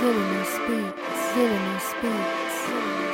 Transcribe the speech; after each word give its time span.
Villainous 0.00 0.58
Beats. 0.68 1.32
Villainous 1.34 1.94
Beats. 2.00 3.07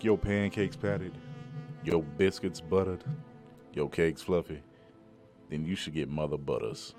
Like 0.00 0.04
your 0.06 0.16
pancakes 0.16 0.76
patted? 0.76 1.12
Your 1.84 2.02
biscuits 2.02 2.58
buttered? 2.58 3.04
Your 3.74 3.90
cakes 3.90 4.22
fluffy? 4.22 4.62
Then 5.50 5.66
you 5.66 5.76
should 5.76 5.92
get 5.92 6.08
Mother 6.08 6.38
Butters. 6.38 6.94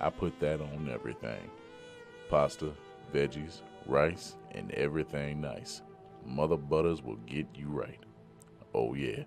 I 0.00 0.08
put 0.10 0.38
that 0.38 0.60
on 0.60 0.88
everything 0.88 1.50
pasta, 2.30 2.70
veggies, 3.12 3.62
rice, 3.86 4.36
and 4.52 4.70
everything 4.70 5.40
nice. 5.40 5.82
Mother 6.24 6.56
Butters 6.56 7.02
will 7.02 7.16
get 7.26 7.48
you 7.56 7.66
right. 7.66 7.98
Oh, 8.72 8.94
yeah. 8.94 9.24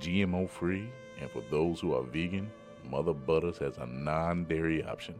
GMO 0.00 0.50
free, 0.50 0.88
and 1.20 1.30
for 1.30 1.44
those 1.52 1.78
who 1.78 1.94
are 1.94 2.02
vegan, 2.02 2.50
Mother 2.90 3.14
Butters 3.14 3.58
has 3.58 3.78
a 3.78 3.86
non 3.86 4.42
dairy 4.42 4.82
option. 4.82 5.14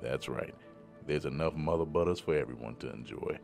That's 0.00 0.28
right. 0.28 0.54
There's 1.04 1.24
enough 1.24 1.56
Mother 1.56 1.84
Butters 1.84 2.20
for 2.20 2.36
everyone 2.36 2.76
to 2.76 2.92
enjoy. 2.92 3.40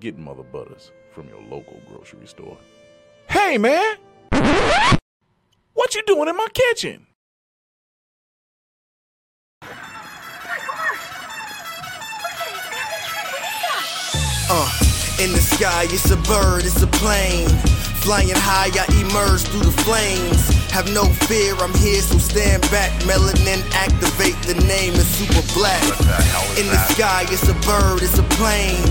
Get 0.00 0.18
Mother 0.18 0.42
Butters 0.42 0.90
from 1.12 1.28
your 1.28 1.40
local 1.42 1.80
grocery 1.88 2.26
store. 2.26 2.58
Hey, 3.30 3.58
man! 3.58 3.96
What 5.74 5.94
you 5.94 6.02
doing 6.04 6.28
in 6.28 6.36
my 6.36 6.48
kitchen? 6.52 7.06
Uh, 14.52 14.78
in 15.20 15.30
the 15.30 15.38
sky, 15.40 15.84
it's 15.84 16.10
a 16.10 16.16
bird, 16.16 16.64
it's 16.64 16.82
a 16.82 16.88
plane. 16.88 17.46
Flying 18.00 18.32
high, 18.34 18.70
I 18.72 18.86
emerge 18.96 19.42
through 19.42 19.60
the 19.60 19.76
flames. 19.84 20.48
Have 20.72 20.90
no 20.92 21.04
fear, 21.28 21.54
I'm 21.56 21.74
here, 21.74 22.00
so 22.00 22.16
stand 22.18 22.62
back. 22.70 22.90
Melanin 23.02 23.60
activate, 23.72 24.40
the 24.48 24.54
name 24.66 24.94
is 24.94 25.06
super 25.06 25.42
black. 25.54 25.82
In 26.58 26.66
the 26.66 26.80
sky, 26.94 27.26
it's 27.28 27.46
a 27.48 27.54
bird, 27.66 28.02
it's 28.02 28.18
a 28.18 28.24
plane. 28.40 28.86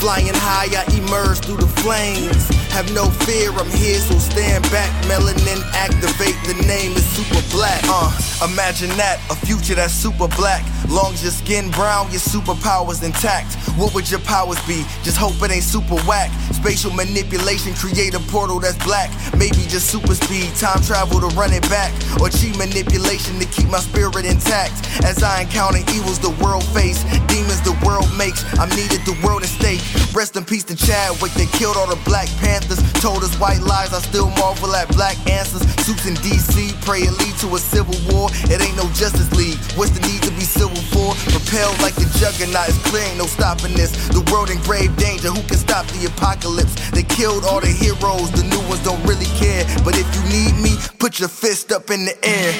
Flying 0.00 0.32
high, 0.32 0.68
I 0.72 0.84
emerge 0.96 1.40
through 1.40 1.58
the 1.58 1.68
flames. 1.80 2.48
Have 2.72 2.92
no 2.94 3.10
fear, 3.28 3.50
I'm 3.52 3.68
here, 3.70 3.98
so 3.98 4.16
stand 4.18 4.64
back. 4.70 4.88
Melanin 5.04 5.60
activate, 5.74 6.36
the 6.46 6.54
name 6.66 6.92
is 6.92 7.04
super 7.04 7.42
black. 7.50 7.82
Uh, 7.84 8.08
imagine 8.50 8.88
that, 8.96 9.20
a 9.28 9.36
future 9.44 9.74
that's 9.74 9.92
super 9.92 10.28
black. 10.36 10.64
Long 10.88 11.12
as 11.12 11.22
your 11.22 11.32
skin 11.32 11.70
brown, 11.70 12.10
your 12.10 12.20
superpowers 12.20 13.02
intact. 13.04 13.54
What 13.76 13.92
would 13.94 14.10
your 14.10 14.20
powers 14.20 14.60
be? 14.66 14.84
Just 15.02 15.18
hope 15.18 15.36
it 15.42 15.50
ain't 15.50 15.64
super 15.64 16.00
whack. 16.08 16.30
Spatial 16.54 16.92
manipulation, 16.92 17.74
create 17.74 18.14
a 18.14 18.20
portal 18.32 18.49
that's 18.58 18.78
black. 18.84 19.10
Maybe 19.36 19.62
just 19.68 19.90
super 19.92 20.14
speed, 20.14 20.50
time 20.56 20.82
travel 20.82 21.20
to 21.20 21.28
run 21.36 21.52
it 21.52 21.62
back. 21.68 21.92
Or 22.20 22.28
cheat 22.28 22.56
manipulation 22.56 23.38
to 23.38 23.46
keep 23.46 23.68
my 23.68 23.78
spirit 23.78 24.24
intact. 24.24 24.72
As 25.04 25.22
I 25.22 25.42
encounter 25.42 25.78
evils 25.94 26.18
the 26.18 26.34
world 26.42 26.64
face, 26.74 27.04
demons 27.28 27.60
the 27.62 27.76
world 27.84 28.08
makes. 28.16 28.42
I'm 28.58 28.70
needed 28.70 29.04
the 29.06 29.16
world 29.22 29.42
at 29.42 29.48
stake. 29.48 29.82
Rest 30.14 30.36
in 30.36 30.44
peace 30.44 30.64
to 30.64 30.76
Chadwick, 30.76 31.32
they 31.34 31.46
killed 31.46 31.76
all 31.76 31.86
the 31.86 32.00
Black 32.04 32.28
Panthers. 32.40 32.80
Told 33.00 33.22
us 33.22 33.34
white 33.38 33.60
lies, 33.60 33.92
I 33.92 34.00
still 34.00 34.30
marvel 34.40 34.74
at 34.74 34.88
black 34.88 35.16
answers. 35.30 35.62
Suits 35.84 36.06
in 36.06 36.14
DC, 36.24 36.74
pray 36.82 37.06
it 37.06 37.12
lead 37.12 37.34
to 37.44 37.54
a 37.54 37.58
civil 37.58 37.96
war. 38.12 38.28
It 38.50 38.60
ain't 38.60 38.76
no 38.76 38.88
Justice 38.96 39.30
League. 39.36 39.58
What's 39.76 39.92
the 39.92 40.02
need 40.08 40.22
to 40.22 40.32
be 40.32 40.42
civil 40.42 40.80
for? 40.90 41.14
Propelled 41.30 41.78
like 41.80 41.94
the 41.94 42.08
juggernaut, 42.18 42.68
it's 42.68 42.78
clear 42.88 43.04
ain't 43.04 43.18
no 43.18 43.26
stopping 43.26 43.74
this. 43.74 43.92
The 44.08 44.20
world 44.32 44.50
in 44.50 44.58
grave 44.62 44.94
danger, 44.96 45.28
who 45.28 45.42
can 45.46 45.56
stop 45.56 45.86
the 45.94 46.06
apocalypse? 46.06 46.74
They 46.90 47.02
killed 47.02 47.44
all 47.44 47.60
the 47.60 47.72
heroes, 47.72 48.30
the 48.40 48.48
new 48.48 48.62
ones 48.68 48.82
don't 48.82 49.02
really 49.04 49.28
care. 49.36 49.64
But 49.84 50.00
if 50.00 50.08
you 50.16 50.22
need 50.32 50.56
me, 50.56 50.72
put 50.98 51.20
your 51.20 51.28
fist 51.28 51.72
up 51.72 51.90
in 51.90 52.08
the 52.08 52.16
air. 52.24 52.50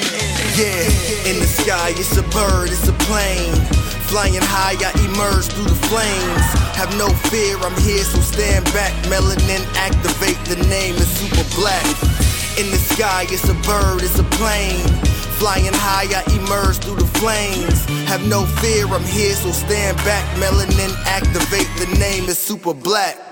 Yeah, 0.53 0.85
in 1.25 1.41
the 1.41 1.49
sky, 1.49 1.89
it's 1.97 2.17
a 2.17 2.25
bird, 2.29 2.69
it's 2.69 2.87
a 2.87 2.93
plane. 3.09 3.55
Flying 4.05 4.43
high, 4.43 4.77
I 4.77 4.91
emerge 5.09 5.47
through 5.49 5.71
the 5.71 5.81
flames. 5.89 6.45
Have 6.77 6.91
no 6.97 7.09
fear, 7.31 7.57
I'm 7.57 7.75
here, 7.81 8.03
so 8.03 8.19
stand 8.19 8.65
back. 8.73 8.93
Melanin 9.09 9.63
activate, 9.73 10.37
the 10.45 10.61
name 10.69 10.95
is 10.95 11.09
super 11.09 11.47
black. 11.57 11.85
In 12.59 12.69
the 12.69 12.81
sky, 12.93 13.25
it's 13.29 13.47
a 13.49 13.57
bird, 13.65 14.03
it's 14.03 14.19
a 14.19 14.27
plane. 14.37 14.85
Flying 15.39 15.73
high, 15.73 16.05
I 16.13 16.21
emerge 16.37 16.77
through 16.77 17.01
the 17.01 17.09
flames. 17.17 17.85
Have 18.05 18.27
no 18.27 18.45
fear, 18.61 18.85
I'm 18.87 19.03
here, 19.03 19.33
so 19.33 19.49
stand 19.51 19.97
back. 20.05 20.23
Melanin 20.37 20.93
activate, 21.07 21.69
the 21.79 21.89
name 21.97 22.25
is 22.29 22.37
super 22.37 22.73
black. 22.73 23.30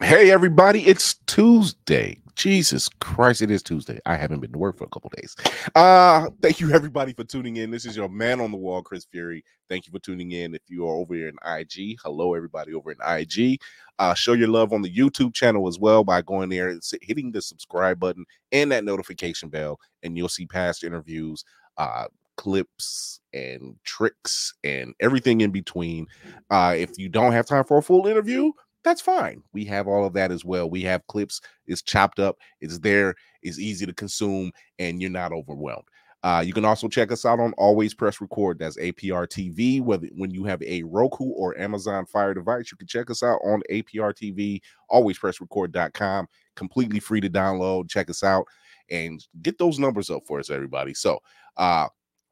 Hey, 0.00 0.30
everybody, 0.30 0.86
it's 0.86 1.14
Tuesday. 1.26 2.18
Jesus 2.36 2.88
Christ, 3.00 3.42
it 3.42 3.50
is 3.50 3.64
Tuesday. 3.64 3.98
I 4.06 4.14
haven't 4.14 4.38
been 4.38 4.52
to 4.52 4.58
work 4.58 4.78
for 4.78 4.84
a 4.84 4.88
couple 4.88 5.10
days. 5.16 5.34
Uh, 5.74 6.30
thank 6.40 6.60
you, 6.60 6.70
everybody, 6.70 7.12
for 7.12 7.24
tuning 7.24 7.56
in. 7.56 7.72
This 7.72 7.84
is 7.84 7.96
your 7.96 8.08
man 8.08 8.40
on 8.40 8.52
the 8.52 8.56
wall, 8.56 8.80
Chris 8.80 9.06
Fury. 9.06 9.44
Thank 9.68 9.86
you 9.86 9.90
for 9.90 9.98
tuning 9.98 10.30
in. 10.30 10.54
If 10.54 10.62
you 10.68 10.86
are 10.86 10.94
over 10.94 11.14
here 11.14 11.26
in 11.26 11.34
IG, 11.44 11.98
hello, 12.00 12.34
everybody 12.34 12.74
over 12.74 12.92
in 12.92 12.98
IG. 13.04 13.60
Uh, 13.98 14.14
show 14.14 14.34
your 14.34 14.46
love 14.46 14.72
on 14.72 14.82
the 14.82 14.94
YouTube 14.94 15.34
channel 15.34 15.66
as 15.66 15.80
well 15.80 16.04
by 16.04 16.22
going 16.22 16.48
there 16.48 16.68
and 16.68 16.80
hitting 17.02 17.32
the 17.32 17.42
subscribe 17.42 17.98
button 17.98 18.24
and 18.52 18.70
that 18.70 18.84
notification 18.84 19.48
bell, 19.48 19.80
and 20.04 20.16
you'll 20.16 20.28
see 20.28 20.46
past 20.46 20.84
interviews, 20.84 21.44
uh, 21.76 22.06
clips 22.36 23.18
and 23.32 23.74
tricks 23.82 24.54
and 24.62 24.94
everything 25.00 25.40
in 25.40 25.50
between. 25.50 26.06
Uh, 26.50 26.76
if 26.78 26.96
you 26.98 27.08
don't 27.08 27.32
have 27.32 27.46
time 27.46 27.64
for 27.64 27.78
a 27.78 27.82
full 27.82 28.06
interview, 28.06 28.52
that's 28.84 29.00
fine. 29.00 29.42
We 29.52 29.64
have 29.66 29.86
all 29.86 30.04
of 30.06 30.12
that 30.14 30.30
as 30.30 30.44
well. 30.44 30.70
We 30.70 30.82
have 30.82 31.06
clips, 31.08 31.40
it's 31.66 31.82
chopped 31.82 32.20
up, 32.20 32.36
it's 32.60 32.78
there, 32.78 33.14
it's 33.42 33.58
easy 33.58 33.86
to 33.86 33.92
consume, 33.92 34.52
and 34.78 35.00
you're 35.00 35.10
not 35.10 35.32
overwhelmed. 35.32 35.88
Uh, 36.24 36.42
you 36.44 36.52
can 36.52 36.64
also 36.64 36.88
check 36.88 37.12
us 37.12 37.24
out 37.24 37.38
on 37.38 37.52
Always 37.52 37.94
Press 37.94 38.20
Record. 38.20 38.58
That's 38.58 38.76
APR 38.76 39.28
TV. 39.28 39.80
Whether 39.80 40.08
when 40.16 40.32
you 40.32 40.42
have 40.44 40.60
a 40.62 40.82
Roku 40.82 41.26
or 41.26 41.56
Amazon 41.56 42.06
Fire 42.06 42.34
device, 42.34 42.72
you 42.72 42.76
can 42.76 42.88
check 42.88 43.08
us 43.08 43.22
out 43.22 43.38
on 43.44 43.62
APR 43.70 44.12
TV, 44.12 44.60
alwayspressrecord.com. 44.90 46.26
Completely 46.56 46.98
free 46.98 47.20
to 47.20 47.30
download. 47.30 47.88
Check 47.88 48.10
us 48.10 48.24
out 48.24 48.46
and 48.90 49.24
get 49.42 49.58
those 49.58 49.78
numbers 49.78 50.10
up 50.10 50.22
for 50.26 50.40
us, 50.40 50.50
everybody. 50.50 50.94
So 50.94 51.20
uh 51.56 51.86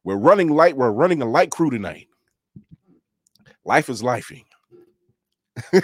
we're 0.05 0.17
running 0.17 0.51
light, 0.51 0.77
we're 0.77 0.91
running 0.91 1.21
a 1.21 1.27
light 1.27 1.51
crew 1.51 1.71
tonight. 1.71 2.09
Life 3.65 3.89
is 3.89 4.03
lifing. 4.03 4.45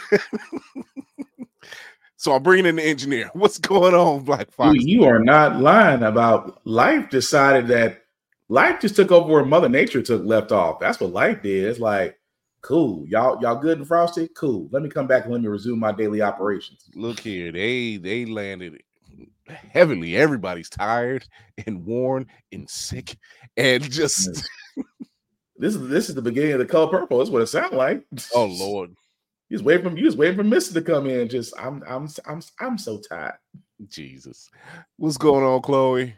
so 2.17 2.33
I'm 2.35 2.43
bringing 2.43 2.67
in 2.67 2.77
the 2.77 2.85
engineer. 2.85 3.31
What's 3.35 3.59
going 3.59 3.95
on, 3.95 4.25
Black 4.25 4.51
Fox? 4.51 4.75
You, 4.75 5.01
you 5.01 5.05
are 5.05 5.19
not 5.19 5.61
lying 5.61 6.03
about 6.03 6.61
life. 6.67 7.11
Decided 7.11 7.69
that 7.69 8.03
life 8.49 8.81
just 8.81 8.97
took 8.97 9.11
over 9.11 9.33
where 9.33 9.45
Mother 9.45 9.69
Nature 9.69 10.03
took 10.03 10.25
left 10.25 10.53
off. 10.53 10.81
That's 10.81 11.01
what 11.01 11.13
life 11.13 11.43
did. 11.43 11.65
It's 11.65 11.81
like, 11.81 12.19
cool, 12.61 13.07
y'all, 13.09 13.41
y'all 13.43 13.57
good 13.57 13.79
and 13.79 13.87
frosty. 13.87 14.29
Cool. 14.37 14.69
Let 14.71 14.83
me 14.83 14.89
come 14.89 15.07
back 15.07 15.25
and 15.25 15.33
let 15.33 15.43
me 15.43 15.49
resume 15.49 15.79
my 15.79 15.93
daily 15.93 16.23
operations. 16.23 16.89
Look 16.95 17.21
here, 17.21 17.53
they 17.53 17.97
they 17.97 18.25
landed 18.25 18.83
heavily. 19.47 20.17
Everybody's 20.17 20.71
tired 20.71 21.27
and 21.67 21.85
worn 21.85 22.27
and 22.53 22.69
sick, 22.69 23.17
and 23.57 23.83
just 23.91 24.47
this 25.57 25.75
is 25.75 25.89
this 25.89 26.09
is 26.09 26.15
the 26.15 26.23
beginning 26.23 26.53
of 26.53 26.59
the 26.59 26.67
color 26.67 26.89
purple. 26.89 27.19
That's 27.19 27.31
what 27.31 27.43
it 27.43 27.47
sounds 27.47 27.75
like. 27.75 28.05
oh 28.35 28.47
Lord. 28.47 28.95
You 29.53 29.59
just 29.59 29.67
wait 29.67 29.83
for 29.83 29.91
you 29.95 30.03
just 30.03 30.17
waiting 30.17 30.39
for 30.39 30.45
Mister 30.45 30.73
to 30.73 30.81
come 30.81 31.07
in. 31.07 31.29
Just 31.29 31.53
I'm 31.59 31.85
I'm 31.87 32.09
I'm 32.27 32.41
I'm 32.59 32.79
so 32.79 32.99
tired. 32.99 33.35
Jesus, 33.87 34.49
what's 34.97 35.19
going 35.19 35.45
on, 35.45 35.61
Chloe? 35.61 36.15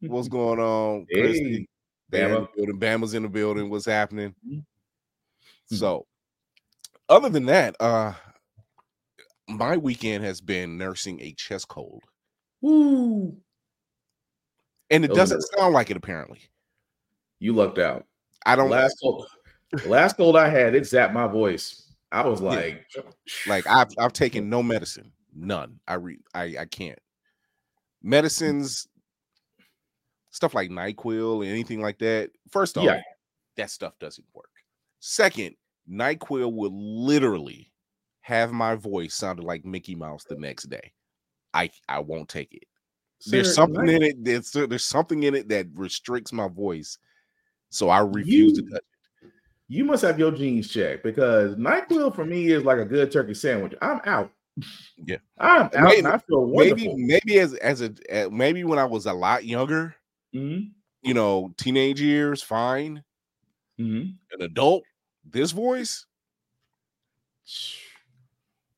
What's 0.00 0.26
going 0.28 0.58
on, 0.58 1.06
Hey, 1.08 1.20
Christy? 1.20 1.68
Bama. 2.10 2.48
building. 2.56 2.80
Bama's 2.80 3.14
in 3.14 3.22
the 3.22 3.28
building. 3.28 3.70
What's 3.70 3.84
happening? 3.86 4.34
Mhm. 4.44 4.64
So, 5.66 6.08
other 7.08 7.28
than 7.28 7.46
that, 7.46 7.76
uh, 7.78 8.14
my 9.48 9.76
weekend 9.76 10.24
has 10.24 10.40
been 10.40 10.76
nursing 10.76 11.20
a 11.20 11.34
chest 11.34 11.68
cold, 11.68 12.02
Woo! 12.62 13.36
and 14.90 15.04
it 15.04 15.12
Oh, 15.12 15.14
doesn't 15.14 15.38
no. 15.38 15.60
sound 15.60 15.72
like 15.72 15.92
it. 15.92 15.96
Apparently, 15.96 16.40
You 17.38 17.52
lucked 17.52 17.78
out. 17.78 18.06
I 18.44 18.56
don't 18.56 18.70
Last 18.70 18.96
cold, 19.00 19.28
last 19.86 20.16
cold 20.16 20.36
I 20.36 20.48
had, 20.48 20.74
it 20.74 20.82
zapped 20.82 21.12
my 21.12 21.28
voice. 21.28 21.81
I 22.12 22.26
was 22.26 22.40
like, 22.40 22.84
like. 23.46 23.66
I've 23.66 23.88
I've 23.98 24.12
taken 24.12 24.48
no 24.50 24.62
medicine, 24.62 25.10
none. 25.34 25.80
I 25.88 25.94
re 25.94 26.18
I 26.34 26.56
I 26.60 26.64
can't. 26.66 26.98
Mm. 26.98 28.10
Medicines, 28.10 28.86
stuff 30.30 30.54
like 30.54 30.70
Nyquil, 30.70 31.46
anything 31.46 31.80
like 31.80 31.98
that. 31.98 32.30
First 32.50 32.76
off, 32.78 32.84
Yeah. 32.84 33.00
that 33.56 33.70
stuff 33.70 33.98
doesn't 33.98 34.26
work. 34.34 34.50
Second, 35.00 35.56
NyQuil 35.90 36.52
will 36.54 36.72
literally 37.04 37.72
have 38.20 38.52
my 38.52 38.76
voice 38.76 39.14
sounded 39.14 39.44
like 39.44 39.64
Mickey 39.64 39.94
Mouse 39.96 40.24
the 40.24 40.36
next 40.36 40.64
day. 40.70 40.92
I 41.54 41.70
I 41.88 41.98
won't 42.00 42.28
take 42.28 42.52
it. 42.54 42.64
There's 43.26 43.48
Sir, 43.48 43.54
something 43.54 43.84
Ny- 43.86 43.92
in 43.94 44.02
it. 44.02 44.24
There's 44.24 44.50
there's 44.52 44.84
something 44.84 45.22
in 45.24 45.34
it 45.34 45.48
that 45.48 45.66
restricts 45.74 46.32
my 46.32 46.48
voice, 46.48 46.98
so 47.70 47.88
I 47.88 48.00
refuse 48.00 48.58
to 48.58 48.64
You- 48.64 48.70
touch. 48.70 48.82
You 49.72 49.86
must 49.86 50.02
have 50.02 50.18
your 50.18 50.30
jeans 50.32 50.68
checked 50.68 51.02
because 51.02 51.56
Nyquil 51.56 52.14
for 52.14 52.26
me 52.26 52.48
is 52.48 52.62
like 52.62 52.76
a 52.78 52.84
good 52.84 53.10
turkey 53.10 53.32
sandwich. 53.32 53.72
I'm 53.80 54.02
out. 54.04 54.30
Yeah. 54.98 55.16
I'm 55.38 55.62
out. 55.62 55.72
Maybe- 55.72 55.98
and 56.00 56.08
I 56.08 56.18
feel 56.18 56.46
Maybe 56.46 56.88
wonderful. 56.88 56.98
maybe 56.98 57.38
as 57.38 57.54
as 57.54 57.80
a 57.80 57.90
uh, 58.12 58.28
maybe 58.28 58.64
when 58.64 58.78
I 58.78 58.84
was 58.84 59.06
a 59.06 59.14
lot 59.14 59.46
younger, 59.46 59.94
Mhm, 60.34 60.72
you 61.02 61.14
know, 61.14 61.54
teenage 61.56 62.02
years, 62.02 62.42
fine. 62.42 63.02
mhm. 63.80 64.14
An 64.32 64.42
adult, 64.42 64.82
this 65.24 65.52
voice, 65.52 66.04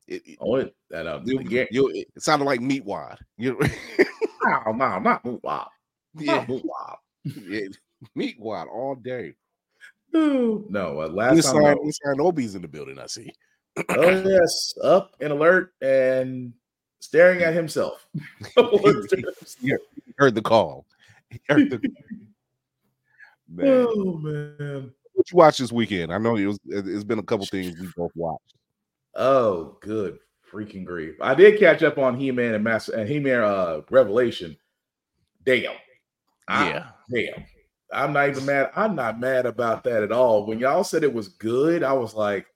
it, 0.07 0.23
it, 0.27 0.39
Oh, 0.41 0.55
it, 0.57 0.77
that 0.91 1.09
uh, 1.09 1.21
you- 1.25 1.41
yeah. 1.49 1.65
you- 1.73 1.89
it 1.89 2.07
sounded 2.23 2.45
like 2.45 2.61
Meatwad. 2.61 3.19
You 3.37 3.59
No, 4.45 4.73
no, 4.73 4.99
not 5.01 5.25
yeah, 6.21 6.47
wow. 6.49 6.99
yeah, 7.25 7.67
Meatwad 8.17 8.69
all 8.69 8.95
day. 8.95 9.35
No, 10.15 11.01
uh, 11.03 11.09
last 11.09 11.45
time. 11.45 11.57
I 11.57 11.63
signed, 11.63 11.79
we 11.81 11.87
was- 11.87 11.99
signed 12.05 12.21
Obi's 12.21 12.55
in 12.55 12.63
the 12.63 12.69
building. 12.69 12.99
I 12.99 13.07
see. 13.07 13.31
oh 13.89 14.11
yes, 14.25 14.75
up 14.83 15.13
and 15.21 15.33
alert 15.33 15.73
and 15.83 16.53
staring 17.01 17.43
at 17.43 17.53
himself. 17.55 18.07
Heard 18.57 20.35
the 20.35 20.43
call. 20.43 20.87
Heard 21.49 21.71
the 21.71 21.81
man. 23.49 23.87
oh 23.89 24.17
man. 24.19 24.93
What 25.15 25.31
you 25.31 25.37
watch 25.37 25.59
this 25.59 25.73
weekend? 25.73 26.13
I 26.13 26.19
know 26.19 26.37
it 26.37 26.47
was. 26.47 26.59
it- 26.67 26.87
It's 26.89 27.05
been 27.05 27.19
a 27.19 27.23
couple 27.23 27.47
things 27.47 27.79
we 27.81 27.89
both 27.97 28.13
watched. 28.15 28.55
Oh, 29.17 29.77
good 29.81 30.19
freaking 30.53 30.85
grief! 30.85 31.17
I 31.21 31.35
did 31.35 31.59
catch 31.59 31.83
up 31.83 31.99
on 31.99 32.17
He-Man 32.19 32.55
and 32.55 32.63
Master 32.65 32.95
and 32.95 33.09
He-Man 33.09 33.41
uh, 33.43 33.81
Revelation. 33.91 34.57
Damn. 35.45 35.73
I- 36.49 36.69
Yeah, 36.71 36.87
damn. 37.13 37.45
I'm 37.93 38.13
not 38.13 38.29
even 38.29 38.47
mad. 38.47 38.71
I'm 38.75 38.95
not 38.95 39.21
mad 39.21 39.47
about 39.47 39.85
that 39.85 40.03
at 40.03 40.13
all. 40.13 40.47
When 40.47 40.59
y'all 40.59 40.85
said 40.85 41.05
it 41.05 41.13
was 41.13 41.29
good, 41.29 41.83
I 41.83 41.93
was 41.93 42.15
like, 42.15 42.47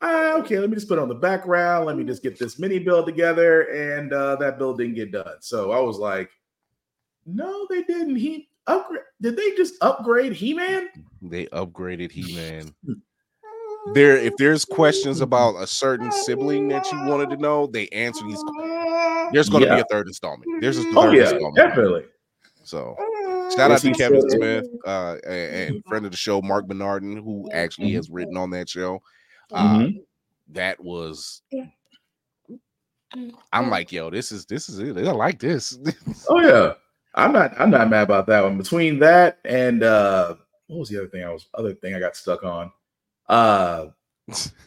ah, 0.00 0.34
okay, 0.38 0.58
let 0.58 0.70
me 0.70 0.76
just 0.76 0.88
put 0.88 0.98
it 0.98 1.02
on 1.02 1.08
the 1.08 1.14
background. 1.14 1.86
Let 1.86 1.96
me 1.96 2.04
just 2.04 2.22
get 2.22 2.38
this 2.38 2.58
mini 2.58 2.78
build 2.78 3.06
together. 3.06 3.62
And 3.62 4.12
uh, 4.12 4.36
that 4.36 4.58
build 4.58 4.78
didn't 4.78 4.94
get 4.94 5.12
done. 5.12 5.36
So 5.40 5.72
I 5.72 5.80
was 5.80 5.98
like, 5.98 6.30
no, 7.26 7.66
they 7.68 7.82
didn't. 7.82 8.16
He 8.16 8.48
upgrade. 8.66 9.02
Did 9.20 9.36
they 9.36 9.54
just 9.56 9.74
upgrade 9.82 10.32
He-Man? 10.32 10.88
they 11.22 11.46
upgraded 11.46 12.10
He 12.10 12.34
Man. 12.34 12.74
There, 13.94 14.18
if 14.18 14.36
there's 14.36 14.66
questions 14.66 15.22
about 15.22 15.56
a 15.56 15.66
certain 15.66 16.12
sibling 16.12 16.68
that 16.68 16.84
you 16.92 17.06
wanted 17.06 17.30
to 17.30 17.36
know, 17.38 17.66
they 17.66 17.88
answer 17.88 18.22
these. 18.26 18.42
There's 19.32 19.48
going 19.48 19.62
to 19.62 19.68
Yeah. 19.68 19.76
be 19.76 19.80
a 19.80 19.84
third 19.84 20.08
installment. 20.08 20.50
There's 20.60 20.76
a 20.76 20.82
third 20.82 20.94
Oh 20.96 21.10
yeah, 21.12 21.30
installment. 21.30 21.56
definitely. 21.56 22.04
So 22.64 22.96
Shout 23.56 23.70
out 23.70 23.80
to 23.80 23.92
Kevin 23.92 24.20
still. 24.20 24.38
Smith 24.38 24.66
uh, 24.86 25.16
and, 25.26 25.74
and 25.74 25.84
friend 25.86 26.04
of 26.04 26.10
the 26.10 26.16
show, 26.16 26.40
Mark 26.42 26.66
Bernardin, 26.66 27.16
who 27.16 27.48
actually 27.52 27.92
has 27.92 28.10
written 28.10 28.36
on 28.36 28.50
that 28.50 28.68
show. 28.68 29.00
Uh, 29.52 29.78
Mhm. 29.78 30.02
That 30.50 30.82
was. 30.82 31.42
I'm 33.52 33.70
like, 33.70 33.90
yo, 33.92 34.10
this 34.10 34.32
is 34.32 34.44
this 34.46 34.68
is 34.68 34.78
it. 34.78 34.96
I 34.96 35.12
like 35.12 35.38
this. 35.38 35.78
Oh 36.28 36.40
yeah, 36.40 36.74
I'm 37.14 37.32
not. 37.32 37.58
I'm 37.58 37.70
not 37.70 37.88
mad 37.90 38.02
about 38.02 38.26
that 38.26 38.42
one. 38.44 38.58
Between 38.58 38.98
that 38.98 39.38
and 39.44 39.82
uh 39.82 40.34
what 40.66 40.80
was 40.80 40.88
the 40.90 40.98
other 40.98 41.08
thing? 41.08 41.24
I 41.24 41.30
was 41.32 41.46
other 41.54 41.74
thing 41.74 41.94
I 41.94 42.00
got 42.00 42.16
stuck 42.16 42.44
on. 42.44 42.70
Uh 43.28 43.86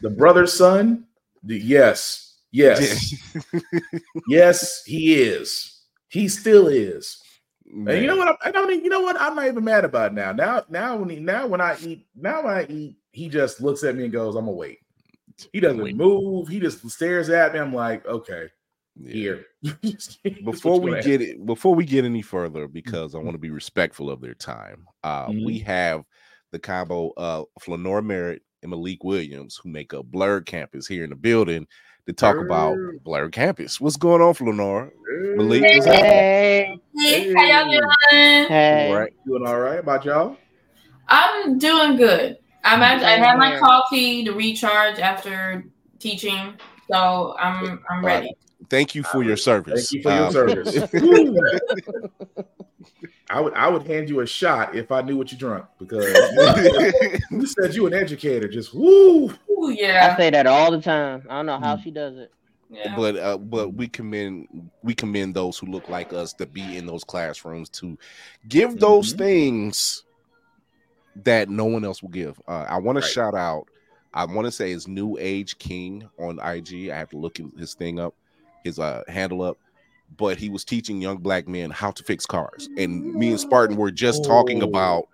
the 0.00 0.10
brother's 0.18 0.52
son. 0.52 1.06
The, 1.44 1.56
yes, 1.58 2.38
yes, 2.50 3.14
yes. 4.28 4.82
He 4.84 5.14
is. 5.22 5.80
He 6.08 6.28
still 6.28 6.66
is. 6.68 7.21
And 7.72 7.88
you 8.02 8.06
know 8.06 8.16
what? 8.16 8.36
I, 8.44 8.48
I 8.48 8.50
don't. 8.50 8.70
even- 8.70 8.84
You 8.84 8.90
know 8.90 9.00
what? 9.00 9.18
I'm 9.20 9.34
not 9.34 9.46
even 9.46 9.64
mad 9.64 9.84
about 9.84 10.12
it 10.12 10.14
now. 10.14 10.32
Now, 10.32 10.64
now 10.68 10.96
when 10.96 11.08
he, 11.08 11.16
now 11.16 11.46
when 11.46 11.60
I 11.60 11.76
eat, 11.80 12.06
now 12.14 12.42
when 12.44 12.52
I 12.54 12.66
eat, 12.68 12.96
he 13.12 13.28
just 13.28 13.60
looks 13.60 13.82
at 13.82 13.96
me 13.96 14.04
and 14.04 14.12
goes, 14.12 14.34
"I'm 14.36 14.44
gonna 14.44 14.56
wait." 14.56 14.78
He 15.52 15.60
doesn't 15.60 15.82
Wait. 15.82 15.96
move. 15.96 16.48
He 16.48 16.60
just 16.60 16.88
stares 16.90 17.30
at 17.30 17.54
me. 17.54 17.58
I'm 17.58 17.74
like, 17.74 18.06
okay, 18.06 18.48
Yeah. 18.96 19.12
here. 19.12 19.46
Before 20.44 20.78
we 20.78 21.00
get 21.00 21.22
it 21.22 21.44
before 21.46 21.74
we 21.74 21.84
get 21.86 22.04
any 22.04 22.20
further 22.22 22.68
because 22.68 23.14
i 23.14 23.18
want 23.18 23.32
to 23.32 23.38
be 23.38 23.50
respectful 23.50 24.10
of 24.10 24.20
their 24.20 24.34
time 24.34 24.86
uh 25.04 25.28
Mhm. 25.28 25.44
we 25.46 25.58
have 25.60 26.02
the 26.50 26.58
combo 26.58 27.12
of 27.16 27.46
Flornora 27.60 28.04
merritt 28.04 28.42
and 28.62 28.70
malik 28.70 29.02
williams 29.04 29.58
who 29.62 29.70
make 29.70 29.94
up 29.94 30.04
Blerd 30.10 30.44
campus 30.46 30.86
here 30.86 31.04
in 31.04 31.10
the 31.10 31.16
building 31.16 31.66
to 32.06 32.12
talk 32.12 32.36
about 32.36 32.76
Blerd. 33.04 33.32
campus 33.32 33.80
what's 33.80 33.96
going 33.96 34.20
on 34.20 34.34
Flornora. 34.34 34.90
Malik 35.12 35.64
what's 35.74 35.86
happening? 35.86 36.08
Hey, 36.08 36.78
Hey, 36.96 37.32
how 37.34 37.44
y'all 37.44 37.70
doing? 37.70 38.48
hey. 38.48 38.90
right 38.92 39.12
Doing 39.26 39.46
all 39.46 39.60
right 39.60 39.78
about 39.78 40.04
y'all? 40.04 40.36
I'm 41.08 41.58
doing 41.58 41.96
good. 41.96 42.36
I'm 42.64 42.82
actually, 42.82 43.06
I 43.06 43.16
had 43.16 43.36
my 43.36 43.58
coffee 43.58 44.24
to 44.24 44.32
recharge 44.32 44.98
after 44.98 45.64
teaching, 45.98 46.54
so 46.90 47.34
I'm 47.38 47.80
I'm 47.90 48.04
ready. 48.04 48.34
thank 48.70 48.94
you 48.94 49.02
for 49.02 49.22
your 49.22 49.36
service 49.36 49.90
Thank 49.90 49.92
you 49.92 50.02
for 50.02 50.14
your 50.14 50.26
Um, 50.26 50.32
service. 50.32 50.82
I 53.30 53.40
would 53.40 53.54
I 53.54 53.68
would 53.68 53.86
hand 53.86 54.08
you 54.10 54.20
a 54.20 54.26
shot 54.26 54.74
if 54.76 54.92
I 54.92 55.00
knew 55.02 55.16
what 55.16 55.32
you 55.32 55.38
drunk 55.38 55.64
because 55.78 56.30
you 57.30 57.46
said 57.46 57.74
you 57.74 57.86
an 57.86 57.94
educator. 57.94 58.48
Just 58.48 58.74
woo. 58.74 59.30
Ooh, 59.50 59.76
I 60.00 60.16
say 60.16 60.30
that 60.30 60.46
all 60.46 60.70
the 60.70 60.80
time. 60.80 61.24
I 61.28 61.36
don't 61.36 61.46
know 61.46 61.56
Mm. 61.58 61.62
how 61.62 61.76
she 61.78 61.90
does 61.90 62.16
it. 62.16 62.30
Yeah. 62.72 62.94
but 62.96 63.16
uh, 63.16 63.38
but 63.38 63.74
we 63.74 63.86
commend 63.88 64.70
we 64.82 64.94
commend 64.94 65.34
those 65.34 65.58
who 65.58 65.66
look 65.66 65.88
like 65.88 66.12
us 66.12 66.32
to 66.34 66.46
be 66.46 66.76
in 66.76 66.86
those 66.86 67.04
classrooms 67.04 67.68
to 67.70 67.96
give 68.48 68.78
those 68.80 69.14
Mhm. 69.14 69.18
things 69.18 70.04
that 71.24 71.48
no 71.48 71.64
one 71.66 71.84
else 71.84 72.02
will 72.02 72.08
give. 72.10 72.40
Uh, 72.48 72.64
I 72.68 72.78
want 72.78 72.96
Right. 72.96 73.04
to 73.04 73.10
shout 73.10 73.34
out. 73.34 73.66
I 74.14 74.24
want 74.24 74.46
to 74.46 74.52
say 74.52 74.70
his 74.70 74.88
New 74.88 75.16
Age 75.18 75.58
King 75.58 76.08
on 76.18 76.38
IG. 76.40 76.90
I 76.90 76.96
have 76.98 77.10
to 77.10 77.18
look 77.18 77.38
his 77.58 77.74
thing 77.74 77.98
up, 77.98 78.14
his 78.64 78.78
uh, 78.78 79.02
handle 79.08 79.42
up. 79.42 79.58
But 80.18 80.36
he 80.36 80.50
was 80.50 80.62
teaching 80.62 81.00
young 81.00 81.16
black 81.18 81.48
men 81.48 81.70
how 81.70 81.90
to 81.92 82.02
fix 82.04 82.26
cars, 82.26 82.68
and 82.76 83.14
me 83.14 83.30
and 83.30 83.40
Spartan 83.40 83.76
were 83.78 83.90
just 83.90 84.24
talking 84.26 84.62
Oh, 84.62 84.66
about 84.66 85.08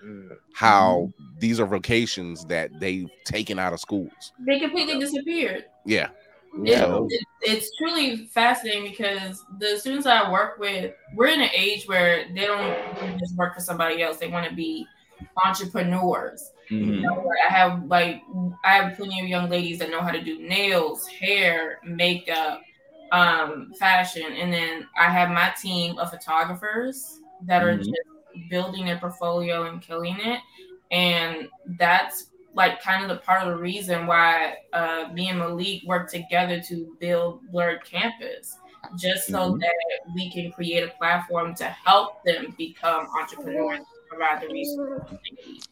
how 0.52 1.12
these 1.38 1.60
are 1.60 1.66
vocations 1.66 2.44
that 2.46 2.70
they've 2.80 3.08
taken 3.24 3.60
out 3.60 3.72
of 3.72 3.78
schools. 3.78 4.32
they 4.44 4.58
completely 4.58 4.98
disappeared. 4.98 5.66
Yeah, 5.86 6.08
It- 6.64 6.78
it- 7.10 7.26
it's 7.42 7.76
truly 7.76 8.26
fascinating 8.26 8.84
because 8.90 9.44
the 9.58 9.76
students 9.78 10.06
I 10.06 10.30
work 10.30 10.58
with, 10.58 10.94
we're 11.14 11.28
in 11.28 11.40
an 11.40 11.50
age 11.54 11.86
where 11.86 12.26
they 12.34 12.46
don't 12.46 12.76
just 13.18 13.36
work 13.36 13.54
for 13.54 13.60
somebody 13.60 14.02
else; 14.02 14.18
they 14.18 14.28
want 14.28 14.48
to 14.48 14.54
be 14.54 14.86
entrepreneurs. 15.44 16.52
Mhm. 16.70 16.86
You 16.86 17.00
know, 17.02 17.30
I 17.48 17.52
have 17.52 17.84
like 17.84 18.22
I 18.64 18.74
have 18.74 18.96
plenty 18.96 19.20
of 19.20 19.26
young 19.28 19.48
ladies 19.48 19.78
that 19.78 19.90
know 19.90 20.00
how 20.02 20.10
to 20.10 20.20
do 20.22 20.38
nails, 20.40 21.06
hair, 21.06 21.78
makeup, 21.84 22.60
um, 23.12 23.72
fashion, 23.78 24.32
and 24.32 24.52
then 24.52 24.86
I 24.98 25.04
have 25.10 25.30
my 25.30 25.52
team 25.60 25.98
of 25.98 26.10
photographers 26.10 27.20
that 27.42 27.62
are 27.62 27.74
Mhm. 27.76 27.84
just 27.84 27.92
building 28.50 28.84
their 28.86 28.98
portfolio 28.98 29.64
and 29.64 29.80
killing 29.80 30.16
it, 30.20 30.40
and 30.90 31.48
that's 31.78 32.27
like 32.54 32.80
kind 32.82 33.02
of 33.02 33.08
the 33.08 33.22
part 33.22 33.42
of 33.42 33.48
the 33.48 33.62
reason 33.62 34.06
why 34.06 34.56
uh, 34.72 35.08
me 35.12 35.28
and 35.28 35.38
Malik 35.38 35.82
work 35.84 36.10
together 36.10 36.60
to 36.62 36.96
build 36.98 37.40
Blerd 37.52 37.84
Campus, 37.84 38.56
just 38.96 39.26
so 39.28 39.52
Mhm. 39.52 39.60
that 39.60 39.74
we 40.14 40.30
can 40.32 40.50
create 40.52 40.82
a 40.82 40.88
platform 40.98 41.54
to 41.56 41.64
help 41.64 42.22
them 42.24 42.54
become 42.56 43.06
entrepreneurs, 43.20 43.80
provide 44.08 44.42
the 44.42 44.48
resources. 44.48 45.18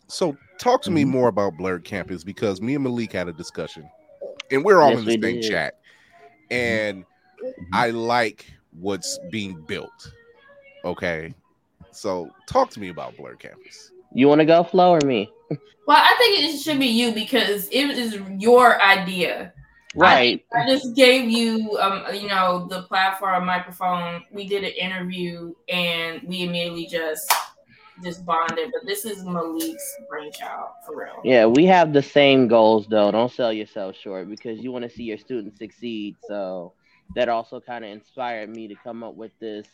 So 0.09 0.37
talk 0.59 0.83
to 0.83 0.91
me 0.91 1.05
Mhm. 1.05 1.09
more 1.09 1.29
about 1.29 1.55
Blerd 1.55 1.85
Campus 1.85 2.23
because 2.23 2.61
me 2.61 2.75
and 2.75 2.85
Malik 2.85 3.13
had 3.13 3.29
a 3.29 3.33
discussion, 3.33 3.89
and 4.51 4.65
we're 4.65 4.83
all 4.83 4.91
Yes, 4.91 5.01
in 5.01 5.05
the 5.05 5.19
we 5.19 5.23
same 5.23 5.41
chat, 5.41 5.75
and 6.51 7.05
I 7.73 7.91
like 7.91 8.47
what's 8.71 9.19
being 9.31 9.65
built. 9.67 10.13
Okay, 10.85 11.35
so 11.91 12.31
talk 12.47 12.71
to 12.71 12.81
me 12.81 12.89
about 12.89 13.17
Blerd 13.17 13.41
Campus. 13.41 13.93
You 14.17 14.29
want 14.29 14.39
to 14.39 14.47
go, 14.47 14.65
Flo, 14.65 14.93
or 14.93 15.01
me? 15.05 15.31
Well, 15.87 15.99
I 15.99 16.17
think 16.17 16.43
it 16.43 16.59
should 16.59 16.79
be 16.79 16.87
you 16.87 17.13
because 17.13 17.69
it 17.71 17.91
is 17.91 18.19
your 18.39 18.81
idea. 18.81 19.53
Right. 19.95 20.43
I 20.55 20.67
just 20.67 20.97
gave 20.97 21.29
you, 21.29 21.77
um, 21.79 22.03
you 22.15 22.27
know, 22.27 22.67
the 22.67 22.83
platform, 22.85 23.45
microphone. 23.45 24.25
We 24.33 24.49
did 24.49 24.65
an 24.65 24.73
interview, 24.73 25.55
and 25.69 26.23
we 26.27 26.43
immediately 26.45 26.87
just 26.87 27.31
just 28.03 28.25
bonded. 28.25 28.73
But 28.73 28.87
this 28.87 29.05
is 29.05 29.23
Malik's 29.23 29.97
brainchild 30.09 30.71
for 30.87 30.97
real. 30.97 31.21
Yeah, 31.23 31.45
we 31.45 31.67
have 31.67 31.93
the 31.93 32.03
same 32.03 32.49
goals 32.49 32.87
though. 32.89 33.11
Don't 33.11 33.31
sell 33.31 33.53
yourself 33.53 33.97
short 33.97 34.31
because 34.31 34.61
you 34.61 34.73
want 34.73 34.85
to 34.85 34.91
see 34.91 35.05
your 35.05 35.19
students 35.19 35.59
succeed. 35.59 36.17
So 36.27 36.73
that 37.15 37.29
also 37.29 37.61
kind 37.61 37.85
of 37.85 37.91
inspired 37.91 38.49
me 38.49 38.67
to 38.67 38.75
come 38.83 39.05
up 39.05 39.15
with 39.15 39.33
this 39.41 39.67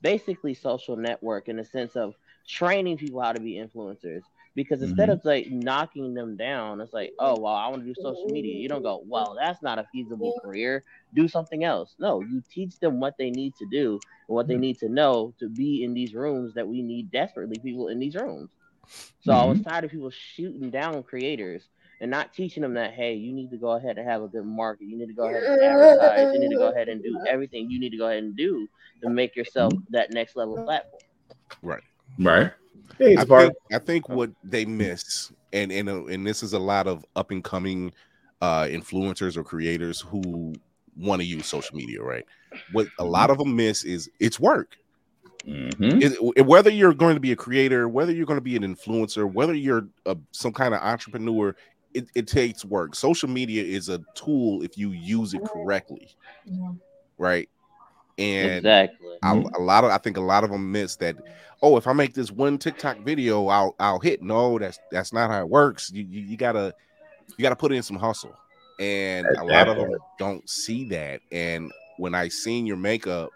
basically 0.00 0.54
social 0.54 0.96
network 0.96 1.48
in 1.48 1.56
the 1.56 1.64
sense 1.64 1.94
of 1.94 2.14
training 2.46 2.98
people 2.98 3.20
how 3.20 3.32
to 3.32 3.40
be 3.40 3.54
influencers. 3.54 4.22
Because 4.54 4.80
mm-hmm. 4.80 4.90
instead 4.90 5.08
of 5.08 5.24
like 5.24 5.50
knocking 5.50 6.12
them 6.12 6.36
down, 6.36 6.80
it's 6.80 6.92
like, 6.92 7.12
oh 7.18 7.40
well, 7.40 7.54
I 7.54 7.68
want 7.68 7.82
to 7.82 7.86
do 7.86 7.94
social 8.00 8.26
media. 8.26 8.54
You 8.54 8.68
don't 8.68 8.82
go, 8.82 9.02
well, 9.06 9.34
that's 9.38 9.62
not 9.62 9.78
a 9.78 9.86
feasible 9.90 10.38
career. 10.44 10.84
Do 11.14 11.26
something 11.26 11.64
else. 11.64 11.94
No, 11.98 12.20
you 12.20 12.42
teach 12.52 12.78
them 12.78 13.00
what 13.00 13.16
they 13.18 13.30
need 13.30 13.54
to 13.56 13.66
do 13.70 13.92
and 14.28 14.34
what 14.34 14.48
they 14.48 14.54
mm-hmm. 14.54 14.60
need 14.60 14.78
to 14.80 14.90
know 14.90 15.32
to 15.38 15.48
be 15.48 15.84
in 15.84 15.94
these 15.94 16.14
rooms 16.14 16.52
that 16.54 16.68
we 16.68 16.82
need 16.82 17.10
desperately 17.10 17.58
people 17.62 17.88
in 17.88 17.98
these 17.98 18.14
rooms. 18.14 18.50
So 19.20 19.32
I 19.32 19.44
was 19.44 19.58
mm-hmm. 19.58 19.70
tired 19.70 19.84
of 19.84 19.90
people 19.90 20.10
shooting 20.10 20.70
down 20.70 21.02
creators 21.02 21.62
and 22.00 22.10
not 22.10 22.34
teaching 22.34 22.62
them 22.62 22.74
that, 22.74 22.94
hey, 22.94 23.14
you 23.14 23.32
need 23.32 23.50
to 23.50 23.56
go 23.56 23.70
ahead 23.72 23.96
and 23.96 24.08
have 24.08 24.22
a 24.22 24.28
good 24.28 24.44
market. 24.44 24.86
You 24.86 24.98
need 24.98 25.06
to 25.06 25.14
go 25.14 25.28
ahead 25.28 25.44
and 25.44 25.62
advertise. 25.62 26.34
You 26.34 26.40
need 26.40 26.50
to 26.50 26.56
go 26.56 26.72
ahead 26.72 26.88
and 26.88 27.02
do 27.02 27.16
everything 27.28 27.70
you 27.70 27.78
need 27.78 27.90
to 27.90 27.96
go 27.96 28.06
ahead 28.06 28.24
and 28.24 28.36
do 28.36 28.68
to 29.02 29.08
make 29.08 29.36
yourself 29.36 29.72
that 29.90 30.12
next 30.12 30.34
level 30.34 30.62
platform. 30.64 31.00
Right. 31.62 31.82
Hey, 32.98 33.16
I 33.16 33.24
think, 33.44 33.56
I 33.72 33.78
think 33.78 34.08
what 34.08 34.30
they 34.44 34.64
miss, 34.64 35.32
and 35.52 35.72
and 35.72 35.88
uh, 35.88 36.04
and 36.06 36.26
this 36.26 36.42
is 36.42 36.52
a 36.52 36.58
lot 36.58 36.86
of 36.86 37.04
up 37.16 37.30
and 37.30 37.42
coming 37.42 37.92
uh, 38.40 38.64
influencers 38.64 39.36
or 39.36 39.44
creators 39.44 40.00
who 40.00 40.54
want 40.96 41.20
to 41.22 41.26
use 41.26 41.46
social 41.46 41.76
media, 41.76 42.02
right? 42.02 42.24
What 42.72 42.88
a 42.98 43.04
lot 43.04 43.30
of 43.30 43.38
them 43.38 43.56
miss 43.56 43.84
is 43.84 44.10
it's 44.20 44.38
work. 44.38 44.76
Mhm. 45.46 46.02
It- 46.02 46.32
it- 46.36 46.46
whether 46.46 46.70
you're 46.70 46.94
going 46.94 47.14
to 47.14 47.20
be 47.20 47.32
a 47.32 47.36
creator, 47.36 47.88
whether 47.88 48.12
you're 48.12 48.26
going 48.26 48.36
to 48.36 48.40
be 48.42 48.56
an 48.56 48.62
influencer, 48.62 49.30
whether 49.32 49.54
you're 49.54 49.88
a, 50.06 50.16
some 50.30 50.52
kind 50.52 50.74
of 50.74 50.80
entrepreneur, 50.80 51.56
it, 51.94 52.06
it 52.14 52.26
takes 52.28 52.64
work. 52.64 52.94
Social 52.94 53.28
media 53.28 53.64
is 53.64 53.88
a 53.88 54.00
tool 54.14 54.62
if 54.62 54.76
you 54.78 54.90
use 54.92 55.34
it 55.34 55.42
correctly, 55.44 56.08
Mhm. 56.48 56.78
right? 57.18 57.48
And 58.22 58.56
exactly. 58.58 59.16
I, 59.22 59.32
a 59.32 59.60
lot 59.60 59.84
of 59.84 59.90
I 59.90 59.98
think 59.98 60.16
a 60.16 60.20
lot 60.20 60.44
of 60.44 60.50
them 60.50 60.70
miss 60.72 60.96
that. 60.96 61.16
Oh, 61.62 61.76
if 61.76 61.86
I 61.86 61.92
make 61.92 62.14
this 62.14 62.30
one 62.30 62.58
TikTok 62.58 62.98
video, 62.98 63.46
I'll 63.48 63.74
I'll 63.78 64.00
hit. 64.00 64.22
No, 64.22 64.58
that's 64.58 64.78
that's 64.90 65.12
not 65.12 65.30
how 65.30 65.40
it 65.40 65.48
works. 65.48 65.90
You 65.92 66.04
you, 66.08 66.22
you 66.22 66.36
gotta 66.36 66.74
you 67.36 67.42
gotta 67.42 67.56
put 67.56 67.72
in 67.72 67.82
some 67.82 67.96
hustle, 67.96 68.36
and 68.78 69.26
a 69.38 69.44
lot 69.44 69.68
of 69.68 69.76
them 69.76 69.96
don't 70.18 70.48
see 70.48 70.84
that. 70.86 71.20
And 71.30 71.70
when 71.98 72.14
I 72.14 72.28
seen 72.28 72.66
your 72.66 72.76
makeup 72.76 73.30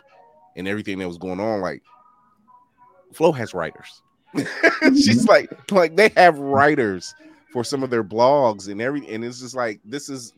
and 0.57 0.67
everything 0.67 0.99
that 0.99 1.09
was 1.09 1.19
going 1.19 1.41
on, 1.41 1.61
like 1.61 1.83
Flo 3.13 3.33
has 3.33 3.55
writers. 3.55 4.03
Mm-hmm. 4.37 4.97
She's 4.97 5.27
like 5.27 5.51
like 5.73 5.97
they 5.97 6.11
have 6.17 6.39
writers 6.39 7.15
for 7.51 7.65
some 7.65 7.83
of 7.83 7.89
their 7.89 8.05
blogs 8.05 8.69
and 8.69 8.83
every 8.83 9.07
and 9.09 9.25
it's 9.25 9.41
just 9.41 9.55
like 9.55 9.81
this 9.85 10.11
is 10.11 10.35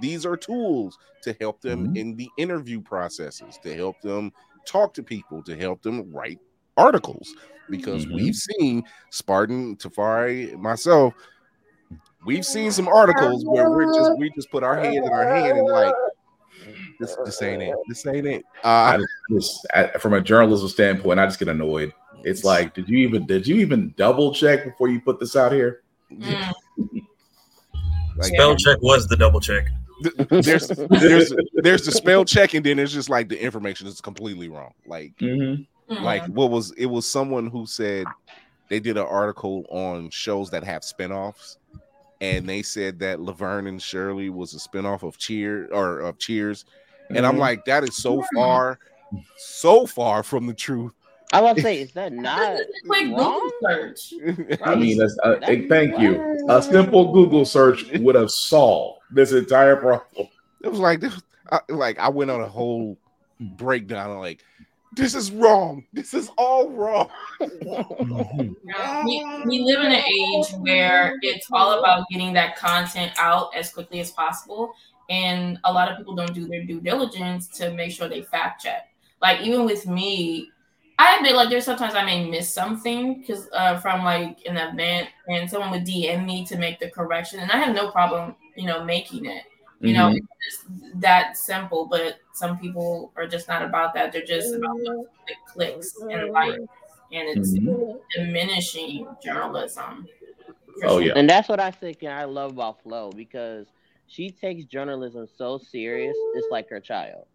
these 0.00 0.24
are 0.26 0.36
tools 0.36 0.98
to 1.22 1.34
help 1.40 1.60
them 1.60 1.88
Mhm. 1.88 1.98
in 1.98 2.16
the 2.16 2.28
interview 2.38 2.80
processes, 2.80 3.58
to 3.62 3.74
help 3.74 4.00
them 4.02 4.32
talk 4.66 4.94
to 4.94 5.02
people, 5.02 5.42
to 5.44 5.56
help 5.56 5.82
them 5.82 6.10
write 6.12 6.38
articles. 6.76 7.34
Because 7.70 8.06
Mhm. 8.06 8.14
we've 8.14 8.34
seen 8.34 8.82
Spartan, 9.10 9.76
Tafari, 9.76 10.56
myself, 10.58 11.14
we've 12.24 12.44
seen 12.46 12.70
some 12.72 12.88
articles 12.88 13.44
where 13.44 13.70
we're 13.70 13.94
just 13.94 14.18
we 14.18 14.30
just 14.30 14.50
put 14.50 14.62
our 14.62 14.76
hand 14.76 14.96
in 14.96 15.08
our 15.12 15.24
hand 15.26 15.58
and 15.58 15.66
like 15.68 15.94
this 17.00 17.16
this 17.24 17.40
ain't 17.42 17.62
it. 17.62 17.74
This 17.88 18.06
ain't 18.06 18.26
it. 18.26 18.42
Uh 18.62 18.98
just, 18.98 19.08
just- 19.30 19.66
I- 19.74 19.98
from 19.98 20.14
a 20.14 20.20
journalism 20.20 20.68
standpoint, 20.68 21.18
I 21.20 21.26
just 21.26 21.38
get 21.38 21.48
annoyed. 21.48 21.92
It's 22.24 22.44
like, 22.44 22.74
did 22.74 22.88
you 22.88 22.98
even 22.98 23.26
did 23.26 23.46
you 23.46 23.56
even 23.56 23.94
double 23.96 24.32
check 24.34 24.64
before 24.64 24.88
you 24.88 25.00
put 25.00 25.18
this 25.18 25.34
out 25.36 25.52
here? 25.52 25.82
Mm. 26.12 26.52
Like 28.16 28.32
Spell 28.34 28.56
check 28.56 28.80
was 28.82 29.06
the 29.08 29.16
double 29.16 29.40
check. 29.40 29.66
there's 30.30 30.68
there's 30.68 31.32
there's 31.54 31.84
the 31.86 31.92
spell 31.92 32.24
check, 32.24 32.54
and 32.54 32.66
then 32.66 32.78
it's 32.78 32.92
just 32.92 33.08
like 33.08 33.28
the 33.28 33.40
information 33.40 33.86
is 33.86 34.00
completely 34.00 34.48
wrong. 34.48 34.74
Like 34.86 35.16
Mm-hmm. 35.18 35.62
Mm. 35.92 36.02
like 36.02 36.24
what 36.26 36.50
was 36.50 36.72
it 36.72 36.86
was 36.86 37.10
someone 37.10 37.48
who 37.48 37.66
said 37.66 38.06
they 38.68 38.80
did 38.80 38.96
an 38.96 39.04
article 39.04 39.66
on 39.68 40.10
shows 40.10 40.48
that 40.50 40.64
have 40.64 40.82
spinoffs 40.82 41.56
and 42.20 42.48
they 42.48 42.62
said 42.62 43.00
that 43.00 43.20
Laverne 43.20 43.66
and 43.66 43.82
Shirley 43.82 44.30
was 44.30 44.54
a 44.54 44.58
spinoff 44.58 45.02
of 45.02 45.18
Cheer 45.18 45.68
or 45.72 45.98
of 46.00 46.18
Cheers 46.18 46.64
and 47.10 47.26
I'm 47.26 47.36
like 47.36 47.64
that 47.66 47.82
is 47.82 47.96
so 47.96 48.24
far 48.34 48.78
so 49.36 49.84
far 49.84 50.22
from 50.22 50.46
the 50.46 50.54
truth 50.54 50.92
I 51.32 51.40
was 51.40 51.56
to 51.56 51.62
say, 51.62 51.80
is 51.80 51.92
that 51.92 52.12
not 52.28 52.56
Just 52.58 52.68
quick 52.86 53.04
Google 53.08 53.16
wrong? 53.18 53.50
search. 53.62 54.14
I 54.64 54.74
mean, 54.74 54.98
that's, 54.98 55.16
uh, 55.22 55.36
That- 55.36 55.68
thank 55.68 55.98
you. 55.98 56.46
A 56.48 56.62
simple 56.62 57.12
Google 57.12 57.44
search 57.44 57.84
would 57.98 58.14
have 58.14 58.30
solved 58.30 59.00
this 59.10 59.32
entire 59.32 59.76
problem. 59.76 60.28
it 60.62 60.68
was 60.68 60.78
like 60.80 61.00
this 61.00 61.20
I, 61.50 61.60
like 61.68 61.98
I 61.98 62.08
went 62.08 62.30
on 62.30 62.40
a 62.40 62.48
whole 62.48 62.96
breakdown 63.40 64.10
of 64.10 64.18
like 64.18 64.42
this 64.94 65.14
is 65.14 65.30
wrong 65.32 65.84
this 65.92 66.14
is 66.14 66.30
all 66.38 66.68
wrong 66.70 67.08
we, 69.04 69.24
we 69.46 69.58
live 69.60 69.80
in 69.80 69.92
an 69.92 70.04
age 70.04 70.46
where 70.58 71.14
it's 71.22 71.46
all 71.52 71.78
about 71.78 72.04
getting 72.10 72.32
that 72.34 72.56
content 72.56 73.12
out 73.18 73.54
as 73.56 73.72
quickly 73.72 74.00
as 74.00 74.10
possible. 74.10 74.72
And 75.10 75.58
a 75.64 75.72
lot 75.72 75.90
of 75.90 75.98
people 75.98 76.14
don't 76.14 76.32
do 76.34 76.46
their 76.46 76.64
due 76.64 76.80
diligence 76.80 77.48
to 77.58 77.72
make 77.72 77.90
sure 77.92 78.08
they 78.08 78.22
fact 78.22 78.62
check. 78.62 78.88
Like, 79.20 79.40
even 79.42 79.64
with 79.64 79.86
me, 79.86 80.50
I 81.02 81.16
admit, 81.16 81.34
like, 81.34 81.50
there's 81.50 81.64
sometimes 81.64 81.94
I 81.94 82.04
may 82.04 82.28
miss 82.28 82.48
something 82.50 83.20
because 83.20 83.48
uh, 83.52 83.78
from 83.78 84.04
like 84.04 84.38
an 84.46 84.56
event 84.56 85.08
and 85.28 85.48
someone 85.50 85.70
would 85.70 85.84
DM 85.84 86.24
me 86.24 86.44
to 86.46 86.56
make 86.56 86.78
the 86.80 86.90
correction. 86.90 87.40
And 87.40 87.50
I 87.50 87.56
have 87.58 87.74
no 87.74 87.90
problem, 87.90 88.36
you 88.56 88.66
know, 88.66 88.84
making 88.84 89.26
it. 89.26 89.44
You 89.80 89.94
know, 89.94 90.10
it's 90.10 90.26
just 90.48 91.00
that 91.00 91.36
simple, 91.36 91.86
but 91.86 92.18
some 92.34 92.56
people 92.56 93.12
are 93.16 93.26
just 93.26 93.48
not 93.48 93.62
about 93.62 93.94
that. 93.94 94.12
They're 94.12 94.24
just 94.24 94.54
about 94.54 94.76
the 94.76 95.04
quick 95.24 95.38
clicks 95.44 95.92
and 96.08 96.30
likes, 96.30 96.58
and 97.12 97.28
it's 97.28 97.50
Mhm. 97.58 97.98
diminishing 98.14 99.08
journalism. 99.20 100.06
Oh 100.84 100.98
sure. 100.98 101.02
yeah. 101.02 101.12
And 101.16 101.28
that's 101.28 101.48
what 101.48 101.58
I 101.58 101.72
think 101.72 102.02
and 102.04 102.12
I 102.12 102.24
love 102.24 102.52
about 102.52 102.80
Flo 102.82 103.10
because 103.10 103.66
she 104.06 104.30
takes 104.30 104.64
journalism 104.66 105.26
so 105.26 105.58
serious, 105.58 106.16
it's 106.34 106.46
like 106.50 106.68
her 106.70 106.80
child. 106.80 107.26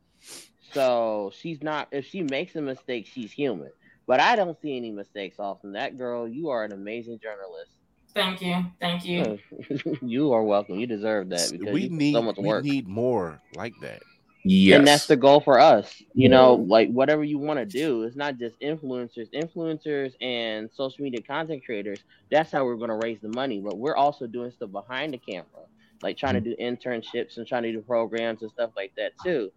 So 0.74 1.32
she's 1.40 1.62
not 1.62 1.88
if 1.92 2.06
she 2.06 2.22
makes 2.24 2.56
a 2.56 2.62
mistake, 2.62 3.08
she's 3.08 3.32
human. 3.32 3.72
But 4.06 4.20
I 4.22 4.36
don't 4.36 4.60
see 4.62 4.78
any 4.78 4.92
mistakes 4.92 5.38
often. 5.40 5.74
That 5.74 5.98
girl, 5.98 6.28
you 6.28 6.50
are 6.50 6.64
an 6.64 6.72
amazing 6.72 7.20
journalist. 7.20 7.72
Thank 8.14 8.42
you, 8.42 8.66
thank 8.80 9.06
you. 9.06 9.38
you 10.02 10.34
are 10.34 10.44
welcome. 10.44 10.80
You 10.80 10.88
deserve 10.88 11.30
that 11.30 11.50
because 11.52 11.74
we 11.74 11.90
need 11.90 12.14
so 12.14 12.22
much 12.22 12.38
we 12.38 12.48
work. 12.48 12.64
need 12.64 12.88
more 12.88 13.40
like 13.56 13.74
that 13.82 14.02
Yes. 14.50 14.78
And 14.78 14.88
that's 14.88 15.08
the 15.08 15.18
goal 15.18 15.42
for 15.42 15.60
us. 15.60 16.02
You 16.14 16.30
know, 16.30 16.54
like 16.56 16.90
whatever 16.90 17.24
you 17.24 17.38
want 17.38 17.60
to 17.60 17.66
do, 17.66 18.04
it's 18.04 18.16
not 18.16 18.38
just 18.38 18.60
influencers, 18.62 19.30
influencers 19.34 20.14
and 20.22 20.70
social 20.74 21.04
media 21.04 21.22
content 21.22 21.66
creators. 21.66 22.00
That's 22.32 22.52
how 22.52 22.64
we're 22.64 22.78
going 22.78 22.90
to 22.90 23.00
raise 23.04 23.20
the 23.20 23.30
money. 23.30 23.60
But 23.60 23.78
we're 23.78 23.96
also 23.96 24.26
doing 24.26 24.52
stuff 24.52 24.72
behind 24.72 25.14
the 25.14 25.18
camera, 25.18 25.66
like 26.02 26.18
trying 26.18 26.36
to 26.36 26.42
mm-hmm. 26.42 26.56
do 26.56 26.92
internships 26.92 27.38
and 27.38 27.46
trying 27.46 27.64
to 27.64 27.74
do 27.74 27.82
programs 27.82 28.42
and 28.42 28.50
stuff 28.52 28.72
like 28.78 28.94
that 28.96 29.12
too. 29.24 29.52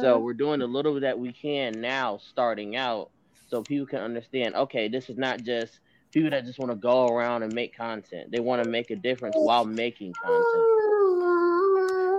So 0.00 0.18
we're 0.18 0.34
doing 0.34 0.62
a 0.62 0.66
little 0.66 0.98
that 1.00 1.18
we 1.18 1.32
can 1.32 1.80
now, 1.80 2.18
starting 2.18 2.76
out, 2.76 3.10
so 3.48 3.62
people 3.62 3.86
can 3.86 4.00
understand. 4.00 4.54
Okay, 4.54 4.88
this 4.88 5.08
is 5.10 5.16
not 5.16 5.42
just 5.42 5.80
people 6.10 6.30
that 6.30 6.44
just 6.44 6.58
want 6.58 6.70
to 6.72 6.76
go 6.76 7.06
around 7.08 7.42
and 7.42 7.52
make 7.52 7.76
content. 7.76 8.30
They 8.30 8.40
want 8.40 8.64
to 8.64 8.70
make 8.70 8.90
a 8.90 8.96
difference 8.96 9.36
while 9.36 9.64
making 9.64 10.14
content. 10.22 10.64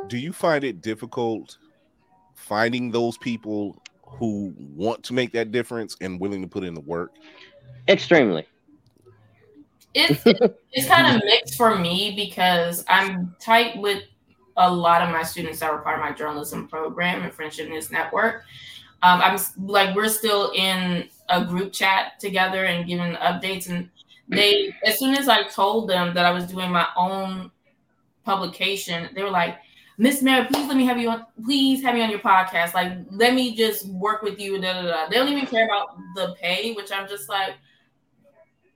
do 0.09 0.17
you 0.17 0.33
find 0.33 0.63
it 0.63 0.81
difficult 0.81 1.57
finding 2.35 2.91
those 2.91 3.17
people 3.17 3.81
who 4.01 4.53
want 4.57 5.03
to 5.03 5.13
make 5.13 5.31
that 5.33 5.51
difference 5.51 5.95
and 6.01 6.19
willing 6.19 6.41
to 6.41 6.47
put 6.47 6.63
in 6.63 6.73
the 6.73 6.81
work 6.81 7.11
Extremely. 7.87 8.45
It's 9.95 10.21
it's 10.71 10.87
kind 10.87 11.15
of 11.15 11.23
mixed 11.25 11.55
for 11.55 11.75
me 11.75 12.13
because 12.15 12.85
I'm 12.87 13.35
tight 13.39 13.77
with 13.77 14.03
a 14.59 14.69
lot 14.71 15.01
of 15.01 15.09
my 15.09 15.23
students 15.23 15.61
that 15.61 15.71
were 15.71 15.79
part 15.79 15.97
of 15.97 16.05
my 16.05 16.11
journalism 16.11 16.67
program 16.67 17.23
and 17.23 17.33
Friendship 17.33 17.69
News 17.69 17.89
Network. 17.89 18.43
Um, 19.01 19.21
I'm 19.21 19.39
like 19.65 19.95
we're 19.95 20.09
still 20.09 20.51
in 20.53 21.07
a 21.29 21.45
group 21.45 21.71
chat 21.71 22.19
together 22.19 22.65
and 22.65 22.85
giving 22.85 23.13
updates, 23.15 23.69
and 23.69 23.89
they 24.27 24.75
as 24.85 24.99
soon 24.99 25.15
as 25.15 25.29
I 25.29 25.43
told 25.43 25.89
them 25.89 26.13
that 26.13 26.25
I 26.25 26.31
was 26.31 26.45
doing 26.45 26.69
my 26.71 26.87
own 26.97 27.49
publication, 28.25 29.09
they 29.15 29.23
were 29.23 29.29
like, 29.29 29.57
Miss 29.97 30.21
Mary, 30.21 30.45
please 30.45 30.67
let 30.67 30.75
me 30.75 30.85
have 30.85 30.97
you 30.97 31.09
on. 31.09 31.25
Please 31.45 31.81
have 31.83 31.95
me 31.95 32.01
on 32.01 32.09
your 32.09 32.19
podcast. 32.19 32.73
Like, 32.73 32.93
let 33.11 33.33
me 33.33 33.55
just 33.55 33.87
work 33.87 34.21
with 34.21 34.39
you. 34.39 34.59
Da, 34.59 34.73
da, 34.73 34.81
da. 34.81 35.07
They 35.09 35.15
don't 35.15 35.29
even 35.29 35.45
care 35.45 35.65
about 35.65 35.97
the 36.15 36.35
pay, 36.39 36.73
which 36.73 36.91
I'm 36.91 37.07
just 37.07 37.29
like 37.29 37.55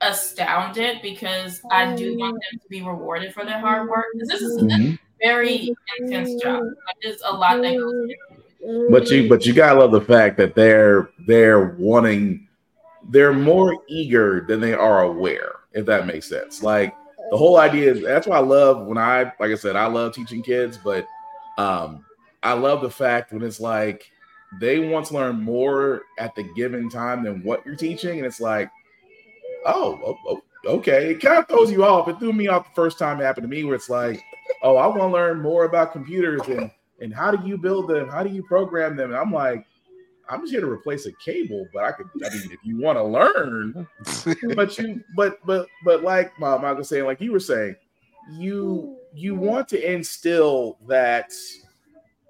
astounded 0.00 1.00
because 1.02 1.60
I 1.70 1.94
do 1.94 2.18
want 2.18 2.34
them 2.34 2.60
to 2.60 2.68
be 2.68 2.82
rewarded 2.82 3.32
for 3.32 3.44
their 3.44 3.58
hard 3.58 3.88
work. 3.88 4.06
This 4.14 4.40
is 4.42 4.56
a 4.56 4.60
Mhm. 4.60 4.98
Very 5.22 5.74
intense 5.98 6.42
job. 6.42 6.62
Like, 6.62 6.96
there's 7.02 7.22
a 7.24 7.32
lot 7.32 7.60
that 7.62 7.76
goes 7.76 8.10
into 8.62 8.88
But 8.90 9.10
you 9.10 9.28
but 9.28 9.46
you 9.46 9.52
gotta 9.52 9.78
love 9.78 9.92
the 9.92 10.00
fact 10.00 10.36
that 10.38 10.54
they're 10.54 11.10
they're 11.26 11.76
wanting 11.78 12.48
they're 13.10 13.34
more 13.34 13.76
eager 13.88 14.44
than 14.48 14.60
they 14.60 14.72
are 14.72 15.02
aware, 15.02 15.56
if 15.72 15.84
that 15.86 16.06
makes 16.06 16.28
sense. 16.28 16.62
Like 16.62 16.94
the 17.30 17.36
whole 17.36 17.58
idea 17.58 17.92
is 17.92 18.02
that's 18.02 18.26
why 18.26 18.36
I 18.36 18.40
love 18.40 18.86
when 18.86 18.98
I 18.98 19.24
like 19.38 19.50
I 19.50 19.54
said, 19.56 19.76
I 19.76 19.86
love 19.86 20.14
teaching 20.14 20.42
kids, 20.42 20.78
but 20.82 21.06
um 21.58 22.04
I 22.42 22.52
love 22.52 22.82
the 22.82 22.90
fact 22.90 23.32
when 23.32 23.42
it's 23.42 23.60
like 23.60 24.10
they 24.60 24.78
want 24.78 25.06
to 25.06 25.14
learn 25.14 25.42
more 25.42 26.02
at 26.18 26.34
the 26.34 26.44
given 26.54 26.88
time 26.88 27.24
than 27.24 27.42
what 27.42 27.64
you're 27.64 27.76
teaching, 27.76 28.18
and 28.18 28.26
it's 28.26 28.40
like, 28.40 28.70
oh, 29.66 30.18
okay. 30.66 31.10
It 31.10 31.20
kind 31.20 31.38
of 31.38 31.48
throws 31.48 31.70
you 31.70 31.84
off. 31.84 32.08
It 32.08 32.18
threw 32.18 32.32
me 32.32 32.48
off 32.48 32.68
the 32.68 32.74
first 32.74 32.98
time 32.98 33.20
it 33.20 33.24
happened 33.24 33.44
to 33.44 33.48
me, 33.48 33.64
where 33.64 33.74
it's 33.74 33.90
like, 33.90 34.22
oh, 34.64 34.76
I 34.76 34.86
want 34.88 35.00
to 35.00 35.06
learn 35.06 35.40
more 35.40 35.64
about 35.64 35.92
computers 35.92 36.40
and 36.48 36.70
and 37.00 37.14
how 37.14 37.30
do 37.30 37.46
you 37.46 37.58
build 37.58 37.88
them? 37.88 38.08
How 38.08 38.22
do 38.22 38.30
you 38.30 38.42
program 38.42 38.96
them? 38.96 39.10
And 39.10 39.18
I'm 39.18 39.32
like, 39.32 39.66
I'm 40.28 40.40
just 40.40 40.52
here 40.52 40.60
to 40.60 40.70
replace 40.70 41.06
a 41.06 41.12
cable, 41.12 41.66
but 41.72 41.84
I 41.84 41.92
could, 41.92 42.06
I 42.24 42.30
mean, 42.34 42.50
if 42.50 42.60
you 42.64 42.80
want 42.80 42.96
to 42.96 43.04
learn, 43.04 43.86
but 44.56 44.78
you, 44.78 45.02
but, 45.16 45.44
but, 45.44 45.66
but 45.84 46.02
like 46.02 46.38
my 46.38 46.54
I 46.54 46.72
was 46.72 46.88
saying, 46.88 47.04
like 47.04 47.20
you 47.20 47.32
were 47.32 47.40
saying, 47.40 47.76
you, 48.32 48.96
you 49.12 49.34
mm-hmm. 49.34 49.44
want 49.44 49.68
to 49.68 49.92
instill 49.92 50.78
that, 50.88 51.32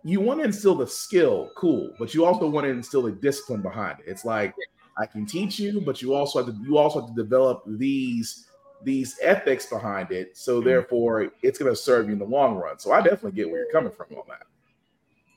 you 0.03 0.21
want 0.21 0.41
to 0.41 0.47
instill 0.47 0.75
the 0.75 0.87
skill, 0.87 1.51
cool, 1.57 1.95
but 1.99 2.15
you 2.15 2.25
also 2.25 2.49
want 2.49 2.65
to 2.65 2.71
instill 2.71 3.03
the 3.03 3.13
discipline 3.13 3.63
behind 3.63 4.01
it. 4.01 4.07
It's 4.09 4.25
like, 4.25 4.55
I 4.99 5.07
can 5.07 5.27
teach 5.27 5.59
you, 5.59 5.81
but 5.81 6.03
you 6.03 6.15
also 6.15 6.45
have 6.45 6.55
to, 6.55 6.63
you 6.65 6.79
also 6.79 7.01
have 7.01 7.15
to 7.15 7.15
develop 7.15 7.63
these, 7.67 8.47
these 8.85 9.19
ethics 9.23 9.67
behind 9.67 10.11
it. 10.11 10.37
So 10.37 10.61
therefore, 10.61 11.33
it's 11.43 11.59
going 11.59 11.73
to 11.73 11.77
serve 11.77 12.07
you 12.07 12.13
in 12.13 12.19
the 12.19 12.25
long 12.25 12.57
run. 12.57 12.79
So 12.79 12.93
I 12.93 13.01
definitely 13.01 13.33
get 13.33 13.51
where 13.51 13.61
you're 13.61 13.73
coming 13.73 13.93
from 13.93 14.07
on 14.17 14.25
that. 14.29 14.47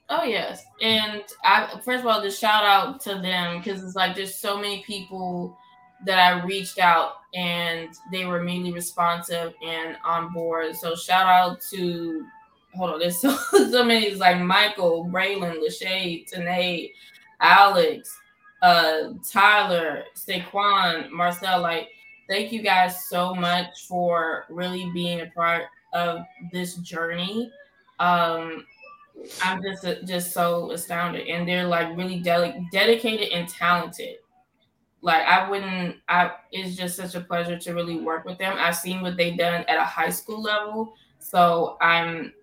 Oh 0.10 0.24
yes, 0.24 0.64
and 0.82 1.24
I 1.44 1.82
first 1.84 2.00
of 2.00 2.06
all 2.06 2.22
just 2.22 2.40
shout 2.40 2.64
out 2.64 3.02
to 3.02 3.16
them 3.16 3.58
because 3.58 3.84
it's 3.84 3.96
like 3.96 4.16
there's 4.16 4.36
so 4.36 4.56
many 4.56 4.82
people 4.84 5.58
that 6.06 6.18
I 6.18 6.46
reached 6.46 6.80
out 6.80 7.16
and 7.34 7.90
they 8.10 8.24
were 8.24 8.40
immediately 8.40 8.72
responsive 8.72 9.54
and 9.66 9.98
on 10.06 10.32
board. 10.32 10.78
So 10.78 10.96
shout 10.96 11.28
out 11.28 11.60
to 11.74 12.26
hold 12.74 12.92
on, 12.92 13.00
there's 13.00 13.20
so 13.22 13.36
so 13.36 13.84
many 13.84 14.06
it's 14.06 14.22
like 14.22 14.40
Michael, 14.40 15.10
Braylon, 15.12 15.58
Lachey, 15.62 16.26
Tanae, 16.32 16.92
Alex, 17.42 18.18
uh, 18.62 19.14
Tyler, 19.30 20.04
Saquon, 20.16 21.10
Marcel. 21.12 21.62
Like, 21.62 21.90
thank 22.30 22.52
you 22.52 22.62
guys 22.62 23.08
so 23.08 23.34
much 23.34 23.86
for 23.88 24.46
really 24.50 24.90
being 24.94 25.22
a 25.22 25.28
part 25.28 25.66
of 25.94 26.22
this 26.52 26.76
journey. 26.76 27.52
Um, 28.00 28.66
I'm 29.42 29.62
just 29.62 29.86
just 30.06 30.32
so 30.32 30.72
astounded, 30.72 31.28
and 31.28 31.48
they're 31.48 31.68
like 31.68 31.96
really 31.98 32.20
deli- 32.20 32.68
dedicated 32.72 33.30
and 33.30 33.48
talented. 33.48 34.18
Like 35.02 35.26
I 35.26 35.50
wouldn't, 35.50 35.98
I 36.08 36.32
it's 36.52 36.76
just 36.76 36.98
such 36.98 37.16
a 37.16 37.22
pleasure 37.22 37.58
to 37.58 37.74
really 37.74 38.00
work 38.00 38.26
with 38.26 38.38
them. 38.38 38.56
I've 38.58 38.76
seen 38.76 39.02
what 39.02 39.18
they've 39.18 39.38
done 39.38 39.64
at 39.68 39.78
a 39.78 39.84
high 39.84 40.10
school 40.10 40.42
level, 40.42 40.94
so 41.20 41.78
I'm 41.82 42.34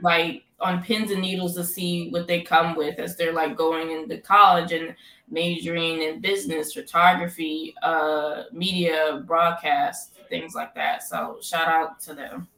like 0.00 0.42
on 0.60 0.82
pins 0.82 1.10
and 1.10 1.20
needles 1.20 1.54
to 1.54 1.64
see 1.64 2.10
what 2.10 2.26
they 2.26 2.40
come 2.40 2.74
with 2.74 2.98
as 2.98 3.16
they're 3.16 3.32
like 3.32 3.56
going 3.56 3.90
into 3.90 4.18
college 4.18 4.72
and 4.72 4.94
majoring 5.28 6.02
in 6.02 6.20
business, 6.20 6.72
photography, 6.72 7.74
uh, 7.82 8.44
media, 8.52 9.22
broadcast, 9.26 10.14
things 10.28 10.54
like 10.54 10.74
that. 10.74 11.02
So 11.02 11.38
shout 11.42 11.68
out 11.68 12.00
to 12.00 12.14
them. 12.14 12.48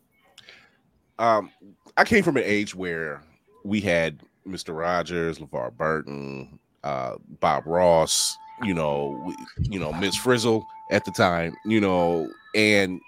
um, 1.19 1.51
I 1.97 2.05
came 2.05 2.23
from 2.23 2.37
an 2.37 2.45
age 2.47 2.75
where 2.75 3.23
we 3.65 3.81
had 3.81 4.21
Mr. 4.47 4.77
Rogers, 4.77 5.39
LeVar 5.39 5.73
Burton, 5.77 6.59
uh, 6.85 7.17
Bob 7.41 7.67
Ross, 7.67 8.37
you 8.63 8.75
know, 8.75 9.35
you 9.59 9.81
know 9.81 9.93
Miss 9.93 10.17
Frizzle 10.17 10.65
at 10.91 11.05
the 11.05 11.11
time, 11.11 11.55
you 11.65 11.81
know, 11.81 12.31
and 12.55 13.01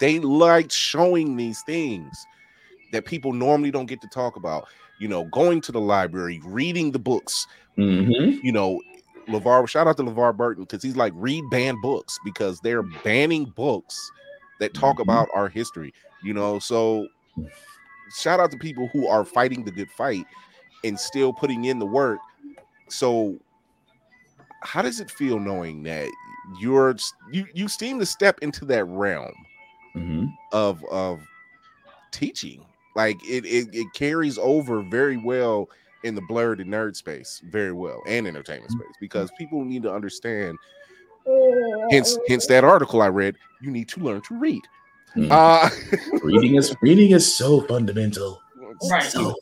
they 0.00 0.18
liked 0.18 0.72
showing 0.72 1.36
these 1.36 1.62
things 1.62 2.26
that 2.92 3.04
people 3.04 3.32
normally 3.32 3.70
don't 3.70 3.86
get 3.86 4.00
to 4.02 4.08
talk 4.08 4.36
about. 4.36 4.68
You 4.98 5.08
know, 5.08 5.24
going 5.24 5.60
to 5.62 5.72
the 5.72 5.80
library, 5.80 6.40
reading 6.44 6.92
the 6.92 6.98
books. 6.98 7.46
Mhm. 7.76 8.38
You 8.42 8.52
know, 8.52 8.80
LeVar, 9.28 9.68
shout 9.68 9.86
out 9.86 9.96
to 9.96 10.02
LeVar 10.02 10.36
Burton 10.36 10.64
because 10.64 10.82
he's 10.82 10.96
like, 10.96 11.12
read 11.16 11.42
banned 11.50 11.80
books 11.82 12.18
because 12.24 12.60
they're 12.60 12.82
banning 12.82 13.46
books 13.56 14.10
that 14.60 14.74
talk 14.74 14.98
Mhm. 14.98 15.02
about 15.02 15.28
our 15.34 15.48
history. 15.48 15.92
You 16.22 16.34
know, 16.34 16.58
so 16.58 17.08
shout 18.16 18.40
out 18.40 18.50
to 18.52 18.58
people 18.58 18.88
who 18.92 19.08
are 19.08 19.24
fighting 19.24 19.64
the 19.64 19.70
good 19.72 19.90
fight 19.90 20.26
and 20.84 20.98
still 20.98 21.32
putting 21.32 21.64
in 21.64 21.78
the 21.78 21.86
work. 21.86 22.18
So, 22.88 23.38
how 24.60 24.82
does 24.82 25.00
it 25.00 25.10
feel 25.10 25.38
knowing 25.40 25.82
that 25.84 26.08
you're 26.60 26.96
you 27.32 27.46
you 27.54 27.68
seem 27.68 27.98
to 27.98 28.06
step 28.06 28.38
into 28.42 28.64
that 28.66 28.84
realm 28.84 29.32
Mhm. 29.96 30.32
of 30.52 30.84
of 30.84 31.20
teaching? 32.10 32.64
Like 32.94 33.22
it 33.28 33.44
it, 33.44 33.74
it 33.74 33.86
carries 33.94 34.38
over 34.38 34.82
very 34.82 35.16
well 35.16 35.68
in 36.04 36.14
the 36.14 36.22
blerd 36.22 36.60
and 36.60 36.72
nerd 36.72 36.96
space, 36.96 37.40
very 37.44 37.72
well, 37.72 38.02
and 38.06 38.26
entertainment 38.26 38.72
space 38.72 38.96
because 39.00 39.30
people 39.38 39.64
need 39.64 39.82
to 39.84 39.92
understand. 39.92 40.58
Hence, 41.90 42.18
hence 42.28 42.46
that 42.46 42.64
article 42.64 43.02
I 43.02 43.08
read. 43.08 43.36
You 43.60 43.70
need 43.70 43.88
to 43.90 44.00
learn 44.00 44.20
to 44.22 44.38
read. 44.38 44.62
Mhm. 45.16 45.30
Uh, 45.30 45.68
reading 46.22 46.56
is 46.56 46.74
reading 46.82 47.12
is 47.12 47.34
so 47.34 47.60
fundamental. 47.62 48.40
Right. 48.90 49.02
So 49.04 49.34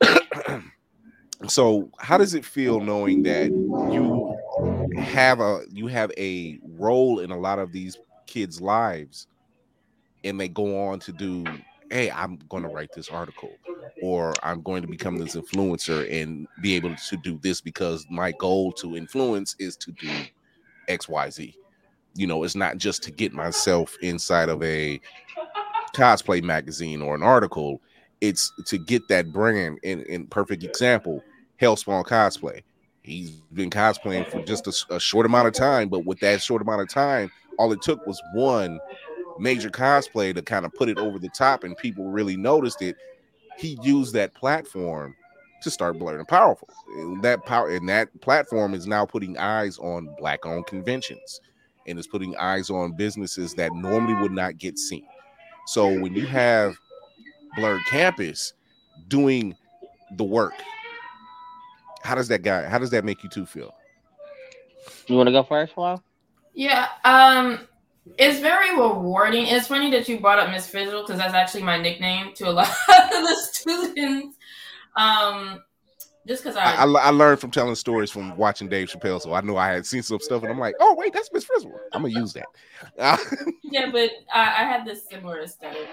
fundamental. 0.00 0.62
so 1.48 1.90
how 1.98 2.16
does 2.18 2.34
it 2.34 2.44
feel 2.44 2.80
knowing 2.80 3.22
that 3.24 3.50
you 3.90 4.36
have 4.96 5.40
a 5.40 5.62
you 5.70 5.86
have 5.86 6.10
a 6.16 6.58
role 6.78 7.20
in 7.20 7.30
a 7.30 7.38
lot 7.38 7.58
of 7.58 7.72
these 7.72 7.98
kids 8.26 8.60
lives 8.60 9.26
and 10.24 10.40
they 10.40 10.48
go 10.48 10.88
on 10.88 10.98
to 11.00 11.12
do 11.12 11.44
hey 11.90 12.10
i'm 12.10 12.38
going 12.48 12.62
to 12.62 12.68
write 12.68 12.92
this 12.94 13.08
article 13.08 13.52
or 14.02 14.32
i'm 14.42 14.62
going 14.62 14.82
to 14.82 14.88
become 14.88 15.16
this 15.16 15.36
influencer 15.36 16.10
and 16.12 16.46
be 16.60 16.74
able 16.74 16.94
to 16.94 17.16
do 17.18 17.38
this 17.42 17.60
because 17.60 18.06
my 18.10 18.32
goal 18.32 18.72
to 18.72 18.96
influence 18.96 19.54
is 19.58 19.76
to 19.76 19.92
do 19.92 20.08
xyz 20.88 21.54
you 22.14 22.26
know 22.26 22.42
it's 22.42 22.56
not 22.56 22.76
just 22.78 23.02
to 23.02 23.10
get 23.10 23.32
myself 23.32 23.96
inside 24.02 24.48
of 24.48 24.62
a 24.62 25.00
cosplay 25.96 26.42
magazine 26.42 27.00
or 27.00 27.14
an 27.14 27.22
article. 27.22 27.80
It's 28.20 28.52
to 28.66 28.78
get 28.78 29.08
that 29.08 29.32
brand 29.32 29.78
in, 29.82 30.02
in 30.02 30.26
perfect 30.26 30.62
example 30.62 31.22
hellspawn 31.60 32.04
cosplay. 32.04 32.62
He's 33.02 33.30
been 33.30 33.70
cosplaying 33.70 34.28
for 34.28 34.42
just 34.42 34.66
a 34.90 35.00
short 35.00 35.26
amount 35.26 35.48
of 35.48 35.54
time 35.54 35.88
but 35.88 36.04
with 36.04 36.20
that 36.20 36.42
short 36.42 36.60
amount 36.60 36.82
of 36.82 36.88
time 36.88 37.30
all 37.58 37.72
it 37.72 37.80
took 37.80 38.04
was 38.06 38.20
one 38.34 38.78
major 39.38 39.70
cosplay 39.70 40.34
to 40.34 40.42
kind 40.42 40.64
of 40.64 40.72
put 40.74 40.88
it 40.88 40.98
over 40.98 41.18
the 41.18 41.28
top 41.30 41.64
and 41.64 41.76
people 41.76 42.10
really 42.10 42.36
noticed 42.36 42.82
it 42.82 42.96
he 43.58 43.78
used 43.82 44.12
that 44.14 44.34
platform 44.34 45.14
to 45.62 45.70
start 45.70 45.98
Blerd 45.98 46.18
and 46.18 46.28
powerful. 46.28 46.68
And 46.96 47.22
that 47.22 47.44
power 47.46 47.70
and 47.70 47.88
that 47.88 48.20
platform 48.20 48.74
is 48.74 48.86
now 48.86 49.06
putting 49.06 49.38
eyes 49.38 49.78
on 49.78 50.14
black 50.18 50.44
owned 50.44 50.66
conventions 50.66 51.40
and 51.86 51.98
is 51.98 52.06
putting 52.06 52.36
eyes 52.36 52.68
on 52.68 52.92
businesses 52.92 53.54
that 53.54 53.72
normally 53.72 54.14
would 54.14 54.32
not 54.32 54.58
get 54.58 54.78
seen. 54.78 55.06
So 55.66 55.88
when 55.88 56.14
you 56.14 56.26
have 56.26 56.76
Blerd 57.58 57.84
campus 57.86 58.52
doing 59.08 59.54
the 60.16 60.24
work 60.24 60.54
how 62.06 62.14
does 62.14 62.28
that 62.28 62.42
guy 62.42 62.66
how 62.68 62.78
does 62.78 62.90
that 62.90 63.04
make 63.04 63.22
you 63.22 63.28
two 63.28 63.44
feel? 63.44 63.74
You 65.08 65.16
want 65.16 65.26
to 65.26 65.32
go 65.32 65.42
first, 65.42 65.74
Flo? 65.74 66.00
Yeah, 66.54 66.88
um, 67.04 67.58
it's 68.18 68.40
very 68.40 68.76
rewarding. 68.76 69.46
It's 69.46 69.66
funny 69.66 69.90
that 69.90 70.08
you 70.08 70.20
brought 70.20 70.38
up 70.38 70.50
Miss 70.50 70.68
Frizzle 70.68 71.02
because 71.02 71.18
that's 71.18 71.34
actually 71.34 71.62
my 71.62 71.76
nickname 71.76 72.32
to 72.34 72.48
a 72.48 72.50
lot 72.52 72.68
of 72.68 73.10
the 73.10 73.36
students. 73.52 74.36
Um, 74.96 75.62
just 76.26 76.42
because 76.42 76.56
I, 76.56 76.74
I, 76.74 76.84
I, 76.84 77.10
learned 77.10 77.38
from 77.38 77.52
telling 77.52 77.74
stories 77.76 78.10
from 78.10 78.36
watching 78.36 78.68
Dave 78.68 78.88
Chappelle, 78.88 79.20
so 79.20 79.32
I 79.32 79.40
know 79.42 79.56
I 79.56 79.68
had 79.68 79.86
seen 79.86 80.02
some 80.02 80.18
stuff, 80.18 80.42
and 80.42 80.50
I'm 80.50 80.58
like, 80.58 80.74
oh 80.80 80.94
wait, 80.98 81.12
that's 81.12 81.32
Miss 81.32 81.44
Frizzle. 81.44 81.72
I'm 81.92 82.02
gonna 82.02 82.18
use 82.18 82.34
that. 82.34 82.46
Yeah, 83.62 83.90
but 83.90 84.10
I, 84.32 84.42
I 84.42 84.64
had 84.64 84.84
this 84.84 85.06
similar 85.08 85.40
aesthetic. 85.40 85.88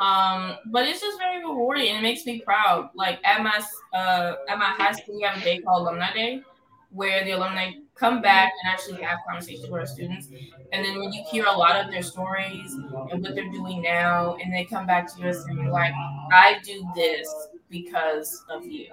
Um, 0.00 0.56
but 0.66 0.86
it's 0.86 1.00
just 1.00 1.18
very 1.18 1.44
rewarding 1.44 1.88
and 1.88 1.98
it 1.98 2.02
makes 2.02 2.24
me 2.24 2.40
proud. 2.40 2.90
Like 2.94 3.18
at 3.24 3.42
my 3.42 3.62
uh 3.96 4.34
at 4.48 4.58
my 4.58 4.66
high 4.66 4.92
school, 4.92 5.16
we 5.16 5.22
have 5.22 5.36
a 5.38 5.44
day 5.44 5.58
called 5.58 5.82
Alumni 5.86 6.12
Day, 6.12 6.42
where 6.90 7.24
the 7.24 7.32
alumni 7.32 7.72
come 7.98 8.20
back 8.22 8.52
and 8.62 8.72
actually 8.72 9.02
have 9.02 9.18
conversations 9.26 9.68
with 9.70 9.80
our 9.80 9.86
students. 9.86 10.28
And 10.72 10.84
then 10.84 10.98
when 10.98 11.12
you 11.12 11.22
hear 11.30 11.44
a 11.46 11.52
lot 11.56 11.76
of 11.82 11.90
their 11.90 12.02
stories 12.02 12.78
and 13.10 13.22
what 13.22 13.34
they're 13.34 13.50
doing 13.50 13.82
now, 13.82 14.36
and 14.42 14.52
they 14.52 14.64
come 14.64 14.86
back 14.86 15.12
to 15.14 15.20
you 15.20 15.26
and 15.28 15.36
saying 15.36 15.68
like, 15.70 15.92
"I 16.32 16.58
do 16.64 16.84
this 16.94 17.28
because 17.70 18.42
of 18.50 18.66
you," 18.66 18.88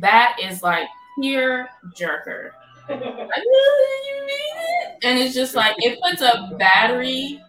that 0.00 0.36
is 0.42 0.62
like 0.62 0.88
tear 1.20 1.68
jerker. 1.98 2.50
Like, 2.88 3.00
"Really? 3.00 4.08
You 4.08 4.20
mean 4.26 4.56
it? 4.56 4.98
And 5.04 5.18
it's 5.18 5.34
just 5.34 5.54
like 5.56 5.74
it 5.78 5.98
puts 6.00 6.22
a 6.22 6.54
battery 6.58 7.42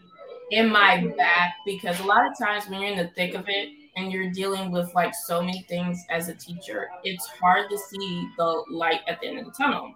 in 0.51 0.69
my 0.71 1.07
back 1.17 1.55
because 1.65 1.99
a 1.99 2.03
lot 2.03 2.25
of 2.29 2.37
times 2.37 2.67
when 2.69 2.81
you're 2.81 2.91
in 2.91 2.97
the 2.97 3.09
thick 3.15 3.35
of 3.35 3.45
it 3.47 3.69
and 3.97 4.11
you're 4.11 4.31
dealing 4.31 4.71
with 4.71 4.93
like 4.95 5.13
so 5.15 5.41
many 5.41 5.63
things 5.69 6.03
as 6.09 6.29
a 6.29 6.35
teacher, 6.35 6.89
it's 7.03 7.27
hard 7.41 7.69
to 7.69 7.77
see 7.77 8.29
the 8.37 8.63
light 8.71 9.01
at 9.07 9.19
the 9.21 9.27
end 9.27 9.39
of 9.39 9.45
the 9.45 9.51
tunnel. 9.51 9.93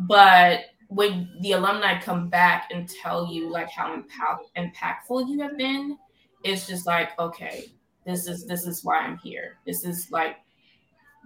But 0.00 0.60
when 0.88 1.28
the 1.40 1.52
alumni 1.52 2.00
come 2.00 2.28
back 2.28 2.68
and 2.72 2.88
tell 2.88 3.26
you 3.32 3.50
like 3.50 3.70
how 3.70 3.92
impact- 3.94 4.50
impactful 4.56 5.28
you 5.28 5.40
have 5.40 5.56
been, 5.58 5.98
it's 6.44 6.66
just 6.66 6.86
like, 6.86 7.18
okay, 7.18 7.66
this 8.06 8.26
is 8.28 8.46
this 8.46 8.64
is 8.66 8.84
why 8.84 8.98
I'm 9.00 9.18
here. 9.18 9.56
This 9.66 9.84
is 9.84 10.10
like 10.10 10.36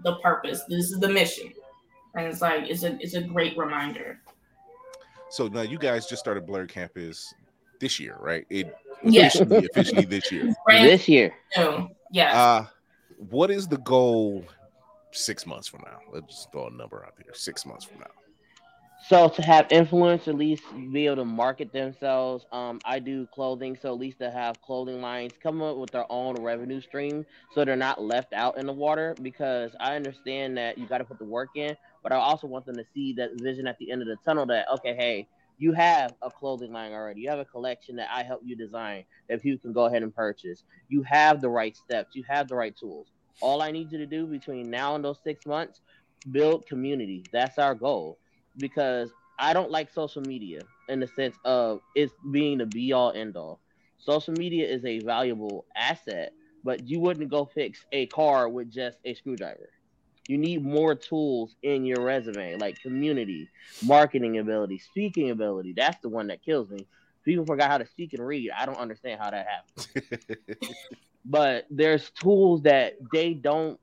the 0.04 0.16
purpose. 0.16 0.62
This 0.68 0.90
is 0.90 0.98
the 0.98 1.08
mission. 1.08 1.52
And 2.14 2.26
it's 2.26 2.40
like 2.40 2.64
it's 2.68 2.82
a 2.82 2.96
it's 3.00 3.14
a 3.14 3.22
great 3.22 3.56
reminder. 3.56 4.20
so 5.30 5.48
now 5.48 5.62
you 5.62 5.78
guys 5.78 6.06
just 6.06 6.20
started 6.20 6.46
Blerd 6.46 6.68
Campus 6.68 7.32
this 7.80 7.98
year, 8.00 8.16
right? 8.20 8.46
It 8.50 8.74
Yeah. 9.02 9.26
officially, 9.26 9.66
officially 9.70 10.04
this 10.06 10.30
year. 10.32 10.54
Brand 10.66 10.88
This 10.88 11.08
year. 11.08 11.34
new. 11.56 11.88
Yes. 12.10 12.34
Uh, 12.34 12.66
what 13.30 13.50
is 13.50 13.66
the 13.68 13.78
goal 13.78 14.44
six 15.12 15.46
months 15.46 15.68
from 15.68 15.82
now? 15.86 15.98
Let's 16.12 16.26
just 16.28 16.52
throw 16.52 16.66
a 16.66 16.70
number 16.70 17.04
out 17.06 17.14
there. 17.16 17.32
Six 17.34 17.64
months 17.66 17.84
from 17.84 18.00
now. 18.00 18.10
So 19.08 19.28
to 19.28 19.42
have 19.42 19.66
influence, 19.70 20.28
at 20.28 20.36
least 20.36 20.62
be 20.92 21.06
able 21.06 21.16
to 21.16 21.24
market 21.24 21.72
themselves. 21.72 22.46
Um, 22.52 22.80
I 22.84 22.98
do 23.00 23.26
clothing, 23.34 23.76
so 23.80 23.92
at 23.92 23.98
least 23.98 24.18
to 24.20 24.30
have 24.30 24.60
clothing 24.62 25.00
lines 25.00 25.32
come 25.42 25.60
up 25.60 25.76
with 25.76 25.90
their 25.90 26.10
own 26.10 26.36
revenue 26.36 26.80
stream, 26.80 27.26
so 27.52 27.64
they're 27.64 27.76
not 27.76 28.02
left 28.02 28.32
out 28.32 28.58
in 28.58 28.66
the 28.66 28.72
water. 28.72 29.14
Because 29.20 29.72
I 29.80 29.96
understand 29.96 30.56
that 30.58 30.78
you 30.78 30.86
got 30.86 30.98
to 30.98 31.04
put 31.04 31.18
the 31.18 31.24
work 31.24 31.50
in, 31.56 31.76
but 32.02 32.12
I 32.12 32.16
also 32.16 32.46
want 32.46 32.64
them 32.64 32.76
to 32.76 32.84
see 32.94 33.12
that 33.14 33.30
vision 33.40 33.66
at 33.66 33.78
the 33.78 33.90
end 33.90 34.02
of 34.02 34.08
the 34.08 34.16
tunnel. 34.24 34.46
That 34.46 34.66
okay, 34.74 34.94
hey, 34.94 35.28
you 35.58 35.72
have 35.72 36.14
a 36.22 36.30
clothing 36.30 36.72
line 36.72 36.92
already. 36.92 37.22
You 37.22 37.30
have 37.30 37.40
a 37.40 37.44
collection 37.44 37.96
that 37.96 38.08
I 38.12 38.22
help 38.22 38.42
you 38.44 38.56
design 38.56 39.04
that 39.28 39.42
people 39.42 39.60
can 39.60 39.72
go 39.72 39.86
ahead 39.86 40.02
and 40.02 40.14
purchase. 40.14 40.64
You 40.88 41.02
have 41.02 41.40
the 41.40 41.50
right 41.50 41.76
steps. 41.76 42.14
You 42.14 42.24
have 42.28 42.48
the 42.48 42.56
right 42.56 42.76
tools. 42.76 43.08
All 43.40 43.62
I 43.62 43.72
need 43.72 43.90
you 43.90 43.98
to 43.98 44.06
do 44.06 44.26
between 44.26 44.70
now 44.70 44.94
and 44.94 45.04
those 45.04 45.18
six 45.24 45.44
months, 45.46 45.80
build 46.30 46.66
community. 46.66 47.24
That's 47.32 47.58
our 47.58 47.74
goal 47.74 48.18
because 48.56 49.10
I 49.38 49.52
don't 49.52 49.70
like 49.70 49.92
social 49.92 50.22
media 50.22 50.60
in 50.88 51.00
the 51.00 51.06
sense 51.06 51.36
of 51.44 51.80
it's 51.94 52.12
being 52.30 52.58
the 52.58 52.66
be 52.66 52.92
all 52.92 53.12
end 53.12 53.36
all. 53.36 53.60
Social 53.98 54.34
media 54.34 54.66
is 54.66 54.84
a 54.84 55.00
valuable 55.00 55.64
asset, 55.76 56.32
but 56.64 56.88
you 56.88 57.00
wouldn't 57.00 57.30
go 57.30 57.44
fix 57.44 57.84
a 57.92 58.06
car 58.06 58.48
with 58.48 58.70
just 58.70 58.98
a 59.04 59.14
screwdriver. 59.14 59.70
You 60.28 60.38
need 60.38 60.64
more 60.64 60.94
tools 60.94 61.56
in 61.62 61.84
your 61.84 62.02
resume, 62.02 62.56
like 62.56 62.80
community, 62.80 63.48
marketing 63.84 64.38
ability, 64.38 64.78
speaking 64.78 65.30
ability. 65.30 65.74
That's 65.76 66.00
the 66.00 66.08
one 66.08 66.28
that 66.28 66.42
kills 66.42 66.70
me. 66.70 66.86
People 67.24 67.44
forgot 67.44 67.70
how 67.70 67.78
to 67.78 67.86
speak 67.86 68.14
and 68.14 68.26
read. 68.26 68.50
I 68.56 68.66
don't 68.66 68.78
understand 68.78 69.20
how 69.20 69.30
that 69.30 69.46
happens. 69.46 70.46
but 71.24 71.66
there's 71.70 72.10
tools 72.10 72.62
that 72.62 72.94
they 73.12 73.34
don't 73.34 73.78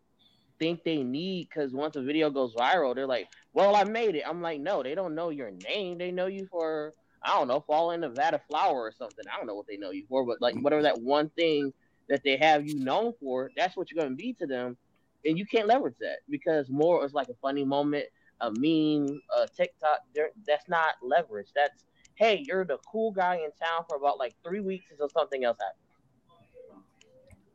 think 0.59 0.83
they 0.83 1.03
need 1.03 1.49
because 1.49 1.73
once 1.73 1.95
a 1.95 2.01
video 2.01 2.29
goes 2.29 2.53
viral, 2.53 2.93
they're 2.93 3.07
like, 3.07 3.27
"Well, 3.53 3.75
I 3.75 3.83
made 3.83 4.15
it." 4.15 4.23
I'm 4.27 4.41
like, 4.41 4.59
"No, 4.59 4.83
they 4.83 4.95
don't 4.95 5.15
know 5.15 5.29
your 5.29 5.51
name. 5.51 5.97
They 5.97 6.11
know 6.11 6.27
you 6.27 6.47
for 6.51 6.93
I 7.21 7.37
don't 7.37 7.47
know, 7.47 7.59
fall 7.61 7.91
in 7.91 8.01
Nevada 8.01 8.39
flower 8.47 8.79
or 8.79 8.93
something. 8.97 9.25
I 9.31 9.37
don't 9.37 9.47
know 9.47 9.55
what 9.55 9.67
they 9.67 9.77
know 9.77 9.91
you 9.91 10.05
for, 10.07 10.25
but 10.25 10.41
like 10.41 10.55
whatever 10.55 10.83
that 10.83 11.01
one 11.01 11.29
thing 11.29 11.73
that 12.07 12.23
they 12.23 12.37
have 12.37 12.65
you 12.65 12.79
known 12.79 13.13
for, 13.19 13.51
that's 13.55 13.75
what 13.75 13.91
you're 13.91 14.01
gonna 14.01 14.15
be 14.15 14.33
to 14.33 14.47
them, 14.47 14.77
and 15.25 15.37
you 15.37 15.45
can't 15.45 15.67
leverage 15.67 15.97
that 15.99 16.19
because 16.29 16.69
more 16.69 17.05
is 17.05 17.13
like 17.13 17.29
a 17.29 17.35
funny 17.41 17.65
moment, 17.65 18.05
a 18.41 18.51
meme, 18.51 19.21
a 19.37 19.47
TikTok. 19.47 19.99
That's 20.47 20.69
not 20.69 20.95
leverage. 21.01 21.49
That's 21.53 21.83
hey, 22.15 22.43
you're 22.45 22.65
the 22.65 22.77
cool 22.89 23.11
guy 23.11 23.35
in 23.35 23.51
town 23.51 23.85
for 23.87 23.95
about 23.95 24.19
like 24.19 24.35
three 24.43 24.59
weeks 24.59 24.85
until 24.91 25.09
something 25.09 25.43
else 25.43 25.57
happens. 25.59 25.88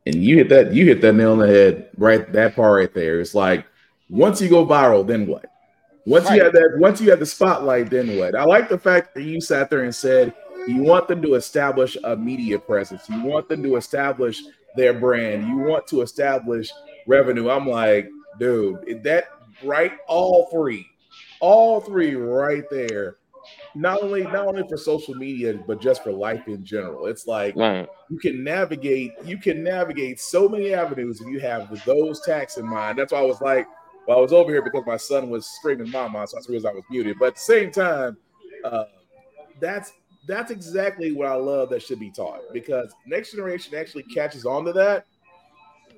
And 0.06 0.16
you 0.16 0.36
hit 0.36 0.48
that 0.50 0.74
you 0.74 0.84
hit 0.84 1.00
that 1.00 1.14
nail 1.14 1.32
on 1.32 1.38
the 1.38 1.46
head 1.46 1.88
right 1.96 2.30
that 2.32 2.54
part 2.54 2.78
right 2.80 2.94
there. 2.94 3.20
It's 3.20 3.34
like 3.34 3.66
once 4.10 4.40
you 4.40 4.48
go 4.48 4.66
viral, 4.66 5.06
then 5.06 5.26
what? 5.26 5.46
Once 6.06 6.26
Right. 6.26 6.36
you 6.36 6.44
have 6.44 6.52
that, 6.52 6.76
once 6.78 7.00
you 7.00 7.08
have 7.10 7.20
the 7.20 7.26
spotlight, 7.26 7.88
then 7.88 8.18
what? 8.18 8.34
I 8.34 8.44
like 8.44 8.68
the 8.68 8.78
fact 8.78 9.14
that 9.14 9.22
you 9.22 9.40
sat 9.40 9.70
there 9.70 9.84
and 9.84 9.94
said 9.94 10.34
you 10.68 10.82
want 10.82 11.08
them 11.08 11.22
to 11.22 11.34
establish 11.34 11.96
a 12.04 12.16
media 12.16 12.58
presence. 12.58 13.08
You 13.08 13.22
want 13.22 13.48
them 13.48 13.62
to 13.62 13.76
establish 13.76 14.42
their 14.76 14.92
brand. 14.92 15.48
You 15.48 15.56
want 15.56 15.86
to 15.88 16.02
establish 16.02 16.70
revenue. 17.06 17.48
I'm 17.48 17.66
like, 17.68 18.08
dude, 18.38 19.02
that 19.04 19.28
right? 19.62 19.92
All 20.06 20.48
three, 20.50 20.86
all 21.40 21.80
three, 21.80 22.14
right 22.14 22.64
there. 22.70 23.16
Not 23.76 24.02
only 24.02 24.22
not 24.22 24.46
only 24.46 24.62
for 24.68 24.76
social 24.76 25.14
media, 25.14 25.54
but 25.66 25.80
just 25.80 26.04
for 26.04 26.12
life 26.12 26.46
in 26.46 26.64
general. 26.64 27.06
It's 27.06 27.26
like 27.26 27.56
Right. 27.56 27.88
you 28.08 28.18
can 28.18 28.44
navigate 28.44 29.12
you 29.24 29.36
can 29.38 29.62
navigate 29.64 30.20
so 30.20 30.48
many 30.48 30.72
avenues 30.72 31.20
if 31.20 31.26
you 31.28 31.40
have 31.40 31.84
those 31.84 32.20
tacks 32.20 32.56
in 32.56 32.66
mind. 32.66 32.98
That's 32.98 33.12
why 33.12 33.18
i 33.18 33.22
was 33.22 33.40
like 33.40 33.66
well 34.06 34.18
i 34.18 34.20
was 34.20 34.32
over 34.32 34.52
here 34.52 34.62
because 34.62 34.84
my 34.86 34.96
son 34.96 35.28
was 35.30 35.46
screaming 35.46 35.90
mama 35.90 36.26
so 36.26 36.38
i 36.38 36.40
realized 36.48 36.66
i 36.66 36.72
was 36.72 36.84
muted. 36.90 37.16
But 37.18 37.28
at 37.28 37.34
the 37.34 37.40
same 37.40 37.70
time 37.72 38.16
uh, 38.64 38.84
that's 39.60 39.92
that's 40.28 40.50
exactly 40.50 41.12
what 41.12 41.26
i 41.26 41.34
love 41.34 41.68
that 41.70 41.82
should 41.82 41.98
be 42.00 42.10
taught 42.10 42.40
because 42.52 42.94
next 43.06 43.32
generation 43.32 43.74
actually 43.76 44.04
catches 44.04 44.46
on 44.46 44.64
to 44.66 44.72
that. 44.72 45.06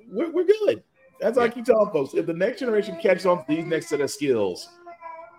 We're, 0.09 0.31
we're 0.31 0.45
good. 0.45 0.83
That's 1.19 1.37
why 1.37 1.43
i 1.45 1.49
keep 1.49 1.65
telling 1.65 1.91
folks 1.91 2.13
if 2.15 2.25
the 2.25 2.33
next 2.33 2.59
generation 2.59 2.97
catches 2.99 3.25
on 3.25 3.37
to 3.39 3.45
these 3.47 3.65
next 3.65 3.87
set 3.89 4.01
of 4.01 4.09
skills 4.09 4.67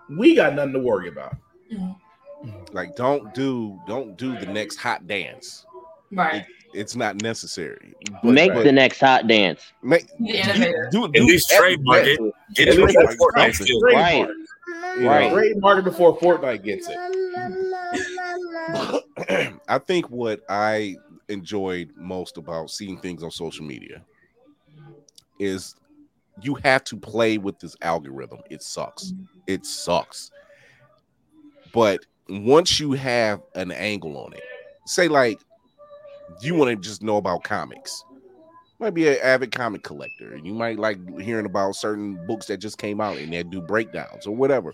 we 0.09 0.35
got 0.35 0.55
nothing 0.55 0.73
to 0.75 0.79
worry 0.79 1.09
about 1.09 1.35
Mm-hmm. 2.45 2.75
Like, 2.75 2.97
don't 2.97 3.33
do 3.35 3.79
don't 3.87 4.17
do 4.17 4.39
the 4.39 4.47
next 4.47 4.77
hot 4.77 5.07
dance. 5.07 5.65
Right. 6.13 6.45
It's 6.75 6.95
not 6.95 7.23
necessary. 7.23 7.95
Make 8.23 8.53
but 8.53 8.65
the 8.65 8.73
next 8.73 9.01
hot 9.01 9.27
dance. 9.27 9.73
make 9.83 10.07
The 10.19 10.25
do, 10.25 10.33
innovator. 10.33 10.89
do, 10.93 11.05
At 11.07 11.13
do 11.15 11.25
least 11.27 11.53
every- 11.53 11.77
trademark 11.77 12.07
it. 12.07 12.21
Get 12.55 12.69
At 12.69 12.75
it 12.75 12.81
least 12.81 12.99
before 12.99 13.33
Fortnite 13.33 13.55
something. 13.55 13.67
steals. 13.67 13.83
Right. 13.83 14.29
You 14.97 15.03
know, 15.03 15.09
Right. 15.09 15.33
trademark 15.33 15.79
it 15.79 15.85
before 15.85 16.19
fortnite 16.19 16.63
gets 16.63 16.89
it 16.91 16.97
I 19.69 19.79
think 19.79 20.11
what 20.11 20.41
I 20.49 20.97
enjoyed 21.29 21.93
most 21.97 22.37
about 22.37 22.71
seeing 22.71 22.99
things 22.99 23.23
on 23.23 23.31
social 23.31 23.65
media 23.65 24.03
is 25.39 25.75
you 26.43 26.55
have 26.65 26.85
to 26.85 26.97
play 26.97 27.39
with 27.39 27.59
this 27.59 27.75
algorithm. 27.83 28.41
It 28.51 28.63
sucks. 28.63 29.13
It 29.47 29.65
sucks. 29.67 30.31
But 31.73 32.07
once 32.29 32.79
you 32.79 32.93
have 32.93 33.41
an 33.55 33.73
angle 33.73 34.17
on 34.19 34.33
it, 34.33 34.43
say 34.87 35.09
like 35.09 35.41
you 36.41 36.55
want 36.55 36.71
to 36.71 36.77
just 36.77 37.03
know 37.03 37.17
about 37.17 37.45
comics. 37.45 38.05
Might 38.81 38.95
be 38.95 39.09
an 39.09 39.19
avid 39.23 39.51
comic 39.51 39.83
collector, 39.83 40.35
and 40.35 40.47
you 40.47 40.55
might 40.55 40.79
like 40.79 40.99
hearing 41.21 41.47
about 41.47 41.75
certain 41.75 42.25
books 42.27 42.47
that 42.47 42.59
just 42.59 42.79
came 42.79 43.01
out 43.01 43.17
and 43.17 43.33
they 43.33 43.43
do 43.43 43.61
breakdowns 43.61 44.27
or 44.27 44.37
whatever. 44.37 44.73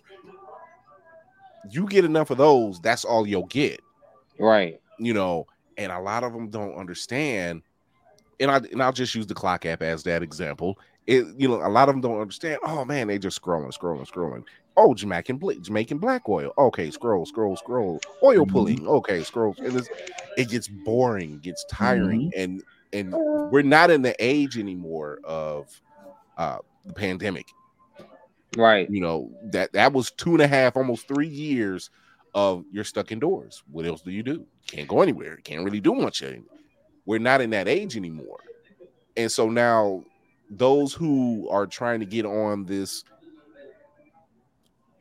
You 1.71 1.87
get 1.87 2.05
enough 2.05 2.31
of 2.31 2.37
those, 2.37 2.81
that's 2.81 3.05
all 3.07 3.27
you'll 3.27 3.47
get 3.47 3.81
Right. 4.39 4.79
you 4.99 5.15
know, 5.15 5.47
and 5.79 5.91
a 5.91 6.01
lot 6.01 6.25
of 6.25 6.33
them 6.33 6.51
don't 6.51 6.75
understand. 6.75 7.63
And 8.41 8.51
I 8.51 8.57
and 8.57 8.83
I'll 8.83 8.93
just 8.93 9.15
use 9.15 9.27
the 9.27 9.35
clock 9.35 9.65
app 9.65 9.83
as 9.83 10.03
that 10.03 10.23
example. 10.23 10.79
It 11.07 11.27
you 11.39 11.49
know, 11.49 11.67
a 11.67 11.69
lot 11.69 11.89
of 11.89 11.95
them 11.95 12.03
don't 12.03 12.21
understand. 12.21 12.59
Oh 12.65 12.85
man, 12.85 13.09
they 13.09 13.19
just 13.19 13.41
scrolling, 13.41 13.73
scrolling, 13.77 14.11
scrolling. 14.11 14.45
Oh, 14.77 14.93
Jamaican 14.95 15.41
Jamaican 15.63 15.99
black 15.99 16.29
oil. 16.29 16.53
Okay, 16.59 16.91
scroll, 16.91 17.25
scroll, 17.27 17.57
scroll. 17.57 18.01
Oil 18.23 18.45
pulling. 18.45 18.87
Okay, 18.87 19.23
scroll. 19.23 19.55
And 19.59 19.77
it's, 19.77 19.89
it 20.37 20.49
gets 20.49 20.67
boring, 20.69 21.39
gets 21.39 21.65
tiring, 21.71 22.33
and 22.37 22.63
and 22.93 23.13
we're 23.13 23.63
not 23.63 23.91
in 23.91 24.03
the 24.03 24.15
age 24.25 24.57
anymore 24.59 25.19
of 25.25 25.69
uh 26.39 26.59
the 26.85 26.93
pandemic 26.93 27.47
Right. 28.57 28.89
you 28.89 29.01
know 29.01 29.33
that 29.51 29.73
that 29.73 29.93
was 29.93 30.13
two 30.13 30.33
and 30.35 30.41
a 30.43 30.47
half 30.47 30.77
almost 30.77 31.09
three 31.09 31.27
years 31.27 31.91
of 32.35 32.65
you're 32.71 32.85
stuck 32.85 33.11
indoors 33.11 33.65
what 33.71 33.85
else 33.85 34.01
do 34.01 34.13
you 34.13 34.23
do 34.23 34.47
can't 34.69 34.87
go 34.87 35.03
anywhere 35.03 35.37
can't 35.39 35.65
really 35.65 35.81
do 35.81 35.93
much 35.93 36.23
anymore. 36.23 36.55
we're 37.05 37.19
not 37.19 37.41
in 37.41 37.51
that 37.51 37.67
age 37.67 37.97
anymore 37.97 38.39
and 39.17 39.31
so 39.31 39.49
now 39.51 40.05
those 40.51 40.93
who 40.93 41.49
are 41.51 41.67
trying 41.67 41.99
to 41.99 42.07
get 42.07 42.27
on 42.27 42.65
this 42.65 43.03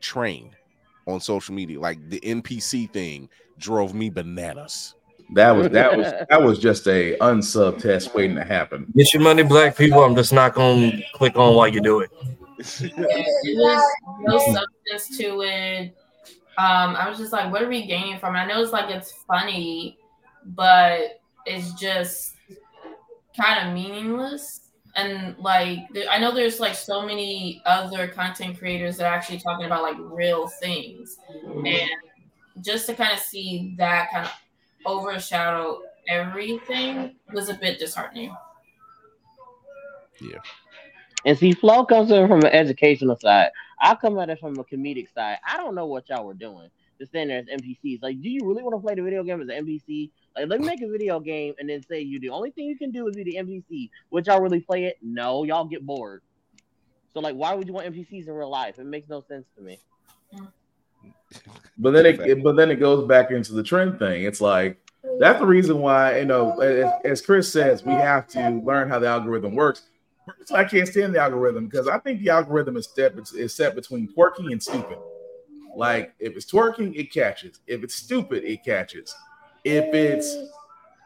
train 0.04 0.54
on 1.06 1.18
social 1.20 1.54
media 1.54 1.80
like 1.80 1.98
the 2.10 2.20
npc 2.20 2.90
thing 2.92 3.28
drove 3.58 3.94
me 3.94 4.10
bananas 4.10 4.94
That 5.32 5.52
was 5.52 5.68
that 5.70 5.96
was 5.96 6.12
that 6.28 6.42
was 6.42 6.58
just 6.58 6.86
a 6.86 7.16
unsub 7.18 7.78
test 7.78 8.14
waiting 8.14 8.36
to 8.36 8.44
happen. 8.44 8.92
Get 8.94 9.14
your 9.14 9.22
money, 9.22 9.42
black 9.42 9.76
people. 9.76 10.04
I'm 10.04 10.14
just 10.14 10.32
not 10.32 10.54
gonna 10.54 10.92
click 11.14 11.36
on 11.36 11.54
while 11.54 11.68
you 11.68 11.80
do 11.80 12.00
it. 12.00 12.10
There's 12.58 12.92
no 14.20 14.38
substance 14.38 15.18
to 15.18 15.42
it. 15.42 15.96
Um, 16.56 16.94
I 16.94 17.08
was 17.08 17.18
just 17.18 17.32
like, 17.32 17.50
what 17.50 17.62
are 17.62 17.68
we 17.68 17.86
gaining 17.86 18.18
from 18.18 18.36
it? 18.36 18.40
I 18.40 18.46
know 18.46 18.62
it's 18.62 18.72
like 18.72 18.94
it's 18.94 19.12
funny, 19.26 19.98
but 20.44 21.20
it's 21.46 21.72
just 21.72 22.36
kind 23.36 23.66
of 23.66 23.74
meaningless. 23.74 24.63
And 24.96 25.36
like, 25.38 25.88
I 26.08 26.18
know 26.18 26.32
there's 26.32 26.60
like 26.60 26.74
so 26.74 27.04
many 27.04 27.62
other 27.66 28.06
content 28.06 28.58
creators 28.58 28.96
that 28.96 29.06
are 29.06 29.14
actually 29.14 29.40
talking 29.40 29.66
about 29.66 29.82
like 29.82 29.96
real 29.98 30.46
things, 30.46 31.18
mm-hmm. 31.44 31.66
and 31.66 31.90
just 32.64 32.86
to 32.86 32.94
kind 32.94 33.12
of 33.12 33.18
see 33.18 33.74
that 33.76 34.10
kind 34.12 34.26
of 34.26 34.32
overshadow 34.86 35.80
everything 36.08 37.16
was 37.32 37.48
a 37.48 37.54
bit 37.54 37.78
disheartening. 37.78 38.34
Yeah. 40.20 40.38
And 41.24 41.38
see, 41.38 41.52
flow 41.52 41.84
comes 41.84 42.10
in 42.10 42.28
from 42.28 42.40
an 42.40 42.52
educational 42.52 43.16
side. 43.16 43.50
I 43.80 43.94
come 43.94 44.18
at 44.18 44.30
it 44.30 44.38
from 44.38 44.58
a 44.58 44.64
comedic 44.64 45.12
side. 45.12 45.38
I 45.46 45.56
don't 45.56 45.74
know 45.74 45.86
what 45.86 46.08
y'all 46.08 46.26
were 46.26 46.34
doing 46.34 46.68
to 46.98 47.06
stand 47.06 47.30
there 47.30 47.38
as 47.38 47.46
NPCs. 47.46 48.02
Like, 48.02 48.20
do 48.20 48.28
you 48.28 48.40
really 48.44 48.62
want 48.62 48.76
to 48.76 48.80
play 48.80 48.94
the 48.94 49.02
video 49.02 49.24
game 49.24 49.40
as 49.40 49.48
an 49.48 49.66
NPC? 49.66 50.10
Like, 50.36 50.48
let 50.48 50.60
me 50.60 50.66
make 50.66 50.82
a 50.82 50.88
video 50.88 51.20
game 51.20 51.54
and 51.58 51.68
then 51.68 51.82
say 51.82 52.00
you 52.00 52.18
the 52.18 52.30
only 52.30 52.50
thing 52.50 52.66
you 52.66 52.76
can 52.76 52.90
do 52.90 53.06
is 53.06 53.14
be 53.14 53.22
the 53.22 53.36
NPC. 53.36 53.90
Would 54.10 54.26
y'all 54.26 54.40
really 54.40 54.60
play 54.60 54.84
it? 54.84 54.98
No, 55.02 55.44
y'all 55.44 55.64
get 55.64 55.86
bored. 55.86 56.22
So, 57.12 57.20
like, 57.20 57.36
why 57.36 57.54
would 57.54 57.68
you 57.68 57.72
want 57.72 57.86
NPCs 57.86 58.26
in 58.26 58.34
real 58.34 58.50
life? 58.50 58.78
It 58.78 58.86
makes 58.86 59.08
no 59.08 59.20
sense 59.20 59.46
to 59.56 59.62
me. 59.62 59.78
But 61.78 61.92
then 61.92 62.06
it, 62.06 62.42
but 62.42 62.56
then 62.56 62.70
it 62.70 62.76
goes 62.76 63.06
back 63.06 63.30
into 63.30 63.52
the 63.52 63.62
trend 63.62 63.98
thing. 63.98 64.24
It's 64.24 64.40
like 64.40 64.78
that's 65.18 65.38
the 65.38 65.46
reason 65.46 65.78
why 65.78 66.18
you 66.18 66.24
know, 66.24 66.60
as, 66.60 66.90
as 67.04 67.22
Chris 67.22 67.52
says, 67.52 67.84
we 67.84 67.92
have 67.92 68.26
to 68.28 68.50
learn 68.64 68.88
how 68.88 68.98
the 68.98 69.06
algorithm 69.06 69.54
works. 69.54 69.82
So 70.46 70.56
I 70.56 70.64
can't 70.64 70.88
stand 70.88 71.14
the 71.14 71.20
algorithm 71.20 71.66
because 71.66 71.86
I 71.86 71.98
think 71.98 72.20
the 72.20 72.30
algorithm 72.30 72.76
is 72.76 72.88
step 72.88 73.18
is 73.18 73.54
set 73.54 73.74
between 73.74 74.08
twerking 74.08 74.50
and 74.52 74.62
stupid. 74.62 74.98
Like 75.76 76.14
if 76.18 76.36
it's 76.36 76.50
twerking, 76.50 76.96
it 76.96 77.12
catches. 77.12 77.60
If 77.66 77.84
it's 77.84 77.94
stupid, 77.94 78.44
it 78.44 78.64
catches. 78.64 79.14
If 79.64 79.94
it's 79.94 80.36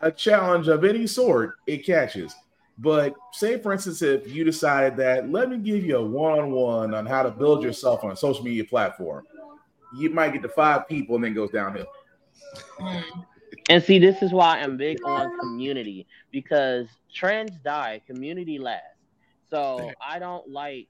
a 0.01 0.11
challenge 0.11 0.69
of 0.69 0.85
any 0.85 1.07
sort, 1.07 1.57
it 1.67 1.87
catches. 1.87 2.35
But 2.79 3.15
say, 3.33 3.59
for 3.59 3.73
instance, 3.73 4.03
if 4.03 4.33
you 4.33 4.45
decided 4.45 4.97
that 4.99 5.31
let 5.31 5.51
me 5.51 5.59
give 5.59 5.85
you 5.85 5.97
a 5.97 6.05
one-on-one 6.05 6.95
on 6.95 7.07
how 7.07 7.25
to 7.25 7.31
build 7.31 7.63
yourself 7.63 8.05
on 8.05 8.13
a 8.13 8.17
social 8.17 8.45
media 8.45 8.65
platform, 8.65 9.25
you 9.97 10.11
might 10.11 10.33
get 10.33 10.43
to 10.43 10.49
five 10.49 10.87
people 10.87 11.17
and 11.17 11.25
then 11.25 11.35
goes 11.35 11.51
downhill. 11.51 11.87
Mm. 12.79 13.03
And 13.71 13.83
see, 13.83 13.99
this 13.99 14.23
is 14.23 14.33
why 14.33 14.61
I'm 14.61 14.77
big 14.77 14.99
on 15.05 15.39
community 15.41 16.07
because 16.31 16.87
trends 17.13 17.53
die, 17.65 18.01
community 18.07 18.59
lasts. 18.59 18.87
So 19.51 19.93
I 20.07 20.19
don't 20.19 20.49
like. 20.51 20.89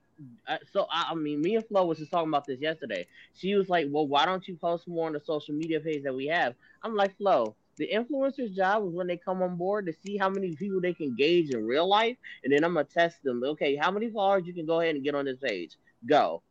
So 0.71 0.85
I, 0.91 1.09
I 1.11 1.15
mean, 1.15 1.41
me 1.41 1.55
and 1.55 1.65
Flo 1.65 1.85
was 1.85 1.97
just 1.97 2.11
talking 2.11 2.29
about 2.29 2.45
this 2.45 2.59
yesterday. 2.59 3.07
She 3.35 3.55
was 3.55 3.69
like, 3.69 3.87
"Well, 3.89 4.07
why 4.07 4.25
don't 4.25 4.45
you 4.47 4.55
post 4.55 4.87
more 4.87 5.07
on 5.07 5.13
the 5.13 5.19
social 5.19 5.55
media 5.55 5.79
page 5.79 6.03
that 6.03 6.15
we 6.15 6.27
have?" 6.27 6.55
I'm 6.83 6.95
like, 6.95 7.17
"Flo, 7.17 7.55
the 7.79 7.89
influencer's 7.91 8.51
job 8.51 8.85
is 8.85 8.93
when 8.93 9.07
they 9.07 9.17
come 9.17 9.41
on 9.41 9.55
board 9.55 9.87
to 9.87 9.93
see 10.05 10.17
how 10.17 10.29
many 10.29 10.55
people 10.55 10.79
they 10.79 10.93
can 10.93 11.15
gauge 11.15 11.49
in 11.51 11.65
real 11.65 11.87
life, 11.87 12.17
and 12.43 12.53
then 12.53 12.63
I'm 12.63 12.73
gonna 12.73 12.83
test 12.83 13.23
them. 13.23 13.41
Okay, 13.43 13.75
how 13.75 13.89
many 13.89 14.09
followers 14.11 14.45
you 14.45 14.53
can 14.53 14.65
go 14.65 14.81
ahead 14.81 14.95
and 14.95 15.03
get 15.03 15.15
on 15.15 15.25
this 15.25 15.39
page? 15.41 15.77
Go, 16.05 16.43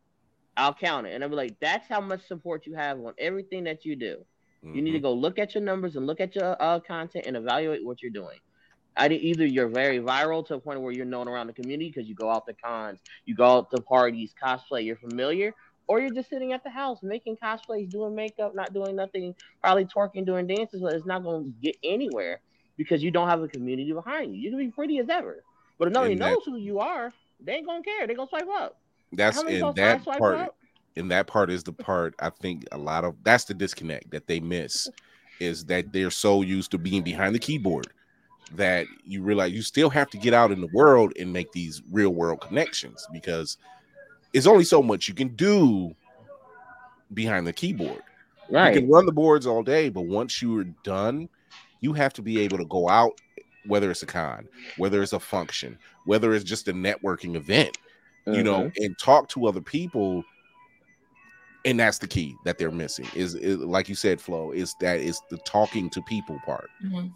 I'll 0.56 0.74
count 0.74 1.06
it, 1.06 1.14
and 1.14 1.22
I'm 1.22 1.30
like, 1.30 1.54
that's 1.60 1.86
how 1.86 2.00
much 2.00 2.26
support 2.26 2.66
you 2.66 2.74
have 2.74 2.98
on 2.98 3.12
everything 3.18 3.64
that 3.64 3.84
you 3.84 3.94
do. 3.94 4.24
You 4.60 4.82
need 4.82 4.92
to 4.92 4.98
go 4.98 5.12
look 5.12 5.38
at 5.38 5.54
your 5.54 5.62
numbers 5.62 5.94
and 5.94 6.06
look 6.06 6.20
at 6.20 6.34
your 6.34 6.60
uh, 6.60 6.80
content 6.80 7.26
and 7.26 7.36
evaluate 7.36 7.84
what 7.84 8.02
you're 8.02 8.10
doing. 8.10 8.38
I 8.96 9.06
did 9.06 9.22
either 9.22 9.46
you're 9.46 9.68
very 9.68 10.00
viral 10.00 10.44
to 10.48 10.54
a 10.54 10.58
point 10.58 10.80
where 10.80 10.92
you're 10.92 11.06
known 11.06 11.28
around 11.28 11.46
the 11.46 11.52
community 11.52 11.88
because 11.88 12.08
you 12.08 12.16
go 12.16 12.28
out 12.28 12.46
to 12.46 12.54
cons, 12.54 12.98
you 13.24 13.36
go 13.36 13.44
out 13.44 13.70
to 13.70 13.80
parties, 13.80 14.34
cosplay, 14.42 14.84
you're 14.84 14.96
familiar, 14.96 15.54
or 15.88 16.00
you're 16.00 16.10
just 16.10 16.30
sitting 16.30 16.52
at 16.52 16.62
the 16.62 16.70
house 16.70 17.02
making 17.02 17.36
cosplays, 17.36 17.90
doing 17.90 18.14
makeup, 18.14 18.54
not 18.54 18.72
doing 18.72 18.94
nothing, 18.94 19.34
probably 19.60 19.86
twerking, 19.86 20.24
doing 20.24 20.46
dances, 20.46 20.80
but 20.80 20.92
it's 20.92 21.06
not 21.06 21.24
going 21.24 21.44
to 21.44 21.50
get 21.60 21.76
anywhere 21.82 22.40
because 22.76 23.02
you 23.02 23.10
don't 23.10 23.28
have 23.28 23.42
a 23.42 23.48
community 23.48 23.92
behind 23.92 24.36
you. 24.36 24.42
You 24.42 24.50
can 24.50 24.58
be 24.58 24.68
pretty 24.68 24.98
as 24.98 25.08
ever, 25.08 25.42
but 25.78 25.88
if 25.88 25.94
nobody 25.94 26.14
that- 26.14 26.30
knows 26.30 26.44
who 26.44 26.56
you 26.56 26.78
are, 26.78 27.12
they 27.40 27.54
ain't 27.54 27.66
gonna 27.66 27.82
care. 27.82 28.06
They 28.06 28.14
gonna 28.14 28.28
swipe 28.28 28.48
up. 28.48 28.80
that's 29.12 29.42
in 29.44 29.72
that 29.74 30.04
part 30.04 30.38
up? 30.38 30.56
and 30.96 31.10
that 31.10 31.26
part 31.26 31.50
is 31.50 31.62
the 31.62 31.72
part 31.72 32.14
I 32.18 32.30
think 32.30 32.66
a 32.72 32.78
lot 32.78 33.04
of 33.04 33.14
that's 33.22 33.44
the 33.44 33.54
disconnect 33.54 34.10
that 34.10 34.26
they 34.26 34.40
miss 34.40 34.88
is 35.40 35.64
that 35.66 35.92
they're 35.92 36.10
so 36.10 36.42
used 36.42 36.72
to 36.72 36.78
being 36.78 37.02
behind 37.02 37.34
the 37.34 37.38
keyboard 37.38 37.86
that 38.54 38.86
you 39.04 39.22
realize 39.22 39.52
you 39.52 39.62
still 39.62 39.88
have 39.90 40.10
to 40.10 40.18
get 40.18 40.34
out 40.34 40.50
in 40.50 40.60
the 40.60 40.68
world 40.72 41.12
and 41.18 41.32
make 41.32 41.52
these 41.52 41.80
real 41.90 42.10
world 42.10 42.40
connections 42.40 43.06
because 43.12 43.56
it's 44.32 44.46
only 44.46 44.64
so 44.64 44.82
much 44.82 45.08
you 45.08 45.14
can 45.14 45.28
do 45.28 45.94
behind 47.14 47.46
the 47.46 47.52
keyboard. 47.52 48.02
Right. 48.50 48.74
You 48.74 48.80
can 48.80 48.90
run 48.90 49.06
the 49.06 49.12
boards 49.12 49.46
all 49.46 49.62
day, 49.62 49.88
but 49.88 50.02
once 50.02 50.40
you 50.42 50.58
are 50.58 50.64
done, 50.84 51.28
you 51.80 51.92
have 51.92 52.12
to 52.14 52.22
be 52.22 52.40
able 52.40 52.58
to 52.58 52.64
go 52.66 52.88
out, 52.88 53.12
whether 53.66 53.90
it's 53.90 54.02
a 54.02 54.06
con, 54.06 54.48
whether 54.76 55.02
it's 55.02 55.12
a 55.12 55.20
function, 55.20 55.78
whether 56.06 56.32
it's 56.34 56.44
just 56.44 56.68
a 56.68 56.72
networking 56.72 57.36
event, 57.36 57.76
you 58.26 58.42
know, 58.42 58.64
Mhm. 58.64 58.84
and 58.84 58.98
talk 58.98 59.28
to 59.30 59.46
other 59.46 59.60
people. 59.60 60.24
And 61.64 61.78
that's 61.78 61.98
the 61.98 62.06
key 62.06 62.34
that 62.44 62.58
they're 62.58 62.70
missing 62.70 63.06
is, 63.14 63.34
is 63.34 63.58
like 63.58 63.88
you 63.88 63.94
said, 63.94 64.20
Flo, 64.20 64.52
is 64.52 64.74
that 64.80 65.00
is 65.00 65.20
the 65.30 65.38
talking 65.38 65.90
to 65.90 66.02
people 66.02 66.38
part 66.44 66.70
Mhm. 66.82 67.12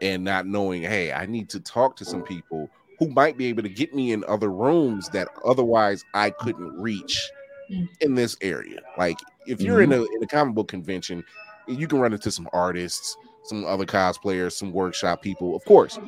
and 0.00 0.24
not 0.24 0.46
knowing, 0.46 0.82
hey, 0.82 1.12
I 1.12 1.26
need 1.26 1.48
to 1.50 1.60
talk 1.60 1.96
to 1.96 2.04
some 2.04 2.22
people 2.22 2.68
who 3.02 3.10
might 3.10 3.36
be 3.36 3.46
able 3.46 3.62
to 3.62 3.68
get 3.68 3.92
me 3.94 4.12
in 4.12 4.24
other 4.28 4.50
rooms 4.50 5.08
that 5.08 5.28
otherwise 5.44 6.04
I 6.14 6.30
couldn't 6.30 6.80
reach 6.80 7.30
Mm. 7.70 7.88
in 8.00 8.14
this 8.14 8.36
area. 8.42 8.80
Like 8.98 9.16
if 9.46 9.60
you're 9.60 9.80
in 9.82 9.92
a 9.92 10.02
in 10.02 10.22
a 10.22 10.26
comic 10.26 10.54
book 10.54 10.68
convention, 10.68 11.24
you 11.66 11.86
can 11.88 12.00
run 12.00 12.12
into 12.12 12.30
some 12.30 12.48
artists, 12.52 13.16
some 13.44 13.64
other 13.64 13.86
cosplayers, 13.86 14.52
some 14.52 14.72
workshop 14.72 15.22
people, 15.22 15.56
of 15.56 15.64
course. 15.64 15.98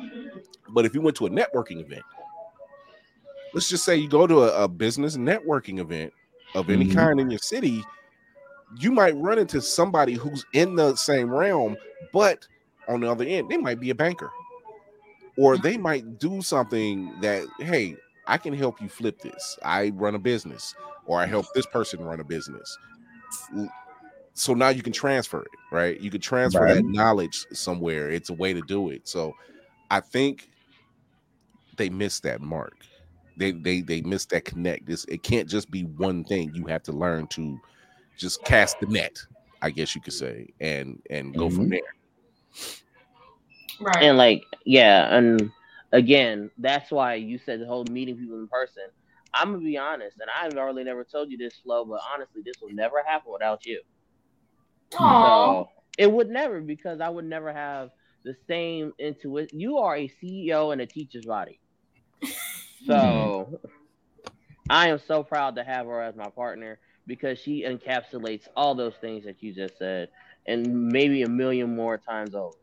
But 0.69 0.85
if 0.85 0.93
you 0.93 1.01
went 1.01 1.17
to 1.17 1.25
a 1.25 1.29
networking 1.29 1.81
event, 1.81 2.03
let's 3.53 3.69
just 3.69 3.83
say 3.85 3.95
you 3.95 4.07
go 4.09 4.27
to 4.27 4.43
a, 4.43 4.63
a 4.65 4.67
business 4.67 5.17
networking 5.17 5.79
event 5.79 6.13
of 6.55 6.69
any 6.69 6.85
Mhm. 6.85 6.93
kind 6.93 7.19
in 7.19 7.29
your 7.29 7.39
city, 7.39 7.83
you 8.77 8.91
might 8.91 9.15
run 9.15 9.39
into 9.39 9.61
somebody 9.61 10.13
who's 10.13 10.45
in 10.53 10.75
the 10.75 10.95
same 10.95 11.29
realm, 11.33 11.77
but 12.13 12.47
on 12.87 12.99
the 12.99 13.09
other 13.09 13.25
end, 13.25 13.49
they 13.49 13.57
might 13.57 13.79
be 13.79 13.89
a 13.89 13.95
banker. 13.95 14.29
Or 15.37 15.57
they 15.57 15.77
might 15.77 16.17
do 16.19 16.41
something 16.41 17.19
that, 17.21 17.45
hey, 17.59 17.95
I 18.27 18.37
can 18.37 18.53
help 18.53 18.81
you 18.81 18.89
flip 18.89 19.19
this. 19.21 19.57
I 19.63 19.89
run 19.89 20.15
a 20.15 20.19
business, 20.19 20.73
or 21.05 21.19
I 21.19 21.25
help 21.25 21.45
this 21.53 21.65
person 21.67 22.01
run 22.03 22.19
a 22.19 22.23
business. 22.23 22.77
So 24.33 24.53
now 24.53 24.69
you 24.69 24.81
can 24.83 24.91
transfer 24.93 25.41
it, 25.43 25.59
right? 25.71 25.99
You 25.99 26.11
can 26.11 26.19
transfer 26.21 26.65
Right. 26.65 26.75
that 26.75 26.85
knowledge 26.85 27.45
somewhere. 27.53 28.09
It's 28.11 28.29
a 28.29 28.33
way 28.33 28.53
to 28.53 28.61
do 28.61 28.89
it. 28.89 29.07
So 29.07 29.33
I 29.91 30.01
think 30.01 30.49
they 31.77 31.89
missed 31.89 32.23
that 32.23 32.41
mark. 32.41 32.85
They 33.37 33.51
they 33.51 33.81
they 33.81 34.01
missed 34.01 34.29
that 34.29 34.45
connect. 34.45 34.85
This 34.85 35.05
it 35.05 35.23
can't 35.23 35.49
just 35.49 35.69
be 35.69 35.83
one 35.83 36.23
thing. 36.23 36.53
You 36.53 36.65
have 36.67 36.83
to 36.83 36.93
learn 36.93 37.27
to 37.29 37.59
just 38.17 38.43
cast 38.45 38.79
the 38.79 38.87
net, 38.87 39.15
I 39.61 39.71
guess 39.71 39.95
you 39.95 40.01
could 40.01 40.13
say, 40.13 40.47
and 40.61 41.01
and 41.09 41.35
go 41.35 41.49
from 41.49 41.67
Mhm. 41.67 41.69
there. 41.69 41.81
Right. 43.79 44.03
And 44.03 44.17
like, 44.17 44.43
yeah, 44.65 45.15
and 45.15 45.51
again, 45.91 46.51
that's 46.57 46.91
why 46.91 47.15
you 47.15 47.39
said 47.45 47.61
the 47.61 47.65
whole 47.65 47.85
meeting 47.89 48.17
people 48.17 48.39
in 48.39 48.47
person. 48.47 48.83
I'm 49.33 49.51
gonna 49.51 49.63
be 49.63 49.77
honest, 49.77 50.17
and 50.19 50.29
I've 50.29 50.57
already 50.57 50.85
never 50.85 51.03
told 51.03 51.29
you 51.29 51.37
this, 51.37 51.55
Flo, 51.63 51.83
but 51.83 51.99
honestly, 52.13 52.41
this 52.45 52.55
will 52.61 52.73
never 52.73 53.03
happen 53.05 53.33
without 53.33 53.65
you. 53.65 53.81
Aw. 54.97 55.63
So 55.63 55.69
it 55.97 56.11
would 56.11 56.29
never 56.29 56.61
because 56.61 57.01
I 57.01 57.09
would 57.09 57.25
never 57.25 57.51
have 57.51 57.89
the 58.23 58.35
same 58.47 58.93
intuition. 58.97 59.59
You 59.59 59.77
are 59.79 59.95
a 59.95 60.11
CEO 60.21 60.73
in 60.73 60.79
a 60.79 60.85
teacher's 60.85 61.25
body. 61.25 61.59
So 62.85 63.59
I 64.69 64.89
am 64.89 64.99
so 65.07 65.23
proud 65.23 65.55
to 65.55 65.63
have 65.63 65.87
her 65.87 66.01
as 66.01 66.15
my 66.15 66.29
partner 66.29 66.77
because 67.07 67.39
she 67.39 67.63
encapsulates 67.63 68.47
all 68.55 68.75
those 68.75 68.93
things 69.01 69.25
that 69.25 69.41
you 69.41 69.53
just 69.53 69.77
said 69.79 70.09
and 70.45 70.89
maybe 70.89 71.23
a 71.23 71.29
million 71.29 71.75
more 71.75 71.97
times 71.97 72.35
over. 72.35 72.55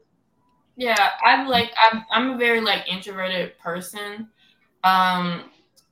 Yeah, 0.76 1.10
I'm 1.24 1.48
like 1.48 1.72
I'm 1.82 2.04
I'm 2.10 2.30
a 2.32 2.38
very 2.38 2.60
like 2.60 2.88
introverted 2.88 3.58
person. 3.58 4.28
Um 4.84 5.44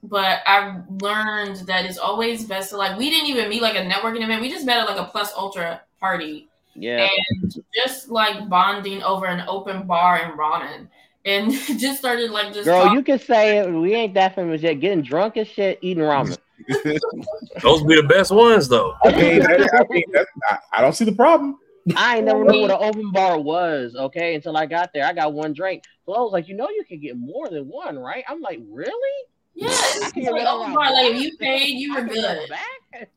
but 0.03 0.39
I've 0.47 0.83
learned 1.03 1.57
that 1.67 1.85
it's 1.85 1.99
always 1.99 2.45
best 2.45 2.71
to 2.71 2.77
like 2.77 2.99
we 2.99 3.11
didn't 3.11 3.29
even 3.29 3.49
meet 3.49 3.63
like 3.63 3.77
a 3.77 3.85
networking 3.85 4.23
event. 4.23 4.41
We 4.41 4.51
just 4.51 4.65
met 4.65 4.79
at 4.79 4.89
like 4.89 4.99
a 4.99 5.11
plus 5.11 5.33
ultra 5.37 5.83
party. 5.99 6.49
Yeah. 6.75 7.09
And 7.43 7.55
just 7.75 8.09
like 8.09 8.49
bonding 8.49 9.03
over 9.03 9.27
an 9.27 9.45
open 9.47 9.87
bar 9.87 10.19
in 10.23 10.37
Ronin. 10.37 10.89
And 11.25 11.53
just 11.79 11.99
started 11.99 12.31
like 12.31 12.55
just 12.55 12.65
Girl, 12.65 12.85
talk- 12.85 12.95
you 12.95 13.03
can 13.03 13.19
say 13.19 13.59
it. 13.59 13.71
We 13.71 13.95
ain't 13.95 14.15
that 14.15 14.35
famous 14.35 14.63
yet. 14.63 14.81
Getting 14.81 15.03
drunk 15.03 15.37
and 15.37 15.47
shit, 15.47 15.79
eating 15.83 16.05
ramen. 16.05 16.39
Those 17.63 17.83
be 17.85 17.97
the 17.97 18.07
best 18.09 18.31
ones 18.31 18.69
though. 18.69 18.95
I 19.05 19.11
mean, 19.11 19.41
that, 19.41 19.71
I, 19.75 19.93
mean 19.93 20.05
that, 20.13 20.27
I, 20.49 20.59
I 20.75 20.81
don't 20.81 20.95
see 20.95 21.05
the 21.05 21.13
problem. 21.13 21.59
I 21.97 22.17
ain't 22.17 22.27
never 22.27 22.45
knew 22.45 22.61
what 22.61 22.71
an 22.71 22.79
open 22.81 23.11
bar 23.11 23.41
was, 23.41 23.95
okay, 23.97 24.35
until 24.35 24.57
I 24.57 24.67
got 24.67 24.93
there. 24.93 25.05
I 25.05 25.13
got 25.13 25.33
one 25.33 25.53
drink. 25.53 25.85
So 26.07 26.13
I 26.15 26.21
was 26.21 26.33
like, 26.33 26.49
you 26.49 26.55
know, 26.55 26.69
you 26.69 26.85
can 26.87 27.01
get 27.01 27.17
more 27.17 27.49
than 27.49 27.69
one, 27.69 27.99
right? 27.99 28.25
I'm 28.29 28.41
like, 28.41 28.61
really? 28.69 29.27
Yeah, 29.55 29.69
I 29.69 29.93
it's 29.97 30.13
can 30.13 30.25
like 30.25 30.47
open 30.47 30.73
around 30.73 30.75
bar. 30.75 30.93
Like 30.93 31.15
if 31.15 31.23
you 31.23 31.37
paid, 31.39 31.79
you 31.79 31.95
were 31.95 32.01
I 32.01 32.05
go 32.05 32.15
good. 32.15 32.49
back. 32.49 33.09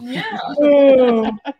Yeah. 0.00 1.30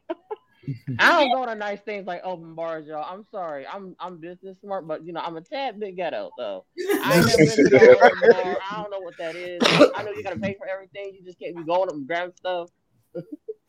I 0.99 1.21
don't 1.21 1.33
go 1.33 1.47
to 1.47 1.55
nice 1.55 1.81
things 1.81 2.07
like 2.07 2.23
open 2.25 2.55
bars, 2.55 2.87
y'all. 2.87 3.05
I'm 3.09 3.25
sorry. 3.31 3.67
I'm 3.67 3.97
I'm 3.99 4.19
business 4.19 4.57
smart, 4.63 4.87
but 4.87 5.05
you 5.05 5.13
know, 5.13 5.21
I'm 5.21 5.37
a 5.37 5.41
tad 5.41 5.81
bit 5.81 5.97
ghetto, 5.97 6.31
so 6.39 6.65
I 7.03 7.21
never 7.21 7.37
been 7.37 7.57
to 7.57 7.63
the 7.65 7.99
open 8.01 8.21
bar. 8.21 8.59
I 8.71 8.83
don't 8.83 8.91
know 8.91 9.01
what 9.01 9.17
that 9.19 9.35
is. 9.35 9.63
I 9.97 10.03
know 10.03 10.13
you 10.13 10.23
gotta 10.23 10.39
pay 10.39 10.55
for 10.57 10.69
everything. 10.69 11.15
You 11.15 11.25
just 11.25 11.39
can't 11.39 11.57
be 11.57 11.65
going 11.65 11.89
up 11.89 11.95
and 11.95 12.07
grabbing 12.07 12.35
stuff. 12.37 12.71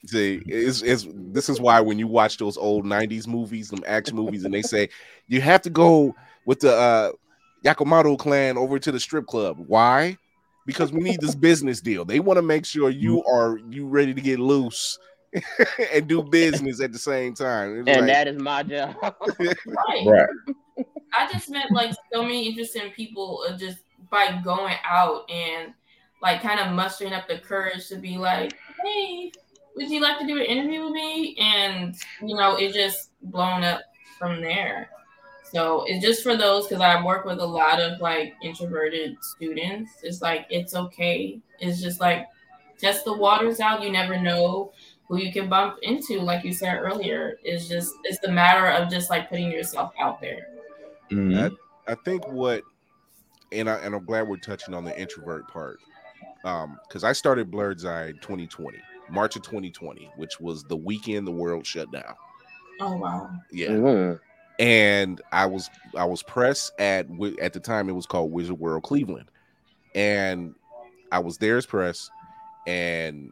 See, 0.06 0.42
it's, 0.46 0.82
it's 0.82 1.08
this 1.14 1.48
is 1.50 1.62
why 1.62 1.80
when 1.80 1.98
you 1.98 2.08
watch 2.08 2.38
those 2.38 2.58
old 2.58 2.86
'90s 2.86 3.26
movies, 3.28 3.70
them 3.70 3.84
action 3.88 4.16
movies, 4.16 4.44
and 4.44 4.54
they 4.54 4.62
say 4.62 4.90
you 5.28 5.40
have 5.42 5.62
to 5.62 5.70
go 5.70 6.14
with 6.46 6.60
the 6.60 6.76
uh, 6.76 7.12
Yakumaru 7.64 8.18
clan 8.20 8.58
over 8.58 8.80
to 8.80 8.92
the 8.92 9.00
strip 9.00 9.28
club. 9.28 9.58
Why? 9.68 10.18
Because 10.66 10.92
we 10.92 11.00
need 11.02 11.22
this 11.22 11.36
business 11.36 11.80
deal. 11.82 12.04
They 12.04 12.20
want 12.20 12.38
to 12.38 12.42
make 12.42 12.66
sure 12.66 12.90
you 12.90 13.24
are 13.26 13.60
you 13.70 13.88
ready 13.88 14.14
to 14.14 14.22
get 14.22 14.40
loose 14.40 14.98
and 15.94 16.08
do 16.08 16.22
business 16.24 16.82
at 16.82 16.92
the 16.92 17.00
same 17.00 17.34
time. 17.34 17.80
It's 17.80 17.88
And 17.90 18.02
like- 18.02 18.08
that 18.08 18.28
is 18.28 18.42
my 18.42 18.64
job. 18.64 18.96
Right. 19.40 20.06
Right. 20.06 20.28
I 21.14 21.32
just 21.32 21.50
met 21.50 21.72
like 21.72 21.94
so 22.12 22.24
many 22.24 22.48
interesting 22.50 22.92
people 22.92 23.46
uh, 23.48 23.56
just 23.58 23.80
by 24.10 24.42
going 24.44 24.76
out 24.84 25.30
and 25.30 25.74
like 26.22 26.42
kind 26.42 26.60
of 26.60 26.72
mustering 26.74 27.14
up 27.14 27.28
the 27.28 27.38
courage 27.40 27.88
to 27.90 27.98
be 27.98 28.18
like, 28.18 28.58
hey, 28.84 29.32
would 29.76 29.90
you 29.90 30.02
like 30.02 30.20
to 30.20 30.28
do 30.28 30.38
an 30.38 30.46
interview 30.46 30.84
with 30.84 30.94
me? 30.94 31.36
And 31.40 31.96
you 32.22 32.36
know, 32.36 32.56
it 32.56 32.74
just 32.74 33.12
blown 33.24 33.64
up 33.64 33.82
from 34.18 34.42
there. 34.42 34.90
So 35.52 35.86
it's 35.88 36.04
just 36.04 36.24
for 36.24 36.36
those 36.36 36.68
because 36.68 36.82
I 36.82 37.04
work 37.04 37.26
with 37.26 37.40
a 37.40 37.46
lot 37.46 37.80
of 37.80 38.02
like 38.02 38.34
introverted 38.42 39.18
students. 39.24 39.92
It's 40.02 40.22
like 40.22 40.48
it's 40.50 40.76
okay. 40.76 41.40
It's 41.60 41.82
just 41.82 42.00
like 42.00 42.28
test 42.78 43.06
the 43.06 43.14
waters 43.14 43.60
out. 43.60 43.84
You 43.84 43.92
never 43.92 44.20
know 44.20 44.74
who 45.08 45.18
you 45.18 45.32
can 45.32 45.50
bump 45.50 45.78
into. 45.84 46.20
Like 46.20 46.44
you 46.44 46.54
said 46.54 46.78
earlier, 46.80 47.38
it's 47.44 47.68
just 47.68 47.94
it's 48.04 48.20
the 48.20 48.32
matter 48.32 48.68
of 48.68 48.90
just 48.90 49.10
like 49.10 49.30
putting 49.30 49.52
yourself 49.52 49.94
out 50.00 50.20
there. 50.20 50.48
Mhm. 51.12 51.56
I 51.88 51.96
think 51.96 52.28
what, 52.28 52.64
and 53.52 53.70
I 53.70 53.76
and 53.76 53.94
I'm 53.94 54.06
glad 54.06 54.28
we're 54.28 54.38
touching 54.38 54.74
on 54.74 54.84
the 54.84 55.00
introvert 55.00 55.48
part, 55.50 55.80
um, 56.46 56.80
because 56.88 57.04
I 57.04 57.12
started 57.12 57.52
Blerd's 57.52 57.86
Eye 57.86 58.14
2020, 58.22 58.80
March 59.10 59.36
of 59.36 59.42
2020, 59.44 60.10
which 60.18 60.40
was 60.40 60.64
the 60.64 60.76
weekend 60.78 61.28
the 61.28 61.32
world 61.32 61.66
shut 61.66 61.92
down. 61.92 62.16
Oh 62.80 62.96
wow. 62.98 63.30
Yeah, 63.52 63.70
Mhm. 63.70 64.20
and 64.60 65.22
I 65.32 65.46
was 65.46 65.70
I 65.96 66.06
was 66.06 66.24
press 66.24 66.72
at 66.80 67.08
at 67.42 67.54
the 67.54 67.60
time 67.60 67.90
it 67.90 67.94
was 67.94 68.06
called 68.06 68.32
Wizard 68.32 68.60
World 68.60 68.84
Cleveland, 68.84 69.30
and 69.96 70.56
I 71.12 71.20
was 71.20 71.38
there 71.38 71.58
as 71.58 71.66
press, 71.66 72.10
and 72.66 73.32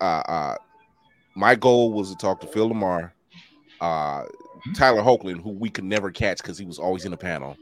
uh, 0.00 0.22
uh, 0.26 0.56
my 1.34 1.54
goal 1.54 1.92
was 1.92 2.10
to 2.10 2.16
talk 2.16 2.40
to 2.40 2.46
Phil 2.46 2.70
LaMarr, 2.70 3.12
uh, 3.80 4.24
Tyler 4.74 5.02
Hoagland, 5.02 5.42
who 5.42 5.50
we 5.50 5.68
could 5.68 5.84
never 5.84 6.10
catch 6.10 6.38
because 6.38 6.58
he 6.58 6.64
was 6.64 6.78
always 6.78 7.04
in 7.04 7.12
a 7.12 7.18
panel, 7.18 7.56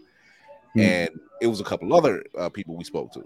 Hmm. 0.75 0.81
and 0.81 1.11
it 1.41 1.49
was 1.49 1.61
a 1.61 1.65
couple 1.65 1.95
other 1.95 2.23
uh, 2.39 2.49
people 2.49 2.77
we 2.77 2.85
spoke 2.85 3.13
to, 3.13 3.25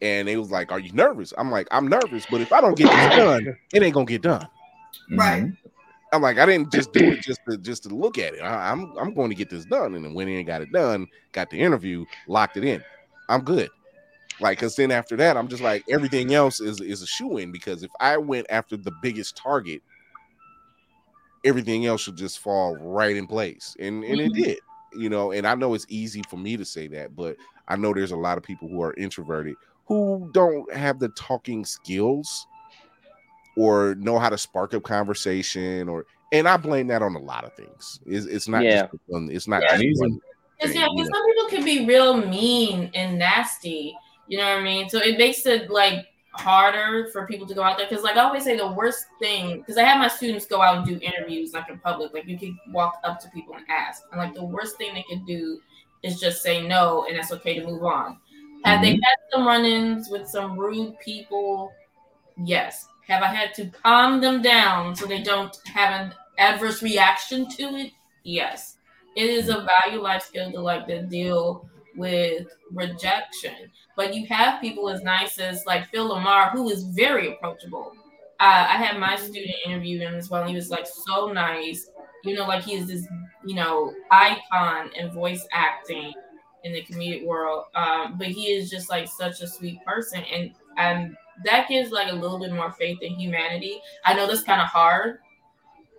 and 0.00 0.28
it 0.28 0.36
was 0.38 0.50
like, 0.50 0.72
"Are 0.72 0.80
you 0.80 0.92
nervous?" 0.92 1.32
I'm 1.38 1.50
like, 1.50 1.68
"I'm 1.70 1.88
nervous, 1.88 2.26
but 2.26 2.40
if 2.42 2.52
I 2.52 2.60
don't 2.60 2.76
get 2.76 2.92
this 2.92 3.08
done, 3.08 3.46
it 3.72 3.82
ain't 3.82 3.94
gonna 3.94 4.06
get 4.06 4.22
done." 4.22 4.48
Right. 5.10 5.50
I'm 6.12 6.22
like, 6.22 6.38
I 6.38 6.46
didn't 6.46 6.70
just 6.72 6.92
do 6.92 7.12
it 7.12 7.20
just 7.20 7.40
to 7.48 7.58
just 7.58 7.82
to 7.84 7.88
look 7.90 8.18
at 8.18 8.34
it. 8.34 8.40
I, 8.40 8.70
I'm 8.70 8.92
I'm 8.98 9.12
going 9.14 9.28
to 9.30 9.36
get 9.36 9.50
this 9.50 9.66
done, 9.66 9.94
and 9.94 10.04
then 10.04 10.14
went 10.14 10.30
in 10.30 10.44
got 10.46 10.62
it 10.62 10.70
done, 10.72 11.06
got 11.32 11.50
the 11.50 11.60
interview, 11.60 12.04
locked 12.26 12.56
it 12.56 12.64
in. 12.64 12.84
I'm 13.28 13.42
good. 13.42 13.70
Like, 14.40 14.58
cause 14.58 14.76
then 14.76 14.90
after 14.92 15.16
that, 15.18 15.36
I'm 15.36 15.48
just 15.48 15.62
like 15.62 15.84
everything 15.90 16.34
else 16.34 16.60
is 16.60 16.80
is 16.80 17.02
a 17.02 17.06
shoe 17.06 17.38
in 17.38 17.52
because 17.52 17.82
if 17.82 17.92
I 18.00 18.18
went 18.18 18.46
after 18.50 18.76
the 18.76 18.92
biggest 18.92 19.36
target, 19.36 19.82
everything 21.44 21.86
else 21.86 22.02
should 22.02 22.16
just 22.16 22.38
fall 22.38 22.76
right 22.76 23.16
in 23.16 23.26
place, 23.26 23.76
and 23.78 24.04
and 24.04 24.20
it 24.20 24.32
Mhm. 24.32 24.32
did. 24.32 24.58
You 24.92 25.10
know, 25.10 25.32
and 25.32 25.46
I 25.46 25.54
know 25.54 25.74
it's 25.74 25.86
easy 25.88 26.22
for 26.22 26.36
me 26.36 26.56
to 26.56 26.64
say 26.64 26.88
that, 26.88 27.14
but 27.14 27.36
I 27.68 27.76
know 27.76 27.92
there's 27.92 28.12
a 28.12 28.16
lot 28.16 28.38
of 28.38 28.44
people 28.44 28.68
who 28.68 28.80
are 28.82 28.94
introverted 28.96 29.56
who 29.86 30.30
don't 30.32 30.72
have 30.72 30.98
the 30.98 31.08
talking 31.10 31.64
skills 31.64 32.46
or 33.56 33.94
know 33.96 34.18
how 34.18 34.28
to 34.28 34.38
spark 34.38 34.74
up 34.74 34.82
conversation 34.82 35.88
or 35.88 36.06
and 36.32 36.48
I 36.48 36.56
blame 36.56 36.88
that 36.88 37.02
on 37.02 37.14
a 37.14 37.20
lot 37.20 37.44
of 37.44 37.54
things. 37.54 38.00
It's, 38.04 38.26
it's 38.26 38.48
not 38.48 38.64
Yeah. 38.64 38.82
just 38.88 38.94
one, 39.06 39.28
it's 39.30 39.46
not 39.46 39.62
Yeah. 39.62 39.76
just 39.76 40.00
one 40.00 40.18
Because 40.58 40.72
thing, 40.72 40.80
yeah, 40.80 40.88
you 40.90 40.96
because 40.96 41.08
know. 41.08 41.18
some 41.18 41.26
people 41.26 41.48
can 41.50 41.64
be 41.64 41.86
real 41.86 42.16
mean 42.16 42.90
and 42.94 43.18
nasty. 43.18 43.96
You 44.26 44.38
know 44.38 44.44
what 44.44 44.58
I 44.58 44.62
mean? 44.64 44.88
So 44.88 44.98
it 44.98 45.18
makes 45.18 45.46
it 45.46 45.70
like 45.70 46.06
harder 46.36 47.08
for 47.12 47.26
people 47.26 47.46
to 47.46 47.54
go 47.54 47.62
out 47.62 47.78
there 47.78 47.88
because 47.88 48.04
like 48.04 48.16
i 48.16 48.20
always 48.20 48.44
say 48.44 48.56
the 48.56 48.72
worst 48.72 49.06
thing 49.18 49.58
because 49.58 49.78
i 49.78 49.82
have 49.82 49.98
my 49.98 50.08
students 50.08 50.44
go 50.44 50.60
out 50.60 50.76
and 50.76 50.86
do 50.86 50.98
interviews 51.02 51.54
like 51.54 51.68
in 51.70 51.78
public 51.78 52.12
like 52.12 52.26
you 52.26 52.38
can 52.38 52.58
walk 52.72 52.98
up 53.04 53.18
to 53.18 53.28
people 53.30 53.54
and 53.54 53.64
ask 53.70 54.02
and 54.12 54.20
like 54.20 54.34
the 54.34 54.44
worst 54.44 54.76
thing 54.76 54.92
they 54.92 55.04
can 55.04 55.24
do 55.24 55.58
is 56.02 56.20
just 56.20 56.42
say 56.42 56.66
no 56.66 57.06
and 57.08 57.16
that's 57.16 57.32
okay 57.32 57.58
to 57.58 57.66
move 57.66 57.82
on 57.82 58.18
have 58.66 58.82
they 58.82 58.94
Mhm. 58.94 59.02
had 59.04 59.16
some 59.32 59.46
run-ins 59.46 60.10
with 60.10 60.28
some 60.28 60.58
rude 60.58 60.98
people 61.00 61.72
yes 62.44 62.88
have 63.06 63.22
i 63.22 63.26
had 63.26 63.54
to 63.54 63.66
calm 63.70 64.20
them 64.20 64.42
down 64.42 64.94
so 64.94 65.06
they 65.06 65.22
don't 65.22 65.56
have 65.66 65.92
an 66.00 66.14
adverse 66.38 66.82
reaction 66.82 67.48
to 67.48 67.62
it 67.76 67.92
yes 68.24 68.78
it 69.16 69.30
is 69.30 69.48
a 69.48 69.66
value 69.84 70.00
life 70.00 70.22
skill 70.22 70.50
to 70.52 70.60
like 70.60 70.86
to 70.86 71.02
deal 71.04 71.68
with 71.96 72.46
rejection 72.72 73.70
but 73.96 74.14
you 74.14 74.26
have 74.26 74.60
people 74.60 74.90
as 74.90 75.02
nice 75.02 75.38
as 75.38 75.64
like 75.66 75.88
Phil 75.88 76.10
LaMarr, 76.10 76.50
who 76.52 76.68
is 76.68 76.82
very 76.84 77.32
approachable. 77.32 77.92
Uh, 78.38 78.66
I 78.68 78.76
had 78.76 78.98
my 79.00 79.16
student 79.16 79.54
interview 79.64 80.00
him 80.00 80.14
as 80.14 80.28
well. 80.28 80.42
And 80.42 80.50
he 80.50 80.54
was 80.56 80.68
like 80.68 80.86
so 80.86 81.32
nice. 81.32 81.90
You 82.22 82.34
know, 82.36 82.46
like 82.46 82.62
he 82.64 82.74
is 82.74 82.88
this, 82.88 83.06
you 83.46 83.54
know, 83.54 83.94
icon 84.10 84.90
in 84.94 85.10
voice 85.12 85.46
acting 85.52 86.12
in 86.66 86.72
the 86.72 86.82
comedic 86.82 87.24
world. 87.24 87.64
Um, 87.74 88.16
but 88.18 88.26
he 88.28 88.48
is 88.52 88.68
just 88.70 88.90
like 88.90 89.08
such 89.08 89.40
a 89.40 89.46
sweet 89.46 89.82
person. 89.84 90.22
And 90.32 90.52
and 90.76 91.16
that 91.44 91.68
gives 91.68 91.90
like 91.90 92.10
a 92.12 92.14
little 92.14 92.38
bit 92.38 92.52
more 92.52 92.72
faith 92.72 93.00
in 93.02 93.14
humanity. 93.14 93.80
I 94.04 94.14
know 94.14 94.26
that's 94.26 94.42
kind 94.42 94.60
of 94.60 94.68
hard 94.68 95.18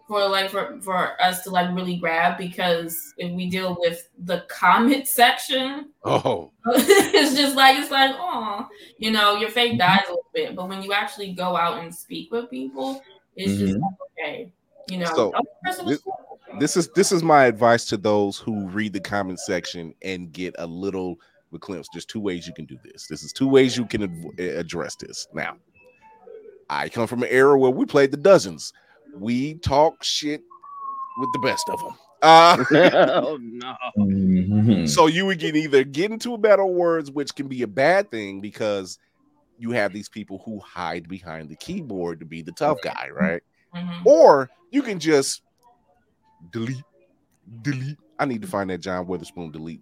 for 0.08 0.28
like 0.28 0.50
for, 0.50 0.80
for 0.82 1.22
us 1.22 1.44
to 1.44 1.50
like 1.50 1.74
really 1.76 1.98
grab 1.98 2.38
because 2.38 3.14
if 3.18 3.30
we 3.34 3.50
deal 3.50 3.76
with 3.80 4.08
the 4.24 4.46
comment 4.48 5.08
section, 5.22 5.90
Oh, 6.06 6.52
it's 6.68 7.36
just 7.36 7.56
like 7.56 7.78
it's 7.78 7.92
like 7.92 8.12
oh 8.18 8.68
you 8.98 9.12
know 9.12 9.36
your 9.36 9.50
faith 9.50 9.78
dies 9.78 10.04
a 10.08 10.12
little 10.12 10.26
bit 10.34 10.56
but 10.56 10.70
when 10.70 10.82
you 10.82 10.94
actually 10.94 11.34
go 11.34 11.58
out 11.58 11.84
and 11.84 11.94
speak 11.94 12.32
with 12.32 12.50
people 12.50 13.02
it's 13.36 13.60
just 13.60 13.76
Mhm. 13.76 13.82
like, 13.82 13.94
okay 14.24 14.52
you 14.90 14.98
know 15.00 15.06
So, 15.16 15.32
the 15.32 15.44
person 15.70 15.86
was 15.86 15.98
this- 16.04 16.14
this 16.60 16.78
is 16.78 16.88
this 16.96 17.12
is 17.12 17.22
my 17.24 17.46
advice 17.46 17.86
to 17.86 17.98
those 17.98 18.38
who 18.38 18.68
read 18.70 18.94
the 18.94 19.00
comment 19.00 19.40
section 19.40 19.94
and 20.02 20.32
get 20.32 20.56
a 20.58 20.66
little 20.66 21.20
with 21.52 21.62
glimpse. 21.62 21.88
There's 21.94 22.06
two 22.06 22.20
ways 22.20 22.48
you 22.48 22.54
can 22.54 22.66
do 22.66 22.78
this. 22.84 23.08
This 23.08 23.22
is 23.24 23.32
two 23.32 23.48
ways 23.48 23.78
you 23.78 23.86
can 23.86 24.04
ad- 24.04 24.40
address 24.40 24.96
this. 24.96 25.28
Now, 25.34 25.58
I 26.70 26.90
come 26.90 27.06
from 27.08 27.24
an 27.24 27.30
era 27.30 27.58
where 27.60 27.72
we 27.72 27.86
played 27.86 28.12
the 28.12 28.18
dozens. 28.18 28.74
We 29.16 29.56
talk 29.56 30.04
shit 30.04 30.42
with 31.20 31.30
the 31.34 31.40
best 31.40 31.68
of 31.70 31.80
them. 31.80 31.94
Uh, 32.24 32.64
oh 33.24 33.38
no. 33.40 33.76
Mhm. 33.98 34.90
so 34.90 35.06
you 35.08 35.26
would 35.28 35.38
get 35.40 35.56
either 35.56 35.84
get 35.84 36.12
into 36.12 36.34
a 36.34 36.38
battle 36.38 36.74
words, 36.74 37.12
which 37.12 37.36
can 37.36 37.48
be 37.48 37.62
a 37.62 37.68
bad 37.68 38.10
thing 38.10 38.42
because 38.42 38.98
you 39.60 39.72
have 39.72 39.94
these 39.94 40.10
people 40.10 40.42
who 40.46 40.60
hide 40.60 41.08
behind 41.08 41.50
the 41.50 41.56
keyboard 41.56 42.20
to 42.20 42.26
be 42.26 42.42
the 42.42 42.52
tough 42.54 42.78
guy, 42.84 43.10
right? 43.14 43.42
Mhm. 43.76 44.06
Or 44.06 44.50
you 44.72 44.82
can 44.82 45.00
just 45.00 45.42
delete, 46.52 46.84
delete. 47.62 47.98
I 48.20 48.26
need 48.26 48.42
to 48.42 48.48
find 48.48 48.70
that 48.70 48.80
John 48.80 49.06
Witherspoon 49.08 49.52
delete. 49.52 49.82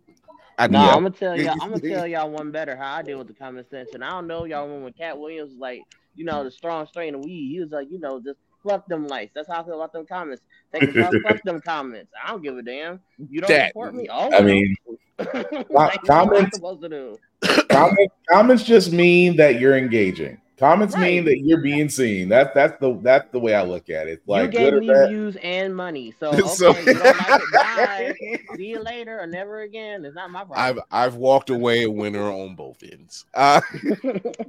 I 0.57 0.67
no, 0.67 0.79
I'm 0.79 1.03
gonna 1.03 1.09
tell 1.11 1.39
y'all. 1.39 1.55
I'm 1.61 1.69
gonna 1.71 1.79
tell 1.89 2.07
y'all 2.07 2.29
one 2.29 2.51
better 2.51 2.75
how 2.75 2.95
I 2.95 3.01
deal 3.01 3.17
with 3.17 3.27
the 3.27 3.33
comment 3.33 3.67
section. 3.69 4.01
I 4.03 4.11
don't 4.11 4.27
know 4.27 4.45
y'all 4.45 4.63
remember 4.63 4.85
when 4.85 4.93
Katt 4.93 5.17
Williams 5.19 5.51
was 5.51 5.59
like, 5.59 5.81
you 6.15 6.23
know, 6.25 6.43
the 6.43 6.51
strong 6.51 6.87
strain 6.87 7.13
of 7.15 7.23
weed. 7.25 7.49
He 7.51 7.59
was 7.59 7.71
like, 7.71 7.89
you 7.91 7.99
know, 7.99 8.19
just 8.21 8.39
pluck 8.61 8.87
them 8.87 9.05
lights. 9.07 9.31
That's 9.35 9.47
how 9.49 9.61
I 9.61 9.63
feel 9.65 9.75
about 9.75 9.91
them 9.93 10.05
comments. 10.05 10.43
They 10.71 10.79
can 10.79 10.93
fuck, 10.93 11.13
fuck 11.27 11.43
them 11.43 11.59
comments. 11.61 12.11
I 12.23 12.29
don't 12.31 12.41
give 12.41 12.57
a 12.57 12.61
damn. 12.61 13.01
You 13.29 13.41
don't 13.41 13.49
That- 13.49 13.69
support 13.69 13.93
me. 13.95 14.07
Oh, 14.09 14.31
I 14.33 14.41
mean, 14.41 14.75
like, 15.19 15.69
what 15.69 16.01
comments- 16.07 16.55
supposed 16.55 16.81
to 16.83 16.89
do? 16.89 17.17
comments, 17.69 18.13
comments 18.29 18.63
just 18.63 18.91
mean 18.93 19.35
that 19.35 19.59
you're 19.59 19.77
engaging. 19.77 20.39
Comments 20.57 20.95
mean 20.95 21.25
that 21.25 21.39
you're 21.39 21.59
being 21.61 21.89
seen. 21.89 22.29
That's 22.29 22.53
that's 22.53 22.79
the 22.79 22.97
that's 23.01 23.29
the 23.31 23.39
way 23.39 23.53
I 23.55 23.63
look 23.63 23.89
at 23.89 24.07
it. 24.07 24.21
Like 24.25 24.53
you 24.53 24.59
good 24.59 24.63
gave 24.63 24.73
or 24.73 24.79
me 24.79 24.87
bad. 24.87 25.09
views 25.09 25.35
and 25.43 25.75
money, 25.75 26.13
so 26.19 26.29
okay, 26.29 26.41
So- 26.47 26.77
you 26.77 26.93
don't 26.93 27.03
like 27.03 28.15
it, 28.19 28.41
bye. 28.49 28.55
See 28.55 28.67
you 28.67 28.79
later 28.81 29.19
or 29.19 29.27
never 29.27 29.61
again. 29.61 30.05
It's 30.05 30.15
not 30.15 30.31
my 30.31 30.45
problem. 30.45 30.59
I've. 30.91 31.07
I've 31.07 31.15
walked 31.15 31.49
away 31.49 31.83
a 31.83 31.91
winner 31.91 32.31
on 32.31 32.55
both 32.55 32.81
ends. 32.83 33.25
Uh, 33.33 33.59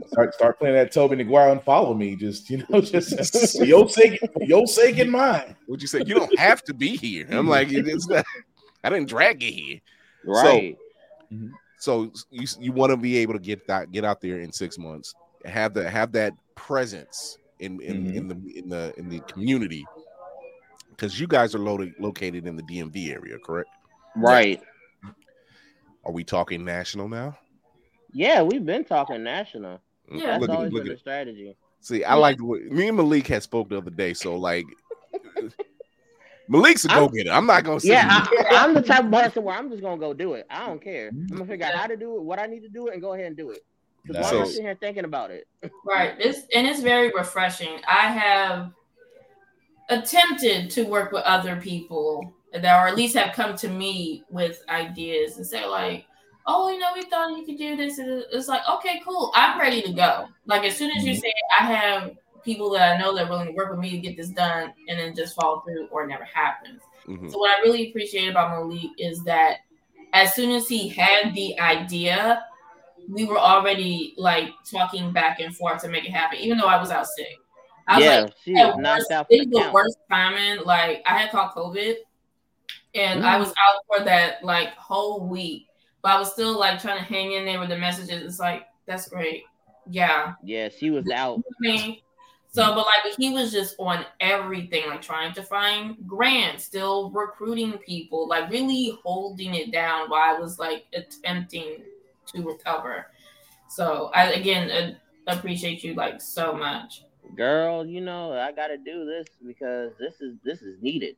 Start 0.09 0.35
start 0.35 0.59
playing 0.61 0.77
that 0.77 0.93
Tobey 0.93 1.17
Maguire 1.17 1.51
and 1.51 1.63
follow 1.63 1.93
me. 1.93 2.15
Just 2.15 2.49
you 2.51 2.65
know, 2.69 2.81
just 2.81 3.59
for 3.59 3.65
your 3.65 3.89
sake, 3.89 4.21
for 4.33 4.45
your 4.45 4.67
sake 4.69 4.99
and 4.99 5.11
mine. 5.11 5.57
would 5.67 5.83
you 5.83 5.89
say 5.89 6.03
you 6.07 6.15
don't 6.15 6.39
have 6.39 6.63
to 6.65 6.75
be 6.75 6.97
here? 6.97 7.27
I'm 7.31 7.49
like, 7.49 7.69
it's 7.73 8.07
not, 8.09 8.25
I 8.85 8.91
didn't 8.91 9.09
drag 9.09 9.43
you 9.43 9.51
here. 9.53 9.81
right. 10.25 10.77
So 11.79 12.11
you 12.31 12.47
you 12.61 12.73
want 12.73 12.91
to 12.91 12.97
be 12.97 13.17
able 13.19 13.35
to 13.35 13.39
get 13.41 13.67
that 13.67 13.93
get 13.93 14.05
out 14.05 14.21
there 14.21 14.41
in 14.41 14.51
six 14.53 14.79
months, 14.79 15.15
have 15.47 15.75
the 15.75 15.89
have 15.89 16.13
that 16.13 16.33
presence 16.55 17.39
in 17.61 17.81
in, 17.81 18.05
Mhm. 18.05 18.15
in 18.15 18.29
the 18.29 18.59
in 18.59 18.69
the 18.69 18.95
in 18.99 19.09
the 19.09 19.21
community, 19.21 19.85
because 20.91 21.19
you 21.19 21.27
guys 21.27 21.55
are 21.55 21.59
loaded, 21.59 21.95
located 21.99 22.47
in 22.47 22.57
the 22.57 22.63
DMV 22.63 23.13
area, 23.13 23.39
correct? 23.39 23.71
right. 24.17 24.63
Are 26.05 26.13
we 26.13 26.23
talking 26.25 26.65
national 26.65 27.09
now? 27.09 27.37
Yeah, 28.13 28.43
we've 28.43 28.65
been 28.65 28.85
talking 28.85 29.23
national. 29.25 29.81
Yeah. 30.11 30.39
That's 30.39 30.41
look 30.41 30.51
at 30.51 30.57
always 30.57 30.73
look 30.73 30.83
been 30.85 30.93
at 30.93 30.97
the 30.97 31.01
strategy. 31.01 31.57
See, 31.81 32.05
I 32.05 32.15
like 32.15 32.39
me 32.39 32.89
and 32.89 32.97
Malik 32.97 33.27
had 33.27 33.43
spoke 33.43 33.69
the 33.69 33.79
other 33.79 33.91
day. 33.91 34.15
So 34.15 34.37
like, 34.37 34.65
Malik's 36.49 36.85
a 36.85 36.89
go 36.89 37.09
getter. 37.09 37.33
I'm 37.33 37.47
not 37.47 37.65
gonna 37.65 37.81
say. 37.81 37.89
Yeah, 37.89 38.07
I, 38.09 38.57
I'm 38.65 38.73
the 38.73 38.83
type 38.83 39.05
of 39.05 39.11
person 39.11 39.43
where 39.43 39.57
I'm 39.57 39.69
just 39.69 39.83
gonna 39.83 39.99
go 40.01 40.15
do 40.15 40.35
it. 40.35 40.47
I 40.49 40.67
don't 40.67 40.81
care. 40.83 41.09
I'm 41.09 41.27
gonna 41.27 41.45
figure 41.47 41.67
out 41.67 41.75
how 41.75 41.87
to 41.89 41.97
do 41.97 42.17
it, 42.17 42.23
what 42.23 42.39
I 42.39 42.47
need 42.47 42.61
to 42.61 42.69
do 42.69 42.87
it, 42.87 42.93
and 42.93 43.03
go 43.03 43.15
ahead 43.15 43.27
and 43.27 43.37
do 43.37 43.51
it. 43.51 43.65
Because 44.07 44.25
why 44.25 44.31
am 44.31 44.37
I 44.43 44.45
So- 44.45 44.51
sitting 44.51 44.65
here 44.67 44.75
thinking 44.81 45.05
about 45.05 45.31
it? 45.31 45.47
right 45.85 46.15
it's 46.19 46.43
and 46.55 46.67
it's 46.67 46.81
very 46.81 47.11
refreshing. 47.13 47.81
I 47.89 48.07
have 48.09 48.71
attempted 49.89 50.71
to 50.71 50.83
work 50.85 51.13
with 51.13 51.23
other 51.25 51.57
people 51.57 52.33
that 52.53 52.83
or 52.83 52.89
at 52.89 52.97
least 52.97 53.17
have 53.17 53.35
come 53.35 53.57
to 53.57 53.69
me 53.69 54.25
with 54.31 54.63
ideas 54.69 55.37
and 55.37 55.47
say 55.47 55.65
like 55.67 56.07
oh 56.47 56.71
you 56.71 56.79
know 56.79 56.91
we 56.95 57.03
thought 57.03 57.37
you 57.37 57.45
could 57.45 57.59
do 57.59 57.77
this. 57.77 57.99
And 57.99 58.25
it's 58.33 58.49
like 58.49 58.63
okay 58.69 59.01
cool 59.05 59.31
i'm 59.35 59.59
ready 59.61 59.83
to 59.83 59.93
go. 59.93 60.27
Like 60.47 60.65
as 60.65 60.77
soon 60.77 60.91
as 60.97 61.05
you 61.05 61.15
say 61.15 61.33
i 61.61 61.65
have 61.65 62.13
people 62.45 62.71
that 62.71 62.95
i 62.95 62.99
know 63.01 63.15
that 63.15 63.27
are 63.27 63.31
willing 63.31 63.47
to 63.49 63.53
work 63.53 63.71
with 63.71 63.81
me 63.81 63.91
to 63.91 63.99
get 63.99 64.17
this 64.17 64.29
done 64.31 64.73
and 64.89 64.99
then 64.99 65.15
just 65.15 65.35
fall 65.35 65.61
through 65.67 65.89
or 65.89 66.05
it 66.05 66.09
never 66.09 66.25
happens. 66.25 66.81
Mhm. 67.07 67.31
so 67.31 67.39
what 67.39 67.57
I 67.57 67.61
really 67.63 67.89
appreciate 67.91 68.29
about 68.29 68.51
Malik 68.51 68.91
is 68.99 69.23
that 69.25 69.59
as 70.13 70.35
soon 70.35 70.51
as 70.51 70.67
he 70.69 70.89
had 70.89 71.35
the 71.35 71.59
idea, 71.61 72.45
we 73.09 73.25
were 73.25 73.39
already 73.39 74.15
like 74.17 74.51
talking 74.71 75.13
back 75.13 75.41
and 75.41 75.55
forth 75.57 75.83
to 75.83 75.89
make 75.89 76.05
it 76.05 76.11
happen, 76.11 76.39
even 76.39 76.59
though 76.59 76.67
I 76.67 76.81
was 76.81 76.91
out 76.91 77.07
sick. 77.07 77.37
I 77.89 77.97
was 77.97 78.05
yeah, 78.05 78.21
like, 78.21 78.35
she 78.45 78.53
was 78.53 78.77
knocked 78.79 78.99
worst, 79.01 79.11
out 79.13 79.27
for 79.29 79.35
it 79.35 79.51
the 79.51 79.57
was 79.57 79.67
the 79.67 79.73
worst 79.73 79.99
timing. 80.11 80.65
Like 80.65 81.03
I 81.07 81.19
had 81.19 81.31
caught 81.31 81.55
COVID 81.55 81.95
and 82.95 83.25
I 83.25 83.37
Mm. 83.37 83.41
was 83.41 83.49
out 83.51 83.83
for 83.87 84.05
that 84.05 84.43
like 84.45 84.71
whole 84.77 85.27
week. 85.29 85.67
But 86.03 86.13
I 86.13 86.19
was 86.19 86.33
still 86.33 86.59
like 86.59 86.81
trying 86.81 86.99
to 86.99 87.05
hang 87.05 87.33
in 87.33 87.45
there 87.45 87.61
with 87.61 87.69
the 87.69 87.79
messages. 87.79 88.23
It's 88.23 88.39
like, 88.39 88.67
that's 88.87 89.09
great. 89.09 89.45
Yeah. 89.89 90.35
Yeah, 90.43 90.69
she 90.69 90.91
was 90.91 91.09
out. 91.11 91.43
So, 92.53 92.75
but 92.75 92.87
like 92.87 93.15
he 93.19 93.31
was 93.35 93.53
just 93.53 93.77
on 93.79 94.07
everything, 94.21 94.89
like 94.89 95.03
trying 95.03 95.35
to 95.35 95.43
find 95.43 95.97
grants, 96.07 96.65
still 96.65 97.11
recruiting 97.11 97.73
people, 97.79 98.27
like 98.29 98.51
really 98.51 98.99
holding 99.05 99.55
it 99.55 99.73
down 99.73 100.09
while 100.09 100.37
I 100.37 100.39
was 100.39 100.59
like 100.59 100.87
attempting 100.95 101.83
to 102.35 102.43
recover. 102.43 103.07
So, 103.69 104.11
I 104.15 104.33
again 104.33 104.71
uh, 104.71 105.33
appreciate 105.33 105.83
you 105.83 105.95
like 105.95 106.21
so 106.21 106.55
much. 106.55 107.03
Girl, 107.35 107.85
you 107.85 108.01
know, 108.01 108.33
I 108.33 108.53
gotta 108.53 108.77
do 108.79 109.05
this 109.05 109.27
because 109.45 109.93
this 109.99 110.21
is 110.21 110.37
this 110.45 110.63
is 110.63 110.81
needed. 110.81 111.17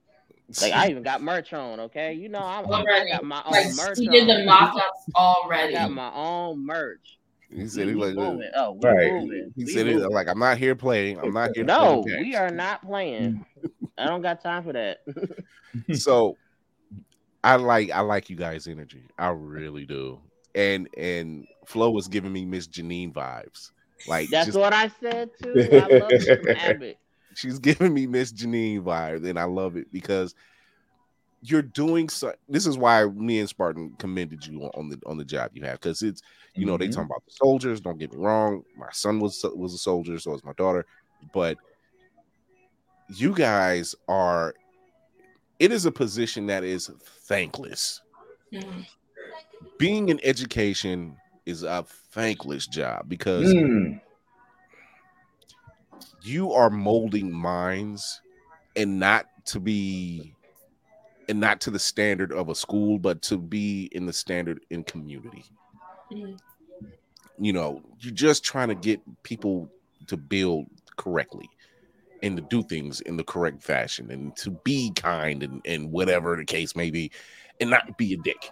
Like 0.62 0.72
I 0.72 0.88
even 0.88 1.02
got 1.02 1.20
merch 1.22 1.52
on, 1.52 1.78
okay? 1.80 2.14
You 2.14 2.30
know, 2.30 2.38
I'm, 2.38 2.64
I 2.66 2.80
Already. 2.80 3.11
got 3.11 3.22
my 3.24 3.42
own 3.44 3.52
Like 3.52 3.66
merch. 3.74 3.98
he 3.98 4.09
did 4.09 4.26
the 4.26 4.36
on. 4.40 4.46
mock-ups 4.46 5.11
I 5.16 5.20
already. 5.20 5.74
got 5.74 5.90
my 5.90 6.11
own 6.14 6.64
merch. 6.64 7.18
He 7.50 7.66
said 7.66 7.88
he 7.88 7.94
we 7.94 8.12
like. 8.12 8.16
Oh, 8.54 8.72
we 8.72 8.88
Right. 8.88 9.12
moving. 9.12 9.52
he 9.56 9.64
We 9.64 9.70
said 9.70 9.86
he, 9.86 9.94
moving. 9.94 10.11
like 10.11 10.28
I'm 10.28 10.38
not 10.38 10.56
here 10.56 10.74
playing. 10.74 11.18
I'm 11.18 11.32
not 11.34 11.50
here. 11.54 11.64
to 11.64 11.68
No, 11.68 12.02
play 12.02 12.16
we 12.18 12.34
are 12.34 12.50
not 12.50 12.82
playing. 12.82 13.44
I 13.98 14.06
don't 14.06 14.22
got 14.22 14.42
time 14.42 14.64
for 14.64 14.72
that. 14.72 14.98
so 15.94 16.36
I 17.44 17.56
like 17.56 17.90
I 17.90 18.00
like 18.00 18.30
you 18.30 18.36
guys' 18.36 18.66
energy. 18.66 19.02
I 19.18 19.28
really 19.28 19.84
do. 19.84 20.20
And 20.55 20.88
and 20.96 21.46
Flo 21.66 21.90
was 21.90 22.09
giving 22.09 22.32
me 22.32 22.44
Miss 22.44 22.66
Janine 22.66 23.12
vibes. 23.12 23.70
Like 24.07 24.30
That's 24.30 24.46
just, 24.46 24.59
what 24.59 24.72
I 24.72 24.88
said 25.01 25.30
too. 25.40 25.68
I 25.72 25.86
love 25.86 26.11
this 26.11 26.30
Abbott. 26.57 26.99
she's 27.34 27.59
giving 27.59 27.92
me 27.92 28.07
Miss 28.07 28.32
Janine 28.32 28.82
vibes, 28.82 29.28
and 29.28 29.38
I 29.38 29.44
love 29.44 29.76
it 29.76 29.92
because 29.92 30.34
you're 31.42 31.62
doing 31.62 32.09
so. 32.09 32.32
This 32.49 32.66
is 32.66 32.76
why 32.76 33.05
me 33.05 33.38
and 33.40 33.49
Spartan 33.49 33.94
commended 33.99 34.44
you 34.46 34.62
on, 34.62 34.70
on 34.74 34.88
the 34.88 34.99
on 35.07 35.18
the 35.18 35.24
job 35.24 35.51
you 35.55 35.64
have 35.64 35.80
because 35.80 36.03
it's 36.03 36.22
you 36.55 36.66
know 36.66 36.76
they 36.76 36.88
Mhm. 36.88 36.92
talking 36.92 37.05
about 37.05 37.24
the 37.26 37.32
soldiers. 37.32 37.80
Don't 37.80 37.99
get 37.99 38.12
me 38.12 38.18
wrong, 38.18 38.64
my 38.76 38.90
son 38.92 39.20
was 39.20 39.44
was 39.55 39.74
a 39.74 39.78
soldier, 39.78 40.18
so 40.18 40.32
was 40.32 40.44
my 40.44 40.55
daughter, 40.55 40.84
but 41.32 41.59
you 43.09 43.34
guys 43.34 43.94
are. 44.09 44.55
It 45.59 45.72
is 45.72 45.86
a 45.86 45.92
position 45.92 46.46
that 46.46 46.62
is 46.62 46.88
thankless. 47.26 48.01
Mhm. 48.53 48.86
Being 49.78 50.09
in 50.09 50.20
education 50.22 51.16
is 51.47 51.62
a 51.62 51.84
thankless 52.12 52.66
job 52.66 53.09
because 53.09 53.53
Mm. 53.55 54.01
you 56.22 56.53
are 56.53 56.70
molding 56.70 57.32
minds 57.32 58.20
and 58.76 58.99
not 58.99 59.26
to 59.47 59.61
be 59.61 60.34
and 61.28 61.41
not 61.41 61.61
to 61.61 61.70
the 61.70 61.78
standard 61.78 62.32
of 62.32 62.49
a 62.49 62.55
school, 62.55 62.99
but 62.99 63.20
to 63.20 63.36
be 63.36 63.89
in 63.93 64.07
the 64.07 64.12
standard 64.12 64.64
in 64.70 64.82
community. 64.84 65.45
Mhm. 66.11 66.39
You 67.39 67.53
know, 67.53 67.82
you're 68.01 68.14
just 68.14 68.45
trying 68.45 68.68
to 68.68 68.74
get 68.74 69.01
people 69.22 69.68
to 70.07 70.16
build 70.16 70.66
correctly 70.97 71.49
and 72.22 72.36
to 72.36 72.43
do 72.43 72.62
things 72.62 73.01
in 73.03 73.16
the 73.16 73.24
correct 73.24 73.62
fashion 73.62 74.11
and 74.11 74.34
to 74.36 74.51
be 74.64 74.91
kind 74.97 75.43
and, 75.43 75.61
and 75.66 75.93
whatever 75.93 76.34
the 76.34 76.45
case 76.45 76.74
may 76.74 76.91
be, 76.91 77.11
and 77.61 77.68
not 77.70 77.97
be 77.99 78.14
a 78.14 78.16
dick, 78.16 78.51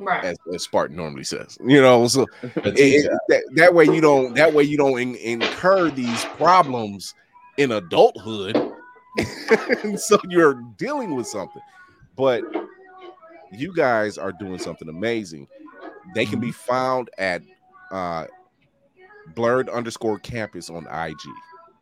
Right. 0.00 0.24
as, 0.24 0.36
as 0.52 0.62
Spartan 0.64 0.96
normally 0.96 1.24
says. 1.24 1.56
You 1.64 1.80
know, 1.80 2.06
so 2.08 2.26
it- 2.42 2.52
it- 2.78 3.10
that, 3.28 3.42
that 3.54 3.74
way 3.74 3.84
you 3.84 4.00
don't 4.00 4.34
that 4.34 4.52
way 4.52 4.64
you 4.64 4.76
don't 4.76 4.98
in- 5.00 5.16
incur 5.16 5.90
these 5.90 6.24
problems 6.36 7.14
in 7.58 7.70
adulthood 7.72 8.56
and 9.84 9.98
so 10.00 10.18
you're 10.28 10.54
dealing 10.76 11.14
with 11.14 11.26
something 11.28 11.62
but 12.16 12.42
you 13.52 13.72
guys 13.76 14.18
are 14.18 14.32
doing 14.32 14.58
something 14.58 14.88
amazing 14.88 15.46
they 16.16 16.26
can 16.26 16.40
be 16.40 16.50
found 16.50 17.08
at 17.18 17.40
uh 17.92 18.26
blerd 19.34 19.72
underscore 19.72 20.18
campus 20.18 20.68
on 20.68 20.84
ig 21.08 21.16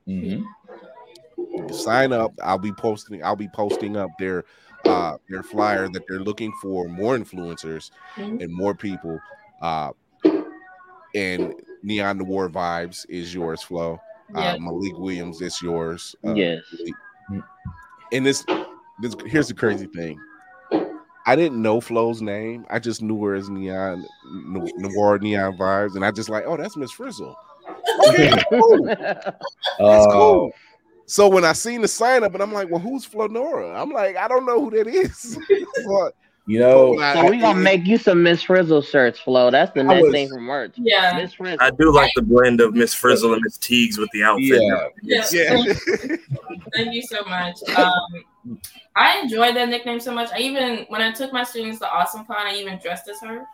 Mhm. 0.07 0.45
sign 1.71 2.13
up 2.13 2.33
i'll 2.43 2.59
be 2.59 2.73
posting 2.73 3.25
i'll 3.25 3.35
be 3.35 3.49
posting 3.49 3.97
up 3.97 4.11
their 4.19 4.45
uh 4.87 5.17
their 5.29 5.43
flyer 5.43 5.89
that 5.89 6.03
they're 6.09 6.21
looking 6.21 6.53
for 6.61 6.89
more 6.89 7.17
influencers 7.17 7.91
Mhm. 8.17 8.43
and 8.43 8.53
more 8.53 8.75
people. 8.75 9.19
Uh, 9.61 9.91
and 11.15 11.55
Neon 11.83 12.19
the 12.19 12.25
War 12.25 12.49
vibes 12.49 13.05
is 13.09 13.35
yours, 13.35 13.63
Flo. 13.63 14.01
Yeah. 14.35 14.53
Uh, 14.55 14.59
Malik 14.59 14.97
Williams 14.99 15.41
is 15.43 15.61
yours. 15.63 16.17
Uh, 16.27 16.35
Yes. 16.35 16.63
And 18.13 18.27
this, 18.27 18.45
this, 19.01 19.15
here's 19.27 19.49
the 19.49 19.55
crazy 19.55 19.87
thing. 19.87 20.19
I 21.25 21.37
didn't 21.37 21.63
know 21.63 21.81
Flo's 21.81 22.21
name. 22.21 22.67
I 22.69 22.79
just 22.79 23.01
knew 23.01 23.23
her 23.25 23.35
as 23.35 23.49
Neon 23.49 24.05
Ne- 24.33 24.73
Noir 24.77 25.19
Neon 25.19 25.57
vibes, 25.57 25.95
and 25.95 26.05
I 26.05 26.11
just 26.11 26.29
like, 26.29 26.45
oh, 26.47 26.57
that's 26.57 26.77
Miss 26.77 26.91
Frizzle. 26.93 27.37
Okay, 28.09 28.33
cool. 28.51 28.85
That's 28.87 29.37
Uh, 29.81 30.07
cool. 30.11 30.51
So 31.13 31.29
when 31.29 31.45
I 31.45 31.53
seen 31.53 31.83
the 31.83 31.89
sign 31.89 32.25
up, 32.25 32.33
and 32.33 32.43
I'm 32.43 32.55
like, 32.55 32.71
well, 32.71 32.81
who's 32.81 33.07
Flornora? 33.07 33.79
I'm 33.79 33.91
like, 33.91 34.17
I 34.17 34.29
don't 34.29 34.47
know 34.47 34.65
who 34.65 34.71
that 34.71 34.87
is. 34.87 35.39
But 35.87 36.15
You 36.47 36.59
know, 36.59 36.93
when 36.93 37.03
I- 37.03 37.15
so 37.15 37.31
we 37.31 37.37
gonna 37.39 37.59
make 37.61 37.85
you 37.87 37.99
some 37.99 38.23
Miss 38.23 38.43
Frizzle 38.45 38.81
shirts, 38.81 39.19
Flo. 39.21 39.51
That's 39.51 39.71
the 39.75 39.85
next 39.85 40.05
was- 40.05 40.13
thing 40.13 40.31
from 40.31 40.45
merch. 40.45 40.73
Yeah. 40.79 41.13
Miss 41.15 41.35
Frizzle. 41.35 41.59
I 41.61 41.71
do 41.71 41.93
like 41.93 42.11
the 42.17 42.23
blend 42.23 42.63
of 42.63 42.73
Miss 42.73 42.95
Frizzle 42.95 43.35
and 43.35 43.43
Miss 43.45 43.59
Teagues 43.59 43.99
with 43.99 44.09
the 44.15 44.25
outfit. 44.25 44.63
yeah, 44.63 44.89
Yeah. 45.03 45.25
yeah. 45.33 46.17
Thank 46.75 46.95
you 46.95 47.03
so 47.03 47.23
much. 47.25 47.57
Um, 47.77 48.59
I 48.97 49.21
enjoyed 49.21 49.55
that 49.57 49.69
nickname 49.69 50.01
so 50.01 50.15
much. 50.15 50.31
I 50.33 50.39
even 50.39 50.87
when 50.89 51.03
I 51.03 51.13
took 51.13 51.31
my 51.31 51.45
students 51.45 51.79
to 51.81 51.93
Awesome 51.93 52.25
Con, 52.25 52.39
I 52.39 52.55
even 52.55 52.79
dressed 52.83 53.07
as 53.11 53.21
her. 53.21 53.45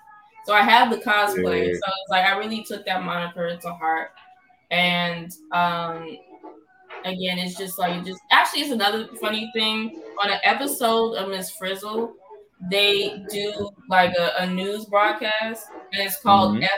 So 0.46 0.54
I 0.54 0.62
have 0.62 0.90
the 0.92 0.98
cosplay. 0.98 1.66
Yeah. 1.66 1.72
So 1.74 1.80
it's 2.02 2.11
like 2.11 2.24
I 2.24 2.38
really 2.38 2.62
took 2.62 2.86
that 2.86 3.02
moniker 3.02 3.56
to 3.56 3.70
heart. 3.74 4.12
And 4.70 5.32
um, 5.50 6.18
again, 7.05 7.38
it's 7.38 7.57
just 7.57 7.78
like 7.78 8.05
just 8.05 8.20
actually 8.30 8.62
it's 8.62 8.70
another 8.72 9.09
funny 9.20 9.51
thing. 9.55 10.03
On 10.22 10.30
an 10.30 10.38
episode 10.42 11.14
of 11.14 11.28
Miss 11.30 11.51
Frizzle, 11.51 12.14
they 12.70 13.24
do 13.30 13.70
like 13.88 14.14
a, 14.18 14.32
a 14.42 14.46
news 14.46 14.84
broadcast, 14.86 15.68
and 15.92 16.03
it's 16.03 16.20
called 16.20 16.57
Mhm. 16.57 16.68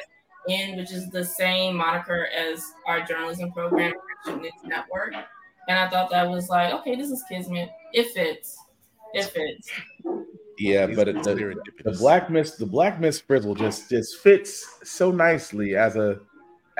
FN, 0.48 0.76
which 0.76 0.92
is 0.92 1.08
the 1.10 1.24
same 1.24 1.76
moniker 1.76 2.28
as 2.36 2.62
our 2.86 3.00
journalism 3.02 3.52
program, 3.52 3.92
News 4.26 4.52
Network. 4.64 5.14
And 5.68 5.78
I 5.78 5.88
thought 5.88 6.10
that 6.10 6.28
was 6.28 6.48
like, 6.48 6.72
okay, 6.74 6.96
this 6.96 7.10
is 7.10 7.22
Kismet. 7.30 7.70
It 7.92 8.08
fits. 8.08 8.58
It 9.14 9.24
fits. 9.24 9.70
yeah, 10.58 10.86
but 10.86 11.08
it, 11.08 11.22
the, 11.22 11.54
the 11.84 11.92
black 11.92 12.30
miss 12.30 12.56
the 12.56 12.66
black 12.66 13.00
miss 13.00 13.18
frizzle 13.20 13.54
just 13.54 13.88
just 13.90 14.18
fits 14.18 14.78
so 14.84 15.10
nicely 15.10 15.74
as 15.76 15.96
a 15.96 16.20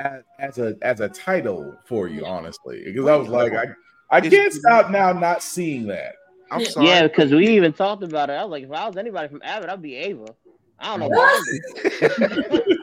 as, 0.01 0.23
as 0.39 0.57
a 0.57 0.75
as 0.81 0.99
a 0.99 1.09
title 1.09 1.77
for 1.85 2.07
you, 2.07 2.25
honestly. 2.25 2.83
Because 2.85 3.07
I 3.07 3.15
was 3.15 3.27
like, 3.29 3.53
I 3.53 3.65
I 4.09 4.21
can't 4.21 4.51
stop 4.53 4.89
now 4.91 5.13
not 5.13 5.41
seeing 5.43 5.87
that. 5.87 6.13
I'm 6.51 6.61
Yeah. 6.61 6.69
sorry. 6.69 6.87
Yeah, 6.87 7.03
because 7.07 7.31
we 7.31 7.47
even 7.49 7.71
talked 7.73 8.03
about 8.03 8.29
it. 8.29 8.33
I 8.33 8.43
was 8.43 8.51
like, 8.51 8.63
if 8.63 8.71
I 8.71 8.87
was 8.87 8.97
anybody 8.97 9.27
from 9.29 9.41
Abbott, 9.43 9.69
I'd 9.69 9.81
be 9.81 9.95
Ava. 9.95 10.35
I 10.79 10.97
don't 10.97 10.99
know 11.01 11.07
why. 11.09 11.41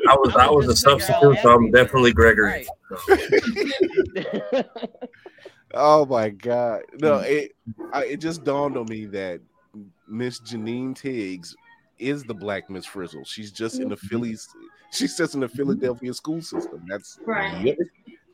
I 0.08 0.14
was 0.16 0.34
I 0.36 0.48
was 0.50 0.68
a 0.68 0.76
substitute, 0.76 1.38
so 1.40 1.50
I'm 1.52 1.70
definitely 1.70 2.12
Gregory. 2.12 2.66
Right. 3.08 4.64
Oh 5.74 6.06
my 6.06 6.30
god! 6.30 6.80
No, 6.98 7.18
Mm. 7.18 7.26
it 7.28 7.52
I, 7.92 8.04
it 8.06 8.16
just 8.20 8.42
dawned 8.42 8.78
on 8.78 8.86
me 8.86 9.04
that 9.06 9.40
Miss 10.08 10.40
Janine 10.40 10.94
Teagues 10.98 11.54
is 11.98 12.24
the 12.24 12.34
Black 12.34 12.68
Miss 12.70 12.86
Frizzle. 12.86 13.24
She's 13.24 13.50
just 13.52 13.80
in 13.80 13.88
the 13.88 13.96
Phillies. 13.96 14.48
She's 14.92 15.16
just 15.16 15.34
in 15.34 15.40
the 15.40 15.48
Philadelphia 15.48 16.14
school 16.14 16.40
system. 16.40 16.84
That's 16.88 17.18
Right. 17.26 17.64
Yep. 17.64 17.76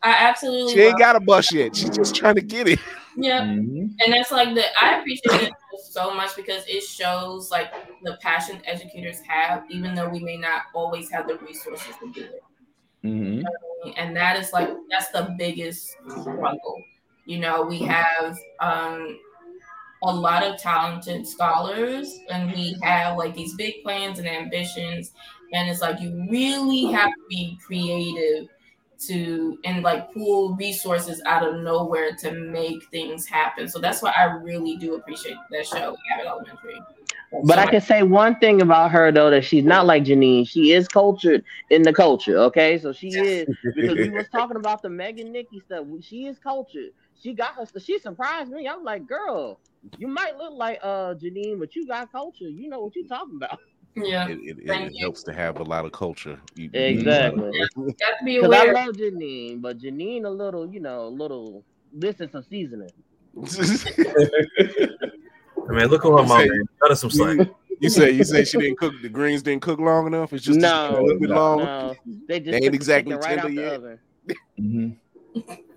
I 0.02 0.10
absolutely 0.10 0.74
she 0.74 0.80
ain't 0.82 0.98
got 0.98 1.16
a 1.16 1.20
bus 1.20 1.50
yet. 1.52 1.74
She's 1.74 1.88
just 1.90 2.14
trying 2.14 2.34
to 2.34 2.42
get 2.42 2.68
it. 2.68 2.78
Yeah. 3.16 3.40
Mhm. 3.40 3.94
And 4.04 4.12
that's 4.12 4.30
like 4.30 4.54
the 4.54 4.64
I 4.78 4.98
appreciate 4.98 5.48
it 5.48 5.52
so 5.90 6.12
much 6.14 6.36
because 6.36 6.62
it 6.66 6.82
shows 6.82 7.50
like 7.50 7.72
the 8.02 8.18
passion 8.20 8.60
educators 8.66 9.20
have, 9.26 9.64
even 9.70 9.94
though 9.94 10.08
we 10.08 10.18
may 10.18 10.36
not 10.36 10.62
always 10.74 11.10
have 11.10 11.26
the 11.26 11.38
resources 11.38 11.94
to 12.00 12.12
do 12.12 12.22
it. 12.22 12.42
Mhm. 13.04 13.44
and 13.96 14.16
that 14.16 14.38
is 14.38 14.50
like 14.52 14.70
that's 14.88 15.08
the 15.10 15.34
biggest 15.36 15.94
struggle 16.08 16.82
you 17.26 17.38
know 17.38 17.62
we 17.62 17.78
have 17.80 18.34
um 18.60 19.18
a 20.04 20.12
lot 20.12 20.42
of 20.42 20.58
talented 20.58 21.26
scholars 21.26 22.20
and 22.28 22.52
we 22.52 22.76
have 22.82 23.16
like 23.16 23.34
these 23.34 23.54
big 23.54 23.82
plans 23.82 24.18
and 24.18 24.28
ambitions 24.28 25.12
and 25.52 25.68
it's 25.68 25.80
like 25.80 26.00
you 26.00 26.26
really 26.30 26.84
have 26.92 27.10
to 27.10 27.22
be 27.30 27.58
creative 27.64 28.48
to 28.98 29.58
and 29.64 29.82
like 29.82 30.12
pull 30.12 30.54
resources 30.56 31.22
out 31.24 31.46
of 31.46 31.62
nowhere 31.62 32.14
to 32.14 32.32
make 32.32 32.84
things 32.90 33.26
happen 33.26 33.66
so 33.66 33.78
that's 33.78 34.02
why 34.02 34.12
i 34.16 34.24
really 34.24 34.76
do 34.76 34.94
appreciate 34.94 35.36
that 35.50 35.66
show 35.66 35.96
Abbott 36.12 36.26
elementary 36.26 36.80
But 37.44 37.58
I 37.58 37.66
can 37.66 37.80
say 37.80 38.02
one 38.02 38.38
thing 38.38 38.62
about 38.62 38.92
her 38.92 39.10
though 39.10 39.30
that 39.30 39.44
she's 39.44 39.64
not 39.64 39.86
like 39.86 40.04
Janine. 40.04 40.46
She 40.46 40.70
is 40.70 40.86
cultured 40.86 41.42
in 41.68 41.82
the 41.82 41.92
culture. 41.92 42.38
Okay, 42.38 42.78
so 42.78 42.92
she 42.92 43.08
is 43.08 43.48
because 43.74 43.96
we 43.96 44.08
was 44.10 44.28
talking 44.32 44.56
about 44.56 44.82
the 44.82 44.88
Megan 44.88 45.32
Nicki 45.32 45.58
stuff. 45.58 45.84
She 46.00 46.26
is 46.26 46.38
cultured. 46.38 46.90
She 47.20 47.32
got 47.32 47.54
her. 47.56 47.66
She 47.80 47.98
surprised 47.98 48.52
me. 48.52 48.68
I 48.68 48.76
was 48.76 48.84
like, 48.84 49.08
girl, 49.08 49.58
you 49.98 50.06
might 50.08 50.36
look 50.36 50.52
like 50.54 50.78
uh 50.82 51.14
Janine, 51.14 51.58
but 51.58 51.74
you 51.74 51.86
got 51.86 52.10
culture. 52.12 52.48
You 52.48 52.68
know 52.68 52.80
what 52.80 52.94
you're 52.96 53.06
talking 53.06 53.36
about. 53.36 53.58
yeah 53.96 54.28
It, 54.28 54.38
it, 54.40 54.58
it, 54.58 54.70
it 54.70 55.00
helps 55.00 55.22
to 55.24 55.32
have 55.32 55.60
a 55.60 55.62
lot 55.62 55.84
of 55.84 55.92
culture. 55.92 56.38
You- 56.54 56.70
Exactly. 56.72 57.50
you 57.76 57.94
have 58.00 58.18
to 58.18 58.24
be 58.24 58.36
Because 58.40 58.52
I 58.52 58.72
love 58.72 58.94
Janine, 58.96 59.60
but 59.60 59.78
Janine 59.78 60.24
a 60.24 60.30
little, 60.30 60.66
you 60.72 60.80
know, 60.80 61.06
a 61.06 61.08
little. 61.08 61.64
This 61.92 62.20
is 62.20 62.30
some 62.32 62.42
seasoning. 62.42 62.90
I 63.36 63.40
mean, 65.72 65.86
look 65.88 66.04
at 66.04 66.10
her 66.10 66.24
mom. 66.24 66.28
man. 66.28 66.48
Cut 66.80 66.90
her 66.90 66.96
some 66.96 67.10
slack. 67.10 67.48
you 67.80 67.88
say 67.88 68.10
you 68.10 68.24
say 68.24 68.44
she 68.44 68.58
didn't 68.58 68.78
cook 68.78 68.94
the 69.02 69.08
greens 69.08 69.42
didn't 69.42 69.62
cook 69.62 69.78
long 69.80 70.06
enough. 70.06 70.32
It's 70.32 70.44
just 70.44 70.58
No, 70.58 70.98
a 70.98 71.02
little 71.02 71.20
bit 71.20 71.30
no, 71.30 71.36
long. 71.36 71.58
No, 71.58 71.94
they 72.28 72.40
just 72.40 72.50
They 72.52 72.66
ain't 72.66 72.74
exactly 72.74 73.12
chicken 73.12 73.28
right 73.28 73.38
out 73.38 73.46
tender 73.46 73.60
the 73.60 73.62
yet. 73.62 73.74
oven. 73.74 73.98
Mhm. 74.60 74.96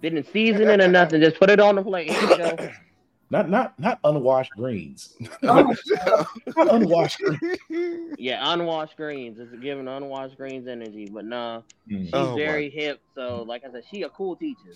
Didn't 0.01 0.27
season 0.31 0.69
it 0.69 0.81
or 0.81 0.87
nothing. 0.87 1.21
Just 1.21 1.39
put 1.39 1.49
it 1.49 1.59
on 1.59 1.75
the 1.75 1.83
plate. 1.83 2.11
Here 3.29 3.37
you 3.39 3.43
go. 3.43 3.49
Not 3.49 3.49
not 3.49 3.79
not 3.79 3.99
unwashed 4.03 4.51
greens. 4.53 5.15
Oh, 5.43 5.73
not 6.55 6.73
unwashed 6.73 7.19
greens. 7.19 7.57
Yeah, 8.19 8.39
unwashed 8.53 8.97
greens. 8.97 9.37
It's 9.39 9.51
giving 9.61 9.87
unwashed 9.87 10.37
greens 10.37 10.67
energy, 10.67 11.07
but 11.11 11.25
nah, 11.25 11.61
Mm. 11.89 12.03
she's 12.05 12.09
Oh, 12.13 12.31
my. 12.31 12.37
very 12.37 12.69
hip. 12.69 12.99
So, 13.15 13.43
like 13.47 13.63
I 13.65 13.71
said, 13.71 13.83
she 13.91 14.03
a 14.03 14.09
cool 14.09 14.35
teacher. 14.35 14.73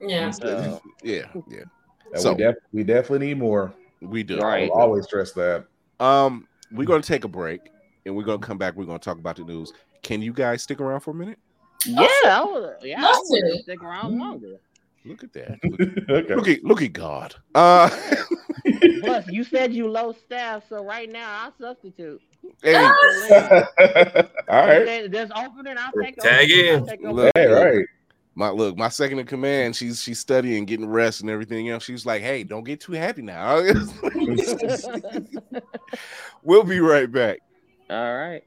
yeah 0.00 0.30
So, 0.30 0.80
yeah, 1.02 1.26
yeah, 1.48 1.64
So- 2.16 2.32
we, 2.32 2.38
def- 2.42 2.54
we 2.72 2.84
definitely 2.84 3.28
need 3.28 3.38
more. 3.38 3.72
we 4.00 4.22
do. 4.22 4.38
Right. 4.38 4.70
I'll 4.74 4.80
always 4.82 5.04
stress 5.04 5.32
that. 5.32 5.66
Um, 6.00 6.46
we're 6.72 6.86
gonna 6.86 7.02
take 7.02 7.24
a 7.24 7.28
break 7.28 7.60
and 8.06 8.16
we're 8.16 8.24
gonna 8.24 8.38
come 8.38 8.56
back. 8.58 8.74
We're 8.76 8.86
gonna 8.86 8.98
talk 8.98 9.18
about 9.18 9.36
the 9.36 9.44
news. 9.44 9.72
Can 10.02 10.22
you 10.22 10.32
guys 10.32 10.62
stick 10.62 10.80
around 10.80 11.00
for 11.00 11.10
a 11.10 11.14
minute? 11.14 11.38
yeah, 11.86 12.06
I 12.24 12.42
would. 12.44 12.76
Yeah, 12.82 13.02
I 13.04 13.20
would 13.28 13.60
stick 13.62 13.82
around 13.82 14.18
longer. 14.18 14.58
Look 15.04 15.24
at 15.24 15.32
that. 15.32 15.58
Look, 15.64 15.80
okay. 16.10 16.34
look 16.34 16.48
at 16.48 16.64
look 16.64 16.82
at 16.82 16.92
God. 16.92 17.34
Uh, 17.54 17.88
Plus, 19.00 19.26
you 19.28 19.44
said 19.44 19.72
you 19.72 19.88
low 19.88 20.12
staff, 20.12 20.64
so 20.68 20.84
right 20.84 21.10
now 21.10 21.44
I'll 21.44 21.54
substitute. 21.58 22.20
hey, 22.62 22.74
All 22.84 22.90
right. 24.48 24.82
If 24.86 25.10
There's 25.10 25.30
opening. 25.34 25.76
I'll 25.78 25.92
take 25.92 26.16
Tag 26.18 26.50
over. 26.50 26.60
in. 26.62 26.80
I'll 26.80 26.86
take 26.86 27.00
over. 27.00 27.12
Look. 27.12 27.32
Hey, 27.34 27.46
right. 27.46 27.86
my 28.34 28.50
look, 28.50 28.76
my 28.76 28.88
second 28.88 29.18
in 29.20 29.26
command. 29.26 29.74
She's 29.74 30.02
she's 30.02 30.20
studying, 30.20 30.66
getting 30.66 30.86
rest, 30.88 31.22
and 31.22 31.30
everything 31.30 31.70
else. 31.70 31.84
She's 31.84 32.04
like, 32.04 32.20
"Hey, 32.20 32.44
don't 32.44 32.64
get 32.64 32.80
too 32.80 32.92
happy 32.92 33.22
now." 33.22 33.62
we'll 36.42 36.64
be 36.64 36.80
right 36.80 37.10
back. 37.10 37.38
All 37.88 38.14
right. 38.14 38.42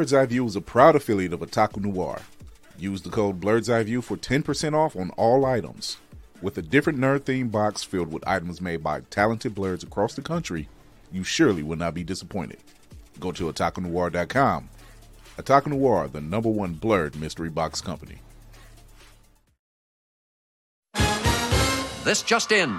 Blerd's 0.00 0.14
Eye 0.14 0.24
View 0.24 0.46
is 0.46 0.56
a 0.56 0.62
proud 0.62 0.96
affiliate 0.96 1.34
of 1.34 1.40
Otaku 1.40 1.76
Noir. 1.84 2.22
Use 2.78 3.02
the 3.02 3.10
code 3.10 3.38
Blerd's 3.38 3.68
Eye 3.68 3.82
View 3.82 4.00
for 4.00 4.16
10% 4.16 4.72
off 4.72 4.96
on 4.96 5.10
all 5.10 5.44
items. 5.44 5.98
With 6.40 6.56
a 6.56 6.62
different 6.62 6.98
nerd 6.98 7.20
themed 7.20 7.50
box 7.50 7.82
filled 7.82 8.10
with 8.10 8.26
items 8.26 8.62
made 8.62 8.82
by 8.82 9.00
talented 9.10 9.54
blerds 9.54 9.82
across 9.82 10.14
the 10.14 10.22
country, 10.22 10.70
you 11.12 11.22
surely 11.22 11.62
will 11.62 11.76
not 11.76 11.92
be 11.92 12.02
disappointed. 12.02 12.60
Go 13.18 13.30
to 13.32 13.52
otakunoir.com. 13.52 14.70
Otaku 15.36 15.66
Noir, 15.66 16.08
the 16.08 16.22
number 16.22 16.48
one 16.48 16.76
blerd 16.76 17.16
mystery 17.16 17.50
box 17.50 17.82
company. 17.82 18.20
This 22.04 22.22
just 22.22 22.52
in. 22.52 22.74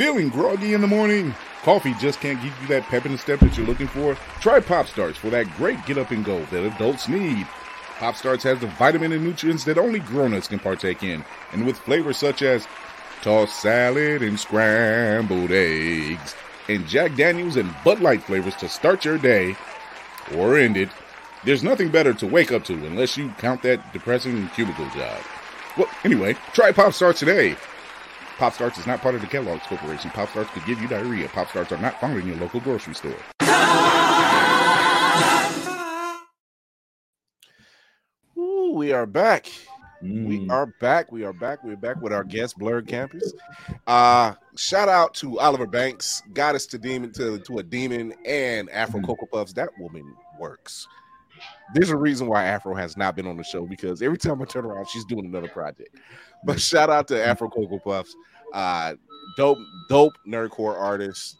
Feeling 0.00 0.30
groggy 0.30 0.72
in 0.72 0.80
the 0.80 0.86
morning? 0.86 1.34
Coffee 1.62 1.92
just 2.00 2.20
can't 2.20 2.42
give 2.42 2.58
you 2.62 2.68
that 2.68 2.84
pep 2.84 3.04
in 3.04 3.12
the 3.12 3.18
step 3.18 3.38
that 3.40 3.58
you're 3.58 3.66
looking 3.66 3.86
for? 3.86 4.14
Try 4.40 4.58
Pop 4.58 4.86
Starts 4.86 5.18
for 5.18 5.28
that 5.28 5.54
great 5.58 5.76
get 5.84 5.98
up 5.98 6.10
and 6.10 6.24
go 6.24 6.42
that 6.46 6.74
adults 6.74 7.06
need. 7.06 7.46
Pop 7.98 8.16
Starts 8.16 8.42
has 8.44 8.58
the 8.60 8.66
vitamin 8.66 9.12
and 9.12 9.22
nutrients 9.22 9.64
that 9.64 9.76
only 9.76 9.98
grown-ups 9.98 10.48
can 10.48 10.58
partake 10.58 11.02
in, 11.02 11.22
and 11.52 11.66
with 11.66 11.76
flavors 11.76 12.16
such 12.16 12.40
as 12.40 12.66
tossed 13.20 13.60
salad 13.60 14.22
and 14.22 14.40
scrambled 14.40 15.50
eggs, 15.50 16.34
and 16.70 16.88
Jack 16.88 17.14
Daniels 17.14 17.56
and 17.56 17.70
Bud 17.84 18.00
Light 18.00 18.22
flavors 18.22 18.56
to 18.56 18.70
start 18.70 19.04
your 19.04 19.18
day 19.18 19.54
or 20.34 20.56
end 20.56 20.78
it. 20.78 20.88
There's 21.44 21.62
nothing 21.62 21.90
better 21.90 22.14
to 22.14 22.26
wake 22.26 22.52
up 22.52 22.64
to 22.64 22.86
unless 22.86 23.18
you 23.18 23.28
count 23.36 23.60
that 23.64 23.92
depressing 23.92 24.48
cubicle 24.54 24.88
job. 24.96 25.20
Well, 25.76 25.90
anyway, 26.04 26.36
try 26.54 26.72
Pop 26.72 26.94
Starts 26.94 27.20
today. 27.20 27.54
Pop 28.40 28.54
Starts 28.54 28.78
is 28.78 28.86
not 28.86 29.02
part 29.02 29.14
of 29.14 29.20
the 29.20 29.26
Kellogg's 29.26 29.66
Corporation. 29.66 30.10
Pop 30.12 30.30
Starts 30.30 30.48
could 30.52 30.64
give 30.64 30.80
you 30.80 30.88
diarrhea. 30.88 31.28
Pop 31.28 31.50
Starts 31.50 31.72
are 31.72 31.76
not 31.76 32.00
found 32.00 32.18
in 32.18 32.26
your 32.26 32.36
local 32.36 32.58
grocery 32.60 32.94
store. 32.94 33.14
Ooh, 38.38 38.72
we 38.74 38.92
are 38.92 39.04
back. 39.04 39.46
Mm. 40.02 40.26
We 40.26 40.48
are 40.48 40.72
back. 40.80 41.12
We 41.12 41.22
are 41.24 41.34
back. 41.34 41.62
We're 41.62 41.76
back 41.76 42.00
with 42.00 42.14
our 42.14 42.24
guest, 42.24 42.58
Blerd 42.58 42.88
Campus. 42.88 43.30
Uh, 43.86 44.32
shout 44.56 44.88
out 44.88 45.12
to 45.16 45.38
Oliver 45.38 45.66
Banks, 45.66 46.22
goddess 46.32 46.64
to 46.68 46.78
demon 46.78 47.12
to, 47.12 47.40
to 47.40 47.58
a 47.58 47.62
demon, 47.62 48.14
and 48.24 48.70
Afro 48.70 49.00
Mhm. 49.00 49.06
Cocoa 49.06 49.26
Puffs. 49.26 49.52
That 49.52 49.68
woman 49.78 50.14
works. 50.38 50.88
There's 51.74 51.90
a 51.90 51.96
reason 51.96 52.26
why 52.26 52.44
Afro 52.44 52.74
has 52.74 52.96
not 52.96 53.16
been 53.16 53.26
on 53.26 53.36
the 53.36 53.44
show 53.44 53.66
because 53.66 54.02
every 54.02 54.18
time 54.18 54.40
I 54.42 54.44
turn 54.44 54.64
around, 54.64 54.88
she's 54.88 55.04
doing 55.04 55.26
another 55.26 55.48
project. 55.48 55.96
But 56.44 56.60
shout 56.60 56.90
out 56.90 57.06
to 57.08 57.24
Afro 57.24 57.48
Cocoa 57.48 57.78
Puffs, 57.78 58.16
uh, 58.52 58.94
dope, 59.36 59.58
dope 59.88 60.14
nerdcore 60.26 60.78
artist. 60.78 61.36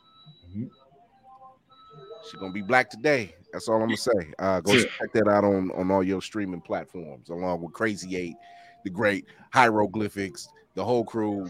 She's 2.30 2.38
gonna 2.38 2.52
be 2.52 2.62
black 2.62 2.90
today. 2.90 3.34
That's 3.52 3.68
all 3.68 3.76
I'm 3.76 3.88
gonna 3.88 3.96
say. 3.96 4.32
Uh, 4.38 4.61
go 4.61 4.74
check 4.74 5.12
that 5.14 5.28
out 5.28 5.44
on 5.44 5.70
on 5.72 5.90
all 5.90 6.02
your 6.02 6.22
streaming 6.22 6.61
platforms, 6.61 7.28
along 7.30 7.62
with 7.62 7.72
Crazy 7.72 8.16
Eight, 8.16 8.36
the 8.84 8.90
great 8.90 9.26
hieroglyphics, 9.52 10.48
the 10.74 10.84
whole 10.84 11.04
crew, 11.04 11.48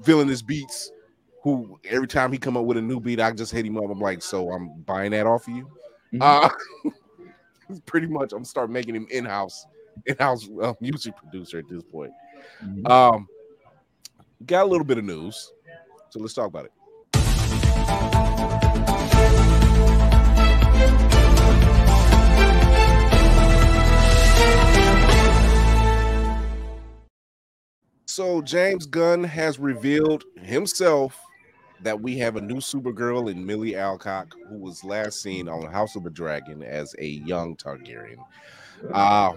villainous 0.00 0.42
beats. 0.42 0.90
Who 1.44 1.78
every 1.84 2.06
time 2.06 2.30
he 2.32 2.38
come 2.38 2.56
up 2.56 2.64
with 2.64 2.76
a 2.76 2.82
new 2.82 3.00
beat, 3.00 3.20
I 3.20 3.32
just 3.32 3.52
hit 3.52 3.66
him 3.66 3.76
up. 3.76 3.90
I'm 3.90 4.00
like, 4.00 4.22
so 4.22 4.50
I'm 4.52 4.80
buying 4.82 5.10
that 5.10 5.26
off 5.26 5.48
of 5.48 5.54
you. 5.54 5.68
Mhm. 6.12 6.20
Uh, 6.20 6.90
pretty 7.86 8.06
much, 8.06 8.32
I'm 8.32 8.44
start 8.44 8.70
making 8.70 8.94
him 8.94 9.06
in 9.10 9.24
house, 9.24 9.66
in 10.06 10.16
house 10.18 10.48
uh, 10.62 10.74
music 10.80 11.16
producer 11.16 11.58
at 11.58 11.68
this 11.68 11.82
point. 11.82 12.12
Mhm. 12.64 12.88
Um, 12.88 13.28
got 14.46 14.64
a 14.64 14.68
little 14.68 14.84
bit 14.84 14.98
of 14.98 15.04
news, 15.04 15.52
so 16.10 16.20
let's 16.20 16.34
talk 16.34 16.46
about 16.46 16.66
it. 16.66 16.72
So 28.06 28.42
James 28.42 28.84
Gunn 28.84 29.24
has 29.24 29.58
revealed 29.58 30.24
himself 30.42 31.18
that 31.80 32.00
we 32.00 32.18
have 32.18 32.36
a 32.36 32.40
new 32.42 32.56
Supergirl 32.56 33.30
in 33.30 33.44
Millie 33.44 33.74
Alcock, 33.74 34.34
who 34.48 34.58
was 34.58 34.84
last 34.84 35.22
seen 35.22 35.48
on 35.48 35.64
House 35.72 35.96
of 35.96 36.04
the 36.04 36.10
Dragon 36.10 36.62
as 36.62 36.94
a 36.98 37.06
young 37.06 37.56
Targaryen. 37.56 38.18
Uh, 38.92 39.32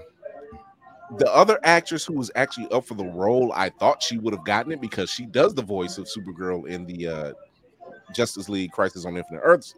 the 1.18 1.32
other 1.34 1.60
actress 1.64 2.06
who 2.06 2.14
was 2.14 2.32
actually 2.36 2.68
up 2.72 2.86
for 2.86 2.96
the 2.96 3.06
role, 3.06 3.52
I 3.54 3.70
thought 3.70 4.02
she 4.02 4.18
would 4.18 4.34
have 4.34 4.46
gotten 4.46 4.72
it 4.72 4.82
because 4.82 5.10
she 5.10 5.26
does 5.26 5.54
the 5.54 5.62
voice 5.62 5.98
of 5.98 6.06
Supergirl 6.06 6.68
in 6.68 6.86
the 6.86 7.08
uh, 7.08 7.34
Justice 8.14 8.50
League 8.50 8.72
Crisis 8.72 9.06
on 9.06 9.16
Infinite 9.16 9.42
Earths. 9.44 9.76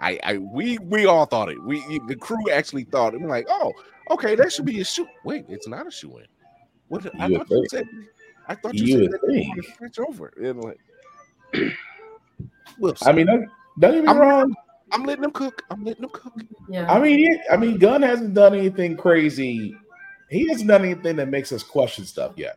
I, 0.00 0.18
I, 0.22 0.38
we, 0.38 0.78
we 0.78 1.06
all 1.06 1.26
thought 1.26 1.48
it. 1.48 1.60
We, 1.64 1.80
the 2.06 2.14
crew 2.14 2.48
actually 2.52 2.84
thought 2.84 3.14
it. 3.14 3.20
I'm 3.20 3.26
like, 3.28 3.46
oh, 3.50 3.72
okay, 4.10 4.36
that 4.36 4.52
should 4.52 4.64
be 4.64 4.80
a 4.80 4.84
shoe. 4.84 5.08
Wait, 5.24 5.44
it's 5.48 5.66
not 5.66 5.86
a 5.88 5.90
shoe 5.90 6.18
in. 6.18 6.26
What? 6.86 7.04
I 7.20 7.26
You 7.26 7.38
thought 7.38 7.50
you 7.50 7.58
would 7.58 7.70
said. 7.70 7.88
I 8.46 8.54
thought 8.54 8.74
you, 8.74 8.84
You 8.84 9.02
said 9.04 9.12
that 9.12 9.20
you 9.28 9.42
think. 9.42 9.56
to 9.56 9.72
switch 9.76 9.98
over. 9.98 10.32
And 10.40 10.62
like, 10.62 10.78
we'll 12.78 12.94
I 13.02 13.12
mean, 13.12 13.26
don't, 13.26 13.48
don't 13.80 13.92
get 13.94 14.02
me 14.04 14.08
I'm- 14.08 14.18
wrong. 14.18 14.54
I'm 14.92 15.04
letting 15.04 15.22
them 15.22 15.30
cook. 15.32 15.62
I'm 15.70 15.84
letting 15.84 16.02
them 16.02 16.10
cook. 16.12 16.32
Yeah. 16.68 16.90
I 16.90 16.98
mean, 16.98 17.18
he, 17.18 17.40
I 17.50 17.56
mean, 17.56 17.78
Gunn 17.78 18.02
hasn't 18.02 18.34
done 18.34 18.54
anything 18.54 18.96
crazy. 18.96 19.76
He 20.30 20.48
hasn't 20.48 20.68
done 20.68 20.84
anything 20.84 21.16
that 21.16 21.28
makes 21.28 21.52
us 21.52 21.62
question 21.62 22.04
stuff 22.04 22.32
yet. 22.36 22.56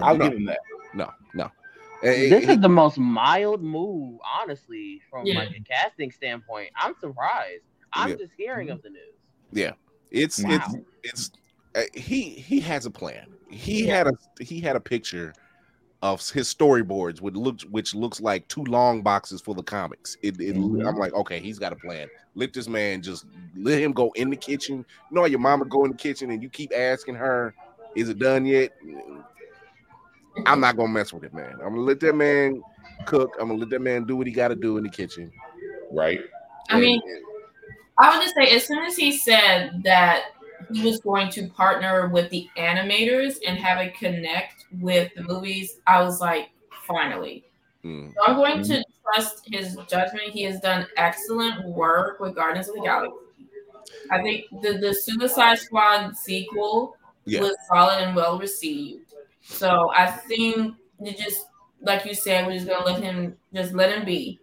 I'll 0.00 0.16
no, 0.16 0.28
give 0.28 0.38
him 0.38 0.46
that. 0.46 0.58
no, 0.94 1.10
no. 1.34 1.44
Eh, 2.02 2.28
This 2.28 2.46
eh, 2.48 2.52
is 2.52 2.60
the 2.60 2.68
most 2.68 2.98
mild 2.98 3.62
move, 3.62 4.18
honestly, 4.40 5.00
from 5.10 5.26
Yeah. 5.26 5.38
like 5.38 5.50
a 5.56 5.60
casting 5.60 6.10
standpoint. 6.10 6.70
I'm 6.76 6.94
surprised. 7.00 7.62
I'm 7.92 8.10
Yeah. 8.10 8.16
just 8.16 8.32
hearing 8.36 8.70
of 8.70 8.82
the 8.82 8.90
news. 8.90 9.14
Yeah, 9.52 9.72
it's 10.10 10.42
Wow. 10.42 10.58
it's 10.62 10.74
it's 11.04 11.30
uh, 11.74 11.82
he 11.94 12.30
he 12.30 12.60
has 12.60 12.84
a 12.84 12.90
plan. 12.90 13.28
He 13.48 13.86
Yeah. 13.86 13.96
had 13.98 14.06
a 14.08 14.44
he 14.44 14.60
had 14.60 14.76
a 14.76 14.80
picture 14.80 15.32
of 16.12 16.30
his 16.30 16.52
storyboards, 16.52 17.20
which 17.20 17.34
looks 17.34 17.64
which 17.66 17.94
looks 17.94 18.20
like 18.20 18.46
two 18.48 18.64
long 18.64 19.02
boxes 19.02 19.40
full 19.40 19.58
of 19.58 19.64
comics. 19.66 20.16
It, 20.22 20.40
it 20.40 20.56
Mhm. 20.56 20.86
I'm 20.86 20.96
like, 20.96 21.12
okay, 21.14 21.40
he's 21.40 21.58
got 21.58 21.72
a 21.72 21.76
plan. 21.76 22.08
Let 22.34 22.52
this 22.52 22.68
man 22.68 23.02
just 23.02 23.26
let 23.56 23.80
him 23.80 23.92
go 23.92 24.12
in 24.14 24.30
the 24.30 24.36
kitchen. 24.36 24.76
You 25.10 25.14
know, 25.14 25.22
how 25.22 25.26
your 25.26 25.40
mama 25.40 25.64
go 25.64 25.84
in 25.84 25.90
the 25.92 25.96
kitchen 25.96 26.30
and 26.30 26.42
you 26.42 26.48
keep 26.48 26.72
asking 26.76 27.14
her, 27.16 27.54
"Is 27.94 28.08
it 28.08 28.18
done 28.18 28.46
yet?" 28.46 28.72
I'm 30.44 30.60
not 30.60 30.76
gonna 30.76 30.88
mess 30.92 31.12
with 31.12 31.24
it, 31.24 31.32
man. 31.34 31.52
I'm 31.54 31.70
gonna 31.70 31.80
let 31.80 32.00
that 32.00 32.14
man 32.14 32.62
cook. 33.06 33.36
I'm 33.40 33.48
gonna 33.48 33.58
let 33.60 33.70
that 33.70 33.80
man 33.80 34.04
do 34.04 34.16
what 34.16 34.26
he 34.26 34.32
got 34.32 34.48
to 34.48 34.54
do 34.54 34.76
in 34.76 34.84
the 34.84 34.90
kitchen. 34.90 35.32
Right. 35.90 36.20
I 36.68 36.78
mean, 36.78 37.00
And- 37.04 37.24
I 37.98 38.14
would 38.14 38.22
just 38.22 38.34
say, 38.34 38.54
as 38.54 38.66
soon 38.66 38.84
as 38.84 38.96
he 38.96 39.12
said 39.16 39.82
that 39.84 40.24
he 40.72 40.82
was 40.82 41.00
going 41.00 41.30
to 41.30 41.48
partner 41.48 42.08
with 42.08 42.28
the 42.30 42.46
animators 42.58 43.36
and 43.46 43.56
have 43.58 43.78
it 43.78 43.94
connect 43.96 44.55
with 44.80 45.12
the 45.14 45.22
movies, 45.22 45.80
I 45.86 46.02
was 46.02 46.20
like, 46.20 46.50
finally. 46.86 47.44
mm, 47.84 48.12
So 48.14 48.20
I'm 48.26 48.36
going 48.36 48.62
to 48.64 48.84
trust 49.04 49.42
his 49.50 49.76
judgment. 49.88 50.30
He 50.32 50.42
has 50.44 50.60
done 50.60 50.86
excellent 50.96 51.64
work 51.66 52.20
with 52.20 52.34
Guardians 52.34 52.68
of 52.68 52.76
the 52.76 52.82
Galaxy. 52.82 53.16
I 54.10 54.22
think 54.22 54.44
the, 54.62 54.78
the 54.78 54.94
Suicide 54.94 55.58
Squad 55.58 56.16
sequel 56.16 56.96
Yeah. 57.24 57.40
was 57.40 57.56
solid 57.68 58.02
and 58.04 58.16
well 58.16 58.38
received. 58.38 59.14
So 59.48 59.90
I 59.92 60.06
think 60.10 60.76
you 61.00 61.12
just, 61.12 61.46
like 61.80 62.04
you 62.04 62.14
said, 62.14 62.46
we're 62.46 62.54
just 62.54 62.66
gonna 62.66 62.84
let 62.84 63.02
him 63.02 63.36
just 63.54 63.72
let 63.74 63.96
him 63.96 64.04
be. 64.04 64.40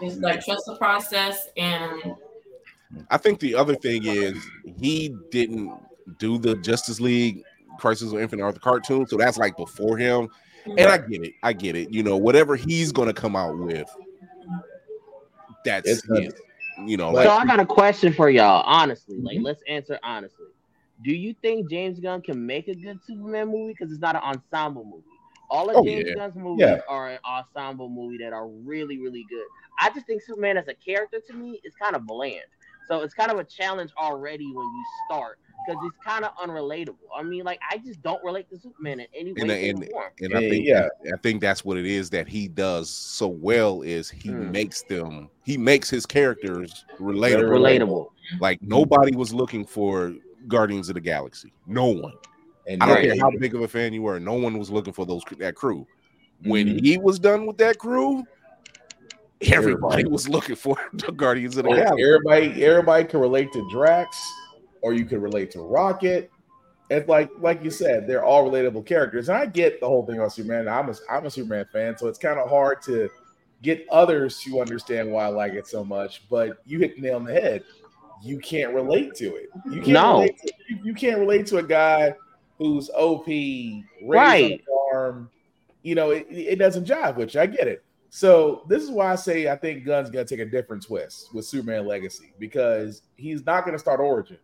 Just 0.00 0.20
like 0.20 0.44
trust 0.44 0.64
the 0.66 0.76
process 0.76 1.48
and 1.56 2.16
I 3.10 3.16
think 3.18 3.40
the 3.40 3.54
other 3.54 3.74
thing 3.74 4.04
is 4.04 4.36
he 4.78 5.14
didn't 5.30 5.72
do 6.18 6.38
the 6.38 6.54
Justice 6.56 7.00
League 7.00 7.42
Crisis 7.78 8.12
of 8.12 8.18
Infinite 8.18 8.44
Earth 8.44 8.60
cartoon, 8.60 9.06
so 9.06 9.16
that's 9.16 9.38
like 9.38 9.56
before 9.56 9.96
him. 9.96 10.28
And 10.66 10.90
I 10.90 10.98
get 10.98 11.24
it, 11.24 11.32
I 11.42 11.52
get 11.52 11.76
it. 11.76 11.92
You 11.92 12.02
know, 12.02 12.16
whatever 12.16 12.56
he's 12.56 12.92
gonna 12.92 13.12
come 13.14 13.36
out 13.36 13.56
with, 13.58 13.88
that's 15.64 15.90
It's 15.90 16.02
his. 16.08 16.34
You 16.86 16.98
know, 16.98 17.08
so 17.08 17.14
like, 17.14 17.28
I 17.28 17.46
got 17.46 17.58
a 17.58 17.64
question 17.66 18.12
for 18.12 18.28
y'all, 18.28 18.62
honestly. 18.66 19.18
Like, 19.18 19.38
Mhm. 19.38 19.44
let's 19.44 19.62
answer 19.66 19.98
honestly. 20.02 20.46
Do 21.02 21.12
you 21.12 21.34
think 21.40 21.70
James 21.70 22.00
Gunn 22.00 22.20
can 22.20 22.44
make 22.44 22.68
a 22.68 22.74
good 22.74 22.98
Superman 23.02 23.48
movie? 23.48 23.72
Because 23.72 23.92
it's 23.92 24.00
not 24.00 24.14
an 24.14 24.22
ensemble 24.22 24.84
movie. 24.84 25.04
All 25.48 25.70
of 25.70 25.76
Oh, 25.76 25.84
James 25.84 26.06
yeah. 26.08 26.14
Gunn's 26.16 26.36
movies 26.36 26.66
Yeah. 26.66 26.80
are 26.88 27.10
an 27.10 27.18
ensemble 27.24 27.88
movie 27.88 28.18
that 28.18 28.32
are 28.32 28.48
really, 28.48 28.98
really 28.98 29.24
good. 29.30 29.46
I 29.80 29.90
just 29.90 30.06
think 30.06 30.22
Superman 30.22 30.58
as 30.58 30.68
a 30.68 30.74
character 30.74 31.20
to 31.20 31.32
me 31.32 31.60
is 31.64 31.74
kind 31.76 31.96
of 31.96 32.06
bland. 32.06 32.44
So 32.88 33.00
it's 33.00 33.14
kind 33.14 33.30
of 33.30 33.38
a 33.38 33.44
challenge 33.44 33.90
already 33.98 34.46
when 34.52 34.64
you 34.64 34.84
start 35.06 35.38
because 35.66 35.82
it's 35.86 35.96
kind 36.04 36.24
of 36.24 36.32
unrelatable. 36.36 36.96
I 37.16 37.22
mean, 37.22 37.44
like 37.44 37.58
I 37.70 37.78
just 37.78 38.02
don't 38.02 38.22
relate 38.24 38.48
to 38.50 38.58
Superman 38.58 39.00
in 39.00 39.06
any 39.14 39.32
way, 39.32 39.40
And- 39.70 39.82
shape, 39.82 39.92
and- 40.20 40.32
and 40.32 40.36
I 40.36 40.48
think 40.48 40.66
yeah. 40.66 40.88
I 41.12 41.16
think 41.18 41.40
that's 41.40 41.64
what 41.64 41.76
it 41.76 41.86
is 41.86 42.10
that 42.10 42.28
he 42.28 42.48
does 42.48 42.88
so 42.90 43.26
well 43.28 43.82
is 43.82 44.08
he 44.10 44.30
Hmm. 44.30 44.50
makes 44.52 44.82
them 44.82 45.28
he 45.44 45.56
makes 45.56 45.88
his 45.90 46.06
characters 46.06 46.84
relatable. 46.98 47.50
Relatable. 47.50 48.08
Like 48.40 48.60
nobody 48.62 49.14
was 49.16 49.32
looking 49.32 49.64
for 49.64 50.14
Guardians 50.48 50.88
of 50.88 50.94
the 50.94 51.00
Galaxy. 51.00 51.52
No 51.66 51.86
one. 51.86 52.14
And 52.68 52.82
I 52.82 52.86
don't 52.86 52.94
Right. 52.96 53.04
care 53.12 53.16
how 53.20 53.30
big 53.38 53.54
of 53.54 53.60
a 53.62 53.68
fan 53.68 53.92
you 53.92 54.02
were. 54.02 54.18
No 54.18 54.34
one 54.34 54.58
was 54.58 54.70
looking 54.70 54.92
for 54.92 55.06
those 55.06 55.22
that 55.38 55.54
crew. 55.54 55.86
When 56.44 56.66
Mhm. 56.66 56.84
he 56.84 56.98
was 56.98 57.18
done 57.18 57.46
with 57.46 57.58
that 57.58 57.78
crew, 57.78 58.24
everybody 59.42 60.04
was 60.04 60.28
looking 60.28 60.56
for 60.56 60.76
the 60.94 61.12
Guardians 61.12 61.56
of 61.56 61.64
the 61.64 61.70
Galaxy. 61.70 62.02
Everybody, 62.02 62.64
everybody 62.64 63.04
can 63.04 63.20
relate 63.20 63.52
to 63.52 63.66
Drax, 63.70 64.16
or 64.82 64.92
you 64.92 65.04
can 65.04 65.20
relate 65.20 65.50
to 65.52 65.60
Rocket. 65.60 66.30
And 66.90 67.06
like, 67.08 67.30
like 67.40 67.64
you 67.64 67.70
said, 67.70 68.06
they're 68.06 68.24
all 68.24 68.48
relatable 68.48 68.86
characters. 68.86 69.28
And 69.28 69.36
I 69.36 69.46
get 69.46 69.80
the 69.80 69.88
whole 69.88 70.06
thing 70.06 70.20
on 70.20 70.30
Superman. 70.30 70.68
I'm 70.68 70.88
a, 70.88 70.94
I'm 71.10 71.26
a 71.26 71.30
Superman 71.30 71.66
fan, 71.72 71.98
so 71.98 72.06
it's 72.06 72.18
kind 72.18 72.38
of 72.38 72.48
hard 72.48 72.80
to 72.82 73.08
get 73.62 73.84
others 73.90 74.38
to 74.44 74.60
understand 74.60 75.10
why 75.10 75.24
I 75.24 75.28
like 75.28 75.54
it 75.54 75.66
so 75.66 75.84
much. 75.84 76.28
But 76.28 76.58
you 76.64 76.78
hit 76.78 76.94
the 76.96 77.02
nail 77.02 77.16
on 77.16 77.24
the 77.24 77.32
head. 77.32 77.64
You 78.22 78.38
can't 78.38 78.72
relate 78.72 79.14
to 79.16 79.34
it. 79.34 79.48
You 79.66 79.80
can't 79.80 79.88
No. 79.88 80.12
relate 80.20 80.38
to, 80.38 80.52
you, 80.68 80.78
you 80.84 80.94
can't 80.94 81.18
relate 81.18 81.46
to 81.46 81.58
a 81.58 81.62
guy 81.62 82.14
who's 82.58 82.88
OP, 82.90 83.26
Right. 84.02 84.60
a 84.60 84.64
farm. 84.92 85.30
You 85.82 85.94
know, 85.96 86.10
it, 86.10 86.26
it 86.30 86.56
doesn't 86.58 86.86
jive 86.86 87.16
with 87.16 87.34
you. 87.34 87.40
I 87.40 87.46
get 87.46 87.66
it. 87.66 87.84
So 88.10 88.64
this 88.68 88.82
is 88.82 88.90
why 88.90 89.12
I 89.12 89.16
say 89.16 89.48
I 89.48 89.56
think 89.56 89.84
Gunn's 89.84 90.08
gonna 90.10 90.24
take 90.24 90.38
a 90.40 90.46
different 90.46 90.82
twist 90.84 91.34
with 91.34 91.44
Superman 91.44 91.86
Legacy 91.86 92.32
because 92.38 93.02
he's 93.16 93.44
not 93.44 93.64
gonna 93.66 93.78
start 93.78 94.00
Origin, 94.00 94.38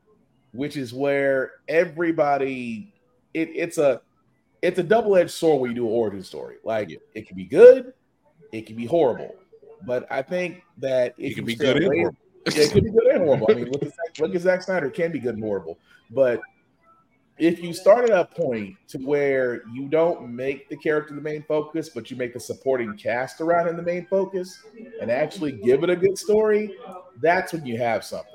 which 0.52 0.76
is 0.76 0.92
where 0.92 1.52
everybody 1.68 2.92
it, 3.34 3.50
it's 3.54 3.78
a 3.78 4.02
it's 4.60 4.78
a 4.78 4.82
double 4.82 5.16
edged 5.16 5.30
sword 5.30 5.60
when 5.60 5.70
you 5.70 5.74
do 5.74 5.86
an 5.86 5.92
origin 5.92 6.22
story. 6.22 6.56
Like 6.62 6.90
it 7.14 7.26
can 7.26 7.36
be 7.36 7.44
good, 7.44 7.92
it 8.52 8.66
can 8.66 8.76
be 8.76 8.86
horrible, 8.86 9.34
but 9.86 10.06
I 10.10 10.22
think 10.22 10.62
that 10.78 11.14
It 11.18 11.34
can 11.34 11.44
be 11.44 11.56
good 11.56 11.76
and 11.76 11.86
horrible. 11.86 12.16
Yeah, 12.56 12.64
it 12.64 12.72
can 12.72 12.82
be 12.82 12.90
good 12.90 13.06
and 13.06 13.24
horrible. 13.24 13.46
I 13.50 13.54
mean, 13.54 13.70
look 13.70 13.84
at, 13.84 13.90
Zack- 13.90 14.18
look 14.18 14.34
at 14.34 14.40
Zack 14.40 14.62
Snyder, 14.62 14.86
it 14.86 14.94
can 14.94 15.12
be 15.12 15.20
good 15.20 15.34
and 15.34 15.44
horrible, 15.44 15.78
but 16.10 16.40
if 17.38 17.62
you 17.62 17.72
start 17.72 18.10
at 18.10 18.16
a 18.16 18.24
point 18.24 18.76
to 18.88 18.98
where 18.98 19.62
you 19.72 19.88
don't 19.88 20.28
make 20.28 20.68
the 20.68 20.76
character 20.76 21.14
the 21.14 21.20
main 21.20 21.42
focus, 21.44 21.88
but 21.88 22.10
you 22.10 22.16
make 22.16 22.34
the 22.34 22.40
supporting 22.40 22.96
cast 22.96 23.40
around 23.40 23.68
him 23.68 23.76
the 23.76 23.82
main 23.82 24.06
focus, 24.06 24.62
and 25.00 25.10
actually 25.10 25.52
give 25.52 25.82
it 25.82 25.90
a 25.90 25.96
good 25.96 26.18
story, 26.18 26.76
that's 27.20 27.52
when 27.52 27.64
you 27.64 27.78
have 27.78 28.04
something. 28.04 28.32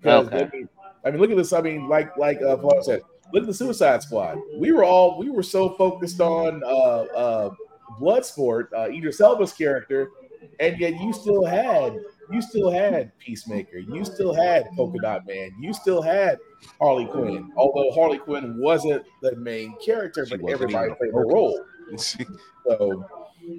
Because 0.00 0.26
Okay. 0.28 0.64
I, 1.04 1.10
mean, 1.10 1.20
look 1.20 1.30
at 1.30 1.36
this. 1.36 1.52
I 1.52 1.60
mean, 1.60 1.88
like 1.88 2.16
like 2.16 2.40
uh, 2.42 2.56
Paul 2.56 2.82
said, 2.82 3.02
look 3.32 3.42
at 3.42 3.46
the 3.46 3.54
Suicide 3.54 4.02
Squad. 4.02 4.38
We 4.58 4.72
were 4.72 4.84
all 4.84 5.18
we 5.18 5.30
were 5.30 5.42
so 5.42 5.70
focused 5.76 6.20
on 6.20 6.62
uh, 6.64 6.66
uh, 6.68 7.54
Bloodsport, 8.00 8.68
uh, 8.76 8.88
Idris 8.90 9.20
Elba's 9.20 9.52
character, 9.52 10.10
and 10.58 10.78
yet 10.78 11.00
you 11.00 11.12
still 11.12 11.44
had 11.44 11.96
you 12.30 12.40
still 12.40 12.70
had 12.70 13.16
Peacemaker, 13.18 13.78
you 13.78 14.04
still 14.04 14.32
had 14.32 14.68
Polka 14.76 14.98
Dot 15.02 15.26
Man, 15.26 15.50
you 15.60 15.72
still 15.72 16.00
had 16.00 16.38
Harley 16.80 17.06
Quinn. 17.06 17.50
Although 17.56 17.90
Harley 17.92 18.18
Quinn 18.18 18.56
wasn't 18.60 19.04
the 19.22 19.34
main 19.36 19.74
character, 19.84 20.24
She 20.26 20.36
but 20.36 20.48
everybody 20.50 20.84
even 20.86 20.92
a 20.92 20.96
played 20.96 21.12
her 21.12 21.26
role. 21.26 21.60
So, 21.98 23.04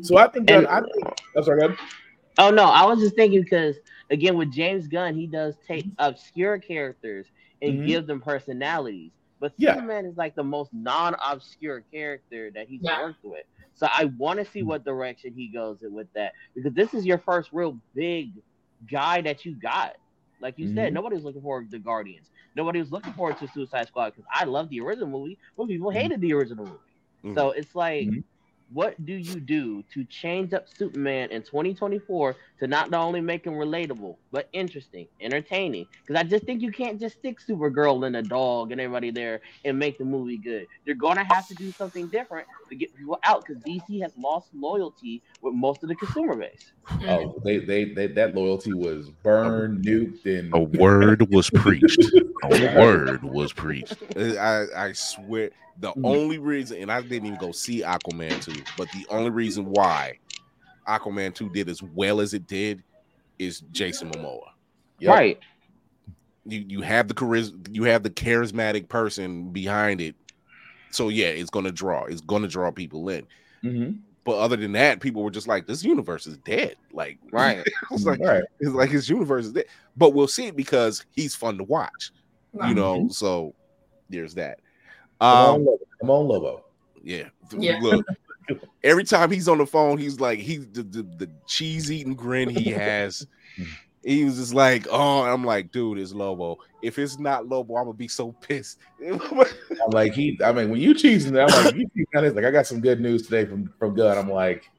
so 0.04 0.18
I 0.18 0.28
think 0.30 0.50
And- 0.50 0.66
that 0.66 0.72
I 0.72 0.80
think. 0.82 1.22
I'm 1.36 1.44
sorry. 1.44 1.60
go 1.60 1.66
ahead. 1.68 1.78
Oh 2.38 2.50
no, 2.50 2.64
I 2.64 2.86
was 2.86 3.00
just 3.00 3.16
thinking 3.16 3.42
because 3.42 3.76
again 4.12 4.38
with 4.38 4.52
James 4.52 4.88
Gunn, 4.88 5.16
he 5.16 5.28
does 5.28 5.58
take 5.68 5.88
obscure 6.00 6.60
characters 6.60 7.28
and 7.62 7.82
Mhm. 7.82 7.86
give 7.86 8.08
them 8.08 8.22
personalities. 8.22 9.14
But 9.40 9.58
Yeah. 9.58 9.76
Superman 9.76 10.06
is 10.06 10.18
like 10.18 10.36
the 10.36 10.44
most 10.44 10.72
non-obscure 10.74 11.82
character 11.94 12.52
that 12.56 12.68
he's 12.68 12.82
Yeah. 12.82 13.00
worked 13.00 13.24
with. 13.24 13.46
So 13.76 13.88
I 13.92 14.06
want 14.18 14.40
to 14.40 14.46
see 14.46 14.64
what 14.64 14.86
direction 14.86 15.34
he 15.36 15.50
goes 15.52 15.82
in 15.84 15.94
with 15.94 16.08
that 16.16 16.34
because 16.56 16.74
this 16.74 16.94
is 16.94 17.06
your 17.06 17.20
first 17.20 17.52
real 17.54 17.80
big 17.96 18.44
guy 18.92 19.22
that 19.22 19.46
you 19.46 19.56
got. 19.56 19.94
Like 20.42 20.58
you 20.58 20.68
said, 20.68 20.94
Mhm. 20.94 20.94
nobody 20.94 21.16
was 21.16 21.24
looking 21.26 21.42
forward 21.42 21.72
to 21.72 21.80
Guardians. 21.80 22.30
Nobody 22.56 22.80
was 22.80 22.92
looking 22.92 23.14
forward 23.14 23.38
to 23.38 23.48
Suicide 23.48 23.88
Squad 23.88 24.12
because 24.12 24.26
I 24.34 24.46
love 24.46 24.70
the 24.70 24.82
original 24.82 25.10
movie, 25.10 25.40
but 25.58 25.68
people 25.68 25.92
hated 25.92 26.22
the 26.22 26.34
original 26.34 26.66
movie. 26.66 26.80
Mhm. 27.24 27.36
So 27.36 27.52
it's 27.52 27.76
like, 27.76 28.12
Mhm. 28.12 28.24
What 28.72 29.04
do 29.06 29.14
you 29.14 29.40
do 29.40 29.84
to 29.94 30.06
change 30.06 30.54
up 30.54 30.68
Superman 30.70 31.32
in 31.32 31.42
2024 31.44 32.38
to 32.60 32.68
not 32.68 32.94
only 32.94 33.22
make 33.22 33.46
him 33.46 33.54
relatable 33.54 34.18
but 34.32 34.50
interesting, 34.54 35.08
entertaining? 35.22 35.88
Because 36.06 36.20
I 36.22 36.24
just 36.24 36.46
think 36.46 36.62
you 36.62 36.72
can't 36.72 37.00
just 37.00 37.18
stick 37.18 37.38
Supergirl 37.48 38.06
and 38.08 38.16
a 38.16 38.22
dog 38.22 38.72
and 38.72 38.82
everybody 38.82 39.12
there 39.12 39.42
and 39.66 39.78
make 39.80 39.98
the 39.98 40.06
movie 40.06 40.38
good. 40.38 40.68
You're 40.86 40.96
gonna 40.96 41.24
have 41.26 41.48
to 41.50 41.56
do 41.56 41.72
something 41.72 42.10
different 42.10 42.48
to 42.70 42.76
get 42.76 42.96
people 42.96 43.20
out 43.24 43.46
because 43.46 43.62
DC 43.64 44.02
has 44.02 44.14
lost 44.18 44.50
loyalty 44.54 45.24
with 45.42 45.54
most 45.54 45.84
of 45.84 45.90
the 45.90 45.96
consumer 45.96 46.36
base. 46.36 46.74
Oh, 47.08 47.42
they, 47.44 47.60
they 47.60 47.94
they 47.94 48.08
that 48.08 48.36
loyalty 48.36 48.74
was 48.74 49.10
burned, 49.12 49.86
nuked, 49.86 50.26
and 50.26 50.54
A 50.54 50.62
word 50.62 51.30
was 51.30 51.50
preached. 51.50 52.14
A 52.44 52.52
word 52.52 53.24
was 53.24 53.54
preached. 53.54 54.04
I, 54.18 54.66
I 54.76 54.92
swear, 54.94 55.52
the 55.78 55.94
Mm. 55.98 56.04
only 56.04 56.40
reason, 56.40 56.78
and 56.82 56.92
I 56.92 57.02
didn't 57.02 57.26
even 57.28 57.38
go 57.38 57.52
see 57.52 57.82
Aquaman 57.84 58.42
2, 58.42 58.61
but 58.78 58.90
the 58.92 59.06
only 59.10 59.30
reason 59.30 59.66
why 59.66 60.18
Aquaman 60.88 61.34
2 61.34 61.50
did 61.50 61.70
as 61.70 61.82
well 61.84 62.22
as 62.22 62.34
it 62.34 62.48
did 62.48 62.84
is 63.40 63.62
Jason 63.72 64.10
Momoa. 64.12 64.50
Yep. 65.00 65.10
Right. 65.16 65.40
You 66.46 66.66
you 66.68 66.82
have 66.82 67.08
the 67.08 67.14
charis- 67.14 67.54
you 67.72 67.84
have 67.84 68.04
the 68.04 68.10
charismatic 68.10 68.90
person 68.90 69.50
behind 69.52 70.02
it. 70.02 70.16
So 70.90 71.10
yeah, 71.10 71.28
it's 71.28 71.50
gonna 71.52 71.72
draw. 71.72 72.06
It's 72.06 72.22
gonna 72.22 72.48
draw 72.48 72.72
people 72.72 73.10
in. 73.10 73.26
Mhm. 73.64 74.00
But 74.24 74.38
other 74.38 74.56
than 74.56 74.72
that, 74.74 75.00
people 75.02 75.24
were 75.24 75.32
just 75.32 75.48
like, 75.48 75.66
"This 75.68 75.84
universe 75.84 76.28
is 76.28 76.38
dead." 76.38 76.76
Like, 76.94 77.18
Right. 77.32 77.64
it's 77.92 78.06
like 78.06 78.20
Right. 78.20 78.44
it's 78.60 78.72
like 78.72 78.90
his 78.90 79.08
universe 79.10 79.46
is 79.46 79.54
dead. 79.54 79.66
But 79.98 80.14
we'll 80.14 80.28
see 80.28 80.48
it 80.48 80.56
because 80.56 81.06
he's 81.16 81.36
fun 81.36 81.58
to 81.58 81.64
watch. 81.64 82.12
You 82.68 82.74
know, 82.74 83.08
so 83.10 83.54
there's 84.10 84.34
that. 84.36 84.60
Come 85.22 85.30
on, 85.30 85.56
Um, 85.56 85.66
Lobo. 85.66 85.86
Come 86.02 86.10
on, 86.10 86.28
Lobo. 86.28 86.66
yeah. 87.04 87.30
Yeah. 87.58 87.80
Look, 87.82 88.06
every 88.84 89.04
time 89.04 89.32
he's 89.32 89.48
on 89.48 89.58
the 89.58 89.66
phone, 89.66 89.98
he's 89.98 90.20
like, 90.20 90.40
he 90.40 90.58
the, 90.58 90.84
the, 90.84 91.04
the 91.04 91.30
cheese 91.48 91.92
eating 91.92 92.16
grin 92.16 92.50
he 92.50 92.72
has. 92.72 93.26
he 94.04 94.26
was 94.26 94.38
just 94.38 94.54
like, 94.54 94.88
oh, 94.90 95.24
I'm 95.24 95.44
like, 95.44 95.72
dude, 95.72 96.00
it's 96.00 96.14
Lobo. 96.14 96.58
If 96.82 96.98
it's 96.98 97.20
not 97.20 97.48
Lobo, 97.48 97.76
I'm 97.76 97.86
gonna 97.86 97.94
be 97.94 98.08
so 98.08 98.32
pissed. 98.34 98.80
I'm 99.06 99.46
like 99.92 100.14
he. 100.14 100.40
I 100.44 100.52
mean, 100.52 100.70
when 100.70 100.82
you 100.82 100.94
cheesing, 100.94 101.40
I'm 101.40 101.66
like 101.66 101.76
you 101.76 101.90
cheesing. 101.96 102.36
like 102.36 102.46
I 102.46 102.52
got 102.52 102.68
some 102.68 102.82
good 102.82 103.00
news 103.00 103.24
today 103.24 103.46
from 103.46 103.72
from 103.78 103.96
Gunn. 103.96 104.18
I'm 104.18 104.30
like, 104.30 104.70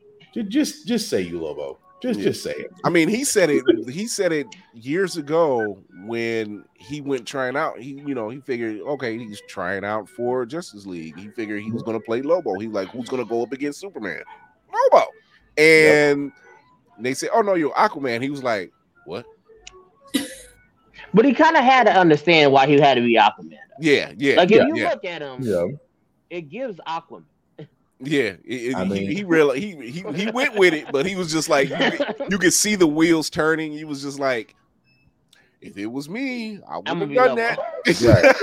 just 0.49 0.87
just 0.87 1.09
say 1.09 1.21
you 1.21 1.41
Lobo. 1.41 1.79
Just 2.03 2.19
Yeah. 2.19 2.25
just 2.27 2.43
say 2.43 2.53
it. 2.53 2.73
I 2.85 2.91
mean, 2.91 3.09
he 3.09 3.25
said 3.25 3.49
it. 3.49 3.63
He 3.89 4.07
said 4.09 4.33
it 4.33 4.47
years 4.75 5.17
ago 5.17 5.79
when 6.05 6.65
he 6.75 7.01
went 7.01 7.27
trying 7.27 7.57
out. 7.57 7.79
He, 7.79 7.93
you 7.93 8.15
know, 8.15 8.29
he 8.29 8.41
figured, 8.41 8.81
okay, 8.81 9.17
he's 9.17 9.41
trying 9.49 9.85
out 9.85 10.09
for 10.09 10.45
Justice 10.45 10.85
League. 10.85 11.17
He 11.19 11.29
figured 11.29 11.63
he 11.63 11.71
was 11.71 11.83
going 11.85 11.97
to 11.99 12.05
play 12.05 12.23
Lobo. 12.23 12.59
He 12.59 12.67
like, 12.67 12.89
who's 12.89 13.09
going 13.09 13.23
to 13.23 13.29
go 13.29 13.43
up 13.43 13.53
against 13.53 13.79
Superman? 13.81 14.23
Lobo. 14.93 15.07
And 15.57 16.33
they 16.99 17.15
said, 17.15 17.31
oh 17.33 17.41
no, 17.43 17.55
you're 17.55 17.73
Aquaman. 17.75 18.21
He 18.21 18.31
was 18.31 18.43
like, 18.43 18.73
what? 19.07 19.25
But 21.15 21.27
he 21.27 21.35
kind 21.35 21.57
of 21.59 21.63
had 21.65 21.85
to 21.85 21.93
understand 21.93 22.53
why 22.53 22.67
he 22.67 22.81
had 22.81 22.95
to 22.95 23.03
be 23.03 23.17
Aquaman. 23.17 23.59
Yeah, 23.79 24.13
yeah, 24.17 24.37
Like 24.37 24.51
if 24.51 24.57
yeah, 24.57 24.67
you 24.67 24.77
yeah, 24.77 24.89
look 24.91 25.05
at 25.05 25.21
him, 25.21 25.43
Yeah. 25.43 25.67
it 26.31 26.49
gives 26.49 26.81
Aquaman. 26.89 27.25
Yeah. 28.03 28.21
It- 28.21 28.39
it- 28.45 28.75
I 28.77 28.85
he, 28.85 28.91
mean- 28.91 29.11
he 29.17 29.25
realized 29.37 29.63
he, 29.63 29.75
he 29.91 30.03
he 30.15 30.31
went 30.31 30.55
with 30.57 30.75
it, 30.75 30.87
but 30.93 31.07
he 31.07 31.15
was 31.17 31.33
just 31.33 31.49
like, 31.49 31.69
you, 31.69 31.77
could- 31.77 32.15
you 32.31 32.39
could 32.39 32.53
see 32.53 32.75
the 32.75 32.87
wheels 32.87 33.31
turning. 33.31 33.73
He 33.73 33.85
was 33.85 34.03
just 34.03 34.19
like, 34.19 34.55
if 35.61 35.77
it 35.79 35.87
was 35.87 36.09
me, 36.09 36.61
I 36.69 36.79
would 36.79 36.89
I'm 36.89 37.01
have 37.01 37.13
done 37.15 37.37
be 37.37 37.93
that. 37.93 38.37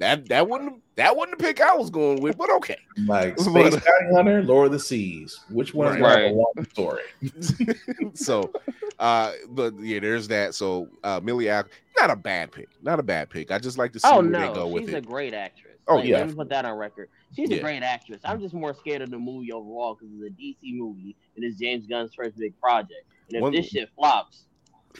that 0.00 0.28
that 0.28 0.48
wouldn't 0.48 0.82
that 0.96 1.16
wasn't 1.16 1.38
the 1.38 1.44
pick 1.44 1.60
I 1.60 1.74
was 1.74 1.90
going 1.90 2.20
with, 2.20 2.36
but 2.36 2.50
okay. 2.50 2.76
Like 3.06 3.36
But- 3.36 3.42
Space 3.44 3.72
Bounty 3.74 4.14
Hunter, 4.14 4.42
Lord 4.42 4.66
of 4.66 4.72
the 4.72 4.78
Seas. 4.80 5.40
Which 5.50 5.72
one 5.74 5.88
Right. 5.88 5.98
gonna 6.00 6.08
have 6.10 6.18
a 6.18 6.22
Right. 6.24 6.34
long 6.34 6.66
story? 6.72 8.12
so 8.14 8.52
uh 8.98 9.32
but 9.50 9.74
yeah, 9.80 10.00
there's 10.00 10.28
that. 10.28 10.54
So 10.54 10.88
uh 11.02 11.20
Millie 11.22 11.48
Alc- 11.48 11.70
not 11.98 12.10
a 12.10 12.16
bad 12.16 12.52
pick. 12.52 12.68
Not 12.82 12.98
a 12.98 13.02
bad 13.02 13.30
pick. 13.30 13.50
I 13.50 13.58
just 13.58 13.78
like 13.78 13.92
to 13.92 14.00
see 14.00 14.08
Oh 14.10 14.20
where 14.20 14.30
they 14.30 14.46
go 14.48 14.54
no, 14.54 14.66
with 14.68 14.86
she's 14.86 14.94
a 14.94 15.00
great 15.00 15.32
actress. 15.34 15.63
Oh, 15.86 15.96
Like, 15.96 16.06
yeah. 16.06 16.18
let 16.18 16.28
me 16.28 16.34
put 16.34 16.48
that 16.48 16.64
on 16.64 16.76
record. 16.78 17.08
She's 17.36 17.50
Yeah. 17.50 17.58
a 17.58 17.60
great 17.60 17.82
actress. 17.82 18.20
I'm 18.24 18.40
just 18.40 18.54
more 18.54 18.74
scared 18.74 19.02
of 19.02 19.10
the 19.10 19.18
movie 19.18 19.52
overall 19.52 19.94
because 19.94 20.08
it's 20.14 20.24
a 20.24 20.30
DC 20.30 20.76
movie 20.78 21.14
and 21.36 21.44
it's 21.44 21.58
James 21.58 21.86
Gunn's 21.86 22.14
first 22.14 22.36
big 22.38 22.58
project. 22.60 23.04
And 23.28 23.36
if 23.36 23.42
One- 23.42 23.52
this 23.52 23.66
shit 23.68 23.90
flops, 23.94 24.44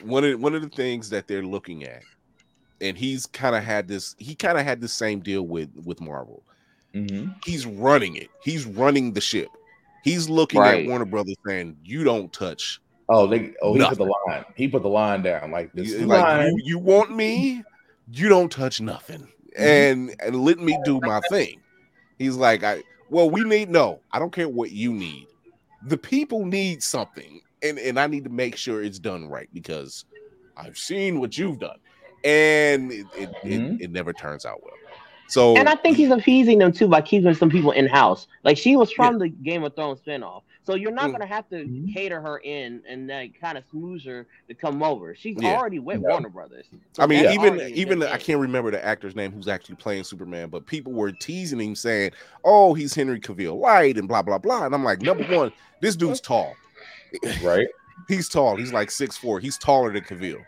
One 0.03 0.25
of 0.25 0.41
one 0.41 0.55
of 0.55 0.63
the 0.63 0.69
things 0.69 1.09
that 1.11 1.29
they're 1.29 1.45
looking 1.45 1.85
at, 1.85 2.03
and 2.81 2.99
he's 2.99 3.27
kind 3.27 3.55
of 3.55 3.63
had 3.63 3.87
this, 3.87 4.17
he 4.19 4.35
kind 4.35 4.59
of 4.59 4.65
had 4.65 4.81
the 4.81 4.89
same 4.89 5.21
deal 5.21 5.43
with 5.47 5.71
with 5.85 6.01
Marvel. 6.01 6.43
Mm-hmm. 6.95 7.31
He's 7.45 7.65
running 7.65 8.17
it. 8.17 8.29
He's 8.43 8.67
running 8.67 9.13
the 9.13 9.21
ship. 9.21 9.49
He's 10.03 10.29
looking 10.29 10.61
Right. 10.61 10.83
at 10.85 10.89
Warner 10.89 11.05
Brothers 11.05 11.37
saying, 11.47 11.77
"You 11.85 12.03
don't 12.05 12.33
touch. 12.33 12.81
Oh, 13.09 13.27
they 13.27 13.55
oh 13.63 13.75
he 13.75 13.85
put 13.85 13.99
the 13.99 14.13
line. 14.27 14.45
He 14.57 14.67
put 14.69 14.83
the 14.83 14.89
line 14.89 15.23
down 15.23 15.51
like 15.51 15.73
this. 15.73 15.91
You- 15.91 16.07
like 16.07 16.23
line. 16.23 16.47
you, 16.49 16.61
you 16.65 16.79
want 16.79 17.15
me? 17.15 17.63
You 18.13 18.29
don't 18.29 18.51
touch 18.51 18.81
nothing, 18.81 19.29
and 19.59 20.15
and 20.21 20.45
let 20.45 20.59
me 20.59 20.79
do 20.85 21.01
my 21.01 21.21
thing." 21.21 21.61
He's 22.19 22.37
like, 22.37 22.63
"I 22.63 22.83
well, 23.11 23.29
we 23.31 23.45
need 23.45 23.71
no. 23.71 24.01
I 24.13 24.19
don't 24.19 24.33
care 24.33 24.49
what 24.49 24.71
you 24.71 24.93
need. 24.93 25.27
The 25.87 25.99
people 25.99 26.45
need 26.45 26.83
something, 26.83 27.41
and 27.63 27.79
and 27.79 27.99
I 27.99 28.07
need 28.07 28.25
to 28.25 28.31
make 28.31 28.57
sure 28.57 28.83
it's 28.83 28.99
done 28.99 29.29
right 29.29 29.49
because 29.53 30.05
I've 30.57 30.79
seen 30.79 31.21
what 31.21 31.37
you've 31.37 31.59
done, 31.59 31.79
and 32.25 32.91
it 32.93 33.07
it, 33.19 33.29
Mhm. 33.45 33.75
it, 33.81 33.85
it 33.85 33.91
never 33.91 34.13
turns 34.13 34.45
out 34.45 34.63
well. 34.63 34.73
So 35.29 35.57
and 35.57 35.69
I 35.69 35.75
think 35.75 35.97
he's 35.97 36.11
appeasing 36.11 36.59
them 36.59 36.73
too 36.73 36.87
by 36.87 37.01
keeping 37.01 37.35
some 37.35 37.51
people 37.51 37.71
in 37.73 37.87
house. 37.87 38.27
Like 38.43 38.57
she 38.57 38.77
was 38.77 38.93
from 38.93 39.19
the 39.19 39.29
Game 39.29 39.65
of 39.65 39.75
Thrones 39.75 40.01
spinoff, 40.01 40.43
So 40.67 40.75
you're 40.77 40.93
not 40.93 41.11
Mm. 41.11 41.13
gonna 41.13 41.27
have 41.27 41.49
to 41.51 41.57
Mhm. 41.57 41.93
cater 41.93 42.21
her 42.23 42.39
in 42.39 42.83
and 42.89 43.07
like 43.07 43.39
kind 43.39 43.59
of 43.59 43.65
smooze 43.73 44.05
her 44.07 44.27
to 44.49 44.55
come 44.55 44.83
over. 44.83 45.15
She's 45.15 45.37
Yeah. 45.39 45.57
already 45.59 45.79
with 45.79 46.01
Yeah. 46.01 46.09
Warner 46.09 46.31
Brothers. 46.31 46.67
So 46.93 47.03
I 47.03 47.07
mean, 47.07 47.27
even 47.31 47.61
even 47.75 47.99
the- 47.99 48.11
I 48.13 48.17
can't 48.17 48.41
remember 48.41 48.71
the 48.71 48.83
actor's 48.85 49.15
name 49.15 49.31
who's 49.33 49.47
actually 49.47 49.77
playing 49.77 50.05
Superman, 50.05 50.49
but 50.49 50.67
people 50.67 50.93
were 50.93 51.13
teasing 51.13 51.61
him 51.61 51.75
saying, 51.75 52.13
"Oh, 52.45 52.73
he's 52.73 52.95
Henry 52.95 53.21
Cavill 53.21 53.59
Light" 53.61 53.99
and 53.99 54.09
blah 54.09 54.23
blah 54.23 54.39
blah. 54.39 54.65
And 54.65 54.75
I'm 54.75 54.85
like, 54.85 55.03
number 55.03 55.25
one, 55.25 55.53
this 55.81 55.97
dude's 55.97 56.21
tall. 56.21 56.55
Right. 57.43 57.69
He's 58.09 58.29
tall. 58.29 58.57
He's 58.57 58.73
like 58.73 58.91
six 58.91 59.17
four. 59.17 59.39
He's 59.41 59.57
taller 59.57 59.93
than 59.93 60.03
Cavill. 60.03 60.43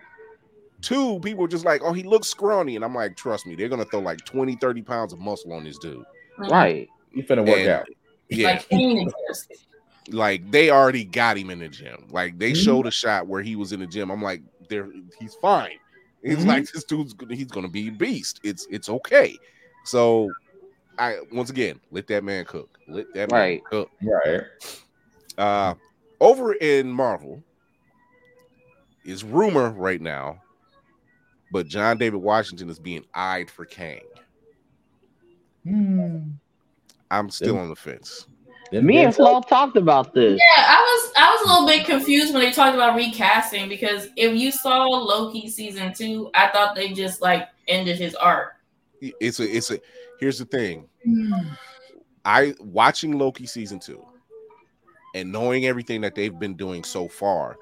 Two, 0.83 1.21
people 1.21 1.43
were 1.43 1.49
just 1.49 1.65
like, 1.65 1.81
"Oh, 1.83 1.93
he 1.93 2.03
looks 2.03 2.29
scrawny," 2.29 2.77
and 2.77 2.85
I'm 2.85 2.95
like, 2.95 3.17
"Trust 3.17 3.47
me, 3.47 3.55
they're 3.55 3.69
gonna 3.69 3.85
throw 3.85 4.01
like 4.01 4.25
20, 4.25 4.57
30 4.57 4.83
pounds 4.83 5.13
of 5.13 5.19
muscle 5.21 5.53
on 5.53 5.65
this 5.65 5.79
dude." 5.79 6.05
Right. 6.39 6.89
You 7.13 7.23
finna 7.23 7.47
work 7.47 7.59
And- 7.59 7.69
out. 7.69 7.89
Yeah, 8.29 8.49
Like 8.49 8.69
Kane 8.69 9.09
exists. 9.09 9.67
Like 10.11 10.51
they 10.51 10.71
already 10.71 11.05
got 11.05 11.37
him 11.37 11.51
in 11.51 11.59
the 11.59 11.69
gym. 11.69 12.07
Like 12.11 12.39
they 12.39 12.53
Mhm. 12.53 12.65
showed 12.65 12.87
a 12.87 12.91
shot 12.91 13.27
where 13.27 13.43
he 13.43 13.57
was 13.57 13.73
in 13.73 13.81
the 13.81 13.87
gym. 13.87 14.11
I'm 14.11 14.23
like, 14.23 14.43
there, 14.69 14.89
he's 15.19 15.35
fine. 15.37 15.79
It's 16.23 16.43
Mhm. 16.43 16.47
like 16.47 16.71
this 16.73 16.85
dude's 16.85 17.13
gonna- 17.13 17.35
he's 17.35 17.47
gonna 17.51 17.69
be 17.69 17.89
a 17.89 17.93
beast. 17.93 18.41
It's 18.43 18.67
it's 18.71 18.89
okay. 18.89 19.37
So 19.85 20.31
I 20.99 21.19
once 21.33 21.51
again 21.51 21.81
let 21.91 22.07
that 22.09 22.25
man 22.25 22.45
cook. 22.45 22.79
Let 22.89 23.13
that 23.15 23.31
man 23.31 23.41
Right. 23.41 23.65
cook. 23.65 23.91
Right. 24.03 24.43
Uh 25.39 25.75
over 26.21 26.55
in 26.55 26.91
Marvel 26.91 27.43
is 29.05 29.23
rumor 29.23 29.71
right 29.71 30.01
now, 30.01 30.43
but 31.53 31.69
John 31.69 31.99
David 31.99 32.21
Washington 32.21 32.69
is 32.71 32.79
being 32.79 33.05
eyed 33.15 33.51
for 33.51 33.65
Kang. 33.65 34.01
Hmm. 35.65 36.19
I'm 37.11 37.31
still 37.31 37.55
Yeah. 37.55 37.61
on 37.61 37.69
the 37.69 37.77
fence. 37.77 38.27
Them 38.73 38.87
Me 38.87 38.99
and 38.99 39.13
Denzel- 39.13 39.17
Flo 39.17 39.41
talked 39.43 39.77
about 39.77 40.13
this. 40.15 40.41
Yeah, 40.57 40.63
I 40.67 40.77
was 41.05 41.13
I 41.17 41.31
was 41.31 41.43
a 41.43 41.53
little 41.53 41.67
bit 41.69 41.87
confused 41.87 42.35
when 42.35 42.43
they 42.43 42.53
talked 42.53 42.75
about 42.75 42.97
recasting 42.97 43.69
because 43.69 44.09
if 44.17 44.37
you 44.37 44.51
saw 44.51 44.85
Loki 44.87 45.49
season 45.49 45.93
two, 45.95 46.31
I 46.35 46.49
thought 46.49 46.75
they 46.75 46.93
just 46.93 47.21
like 47.23 47.49
ended 47.69 47.99
his 47.99 48.15
arc. 48.17 48.55
It's 49.01 49.41
a 49.41 49.45
it's 49.57 49.71
a 49.71 49.79
here's 50.21 50.39
the 50.39 50.45
thing. 50.47 50.89
I 52.25 52.55
watching 52.59 53.19
Loki 53.19 53.47
season 53.47 53.79
two 53.79 54.05
and 55.15 55.31
knowing 55.31 55.67
everything 55.67 56.01
that 56.01 56.15
they've 56.15 56.37
been 56.39 56.55
doing 56.57 56.83
so 56.83 57.07
far, 57.09 57.57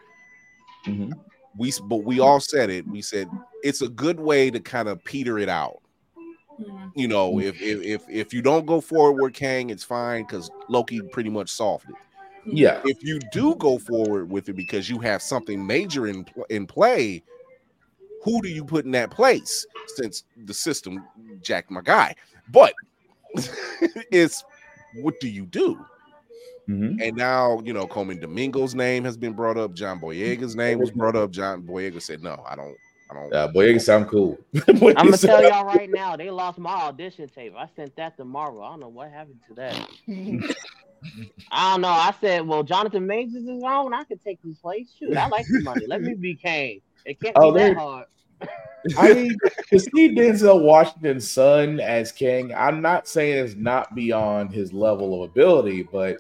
Mhm. 0.87 1.13
we 1.57 1.73
but 1.85 1.99
we 2.05 2.19
all 2.21 2.41
said 2.41 2.71
it. 2.71 2.87
We 2.89 3.03
said 3.03 3.29
it's 3.63 3.83
a 3.83 3.89
good 3.89 4.19
way 4.19 4.51
to 4.51 4.59
kind 4.61 4.89
of 4.89 5.05
peter 5.05 5.39
it 5.39 5.49
out. 5.51 5.83
Mhm. 6.61 6.93
You 6.95 7.09
know, 7.09 7.41
if 7.41 7.61
if 7.61 7.83
if, 7.83 8.09
if 8.09 8.33
you 8.35 8.43
don't 8.43 8.67
go 8.67 8.81
forward 8.81 9.23
with 9.23 9.35
Kang, 9.35 9.71
it's 9.71 9.85
fine 9.85 10.23
because 10.25 10.51
Loki 10.69 11.01
pretty 11.13 11.31
much 11.31 11.51
solved 11.51 11.89
it. 11.89 11.97
Yeah. 12.47 12.81
If 12.85 13.03
you 13.03 13.19
do 13.33 13.55
go 13.57 13.79
forward 13.79 14.31
with 14.31 14.49
it 14.49 14.55
because 14.55 14.89
you 14.89 14.99
have 15.01 15.23
something 15.23 15.67
major 15.67 16.07
in 16.07 16.27
in 16.51 16.67
play, 16.67 17.23
who 18.23 18.41
do 18.43 18.49
you 18.49 18.65
put 18.65 18.85
in 18.85 18.91
that 18.93 19.11
place? 19.11 19.67
Since 19.97 20.25
the 20.45 20.55
system 20.55 21.05
jacked 21.43 21.71
my 21.71 21.81
guy, 21.83 22.15
but 22.51 22.75
it's 24.13 24.45
what 25.03 25.19
do 25.21 25.29
you 25.29 25.47
do? 25.47 25.85
Mhm. 26.69 26.97
And 27.03 27.17
now, 27.17 27.61
you 27.65 27.73
know, 27.75 27.87
Colman 27.87 28.21
Domingo's 28.21 28.75
name 28.75 29.05
has 29.05 29.17
been 29.17 29.35
brought 29.35 29.59
up. 29.59 29.75
John 29.75 30.01
Boyega's 30.01 30.57
name 30.57 30.79
was 30.79 30.91
brought 30.91 31.17
up. 31.17 31.31
John 31.31 31.63
Boyega 31.63 32.01
said, 32.01 32.23
"No, 32.23 32.43
I 32.49 32.57
don't. 32.57 32.77
I 33.17 33.21
don't." 33.21 33.35
Uh, 33.35 33.49
boy, 33.49 33.67
you 33.67 33.79
sound 33.79 34.09
cool. 34.09 34.39
I'm 34.69 34.79
gonna 34.79 35.17
tell 35.17 35.43
y'all 35.43 35.65
right 35.65 35.91
now, 35.91 36.17
they 36.17 36.31
lost 36.31 36.59
my 36.59 36.75
audition 36.75 37.29
tape. 37.29 37.55
I 37.57 37.69
sent 37.77 37.95
that 37.97 38.17
to 38.17 38.25
Marvel. 38.25 38.63
I 38.63 38.71
don't 38.71 38.81
know 38.81 38.89
what 38.89 39.11
happened 39.11 39.41
to 39.49 39.55
that. 39.55 39.89
I 41.51 41.73
don't 41.73 41.83
know. 41.83 41.89
I 41.89 42.15
said, 42.21 42.47
well, 42.47 42.63
Jonathan 42.63 43.07
Majors 43.07 43.45
is 43.45 43.63
on. 43.63 43.95
I 43.95 44.05
could 44.05 44.23
take 44.23 44.41
his 44.45 44.57
place. 44.59 44.89
Shoot, 44.99 45.17
I 45.17 45.29
like 45.29 45.47
the 45.47 45.61
money. 45.63 45.87
Let 45.87 46.03
me 46.03 46.15
be 46.15 46.35
Kang. 46.35 46.81
It 47.05 47.21
can't 47.21 47.37
Oh, 47.37 47.53
be 47.53 47.61
that 47.61 47.77
hard. 47.77 48.07
I 48.99 49.13
mean, 49.13 49.37
to 49.71 49.79
see 49.79 50.15
Denzel 50.15 50.63
Washington's 50.63 51.31
son 51.31 51.81
as 51.81 52.13
king, 52.13 52.53
I'm 52.55 52.83
not 52.83 53.09
saying 53.09 53.45
it's 53.45 53.55
not 53.55 53.95
beyond 53.95 54.53
his 54.53 54.73
level 54.73 55.23
of 55.23 55.31
ability, 55.31 55.85
but 55.91 56.19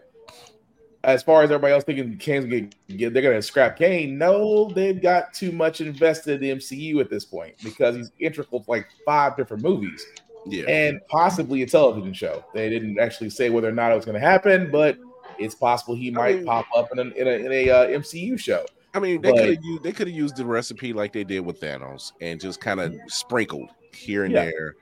as 1.04 1.22
far 1.22 1.42
as 1.42 1.50
everybody 1.50 1.72
else 1.74 1.84
thinking 1.84 2.16
Kang's 2.16 2.46
gonna 2.46 2.68
get, 2.96 3.12
they're 3.12 3.22
gonna 3.22 3.42
scrap 3.42 3.76
Kang, 3.78 4.16
no, 4.18 4.70
they've 4.70 5.00
got 5.00 5.32
too 5.34 5.52
much 5.52 5.80
invested 5.80 6.34
in 6.34 6.40
the 6.40 6.50
MCU 6.56 7.00
at 7.00 7.10
this 7.10 7.24
point 7.24 7.54
because 7.62 7.94
he's 7.96 8.10
integral 8.18 8.60
to 8.60 8.70
like 8.70 8.88
five 9.04 9.36
different 9.36 9.62
movies 9.62 10.04
Yeah, 10.46 10.64
and 10.68 11.00
possibly 11.08 11.62
a 11.62 11.66
television 11.66 12.12
show. 12.14 12.44
They 12.54 12.68
didn't 12.70 12.98
actually 12.98 13.30
say 13.30 13.50
whether 13.50 13.68
or 13.68 13.72
not 13.72 13.92
it 13.92 13.96
was 13.96 14.04
going 14.04 14.20
to 14.20 14.26
happen, 14.26 14.70
but 14.70 14.98
it's 15.38 15.54
possible 15.54 15.94
he 15.94 16.10
might 16.10 16.36
mean- 16.36 16.46
pop 16.46 16.66
up 16.76 16.88
in, 16.92 16.98
an, 16.98 17.12
in 17.12 17.26
a, 17.26 17.30
in 17.30 17.52
a 17.52 17.70
uh, 17.70 17.86
MCU 17.88 18.38
show. 18.38 18.64
I 18.94 19.00
mean, 19.00 19.20
they 19.22 19.32
could 19.32 19.48
have 19.48 19.64
used 19.64 19.82
they 19.82 19.92
could 19.92 20.06
have 20.06 20.16
used 20.16 20.36
the 20.36 20.46
recipe 20.46 20.92
like 20.92 21.12
they 21.12 21.24
did 21.24 21.40
with 21.40 21.60
Thanos 21.60 22.12
and 22.20 22.40
just 22.40 22.60
kind 22.60 22.78
of 22.78 22.94
sprinkled 23.08 23.70
here 23.92 24.22
and 24.24 24.32
Yeah. 24.32 24.44
there, 24.44 24.76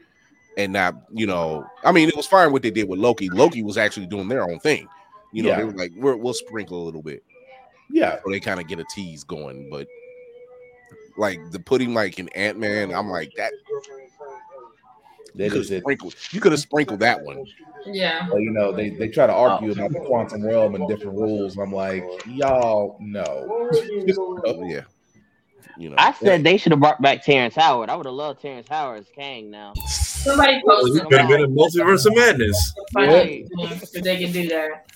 and 0.58 0.72
not, 0.74 0.94
you 1.14 1.26
know, 1.26 1.64
I 1.82 1.92
mean, 1.92 2.08
it 2.08 2.16
was 2.16 2.26
fine 2.26 2.52
what 2.52 2.60
they 2.62 2.70
did 2.70 2.88
with 2.88 2.98
Loki. 2.98 3.30
Loki 3.30 3.62
was 3.62 3.78
actually 3.78 4.06
doing 4.06 4.28
their 4.28 4.42
own 4.42 4.58
thing. 4.60 4.86
You 5.32 5.42
know, 5.42 5.48
Yeah. 5.50 5.56
they 5.58 5.64
were 5.64 5.72
like, 5.72 5.92
we're, 5.96 6.16
we'll 6.16 6.34
sprinkle 6.34 6.82
a 6.82 6.84
little 6.84 7.02
bit. 7.02 7.22
Yeah, 7.90 8.18
so 8.24 8.30
they 8.30 8.40
kind 8.40 8.60
of 8.60 8.66
get 8.68 8.78
a 8.78 8.84
tease 8.90 9.24
going. 9.24 9.68
But 9.70 9.86
like 11.16 11.38
the 11.50 11.58
putting 11.58 11.94
like 11.94 12.18
an 12.18 12.28
Ant 12.30 12.58
Man, 12.58 12.92
I'm 12.94 13.10
like 13.10 13.32
that. 13.36 13.52
they 15.34 15.44
You 15.44 15.50
could 15.50 15.58
just 15.58 15.72
have 15.72 15.80
sprinkled. 15.82 16.14
You 16.30 16.40
could 16.40 16.52
have 16.52 16.60
sprinkled 16.60 17.00
that 17.00 17.22
one. 17.22 17.44
Yeah. 17.84 18.28
Well, 18.28 18.40
you 18.40 18.50
know, 18.50 18.72
they, 18.72 18.90
they 18.90 19.08
try 19.08 19.26
to 19.26 19.34
oh. 19.34 19.50
argue 19.50 19.72
about 19.72 19.92
the 19.92 20.00
quantum 20.00 20.44
realm 20.44 20.74
and 20.74 20.88
different 20.88 21.18
rules. 21.18 21.58
I'm 21.58 21.72
like, 21.72 22.04
y'all, 22.26 22.96
no. 23.00 23.68
Oh, 24.44 24.64
yeah, 24.64 24.82
you 25.78 25.90
know. 25.90 25.96
I 25.98 26.12
said 26.12 26.44
they 26.44 26.56
should 26.56 26.72
have 26.72 26.80
brought 26.80 27.00
back 27.00 27.24
Terrence 27.24 27.54
Howard. 27.54 27.90
I 27.90 27.96
would 27.96 28.06
have 28.06 28.14
loved 28.14 28.40
Terrence 28.40 28.68
Howard 28.68 29.00
as 29.00 29.06
Kang 29.14 29.50
now. 29.50 29.72
Somebody 29.86 30.60
Well, 30.64 30.84
he 30.84 30.92
posted 30.92 31.08
could 31.08 31.20
have 31.20 31.28
been 31.28 31.44
a 31.44 31.48
multiverse 31.48 32.06
of 32.06 32.14
madness. 32.16 32.74
Right. 32.94 33.46
if 33.50 33.92
they 33.92 34.18
can 34.18 34.32
do 34.32 34.48
that. 34.48 34.86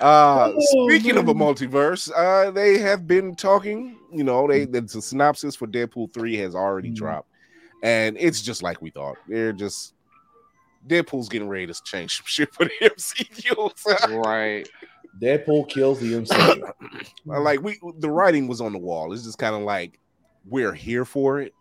Uh, 0.00 0.52
Oh, 0.54 0.86
speaking 0.88 1.16
of 1.16 1.28
a 1.28 1.34
multiverse, 1.34 2.10
uh, 2.14 2.50
they 2.50 2.78
have 2.78 3.06
been 3.06 3.34
talking. 3.34 3.98
You 4.12 4.24
know, 4.24 4.46
they 4.46 4.64
the, 4.64 4.80
the 4.82 5.00
synopsis 5.02 5.56
for 5.56 5.66
Deadpool 5.66 6.12
three 6.12 6.36
has 6.36 6.54
already 6.54 6.90
Mhm. 6.90 6.96
dropped, 6.96 7.28
and 7.82 8.16
it's 8.18 8.40
just 8.42 8.62
like 8.62 8.80
we 8.82 8.90
thought. 8.90 9.16
They're 9.28 9.52
just 9.52 9.94
Deadpool's 10.86 11.28
getting 11.28 11.48
ready 11.48 11.66
to 11.66 11.74
change 11.84 12.16
some 12.16 12.24
shit 12.26 12.54
for 12.54 12.64
the 12.66 12.90
MCU. 12.90 14.22
Right. 14.24 14.68
Deadpool 15.20 15.68
kills 15.70 15.98
the 16.00 16.12
MCU. 16.12 16.70
Like 17.24 17.62
we 17.62 17.78
the 17.98 18.10
writing 18.10 18.48
was 18.48 18.60
on 18.60 18.72
the 18.72 18.78
wall. 18.78 19.12
It's 19.12 19.24
just 19.24 19.38
kind 19.38 19.54
of 19.54 19.62
like 19.62 19.98
we're 20.48 20.74
here 20.74 21.04
for 21.04 21.40
it. 21.40 21.52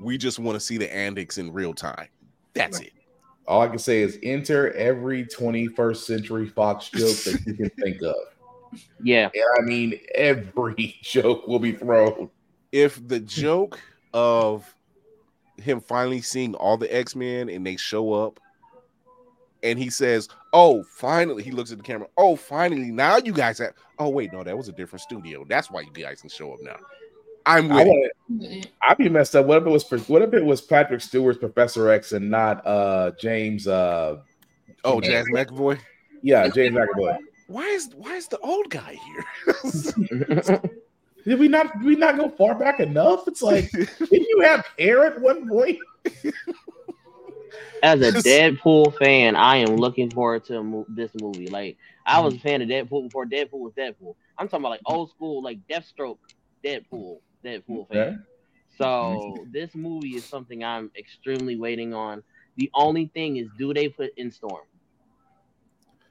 We 0.00 0.18
just 0.18 0.38
want 0.38 0.56
to 0.56 0.60
see 0.60 0.76
the 0.78 0.92
antics 0.94 1.38
in 1.38 1.52
real 1.52 1.74
time. 1.74 2.08
That's 2.54 2.80
it. 2.80 2.92
All 3.48 3.62
I 3.62 3.68
can 3.68 3.78
say 3.78 4.02
is 4.02 4.18
enter 4.22 4.72
every 4.74 5.24
21st 5.24 5.96
century 5.96 6.46
Fox 6.46 6.90
joke 6.90 7.16
that 7.24 7.42
you 7.46 7.54
can 7.54 7.70
think 7.70 8.02
of. 8.02 8.14
Yeah. 9.02 9.30
And 9.32 9.44
I 9.58 9.62
mean, 9.62 9.98
every 10.14 10.98
joke 11.02 11.48
will 11.48 11.58
be 11.58 11.72
thrown. 11.72 12.28
If 12.70 13.08
the 13.08 13.18
joke 13.18 13.80
of 14.12 14.74
him 15.56 15.80
finally 15.80 16.20
seeing 16.20 16.54
all 16.54 16.76
the 16.76 16.94
X-Men 16.94 17.48
and 17.48 17.66
they 17.66 17.76
show 17.76 18.12
up 18.12 18.38
and 19.62 19.78
he 19.78 19.88
says, 19.88 20.28
Oh, 20.52 20.82
finally, 20.82 21.42
he 21.42 21.50
looks 21.50 21.72
at 21.72 21.78
the 21.78 21.82
camera. 21.82 22.08
Oh, 22.18 22.36
finally, 22.36 22.90
now 22.90 23.16
you 23.16 23.32
guys 23.32 23.56
have 23.58 23.72
oh 23.98 24.10
wait, 24.10 24.32
no, 24.34 24.44
that 24.44 24.56
was 24.56 24.68
a 24.68 24.72
different 24.72 25.00
studio. 25.00 25.46
That's 25.48 25.70
why 25.70 25.80
you 25.80 25.90
guys 25.90 26.20
can 26.20 26.28
show 26.30 26.52
up 26.52 26.60
now. 26.62 26.76
I'm 27.48 27.72
I 27.72 27.84
with 27.84 27.86
it. 27.86 28.12
want 28.28 28.66
I'd 28.82 28.98
be 28.98 29.08
messed 29.08 29.34
up. 29.34 29.46
What 29.46 29.62
if 29.62 29.66
it 29.66 29.70
was 29.70 30.08
what 30.08 30.22
if 30.22 30.34
it 30.34 30.44
was 30.44 30.60
Patrick 30.60 31.00
Stewart's 31.00 31.38
Professor 31.38 31.88
X 31.90 32.12
and 32.12 32.30
not 32.30 32.64
uh 32.66 33.12
James 33.20 33.66
uh 33.66 34.18
Oh, 34.84 35.00
Jazz 35.00 35.26
McAvoy. 35.34 35.78
yeah, 36.22 36.46
James 36.48 36.76
McAvoy. 36.76 37.18
Why 37.48 37.64
is 37.64 37.90
why 37.96 38.14
is 38.16 38.28
the 38.28 38.38
old 38.40 38.68
guy 38.70 38.96
here? 39.06 40.60
Did 41.24 41.38
we 41.40 41.48
not 41.48 41.72
did 41.78 41.84
we 41.84 41.96
not 41.96 42.16
go 42.16 42.28
far 42.28 42.54
back 42.54 42.80
enough? 42.80 43.26
It's 43.28 43.42
like 43.42 43.70
didn't 43.72 44.10
you 44.28 44.40
have 44.42 44.66
hair 44.78 45.04
at 45.04 45.20
one 45.20 45.48
point? 45.48 45.78
As 47.82 48.00
a 48.00 48.12
Just- 48.12 48.26
Deadpool 48.26 48.96
fan, 48.98 49.36
I 49.36 49.56
am 49.56 49.76
looking 49.76 50.10
forward 50.10 50.44
to 50.46 50.62
mo- 50.62 50.86
this 50.88 51.10
movie. 51.20 51.48
Like 51.48 51.76
I 52.06 52.20
was 52.20 52.34
a 52.34 52.38
fan 52.38 52.62
of 52.62 52.68
Deadpool 52.68 53.04
before 53.04 53.26
Deadpool 53.26 53.60
was 53.60 53.72
Deadpool. 53.74 54.14
I'm 54.38 54.48
talking 54.48 54.60
about 54.62 54.70
like 54.70 54.80
old 54.86 55.10
school, 55.10 55.42
like 55.42 55.58
Deathstroke 55.68 56.18
Deadpool, 56.64 57.18
Deadpool 57.44 57.88
fan. 57.88 57.98
Okay. 57.98 58.16
So 58.78 58.84
mm-hmm. 58.84 59.52
this 59.52 59.74
movie 59.74 60.16
is 60.16 60.24
something 60.24 60.64
I'm 60.64 60.90
extremely 60.96 61.56
waiting 61.56 61.94
on. 61.94 62.22
The 62.56 62.70
only 62.74 63.10
thing 63.14 63.36
is, 63.36 63.48
do 63.58 63.74
they 63.74 63.88
put 63.88 64.10
in 64.16 64.30
Storm? 64.30 64.64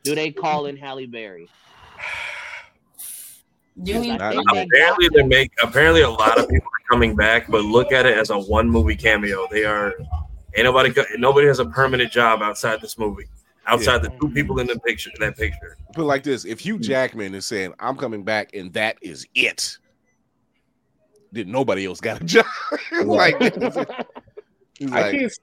Do 0.04 0.16
they 0.16 0.32
call 0.32 0.68
in 0.68 0.78
Halle 0.78 1.06
Berry? 1.06 1.50
Do 3.84 4.00
we 4.00 4.08
think 4.08 4.20
they 4.20 4.64
Apparently, 4.64 5.10
they 5.14 5.24
make. 5.24 5.52
Apparently, 5.62 6.02
a 6.02 6.10
lot 6.10 6.40
of 6.40 6.50
people 6.50 6.68
are 6.68 6.90
coming 6.90 7.16
back, 7.16 7.48
but 7.48 7.62
look 7.62 7.92
at 7.92 8.08
it 8.08 8.18
as 8.18 8.32
a 8.32 8.40
one 8.40 8.68
movie 8.68 8.96
cameo. 8.96 9.48
They 9.52 9.66
are. 9.66 9.94
Ain't 10.56 10.64
nobody. 10.64 10.92
Nobody 11.18 11.46
has 11.46 11.60
a 11.60 11.66
permanent 11.66 12.12
job 12.12 12.42
outside 12.42 12.82
this 12.82 12.98
movie. 12.98 13.26
outside 13.68 14.02
the 14.02 14.10
two 14.20 14.30
people 14.30 14.60
in 14.60 14.66
the 14.66 14.80
picture. 14.80 15.12
That 15.20 15.38
picture. 15.38 15.78
Put 15.94 16.02
it 16.02 16.06
like 16.06 16.24
this: 16.24 16.44
If 16.44 16.62
Hugh 16.62 16.78
hmm. 16.78 16.82
Jackman 16.82 17.36
is 17.36 17.46
saying, 17.46 17.76
"I'm 17.80 17.98
coming 17.98 18.24
back," 18.24 18.56
and 18.56 18.74
that 18.74 18.98
is 19.02 19.28
it, 19.36 19.78
then 21.38 21.52
nobody 21.52 21.86
else 21.86 22.02
got 22.02 22.22
a 22.22 22.24
job. 22.24 22.46
like, 23.04 23.40
he's 24.80 24.92
I 24.92 25.02
like, 25.02 25.12
can't. 25.12 25.40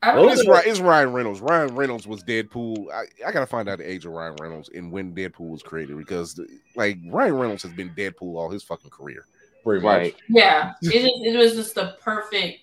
I 0.00 0.14
don't 0.14 0.30
it's, 0.30 0.44
know. 0.44 0.52
Ry- 0.52 0.62
it's 0.64 0.80
Ryan 0.80 1.12
Reynolds. 1.12 1.40
Ryan 1.40 1.74
Reynolds 1.74 2.06
was 2.06 2.22
Deadpool. 2.22 2.92
I, 2.92 3.04
I 3.26 3.32
gotta 3.32 3.46
find 3.46 3.68
out 3.68 3.78
the 3.78 3.90
age 3.90 4.06
of 4.06 4.12
Ryan 4.12 4.36
Reynolds 4.40 4.70
and 4.72 4.92
when 4.92 5.12
Deadpool 5.12 5.50
was 5.50 5.62
created 5.62 5.96
because, 5.96 6.40
like, 6.76 6.98
Ryan 7.08 7.34
Reynolds 7.34 7.62
has 7.64 7.72
been 7.72 7.90
Deadpool 7.90 8.36
all 8.36 8.48
his 8.48 8.62
fucking 8.62 8.90
career. 8.90 9.26
Pretty 9.64 9.82
much. 9.82 9.98
Right. 9.98 10.16
Yeah, 10.28 10.72
it, 10.82 11.34
it 11.34 11.36
was 11.36 11.54
just 11.54 11.74
the 11.74 11.96
perfect 12.00 12.60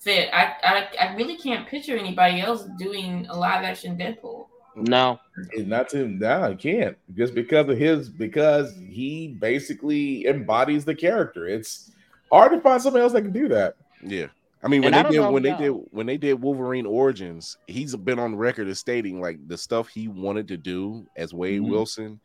fit. 0.00 0.28
I, 0.32 0.54
I 0.64 1.06
I 1.06 1.14
really 1.14 1.36
can't 1.36 1.68
picture 1.68 1.96
anybody 1.96 2.40
else 2.40 2.64
doing 2.78 3.26
a 3.28 3.38
live 3.38 3.62
action 3.62 3.96
Deadpool. 3.96 4.46
No. 4.76 5.18
It's 5.52 5.66
not 5.66 5.88
to 5.90 6.06
no, 6.06 6.42
I 6.42 6.54
can't 6.54 6.96
just 7.14 7.34
because 7.34 7.68
of 7.68 7.78
his 7.78 8.08
because 8.08 8.74
he 8.88 9.28
basically 9.28 10.26
embodies 10.26 10.84
the 10.84 10.94
character. 10.94 11.46
It's 11.46 11.92
hard 12.30 12.52
to 12.52 12.60
find 12.60 12.80
somebody 12.80 13.02
else 13.02 13.12
that 13.14 13.22
can 13.22 13.32
do 13.32 13.48
that. 13.48 13.76
Yeah. 14.02 14.26
I 14.62 14.68
mean, 14.68 14.82
when 14.82 14.94
And 14.94 15.06
they 15.06 15.12
did 15.12 15.20
when 15.30 15.44
if 15.46 15.58
they 15.58 15.64
did 15.64 15.70
when 15.90 16.06
they 16.06 16.16
did 16.16 16.34
Wolverine 16.42 16.86
Origins, 16.86 17.56
he's 17.66 17.94
been 17.96 18.18
on 18.18 18.36
record 18.36 18.68
as 18.68 18.78
stating 18.78 19.20
like 19.20 19.38
the 19.48 19.56
stuff 19.56 19.88
he 19.88 20.08
wanted 20.08 20.48
to 20.48 20.56
do 20.56 21.06
as 21.16 21.32
Wade 21.32 21.62
Mhm. 21.62 21.70
Wilson. 21.70 22.20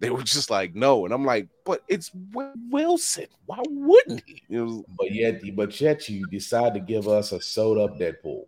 They 0.00 0.10
were 0.10 0.22
just 0.22 0.50
like 0.50 0.74
no, 0.74 1.04
and 1.04 1.14
I'm 1.14 1.24
like, 1.24 1.48
but 1.64 1.82
it's 1.88 2.10
Wade 2.32 2.52
Wilson. 2.70 3.26
Why 3.46 3.62
wouldn't 3.68 4.22
he? 4.26 4.42
It 4.48 4.60
was, 4.60 4.82
But 4.96 5.12
yet, 5.12 5.40
but 5.56 5.80
yet 5.80 6.08
you 6.08 6.26
decide 6.28 6.74
to 6.74 6.80
give 6.80 7.08
us 7.08 7.32
a 7.32 7.40
sewed 7.40 7.78
up 7.78 7.98
Deadpool 7.98 8.46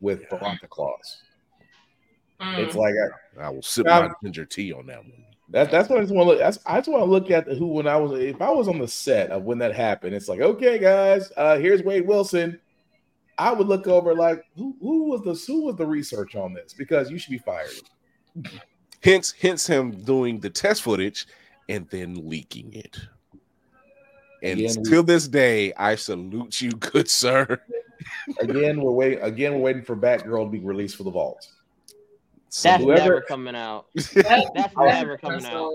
with 0.00 0.28
Veronica 0.28 0.66
Claus. 0.68 1.22
Mm. 2.40 2.58
It's 2.58 2.74
like 2.74 2.94
I, 3.38 3.42
I 3.42 3.48
will 3.50 3.62
sip 3.62 3.86
Now- 3.86 4.02
my 4.02 4.10
ginger 4.22 4.44
tea 4.44 4.72
on 4.72 4.86
that 4.86 4.98
one. 4.98 5.24
that, 5.50 5.70
that's 5.70 5.88
what 5.88 5.98
I 5.98 6.02
just 6.02 6.14
want 6.14 6.26
to 6.26 6.30
look. 6.30 6.38
That's, 6.38 6.58
I 6.64 6.78
just 6.78 6.88
want 6.88 7.02
to 7.02 7.10
look 7.10 7.30
at 7.30 7.46
the, 7.46 7.54
who 7.54 7.66
when 7.66 7.86
I 7.86 7.96
was 7.96 8.18
if 8.20 8.40
I 8.40 8.50
was 8.50 8.68
on 8.68 8.78
the 8.78 8.88
set 8.88 9.30
of 9.30 9.42
when 9.42 9.58
that 9.58 9.74
happened. 9.74 10.14
It's 10.14 10.28
like 10.28 10.40
okay, 10.40 10.78
guys, 10.78 11.30
uh, 11.36 11.58
here's 11.58 11.82
Wade 11.82 12.06
Wilson. 12.06 12.58
I 13.38 13.52
would 13.52 13.68
look 13.68 13.86
over 13.86 14.14
like 14.14 14.44
who, 14.56 14.76
who 14.80 15.04
was 15.04 15.22
the 15.22 15.34
who 15.50 15.64
was 15.64 15.76
the 15.76 15.86
research 15.86 16.34
on 16.36 16.52
this 16.52 16.74
because 16.74 17.10
you 17.10 17.18
should 17.18 17.30
be 17.30 17.38
fired. 17.38 17.70
Hence, 19.02 19.32
hence 19.40 19.66
him 19.66 20.02
doing 20.02 20.40
the 20.40 20.50
test 20.50 20.82
footage 20.82 21.26
and 21.68 21.88
then 21.90 22.28
leaking 22.28 22.72
it. 22.74 22.98
And 24.42 24.60
Again, 24.60 24.84
till 24.84 25.02
this 25.02 25.26
day, 25.26 25.72
I 25.74 25.94
salute 25.94 26.60
you, 26.60 26.70
good 26.78 27.08
sir. 27.08 27.60
Again, 28.40 28.80
we're 28.80 28.92
waiting. 28.92 29.20
Again, 29.20 29.54
we're 29.54 29.60
waiting 29.60 29.82
for 29.84 29.96
Batgirl 29.96 30.46
to 30.46 30.50
be 30.50 30.58
released 30.60 30.96
for 30.96 31.04
the 31.04 31.10
vault. 31.10 31.46
That's 32.62 32.82
whoever- 32.82 32.94
never 33.00 33.20
coming 33.22 33.54
out. 33.54 33.86
That- 33.94 34.50
That's 34.54 34.76
never 34.76 35.16
coming 35.18 35.44
out. 35.46 35.72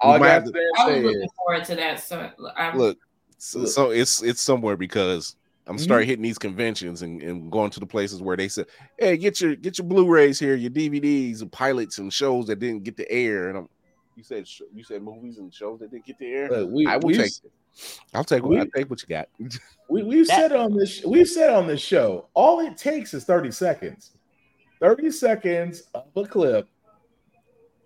All 0.00 0.12
I 0.12 0.18
might 0.18 0.26
got 0.26 0.32
have 0.32 0.44
to 0.44 0.52
to- 0.52 0.72
I 0.78 0.86
was 0.94 1.02
looking 1.04 1.28
forward 1.36 1.64
to 1.66 1.74
that. 1.76 2.00
So 2.00 2.30
I, 2.56 2.76
Look, 2.76 2.98
so, 3.38 3.58
Look. 3.60 3.68
so 3.68 3.90
it's 3.90 4.22
it's 4.22 4.42
somewhere 4.42 4.76
because 4.76 5.36
I'm 5.66 5.76
Mhm. 5.76 5.80
starting 5.80 6.08
hitting 6.08 6.22
these 6.22 6.38
conventions 6.38 7.02
and, 7.02 7.20
and 7.22 7.50
going 7.52 7.70
to 7.70 7.80
the 7.80 7.86
places 7.86 8.22
where 8.22 8.36
they 8.36 8.48
said, 8.48 8.66
"Hey, 8.98 9.16
get 9.16 9.40
your 9.40 9.54
get 9.56 9.76
your 9.78 9.86
Blu-rays 9.86 10.38
here, 10.38 10.54
your 10.54 10.70
DVDs, 10.70 11.42
and 11.42 11.50
pilots 11.52 11.98
and 11.98 12.12
shows 12.12 12.46
that 12.46 12.58
didn't 12.58 12.84
get 12.84 12.96
the 12.96 13.10
air." 13.10 13.48
And 13.48 13.58
I'm, 13.58 13.68
you 14.16 14.22
said 14.24 14.46
you 14.74 14.82
said 14.82 15.02
movies 15.02 15.38
and 15.38 15.52
shows 15.52 15.78
that 15.80 15.90
didn't 15.90 16.06
get 16.06 16.18
the 16.18 16.26
air. 16.32 16.48
look, 16.50 16.70
we, 16.70 16.86
I 16.86 16.96
will 16.96 17.08
we, 17.08 17.16
take. 17.16 17.26
it. 17.44 17.52
I'll 18.14 18.24
take. 18.24 18.42
we- 18.42 18.58
I'll 18.58 18.66
take 18.74 18.88
what 18.90 19.02
you 19.02 19.08
got. 19.08 19.28
we 19.90 20.02
we've 20.04 20.26
That- 20.28 20.50
said 20.50 20.52
on 20.52 20.76
this 20.76 21.04
we've 21.04 21.28
said 21.28 21.50
on 21.50 21.66
this 21.66 21.80
show. 21.80 22.28
All 22.34 22.60
it 22.60 22.76
takes 22.76 23.14
is 23.14 23.24
thirty 23.24 23.50
seconds. 23.50 24.12
Thirty 24.80 25.10
seconds 25.10 25.84
of 25.94 26.06
a 26.16 26.24
clip. 26.24 26.68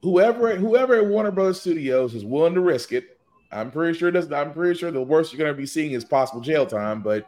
Whoever 0.02 0.56
whoever 0.56 0.96
at 0.96 1.06
Warner 1.06 1.30
Brothers 1.30 1.60
Studios 1.60 2.14
is 2.14 2.24
willing 2.24 2.54
to 2.54 2.60
risk 2.60 2.92
it. 2.92 3.18
I'm 3.50 3.70
pretty 3.70 3.98
sure 3.98 4.10
does. 4.10 4.30
I'm 4.32 4.52
pretty 4.52 4.78
sure 4.78 4.90
the 4.90 5.00
worst 5.00 5.32
you're 5.32 5.38
going 5.38 5.54
to 5.54 5.56
be 5.60 5.66
seeing 5.66 5.92
is 5.92 6.04
possible 6.04 6.40
jail 6.40 6.66
time. 6.66 7.02
But 7.02 7.26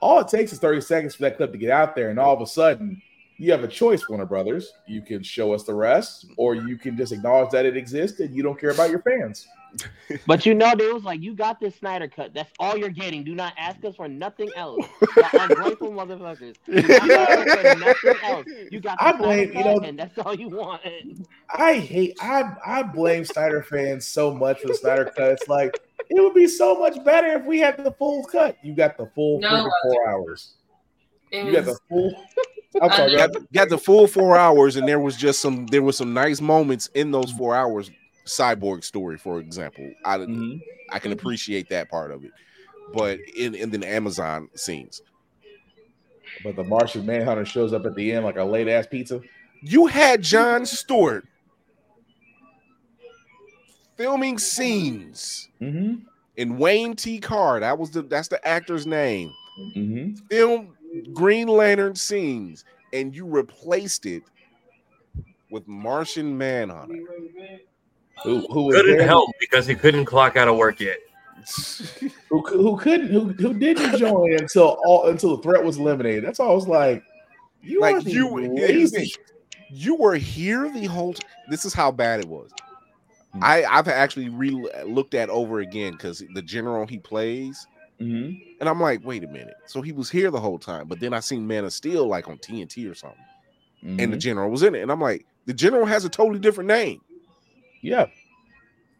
all 0.00 0.20
it 0.20 0.28
takes 0.28 0.52
is 0.52 0.58
30 0.58 0.80
seconds 0.82 1.14
for 1.14 1.22
that 1.22 1.36
clip 1.36 1.52
to 1.52 1.58
get 1.58 1.70
out 1.70 1.94
there, 1.94 2.10
and 2.10 2.18
all 2.18 2.34
of 2.34 2.40
a 2.40 2.46
sudden 2.46 3.00
you 3.36 3.50
have 3.50 3.64
a 3.64 3.68
choice, 3.68 4.08
Warner 4.08 4.26
Brothers. 4.26 4.72
You 4.86 5.02
can 5.02 5.22
show 5.22 5.52
us 5.52 5.64
the 5.64 5.74
rest, 5.74 6.26
or 6.36 6.54
you 6.54 6.78
can 6.78 6.96
just 6.96 7.12
acknowledge 7.12 7.50
that 7.50 7.66
it 7.66 7.76
exists 7.76 8.20
and 8.20 8.34
you 8.34 8.42
don't 8.42 8.58
care 8.58 8.70
about 8.70 8.90
your 8.90 9.02
fans. 9.02 9.48
But 10.26 10.44
you 10.46 10.54
know, 10.54 10.74
they 10.76 10.92
was 10.92 11.02
like, 11.04 11.20
you 11.22 11.34
got 11.34 11.60
this 11.60 11.74
Snyder 11.76 12.08
cut. 12.08 12.34
That's 12.34 12.50
all 12.58 12.76
you're 12.76 12.90
getting. 12.90 13.24
Do 13.24 13.34
not 13.34 13.54
ask 13.58 13.84
us 13.84 13.96
for 13.96 14.06
nothing 14.08 14.50
else. 14.56 14.86
You 15.00 15.22
ungrateful 15.40 15.90
motherfuckers. 15.92 16.54
Do 16.66 16.74
not 17.08 17.30
ask 17.30 17.58
for 17.58 17.78
nothing 17.78 18.22
else. 18.22 18.46
You 18.70 18.80
got 18.80 18.98
the 18.98 19.04
I 19.04 19.10
Snyder 19.12 19.22
blame- 19.22 19.52
you 19.56 19.64
know- 19.64 19.78
and 19.80 19.98
that's 19.98 20.18
all 20.18 20.34
you 20.34 20.48
want. 20.48 20.82
I 21.56 21.74
hate 21.74 22.16
I 22.20 22.52
I 22.64 22.82
blame 22.82 23.24
Snyder 23.24 23.62
fans 23.62 24.06
so 24.06 24.32
much 24.34 24.60
for 24.60 24.68
the 24.68 24.74
Snyder 24.74 25.04
cut. 25.06 25.32
It's 25.32 25.48
like 25.48 25.80
it 26.10 26.20
would 26.20 26.34
be 26.34 26.46
so 26.46 26.78
much 26.78 27.02
better 27.04 27.28
if 27.38 27.44
we 27.46 27.58
had 27.58 27.76
the 27.82 27.92
full 27.92 28.24
cut. 28.24 28.56
You 28.62 28.74
got 28.74 28.96
the 28.98 29.06
full 29.14 29.40
No, 29.40 29.48
freaking 29.48 29.70
four 29.82 30.08
hours. 30.08 30.54
it 31.30 31.46
You 31.46 31.52
got 31.52 31.64
the 31.64 31.78
full. 31.88 32.14
I'm 32.82 32.90
sorry. 32.90 33.14
I 33.14 33.16
go 33.16 33.16
ahead. 33.16 33.32
got 33.52 33.68
the 33.68 33.78
full 33.78 34.06
four 34.06 34.36
hours, 34.36 34.76
and 34.76 34.86
there 34.86 34.98
was 35.00 35.16
just 35.16 35.40
some 35.40 35.66
there 35.68 35.82
was 35.82 35.96
some 35.96 36.12
nice 36.12 36.40
moments 36.40 36.88
in 36.94 37.10
those 37.10 37.30
four 37.32 37.54
hours. 37.54 37.90
Cyborg 38.24 38.84
story, 38.84 39.18
for 39.18 39.38
example, 39.40 39.90
I 40.04 40.18
Mhm. 40.18 40.60
I 40.90 40.98
can 40.98 41.12
appreciate 41.12 41.68
that 41.70 41.90
part 41.90 42.10
of 42.10 42.24
it, 42.24 42.32
but 42.92 43.18
in 43.36 43.54
in 43.54 43.70
the 43.70 43.86
Amazon 43.86 44.48
scenes, 44.54 45.02
But 46.42 46.56
the 46.56 46.64
Martian 46.64 47.04
Manhunter 47.06 47.44
shows 47.44 47.72
up 47.72 47.84
at 47.86 47.94
the 47.94 48.12
end 48.12 48.24
like 48.24 48.36
a 48.36 48.44
late 48.44 48.66
ass 48.68 48.86
pizza. 48.86 49.20
you 49.62 49.86
had 49.86 50.20
John 50.22 50.66
Stewart 50.66 51.26
filming 53.96 54.38
scenes 54.38 55.48
Mm-hmm. 55.60 56.04
in 56.36 56.58
Wayne 56.58 56.96
T. 56.96 57.18
Carr. 57.20 57.60
That 57.60 57.78
was 57.78 57.90
the 57.90 58.02
that's 58.02 58.28
the 58.28 58.44
actor's 58.46 58.86
name. 58.86 59.32
Mm-hmm. 59.76 60.26
Film 60.26 60.76
Green 61.12 61.48
Lantern 61.48 61.94
scenes, 61.94 62.64
and 62.92 63.14
you 63.14 63.24
replaced 63.26 64.06
it 64.06 64.22
with 65.50 65.66
Martian 65.68 66.36
Manhunter. 66.36 66.98
Who 68.22 68.46
who 68.50 68.72
Couldn't 68.72 68.98
there? 68.98 69.06
help 69.06 69.30
because 69.40 69.66
he 69.66 69.74
couldn't 69.74 70.04
clock 70.06 70.36
out 70.36 70.48
of 70.48 70.56
work 70.56 70.80
yet. 70.80 70.98
Who, 72.30 72.40
who 72.40 72.76
couldn't 72.78 73.08
who 73.08 73.28
who 73.34 73.52
didn't 73.52 73.98
join 73.98 74.32
until 74.32 74.78
all 74.86 75.08
until 75.08 75.36
the 75.36 75.42
threat 75.42 75.62
was 75.62 75.76
eliminated. 75.76 76.24
That's 76.24 76.40
all 76.40 76.52
I 76.52 76.54
was 76.54 76.66
like. 76.68 77.02
You 77.60 77.80
like 77.80 78.02
the 78.02 78.10
you, 78.12 78.28
lazy. 78.54 79.12
you 79.68 79.94
were 79.94 80.14
here 80.14 80.70
the 80.72 80.86
whole. 80.86 81.12
T- 81.14 81.22
this 81.50 81.64
is 81.66 81.74
how 81.74 81.90
bad 81.92 82.20
it 82.20 82.26
was. 82.28 82.50
Hmm. 83.34 83.40
I 83.44 83.64
I've 83.64 83.88
actually 83.88 84.30
re 84.30 84.50
looked 84.86 85.12
at 85.14 85.28
over 85.28 85.60
again 85.60 85.92
because 85.92 86.22
the 86.34 86.40
general 86.42 86.86
he 86.86 86.98
plays, 86.98 87.66
Mhm. 88.00 88.40
and 88.60 88.68
I'm 88.68 88.80
like, 88.80 89.04
wait 89.04 89.22
a 89.22 89.28
minute. 89.28 89.54
So 89.66 89.82
he 89.82 89.92
was 89.92 90.08
here 90.08 90.30
the 90.30 90.40
whole 90.40 90.58
time, 90.58 90.88
but 90.88 90.98
then 90.98 91.12
I 91.12 91.20
seen 91.20 91.46
Man 91.46 91.64
of 91.66 91.72
Steel 91.74 92.06
like 92.08 92.26
on 92.28 92.38
TNT 92.38 92.90
or 92.90 92.94
something, 92.94 93.18
and 93.82 94.12
the 94.12 94.16
Mhm. 94.16 94.20
general 94.20 94.50
was 94.50 94.62
in 94.62 94.74
it, 94.74 94.80
and 94.80 94.90
I'm 94.90 95.00
like, 95.00 95.26
the 95.44 95.54
general 95.54 95.84
has 95.84 96.04
a 96.06 96.08
totally 96.08 96.38
different 96.38 96.68
name. 96.68 97.00
Yeah. 97.84 98.06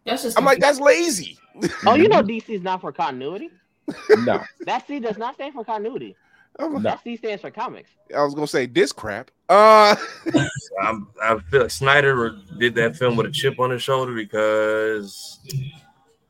that's 0.05 0.23
just. 0.23 0.39
I'm 0.39 0.45
like, 0.45 0.61
that's 0.61 0.79
lazy. 0.81 1.39
oh, 1.87 1.95
you 1.95 2.09
know, 2.09 2.23
DC 2.23 2.51
is 2.51 2.63
not 2.63 2.81
for 2.81 2.93
continuity. 2.93 3.51
No. 4.25 4.43
That 4.65 4.87
C 4.87 4.99
does 4.99 5.19
not 5.19 5.35
stand 5.35 5.53
for 5.55 5.63
continuity. 5.65 6.17
I'm 6.59 6.73
like, 6.73 6.83
No. 6.83 6.91
That 6.91 7.03
C 7.05 7.17
stands 7.17 7.43
for 7.43 7.51
comics. 7.51 7.91
I 8.17 8.23
was 8.23 8.35
gonna 8.35 8.47
say 8.47 8.65
this 8.67 8.93
crap. 8.93 9.31
Uh, 9.49 9.95
I'm, 10.83 11.09
I 11.23 11.39
feel 11.51 11.63
like 11.63 11.71
Snyder 11.71 12.35
did 12.59 12.75
that 12.77 12.97
film 12.97 13.17
with 13.17 13.27
a 13.27 13.31
chip 13.31 13.59
on 13.61 13.71
his 13.71 13.83
shoulder 13.83 14.15
because 14.15 15.39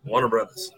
Warner 0.04 0.28
Brothers. 0.28 0.72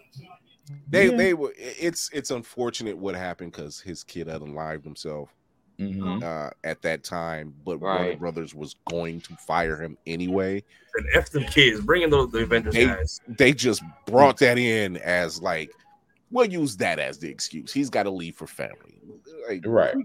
they 0.89 1.09
Yeah. 1.09 1.17
they 1.17 1.33
were. 1.33 1.53
It's 1.57 2.09
it's 2.13 2.29
unfortunate 2.31 2.95
what 2.97 3.15
happened 3.15 3.53
because 3.53 3.79
his 3.79 4.03
kid 4.03 4.27
unalived 4.27 4.83
himself. 4.83 5.33
Mhm. 5.79 6.23
uh, 6.23 6.49
at 6.63 6.81
that 6.81 7.03
time, 7.03 7.53
but 7.63 7.79
Warner 7.79 8.15
Brothers 8.17 8.55
was 8.55 8.75
going 8.89 9.21
to 9.21 9.35
fire 9.35 9.77
him 9.81 9.97
anyway. 10.07 10.63
And 10.95 11.05
F 11.13 11.29
them 11.29 11.43
kids, 11.43 11.81
bring 11.81 12.01
in 12.01 12.09
those 12.09 12.31
the 12.31 12.39
Avengers 12.39 12.73
They- 12.73 12.85
guys. 12.87 13.21
They 13.27 13.53
just 13.53 13.83
brought 14.07 14.37
that 14.39 14.57
in 14.57 14.97
as 14.97 15.39
like, 15.41 15.71
we'll 16.31 16.45
use 16.51 16.75
that 16.77 16.97
as 16.97 17.19
the 17.19 17.29
excuse. 17.29 17.71
He's 17.71 17.89
got 17.91 18.03
to 18.03 18.09
leave 18.09 18.35
for 18.35 18.47
family. 18.47 18.99
Like, 19.47 19.61
Right. 19.65 19.95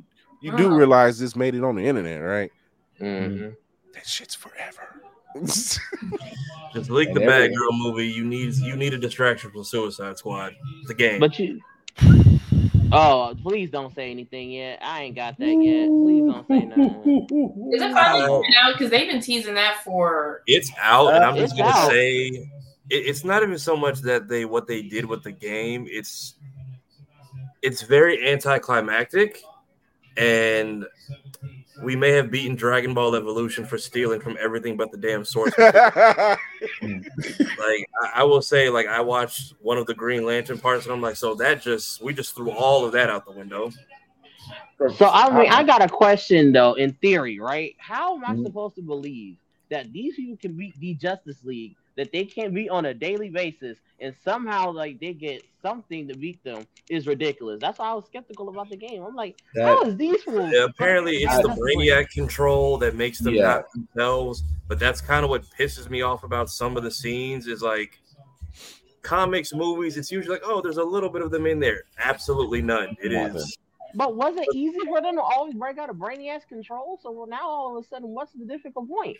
you 0.42 0.54
do 0.58 0.66
Oh. 0.66 0.76
realize 0.76 1.18
this 1.18 1.34
made 1.34 1.54
it 1.54 1.64
on 1.64 1.74
the 1.76 1.86
internet, 1.86 2.20
right? 2.20 2.52
Mhm. 3.00 3.56
That 3.94 4.06
shit's 4.06 4.34
forever. 4.34 5.00
Just 5.44 6.90
leak 6.90 7.08
And 7.08 7.16
the 7.16 7.22
every- 7.24 7.48
Batgirl 7.48 7.78
movie. 7.78 8.06
You 8.06 8.24
need 8.24 8.54
you 8.54 8.76
need 8.76 8.92
a 8.92 8.98
distraction 8.98 9.50
from 9.50 9.64
Suicide 9.64 10.18
Squad. 10.18 10.54
It's 10.82 10.90
a 10.90 10.94
game. 10.94 11.20
But 11.20 11.38
you. 11.38 11.60
Oh, 12.92 13.34
please 13.42 13.70
don't 13.70 13.94
say 13.94 14.10
anything 14.10 14.50
yet. 14.50 14.78
I 14.82 15.02
ain't 15.04 15.16
got 15.16 15.38
that 15.38 15.46
yet. 15.46 15.88
Please 15.88 16.30
don't 16.30 16.46
say 16.46 16.66
nothing. 16.66 17.26
Is 17.72 17.82
it 17.82 17.92
finally 17.92 18.26
coming 18.26 18.50
out? 18.62 18.74
Because 18.74 18.90
they've 18.90 19.10
been 19.10 19.20
teasing 19.20 19.54
that 19.54 19.82
for. 19.82 20.42
It's 20.46 20.70
out, 20.80 21.14
and 21.14 21.24
Uh, 21.24 21.28
I'm 21.28 21.36
just 21.36 21.56
gonna 21.56 21.70
out. 21.70 21.90
say 21.90 22.26
it, 22.26 22.48
it's 22.90 23.24
not 23.24 23.42
even 23.42 23.58
so 23.58 23.76
much 23.76 24.00
that 24.00 24.28
they 24.28 24.44
what 24.44 24.66
they 24.66 24.82
did 24.82 25.06
with 25.06 25.22
the 25.22 25.32
game. 25.32 25.86
It's 25.88 26.34
it's 27.62 27.82
very 27.82 28.28
anticlimactic, 28.30 29.40
and 30.16 30.84
we 31.80 31.96
may 31.96 32.10
have 32.12 32.30
beaten 32.30 32.54
Dragon 32.54 32.92
Ball 32.94 33.14
Evolution 33.14 33.64
for 33.64 33.78
stealing 33.78 34.20
from 34.20 34.36
everything 34.40 34.76
but 34.76 34.90
the 34.90 34.98
damn 34.98 35.24
source. 35.24 35.52
like 35.58 36.38
I, 36.82 38.10
I 38.16 38.22
will 38.24 38.42
say, 38.42 38.68
like 38.68 38.86
I 38.86 39.00
watched 39.00 39.54
one 39.60 39.78
of 39.78 39.86
the 39.86 39.94
Green 39.94 40.24
Lantern 40.26 40.58
parts, 40.58 40.84
and 40.84 40.92
I'm 40.92 41.00
like, 41.00 41.16
so 41.16 41.34
that 41.36 41.62
just 41.62 42.02
we 42.02 42.12
just 42.12 42.34
threw 42.34 42.50
all 42.50 42.84
of 42.84 42.92
that 42.92 43.08
out 43.08 43.24
the 43.24 43.32
window. 43.32 43.70
So 44.96 45.08
I 45.08 45.38
mean, 45.38 45.50
I 45.50 45.62
got 45.62 45.82
a 45.82 45.88
question 45.88 46.52
though. 46.52 46.74
In 46.74 46.92
theory, 46.94 47.38
right? 47.38 47.74
How 47.78 48.16
am 48.16 48.24
I 48.24 48.34
Mhm. 48.34 48.44
supposed 48.44 48.74
to 48.76 48.82
believe 48.82 49.36
that 49.70 49.92
these 49.92 50.16
people 50.16 50.36
can 50.36 50.56
beat 50.56 50.78
the 50.80 50.94
Justice 50.94 51.38
League? 51.44 51.76
That 51.96 52.10
they 52.10 52.24
can't 52.24 52.54
beat 52.54 52.70
on 52.70 52.86
a 52.86 52.94
daily 52.94 53.28
basis, 53.28 53.76
and 54.00 54.14
somehow 54.24 54.72
like 54.72 54.98
they 54.98 55.12
get 55.12 55.42
something 55.60 56.08
to 56.08 56.14
beat 56.14 56.42
them 56.42 56.66
is 56.88 57.06
ridiculous. 57.06 57.60
That's 57.60 57.78
why 57.78 57.90
I 57.90 57.94
was 57.94 58.06
skeptical 58.06 58.48
about 58.48 58.70
the 58.70 58.76
game. 58.76 59.02
I'm 59.02 59.14
like, 59.14 59.36
how 59.60 59.82
is 59.82 59.96
these 59.96 60.22
fools? 60.22 60.50
Yeah, 60.52 60.64
apparently, 60.64 61.18
it's 61.18 61.36
the 61.42 61.48
That's 61.48 61.60
Brainiac 61.60 62.08
control 62.08 62.78
that 62.78 62.94
makes 62.94 63.18
them 63.18 63.34
Yeah. 63.34 63.42
not 63.42 63.64
themselves. 63.72 64.42
But 64.68 64.78
that's 64.78 65.02
kind 65.02 65.22
of 65.22 65.28
what 65.28 65.44
pisses 65.58 65.90
me 65.90 66.00
off 66.00 66.24
about 66.24 66.48
some 66.48 66.78
of 66.78 66.82
the 66.82 66.90
scenes. 66.90 67.46
Is 67.46 67.60
like 67.60 68.00
comics, 69.02 69.52
movies. 69.52 69.98
It's 69.98 70.10
usually 70.10 70.36
like, 70.36 70.44
oh, 70.46 70.62
there's 70.62 70.78
a 70.78 70.84
little 70.84 71.10
bit 71.10 71.20
of 71.20 71.30
them 71.30 71.46
in 71.46 71.60
there. 71.60 71.82
Absolutely 71.98 72.62
none. 72.62 72.96
It 73.02 73.12
is. 73.12 73.58
But 73.94 74.16
was 74.16 74.34
it 74.38 74.48
easy 74.54 74.78
for 74.86 75.02
them 75.02 75.16
to 75.16 75.20
always 75.20 75.52
break 75.52 75.76
out 75.76 75.90
a 75.90 75.94
brainiac 75.94 76.48
control? 76.48 76.98
So 77.02 77.10
well, 77.10 77.26
now 77.26 77.46
all 77.46 77.76
of 77.76 77.84
a 77.84 77.86
sudden, 77.86 78.08
what's 78.08 78.32
the 78.32 78.46
difficult 78.46 78.88
point? 78.88 79.18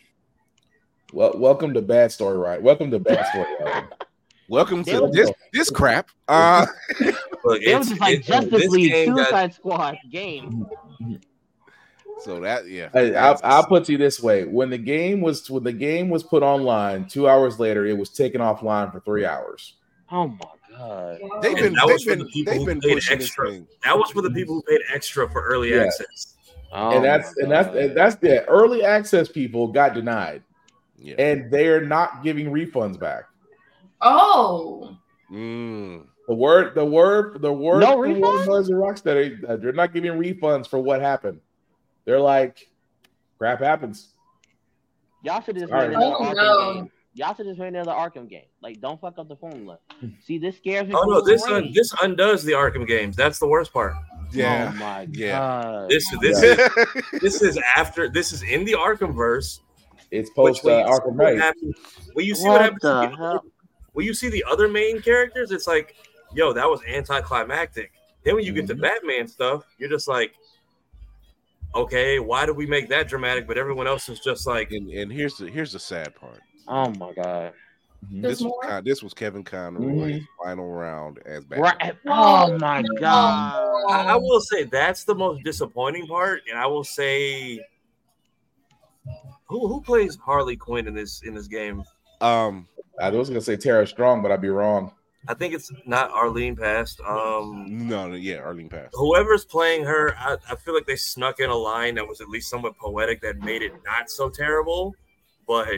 Well, 1.12 1.32
welcome 1.36 1.74
to 1.74 1.82
Bad 1.82 2.12
Story 2.12 2.38
Right. 2.38 2.60
Welcome 2.62 2.90
to 2.90 2.98
Bad 2.98 3.26
Story 3.28 3.46
Right. 3.64 3.84
Welcome 4.48 4.84
to 4.84 5.08
this 5.12 5.30
this 5.52 5.70
crap. 5.70 6.08
Uh, 6.28 6.66
Look, 7.44 7.62
It 7.62 7.76
was 7.78 7.86
it's, 7.86 7.88
just 7.90 8.00
like 8.00 8.22
Justice 8.22 8.68
League, 8.68 8.90
game 8.92 9.14
got- 9.14 9.24
Suicide 9.28 9.54
Squad 9.54 9.96
game. 10.10 10.66
so 12.20 12.40
that 12.40 12.68
yeah, 12.68 12.88
Hey, 12.92 13.14
I'll, 13.14 13.38
I'll 13.42 13.66
put 13.66 13.88
you 13.88 13.98
this 13.98 14.22
way: 14.22 14.44
when 14.44 14.70
the 14.70 14.78
game 14.78 15.20
was 15.20 15.48
when 15.50 15.64
the 15.64 15.72
game 15.72 16.08
was 16.08 16.22
put 16.22 16.42
online, 16.42 17.06
two 17.06 17.28
hours 17.28 17.58
later, 17.58 17.86
it 17.86 17.96
was 17.96 18.10
taken 18.10 18.40
offline 18.40 18.92
for 18.92 19.00
three 19.00 19.24
hours. 19.24 19.74
Oh 20.10 20.28
my 20.28 20.38
god! 20.76 21.18
they've 21.42 21.56
been 21.56 21.72
that 21.74 21.86
was 21.86 22.04
they've 22.04 22.18
for 22.18 22.24
the 22.24 22.24
been 22.24 22.32
people 22.32 22.52
they've 22.52 22.60
who 22.60 22.66
been 22.66 22.80
paid 22.80 23.02
extra. 23.10 23.50
that 23.84 23.96
was 23.96 24.10
for 24.10 24.22
the 24.22 24.30
people 24.30 24.56
who 24.56 24.62
paid 24.62 24.80
extra 24.92 25.28
for 25.30 25.42
early 25.44 25.70
Yeah. 25.74 25.84
access. 25.84 26.34
Oh 26.72 26.96
and 26.96 27.04
that's 27.04 27.34
my 27.36 27.42
and 27.42 27.50
that's 27.52 27.76
and 27.76 27.96
that's 27.96 28.14
the 28.16 28.44
early 28.46 28.84
access 28.84 29.28
people 29.28 29.68
got 29.68 29.94
denied, 29.94 30.42
Yeah. 31.03 31.14
and 31.18 31.50
they're 31.50 31.80
not 31.84 32.22
giving 32.22 32.46
refunds 32.46 32.98
back. 32.98 33.24
Oh, 34.00 34.96
Mm. 35.30 36.07
The 36.28 36.34
word, 36.34 36.74
the 36.74 36.84
word, 36.84 37.40
the 37.40 37.53
word. 37.53 37.80
No 37.80 37.92
from 38.03 38.12
refunds? 38.12 38.20
Warner 38.20 38.44
Brothers 38.44 38.68
and 38.68 38.78
Rocksteady, 38.78 39.48
uh, 39.50 39.57
they're 39.57 39.72
not 39.72 39.92
giving 39.94 40.12
refunds 40.12 40.68
for 40.68 40.78
what 40.78 41.00
happened. 41.00 41.40
They're 42.05 42.20
like, 42.20 42.68
crap 43.38 43.61
happens. 43.61 44.11
Y'all 45.24 45.40
should 45.40 45.57
just 45.57 45.70
Sorry. 45.70 45.88
made 45.88 45.96
another 45.96 46.14
Oh, 46.18 46.22
Arkham 46.24 46.36
no. 46.36 46.74
game. 46.74 46.90
Y'all 47.14 47.34
should 47.34 47.46
just 47.46 47.59
made 47.59 47.68
another 47.68 47.92
Arkham 47.92 48.28
game. 48.28 48.44
Like, 48.61 48.80
don't 48.80 49.00
fuck 49.00 49.18
up 49.18 49.28
the 49.28 49.36
formula. 49.36 49.78
See, 50.24 50.38
this 50.38 50.57
scares 50.59 50.86
me. 50.86 50.94
Oh 50.96 51.05
no, 51.05 51.20
this 51.22 51.44
un- 51.46 51.70
this 51.72 51.92
undoes 52.03 52.42
the 52.44 52.53
Arkham 52.53 52.86
games. 52.86 53.16
That's 53.16 53.38
the 53.38 53.46
worst 53.48 53.72
part. 53.72 53.94
Yeah. 54.32 54.68
Oh 54.70 54.74
Yeah. 54.74 54.78
my 54.78 55.09
Yeah. 55.12 55.38
god. 55.38 55.90
This 55.90 56.05
this 56.20 56.42
Yeah. 56.42 56.68
is 57.12 57.20
this 57.20 57.42
is 57.42 57.59
after 57.76 58.09
this 58.09 58.32
is 58.32 58.42
in 58.42 58.64
the 58.64 58.72
Arkham 58.72 59.14
verse. 59.14 59.61
It's 60.12 60.30
post 60.30 60.64
uh, 60.64 60.68
when 60.68 60.78
you 60.78 60.84
see 60.86 60.92
Arkham 60.92 61.06
what 61.06 61.16
Knight. 61.16 61.38
happens- 61.38 61.76
when 62.12 62.26
you 62.26 62.34
see 62.34 62.44
what, 62.48 62.52
What 62.52 62.60
happens, 62.62 62.80
to 62.82 62.86
the 62.88 63.06
the- 63.08 63.16
hell? 63.16 63.44
when 63.94 64.06
you 64.06 64.14
see 64.14 64.28
the 64.28 64.44
other 64.48 64.68
main 64.68 65.00
characters, 65.02 65.50
it's 65.50 65.66
like, 65.66 65.96
yo, 66.34 66.52
that 66.52 66.68
was 66.68 66.80
anticlimactic. 66.86 67.92
Then 68.22 68.36
when 68.36 68.44
you 68.44 68.52
get 68.52 68.66
to 68.68 68.74
Mhm. 68.74 68.80
Batman 68.82 69.26
stuff, 69.26 69.64
you're 69.78 69.88
just 69.88 70.06
like, 70.08 70.34
okay, 71.74 72.18
why 72.18 72.46
did 72.46 72.56
we 72.56 72.66
make 72.66 72.88
that 72.90 73.08
dramatic? 73.08 73.46
But 73.48 73.58
everyone 73.58 73.86
else 73.86 74.08
is 74.08 74.20
just 74.20 74.46
like, 74.46 74.70
and 74.72 74.88
and 74.90 75.10
here's 75.12 75.36
the 75.38 75.48
here's 75.48 75.72
the 75.72 75.78
sad 75.80 76.14
part. 76.14 76.38
Oh 76.68 76.90
my 76.90 77.12
god. 77.14 77.52
There's 78.10 78.38
This 78.38 78.40
was, 78.40 78.50
more? 78.50 78.62
Con- 78.62 78.84
this 78.84 79.02
was 79.02 79.14
Kevin 79.14 79.44
Conroy's 79.44 80.22
final 80.42 80.68
round 80.72 81.20
as 81.24 81.44
Batman. 81.44 81.74
Right. 81.80 81.96
Oh 82.06 82.58
my 82.58 82.82
god. 82.98 83.54
I, 83.90 84.12
I 84.12 84.16
will 84.16 84.40
say 84.40 84.64
that's 84.64 85.04
the 85.04 85.14
most 85.14 85.42
disappointing 85.44 86.06
part, 86.08 86.42
and 86.50 86.58
I 86.58 86.66
will 86.66 86.84
say, 86.84 87.64
who 89.53 89.68
who 89.68 89.80
plays 89.80 90.16
Harley 90.16 90.57
Quinn 90.57 90.88
in 90.88 90.94
this 90.94 91.22
in 91.22 91.34
this 91.34 91.46
game? 91.46 91.84
Um, 92.20 92.66
I 93.00 93.11
was 93.11 93.28
gonna 93.28 93.40
say 93.40 93.57
Tara 93.57 93.86
Strong, 93.86 94.22
but 94.22 94.32
I'd 94.32 94.40
be 94.40 94.48
wrong. 94.48 94.92
I 95.28 95.34
think 95.34 95.55
it's 95.55 95.70
not 95.86 96.11
Arlene 96.11 96.57
Past. 96.57 97.00
Um, 97.03 97.66
no, 97.86 98.09
no, 98.09 98.14
yeah, 98.16 98.38
Arlene 98.38 98.68
Pass. 98.68 98.88
whoever's 98.92 99.44
playing 99.44 99.84
her, 99.84 100.16
I, 100.18 100.36
I 100.50 100.57
feel 100.57 100.74
like 100.74 100.86
they 100.86 100.96
snuck 100.96 101.38
in 101.38 101.48
a 101.48 101.55
line 101.55 101.94
that 101.94 102.09
was 102.09 102.20
at 102.20 102.28
least 102.28 102.50
somewhat 102.50 102.76
poetic 102.76 103.20
that 103.20 103.38
made 103.38 103.62
it 103.62 103.72
not 103.84 104.11
so 104.11 104.28
terrible. 104.28 104.96
But 105.46 105.68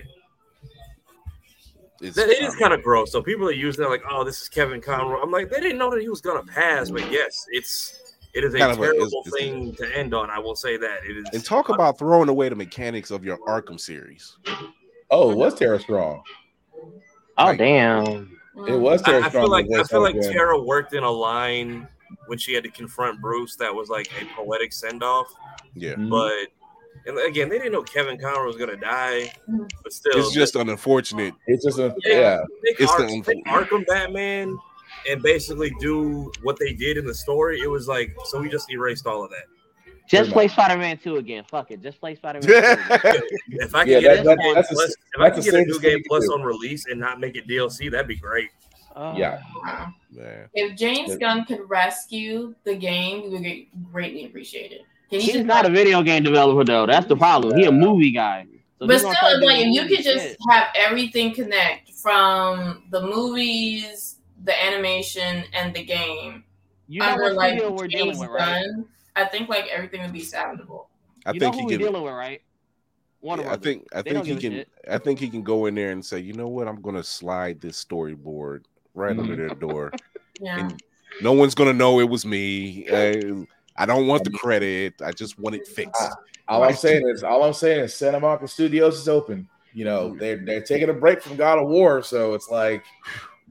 It's 2.01 2.17
that, 2.17 2.31
it 2.31 2.43
is 2.43 2.57
kind 2.57 2.73
of 2.73 2.83
gross. 2.83 3.13
So 3.13 3.23
people 3.23 3.47
are 3.47 3.53
using 3.53 3.83
that 3.83 3.91
like, 3.91 4.03
oh, 4.11 4.25
this 4.25 4.41
is 4.41 4.49
Kevin 4.49 4.81
Conroy. 4.81 5.21
I'm 5.21 5.31
like, 5.31 5.51
they 5.51 5.61
didn't 5.61 5.77
know 5.79 5.91
that 5.91 6.01
he 6.01 6.09
was 6.09 6.23
gonna 6.23 6.45
pass, 6.45 6.91
but 6.91 7.11
yes, 7.13 7.45
it's 7.51 8.04
it 8.35 8.45
is 8.45 8.55
a 8.55 8.59
Kind 8.59 8.73
of 8.73 8.79
a- 8.81 8.83
it's- 8.83 8.97
terrible 8.97 9.23
it's- 9.27 9.33
thing 9.41 9.75
to 9.77 9.97
end 9.97 10.15
on. 10.15 10.31
I 10.31 10.39
will 10.39 10.57
say 10.57 10.77
that 10.77 11.05
it 11.05 11.17
is. 11.17 11.25
and 11.33 11.45
talk 11.45 11.69
about 11.69 11.99
throwing 11.99 12.29
away 12.29 12.49
the 12.49 12.57
mechanics 12.57 13.11
of 13.11 13.25
your 13.25 13.39
Arkham 13.47 13.79
series. 13.81 14.37
Oh, 15.11 15.31
it 15.31 15.37
was 15.37 15.55
Tara 15.55 15.79
Strong. 15.81 16.23
Oh 17.39 17.45
Like- 17.47 17.59
damn. 17.59 18.31
It 18.69 18.79
was 18.79 19.03
Tara 19.03 19.23
I, 19.23 19.27
I 19.27 19.29
Strong. 19.29 19.45
feel 19.45 19.51
like 19.51 19.69
that 19.69 19.81
I 19.81 19.85
feel 19.85 20.01
like 20.03 20.15
Harley 20.15 20.33
Tara 20.33 20.61
worked 20.61 20.95
in 20.95 21.03
a 21.03 21.11
line 21.11 21.89
when 22.27 22.39
she 22.39 22.55
had 22.55 22.63
to 22.65 22.71
confront 22.71 23.21
Bruce 23.21 23.57
that 23.57 23.75
was 23.75 23.89
like 23.89 24.09
a 24.23 24.25
poetic 24.37 24.73
send 24.73 25.03
off. 25.03 25.27
Yeah, 25.75 25.95
Mhm. 25.95 26.09
But 26.11 26.49
and 27.07 27.19
again, 27.19 27.49
they 27.49 27.59
didn't 27.59 27.73
know 27.73 27.83
Kevin 27.83 28.17
Conroy 28.19 28.47
was 28.47 28.57
gonna 28.57 28.77
die. 28.77 29.33
But 29.83 29.93
still, 29.93 30.13
it's 30.17 30.33
just 30.33 30.55
an 30.55 30.69
unfortunate. 30.69 31.35
It's 31.49 31.65
just 31.65 31.79
a 31.81 31.95
Yeah. 32.05 32.15
yeah. 32.21 32.37
take, 32.65 32.81
it's 32.81 32.93
Ark- 32.93 33.09
the- 33.09 33.23
take 33.23 33.45
Arkham 33.47 33.85
Batman 33.87 34.57
and 35.09 35.23
basically 35.23 35.73
do 35.81 36.31
what 36.43 36.59
they 36.59 36.73
did 36.73 36.97
in 36.97 37.05
the 37.07 37.15
story. 37.15 37.61
It 37.61 37.69
was 37.71 37.89
like 37.89 38.15
so 38.27 38.41
we 38.41 38.49
just 38.49 38.71
erased 38.71 39.07
all 39.07 39.25
of 39.25 39.31
that. 39.31 39.45
Just 40.09 40.31
play. 40.33 40.49
Spider 40.49 40.77
Man 40.79 40.99
2 40.99 41.17
again. 41.17 41.45
Fuck 41.49 41.71
it. 41.71 41.83
Just 41.83 41.99
play 41.99 42.15
Spider 42.15 42.41
Man 42.47 42.49
2. 42.49 42.93
again. 42.95 43.21
If 43.49 43.75
I 43.75 43.85
can 43.85 43.93
Yeah, 43.95 44.01
get 44.01 44.17
that- 44.17 44.21
a 44.21 44.25
that- 44.25 44.37
new 44.37 44.43
game 44.45 44.57
a- 44.59 44.63
plus, 44.63 44.91
if 44.91 45.21
I 45.21 45.31
can 45.31 45.43
get 45.43 45.55
a 45.55 45.63
new 45.65 45.81
game 45.81 46.03
plus 46.07 46.27
can 46.29 46.37
do. 46.37 46.43
on 46.43 46.47
release 46.47 46.85
and 46.87 47.01
not 47.01 47.21
make 47.21 47.37
it 47.37 47.49
DLC, 47.49 47.91
that'd 47.91 48.07
be 48.09 48.17
great. 48.17 48.51
Oh. 48.97 49.17
Yeah. 49.17 49.41
Man. 50.13 50.49
If 50.55 50.77
James 50.77 51.11
Yeah. 51.11 51.17
Gunn 51.17 51.45
could 51.47 51.69
rescue 51.69 52.55
the 52.65 52.77
game, 52.77 53.23
we 53.25 53.29
would 53.31 53.43
get 53.43 53.93
greatly 53.93 54.27
appreciated. 54.27 54.83
Can 55.11 55.21
you 55.21 55.25
He's 55.27 55.33
just 55.35 55.47
not 55.47 55.67
a 55.67 55.71
video 55.71 56.03
game 56.03 56.23
developer 56.23 56.65
though. 56.65 56.87
That's 56.87 57.07
the 57.07 57.17
problem. 57.17 57.57
He 57.59 57.65
a 57.65 57.73
movie 57.73 58.11
guy. 58.13 58.47
So 58.79 58.87
But 58.87 58.99
still, 58.99 59.11
like 59.11 59.61
if 59.61 59.67
you 59.75 59.83
movie 59.83 59.97
could 59.97 60.05
just 60.05 60.25
shit. 60.27 60.37
have 60.51 60.69
everything 60.77 61.33
connect 61.35 61.91
from 61.95 62.85
the 62.91 63.01
movies, 63.01 64.14
the 64.45 64.65
animation, 64.65 65.45
and 65.53 65.75
the 65.75 65.85
game 65.85 66.45
you 66.89 67.01
know 67.01 67.07
under 67.07 67.23
what 67.25 67.35
like 67.35 67.53
studio 67.55 67.73
we're 67.73 67.89
dealing 67.89 68.07
James 68.07 68.19
with, 68.21 68.31
right? 68.31 68.65
Gunn, 68.65 68.87
I 69.17 69.25
think 69.25 69.49
like 69.49 69.67
everything 69.69 70.03
would 70.03 70.13
be 70.13 70.21
salvageable. 70.23 70.87
I 71.27 71.33
you 71.33 71.41
know 71.41 71.51
think 71.51 71.55
who 71.55 71.61
he 71.61 71.65
we're 71.67 71.71
can. 71.71 71.79
dealing 71.79 72.03
with, 72.03 72.13
right? 72.13 72.43
Warner 73.21 73.45
yeah, 73.45 73.53
I 73.53 73.57
think 73.57 73.87
I 73.95 74.03
They 74.03 74.11
think 74.13 74.27
he 74.27 74.37
can. 74.37 74.53
shit. 74.53 74.69
I 74.89 74.99
think 74.99 75.19
he 75.19 75.31
can 75.31 75.43
go 75.43 75.67
in 75.67 75.75
there 75.75 75.91
and 75.91 76.05
say, 76.05 76.19
you 76.19 76.35
know 76.35 76.49
what, 76.49 76.69
I'm 76.69 76.83
gonna 76.83 77.03
slide 77.03 77.61
this 77.61 77.83
storyboard 77.83 78.65
right 78.95 79.19
under 79.19 79.35
mm-hmm. 79.35 79.47
their 79.47 79.55
door. 79.55 79.93
Yeah. 80.41 80.59
And 80.59 80.83
no 81.23 81.33
one's 81.33 81.55
gonna 81.55 81.73
know 81.73 82.01
it 82.01 82.09
was 82.09 82.27
me. 82.27 82.89
I, 82.91 83.23
I 83.77 83.87
don't 83.87 84.09
want 84.09 84.25
the 84.25 84.31
credit. 84.31 84.95
I 85.01 85.13
just 85.13 85.39
want 85.39 85.55
it 85.55 85.65
fixed. 85.65 86.03
All 86.49 86.65
I'm 86.65 86.75
saying 86.75 87.09
is, 87.09 87.23
all 87.23 87.45
I'm 87.45 87.53
saying 87.53 87.85
is, 87.85 87.95
Santa 87.95 88.19
Monica 88.19 88.49
Studios 88.49 88.99
is 88.99 89.09
open. 89.09 89.49
You 89.73 89.85
know, 89.85 90.09
mm-hmm. 90.09 90.19
they're 90.19 90.45
they're 90.45 90.63
taking 90.63 90.89
a 90.89 90.93
break 90.93 91.23
from 91.23 91.37
God 91.37 91.61
of 91.61 91.69
War, 91.69 92.03
so 92.03 92.35
it's 92.35 92.49
like 92.51 92.83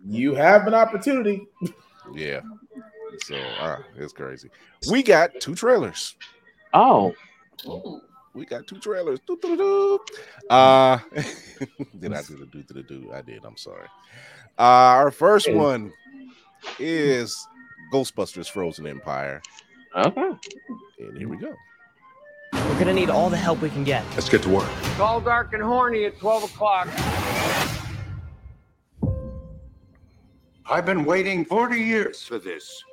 you 0.06 0.36
have 0.36 0.68
an 0.68 0.74
opportunity. 0.74 1.48
Yeah. 2.14 2.42
So 3.26 3.36
ah, 3.60 3.80
it's 3.96 4.14
crazy. 4.14 4.50
We 4.90 5.04
got 5.04 5.32
two 5.40 5.56
trailers. 5.56 6.16
Oh, 6.74 7.14
Ooh. 7.68 8.02
We 8.34 8.46
got 8.46 8.66
two 8.66 8.80
trailers. 8.80 9.20
Doo, 9.28 9.38
doo, 9.42 9.56
doo, 9.56 9.58
doo. 9.58 10.00
Uh, 10.50 10.98
did 12.00 12.14
I 12.14 12.22
do 12.24 12.38
the 12.38 12.48
do 12.52 12.64
do 12.64 12.84
do? 12.84 13.12
I 13.14 13.22
did. 13.22 13.46
I'm 13.46 13.58
sorry. 13.58 13.88
Uh, 14.58 14.62
our 14.98 15.12
first 15.12 15.48
Hey. 15.48 15.54
one 15.56 15.94
is 16.80 17.48
Ghostbusters: 17.94 18.50
Frozen 18.50 18.88
Empire, 18.88 19.42
okay. 19.96 20.32
and 21.00 21.18
here 21.18 21.30
we 21.30 21.38
go. 21.38 21.54
We're 22.54 22.80
gonna 22.80 22.94
need 22.94 23.10
all 23.12 23.30
the 23.30 23.38
help 23.38 23.62
we 23.62 23.70
can 23.70 23.84
get. 23.84 24.04
Let's 24.16 24.30
get 24.30 24.42
to 24.44 24.50
work. 24.50 24.70
It's 24.82 25.00
all 25.00 25.22
dark 25.22 25.54
and 25.54 25.62
horny 25.62 26.06
at 26.06 26.18
12 26.20 26.44
o'clock. 26.46 26.88
I've 30.74 30.88
been 30.88 31.06
waiting 31.06 31.46
40 31.46 31.80
years 31.80 32.24
for 32.24 32.40
this. 32.40 32.84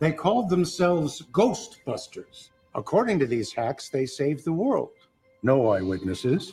They 0.00 0.12
called 0.12 0.50
themselves 0.50 1.22
Ghostbusters. 1.32 2.50
According 2.74 3.18
to 3.20 3.26
these 3.26 3.54
hacks, 3.54 3.88
they 3.88 4.04
saved 4.04 4.44
the 4.44 4.52
world. 4.52 4.90
No 5.42 5.70
eyewitnesses. 5.70 6.52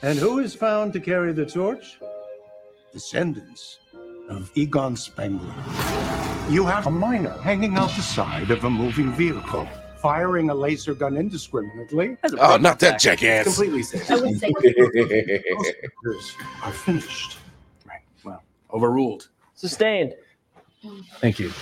And 0.00 0.18
who 0.18 0.38
is 0.38 0.54
found 0.54 0.94
to 0.94 1.00
carry 1.00 1.34
the 1.34 1.44
torch? 1.44 1.98
Descendants 2.94 3.80
of 4.30 4.50
Egon 4.54 4.96
Spengler. 4.96 5.54
You 6.48 6.64
have 6.64 6.86
a 6.86 6.90
miner 6.90 7.36
hanging 7.42 7.76
out 7.76 7.90
the 7.94 8.00
side 8.00 8.50
of 8.50 8.64
a 8.64 8.70
moving 8.70 9.12
vehicle, 9.12 9.68
firing 9.98 10.48
a 10.48 10.54
laser 10.54 10.94
gun 10.94 11.18
indiscriminately. 11.18 12.16
Oh, 12.38 12.56
not 12.56 12.78
that 12.78 13.00
jackass. 13.00 13.44
Completely 13.44 13.82
safe. 13.82 14.10
I 14.10 14.14
would 14.18 14.38
say- 14.40 14.50
Ghostbusters 16.06 16.34
are 16.62 16.72
finished. 16.72 17.36
Right. 18.70 18.80
Well, 18.80 18.90
overruled. 18.90 19.28
Sustained. 19.54 20.14
Thank 21.18 21.38
you. 21.38 21.52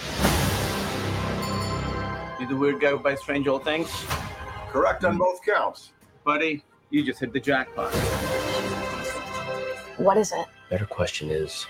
You 2.40 2.46
the 2.46 2.56
weird 2.56 2.80
guy 2.80 2.90
who 2.90 2.98
buys 2.98 3.20
strange 3.20 3.48
old 3.48 3.64
things? 3.64 3.90
Correct 4.70 5.04
on 5.04 5.18
both 5.18 5.40
counts. 5.44 5.92
Buddy, 6.24 6.62
you 6.90 7.04
just 7.04 7.20
hit 7.20 7.32
the 7.32 7.40
jackpot. 7.40 7.92
What 9.96 10.16
is 10.16 10.32
it? 10.32 10.46
Better 10.70 10.86
question 10.86 11.30
is, 11.30 11.64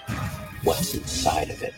what's 0.63 0.95
inside 0.95 1.51
of 1.51 1.63
it? 1.63 1.75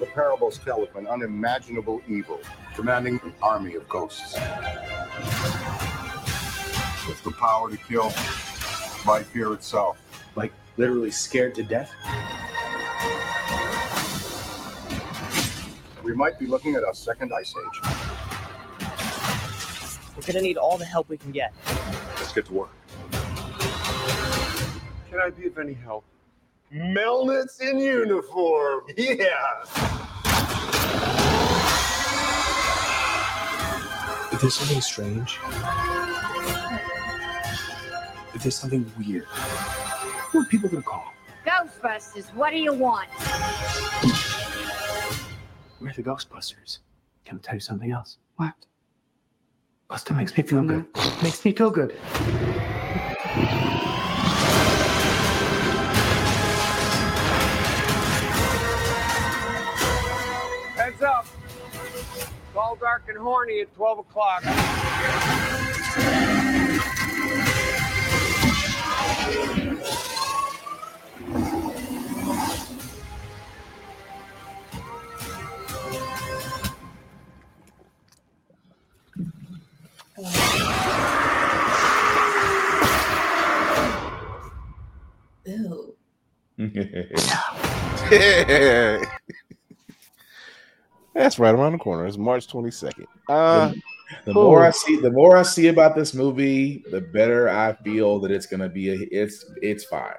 The 0.00 0.06
parables 0.12 0.58
tell 0.58 0.82
of 0.82 0.94
an 0.96 1.06
unimaginable 1.06 2.02
evil 2.06 2.40
commanding 2.74 3.20
an 3.24 3.32
army 3.40 3.76
of 3.76 3.88
ghosts. 3.88 4.34
With 7.08 7.22
the 7.22 7.30
power 7.32 7.70
to 7.70 7.76
kill 7.76 8.12
by 9.04 9.22
fear 9.22 9.52
itself. 9.52 9.98
Like 10.34 10.52
literally 10.76 11.10
scared 11.10 11.54
to 11.54 11.62
death? 11.62 11.92
We 16.02 16.14
might 16.14 16.38
be 16.38 16.46
looking 16.46 16.74
at 16.74 16.82
a 16.82 16.94
second 16.94 17.32
ice 17.32 17.54
age. 17.56 17.80
We're 20.16 20.22
gonna 20.26 20.40
need 20.40 20.56
all 20.56 20.78
the 20.78 20.84
help 20.84 21.08
we 21.08 21.16
can 21.16 21.30
get. 21.30 21.52
Let's 22.16 22.32
get 22.32 22.46
to 22.46 22.52
work. 22.52 22.70
Can 25.10 25.20
I 25.20 25.30
be 25.30 25.46
of 25.46 25.58
any 25.58 25.74
help? 25.74 26.04
Melnitz 26.72 27.60
in 27.60 27.78
uniform. 27.78 28.82
Yeah. 28.96 29.64
If 34.32 34.40
there's 34.42 34.54
something 34.54 34.82
strange, 34.82 35.38
if 38.36 38.42
there's 38.42 38.54
something 38.54 38.84
weird, 38.98 39.24
who 39.24 40.42
are 40.42 40.44
people 40.44 40.68
gonna 40.68 40.82
call? 40.82 41.10
Ghostbusters, 41.46 42.26
what 42.34 42.50
do 42.50 42.58
you 42.58 42.74
want? 42.74 43.08
We're 45.80 45.92
the 45.94 46.02
Ghostbusters. 46.02 46.80
Can 47.24 47.38
I 47.38 47.40
tell 47.40 47.54
you 47.54 47.60
something 47.60 47.90
else? 47.90 48.18
What? 48.36 48.52
Buster 49.88 50.12
makes 50.12 50.36
me 50.36 50.42
feel 50.42 50.62
good. 50.62 50.84
Makes 51.22 51.44
me 51.46 51.52
feel 51.52 51.70
good. 51.70 51.92
Heads 60.76 61.02
up. 61.02 61.26
It's 61.72 62.56
all 62.56 62.76
dark 62.76 63.04
and 63.08 63.16
horny 63.16 63.60
at 63.60 63.74
12 63.74 64.00
o'clock. 64.00 65.45
Ew. 85.46 85.94
That's 91.14 91.38
right 91.38 91.54
around 91.54 91.72
the 91.72 91.78
corner. 91.78 92.06
It's 92.06 92.16
March 92.16 92.48
22nd. 92.48 93.04
Uh, 93.28 93.72
the 94.24 94.34
more 94.34 94.64
I 94.64 94.70
see, 94.70 94.96
the 95.00 95.10
more 95.10 95.36
I 95.36 95.42
see 95.42 95.68
about 95.68 95.94
this 95.96 96.14
movie, 96.14 96.84
the 96.90 97.00
better 97.00 97.48
I 97.48 97.72
feel 97.74 98.18
that 98.20 98.30
it's 98.30 98.46
gonna 98.46 98.68
be. 98.68 98.90
A, 98.90 99.08
it's 99.10 99.44
it's 99.62 99.84
fine. 99.84 100.14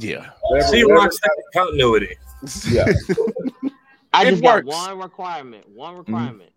Yeah. 0.00 0.30
Whatever- 0.42 0.68
See, 0.68 0.84
whatever- 0.84 1.08
Rocksteady 1.08 1.52
continuity. 1.54 2.16
Yeah. 2.70 2.84
I 4.12 4.26
It 4.26 4.30
just 4.30 4.42
got 4.42 4.64
works. 4.64 4.76
one 4.76 4.98
requirement. 4.98 5.68
One 5.68 5.90
mm-hmm. 5.90 5.98
requirement. 5.98 6.50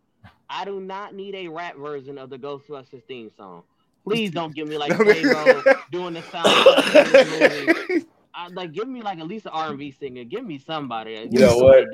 I 0.50 0.64
do 0.64 0.80
not 0.80 1.16
need 1.16 1.34
a 1.36 1.48
rap 1.48 1.76
version 1.76 2.18
of 2.18 2.30
the 2.30 2.38
Ghostbusters 2.38 3.04
theme 3.08 3.32
song. 3.36 3.64
Please 4.04 4.32
don't 4.32 4.54
give 4.54 4.68
me 4.68 4.78
like 4.78 4.92
Quavo 4.94 5.76
doing 5.92 6.14
the 6.14 6.22
sound. 6.24 6.48
of 6.48 7.12
this 7.12 7.88
movie. 7.88 8.06
I, 8.34 8.48
like, 8.50 8.72
give 8.74 8.88
me 8.88 9.02
like 9.02 9.20
at 9.20 9.28
least 9.28 9.46
an 9.46 9.54
R 9.54 9.70
and 9.70 9.80
B 9.80 9.92
singer. 9.92 10.24
Give 10.24 10.46
me 10.46 10.58
somebody. 10.60 11.28
You 11.32 11.40
know 11.40 11.58
what? 11.58 11.86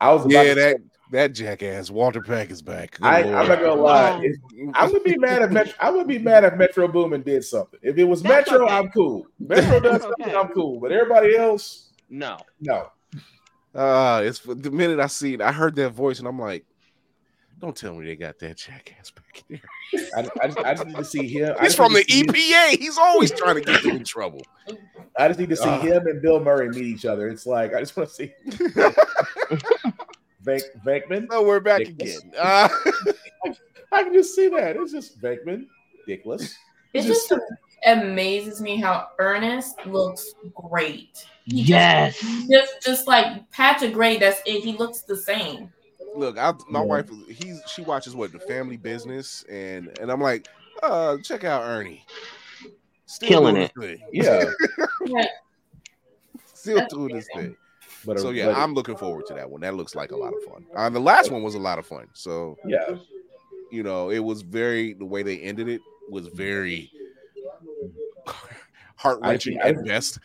I, 0.00 0.08
I 0.10 0.12
was 0.12 0.24
about 0.24 0.46
yeah, 0.46 0.54
to 0.54 0.60
that 0.60 0.76
that 1.12 1.32
jackass 1.32 1.90
Walter 1.90 2.20
Peck 2.20 2.50
is 2.50 2.62
back. 2.62 2.92
Good 2.92 3.06
I, 3.06 3.20
I'm 3.22 3.48
not 3.48 3.60
gonna 3.60 3.74
lie. 3.74 4.20
If- 4.22 4.36
I 4.74 4.88
would 4.88 5.04
be 5.04 5.16
mad 5.18 5.42
if 5.42 5.50
Metro, 5.50 5.74
I 5.80 5.90
would 5.90 6.06
be 6.06 6.18
mad 6.18 6.44
if 6.44 6.54
Metro 6.54 6.88
Boomin 6.88 7.22
did 7.22 7.44
something. 7.44 7.78
If 7.82 7.98
it 7.98 8.04
was 8.04 8.24
Metro, 8.24 8.66
I'm 8.66 8.88
cool. 8.88 9.26
Metro 9.38 9.80
does 9.80 10.02
something, 10.02 10.34
I'm 10.34 10.48
cool. 10.48 10.80
But 10.80 10.92
everybody 10.92 11.36
else, 11.36 11.90
no, 12.08 12.38
no. 12.60 12.90
Uh, 13.74 14.22
it's 14.24 14.40
the 14.40 14.70
minute 14.70 14.98
I 14.98 15.06
see 15.06 15.34
it, 15.34 15.40
I 15.40 15.52
heard 15.52 15.76
that 15.76 15.90
voice, 15.90 16.18
and 16.18 16.26
I'm 16.26 16.38
like, 16.38 16.64
don't 17.66 17.76
tell 17.76 17.94
me 17.94 18.06
they 18.06 18.14
got 18.16 18.38
that 18.38 18.56
jackass 18.56 19.10
back 19.10 19.42
there. 19.50 19.60
I, 20.16 20.28
I, 20.42 20.46
just, 20.46 20.58
I 20.58 20.74
just 20.74 20.86
need 20.86 20.96
to 20.96 21.04
see 21.04 21.26
him. 21.28 21.56
He's 21.60 21.74
from 21.74 21.92
the 21.92 21.98
need 22.08 22.28
to 22.28 22.38
see 22.40 22.50
him- 22.52 22.72
EPA. 22.74 22.78
He's 22.78 22.96
always 22.98 23.32
trying 23.32 23.56
to 23.56 23.60
get 23.60 23.82
them 23.82 23.96
in 23.96 24.04
trouble. 24.04 24.40
I 25.18 25.26
just 25.28 25.40
need 25.40 25.48
to 25.50 25.56
see 25.56 25.64
Uh. 25.68 25.80
him 25.80 26.06
and 26.06 26.22
Bill 26.22 26.38
Murray 26.40 26.68
meet 26.68 26.84
each 26.84 27.04
other. 27.04 27.28
It's 27.28 27.44
like 27.46 27.74
I 27.74 27.80
just 27.80 27.96
want 27.96 28.08
to 28.10 28.14
see 28.14 28.32
Vank, 30.44 30.62
Venkman. 30.84 31.28
No, 31.30 31.42
we're 31.42 31.60
back 31.60 31.80
Dickless. 31.82 32.18
again. 32.18 32.32
Uh, 32.38 32.68
I 33.92 34.02
can 34.04 34.12
just 34.12 34.34
see 34.34 34.48
that. 34.48 34.76
It's 34.76 34.92
just 34.92 35.20
Venkman, 35.20 35.66
Dickless. 36.08 36.54
It 36.94 37.02
just 37.02 37.32
amazes 37.84 38.60
me 38.60 38.76
how 38.80 39.08
Ernest 39.18 39.84
looks 39.86 40.34
great. 40.54 41.26
He 41.44 41.64
just- 41.64 41.68
Yes. 41.68 42.20
Just, 42.50 42.82
just 42.84 43.06
like 43.08 43.48
patch 43.50 43.82
of 43.82 43.92
gray. 43.92 44.18
That's 44.18 44.40
it. 44.46 44.62
He 44.62 44.72
looks 44.76 45.02
the 45.02 45.16
same. 45.16 45.72
Look, 46.16 46.38
I, 46.38 46.52
my 46.68 46.80
Yeah. 46.80 46.84
wife, 46.86 47.10
he's 47.28 47.60
she 47.72 47.82
watches 47.82 48.14
what 48.16 48.32
the 48.32 48.40
Family 48.40 48.76
Business, 48.76 49.44
and 49.48 49.96
and 50.00 50.10
I'm 50.10 50.20
like, 50.20 50.48
uh, 50.82 51.18
check 51.18 51.44
out 51.44 51.62
Ernie, 51.62 52.04
Still 53.06 53.28
Killing 53.28 53.56
it. 53.56 53.72
thing. 53.78 53.98
Yeah. 54.12 54.44
Still 56.54 56.86
doing 56.88 57.14
this 57.14 57.28
thing. 57.34 57.56
But, 58.04 58.16
uh, 58.16 58.20
so 58.20 58.30
yeah, 58.30 58.46
but- 58.46 58.56
I'm 58.56 58.74
looking 58.74 58.96
forward 58.96 59.26
to 59.26 59.34
that 59.34 59.48
one. 59.48 59.60
That 59.60 59.74
looks 59.74 59.94
like 59.94 60.10
a 60.12 60.16
lot 60.16 60.32
of 60.34 60.42
fun. 60.44 60.66
Uh, 60.74 60.88
the 60.90 61.00
last 61.00 61.30
one 61.30 61.42
was 61.42 61.54
a 61.54 61.58
lot 61.60 61.78
of 61.78 61.86
fun. 61.86 62.08
So 62.12 62.56
Yeah. 62.66 62.96
you 63.70 63.82
know, 63.82 64.10
it 64.10 64.18
was 64.20 64.42
very 64.42 64.94
the 64.94 65.04
way 65.04 65.22
they 65.22 65.38
ended 65.40 65.68
it 65.68 65.80
was 66.08 66.28
very 66.28 66.90
heart 68.96 69.20
wrenching 69.22 69.60
I- 69.60 69.68
at 69.70 69.84
best. 69.84 70.18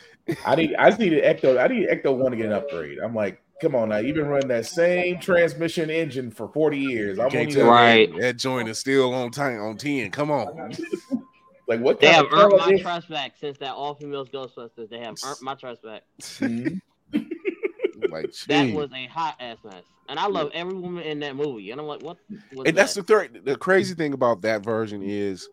I 0.45 0.55
need 0.55 0.75
I 0.75 0.89
just 0.89 0.99
need 0.99 1.13
an 1.13 1.21
Ecto. 1.35 1.59
I 1.59 1.67
need 1.67 1.89
Ecto 1.89 2.15
one 2.15 2.31
to 2.31 2.37
get 2.37 2.45
an 2.47 2.53
upgrade. 2.53 2.99
I'm 2.99 3.13
like, 3.15 3.41
come 3.61 3.75
on 3.75 3.89
now. 3.89 3.97
You've 3.97 4.15
been 4.15 4.27
running 4.27 4.47
that 4.49 4.65
same 4.65 5.19
transmission 5.19 5.89
engine 5.89 6.31
for 6.31 6.47
40 6.49 6.77
years. 6.77 7.19
I'm 7.19 7.29
Can't 7.29 7.43
only 7.49 7.55
tell 7.55 7.69
Right. 7.69 8.11
me 8.11 8.19
that 8.21 8.37
joint 8.37 8.67
is 8.69 8.77
still 8.79 9.13
on 9.13 9.31
time 9.31 9.59
on 9.61 9.77
ten. 9.77 10.09
Come 10.11 10.31
on. 10.31 10.71
like 11.67 11.79
what 11.79 11.99
They 11.99 12.07
kind 12.11 12.17
have 12.17 12.25
of 12.25 12.33
earned 12.33 12.49
my 12.51 12.55
intelligence- 12.57 12.81
trust 12.81 13.09
back 13.09 13.33
since 13.39 13.57
that 13.59 13.71
all 13.73 13.93
females 13.95 14.29
Ghostbusters. 14.29 14.89
They 14.89 14.99
have 14.99 15.15
earned 15.25 15.37
my 15.41 15.55
trust 15.55 15.83
back. 15.83 16.03
Mm-hmm. 16.19 16.77
like 18.11 18.31
That 18.47 18.73
was 18.73 18.89
a 18.93 19.05
hot 19.07 19.35
ass 19.39 19.57
mess, 19.63 19.83
and 20.09 20.19
I 20.19 20.27
love 20.27 20.49
every 20.53 20.73
woman 20.73 21.03
in 21.03 21.19
that 21.19 21.35
movie. 21.35 21.71
And 21.71 21.79
I'm 21.79 21.87
like, 21.87 22.01
what? 22.01 22.17
Was 22.53 22.67
and 22.67 22.75
that's 22.77 22.93
the 22.93 23.03
third 23.03 23.41
the 23.45 23.55
crazy 23.55 23.93
thing 23.95 24.13
about 24.13 24.41
that 24.41 24.63
version 24.63 25.01
is 25.03 25.47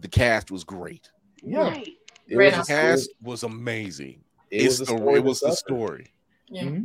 the 0.00 0.08
cast 0.08 0.50
was 0.50 0.64
great. 0.64 1.10
Yeah. 1.42 1.68
Right. 1.68 1.88
It 2.28 2.30
The 2.30 2.36
was, 2.36 2.52
Right. 2.54 2.62
a- 2.62 2.66
cast 2.66 3.10
was 3.22 3.42
amazing. 3.44 4.20
it 4.50 4.56
It's 4.62 4.78
was 4.80 4.88
the 4.88 4.96
story 4.96 5.14
it 5.18 5.24
was 5.24 5.40
the 5.40 5.46
to 5.50 5.52
suffer. 5.56 5.74
story. 5.74 6.06
Yeah. 6.48 6.62
Mm-hmm. 6.64 6.84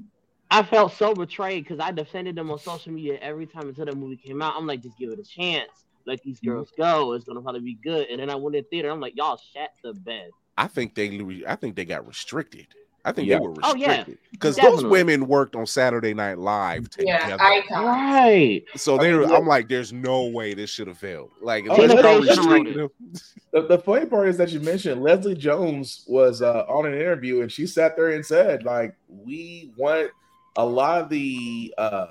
I 0.51 0.63
felt 0.63 0.93
so 0.93 1.13
betrayed 1.13 1.63
because 1.63 1.79
I 1.79 1.91
defended 1.91 2.35
them 2.35 2.51
on 2.51 2.59
social 2.59 2.91
media 2.91 3.17
every 3.21 3.47
time 3.47 3.69
until 3.69 3.85
the 3.85 3.95
movie 3.95 4.17
came 4.17 4.41
out. 4.41 4.53
I'm 4.57 4.67
like, 4.67 4.83
just 4.83 4.97
give 4.99 5.09
it 5.09 5.17
a 5.19 5.23
chance. 5.23 5.69
Let 6.05 6.21
these 6.23 6.39
Mm-hmm. 6.41 6.49
girls 6.49 6.71
go. 6.77 7.13
It's 7.13 7.23
gonna 7.25 7.41
probably 7.41 7.61
be 7.61 7.77
good. 7.83 8.07
And 8.09 8.19
then 8.19 8.29
I 8.29 8.35
went 8.35 8.55
in 8.57 8.63
theater. 8.65 8.89
I'm 8.91 8.99
like, 8.99 9.15
y'all 9.15 9.39
shat 9.53 9.69
the 9.83 9.93
bed. 9.93 10.29
I 10.57 10.67
think 10.67 10.93
they 10.93 11.09
re- 11.09 11.45
I 11.47 11.55
think 11.55 11.75
they 11.75 11.85
got 11.85 12.05
restricted. 12.05 12.67
I 13.05 13.11
think 13.13 13.29
Yeah. 13.29 13.39
they 13.39 13.47
were 13.47 13.53
Oh, 13.63 13.75
yeah. 13.75 13.87
restricted 13.89 14.17
because 14.31 14.57
those 14.57 14.83
women 14.83 15.27
worked 15.27 15.55
on 15.55 15.65
Saturday 15.65 16.13
Night 16.13 16.37
Live 16.37 16.89
Yeah. 16.99 17.19
together. 17.19 17.43
Icon. 17.43 17.85
Right. 17.85 18.63
so 18.75 18.95
I 18.95 19.03
they 19.03 19.13
mean, 19.17 19.31
I'm 19.31 19.47
like, 19.47 19.69
there's 19.69 19.93
no 19.93 20.27
way 20.27 20.53
this 20.53 20.69
should 20.69 20.87
have 20.87 20.97
failed. 20.97 21.31
Like, 21.41 21.65
Oh, 21.69 21.75
let's 21.77 21.93
Tina 21.93 21.95
not 21.95 22.03
Fey 22.03 22.13
should've 22.27 22.45
restrict 22.45 22.65
wrote 22.67 22.75
them. 22.75 23.13
The, 23.53 23.61
the 23.67 23.77
funny 23.79 24.05
part 24.05 24.27
is 24.27 24.37
that 24.37 24.51
you 24.51 24.59
mentioned 24.59 25.01
Leslie 25.01 25.33
Jones 25.35 26.03
was 26.07 26.41
uh, 26.41 26.65
on 26.67 26.85
an 26.85 26.93
interview 26.93 27.41
and 27.41 27.51
she 27.51 27.65
sat 27.67 27.95
there 27.95 28.09
and 28.11 28.25
said, 28.25 28.63
like, 28.63 28.95
we 29.07 29.71
want 29.77 30.11
a 30.55 30.65
lot 30.65 31.01
of 31.01 31.09
the 31.09 31.73
uh, 31.77 32.07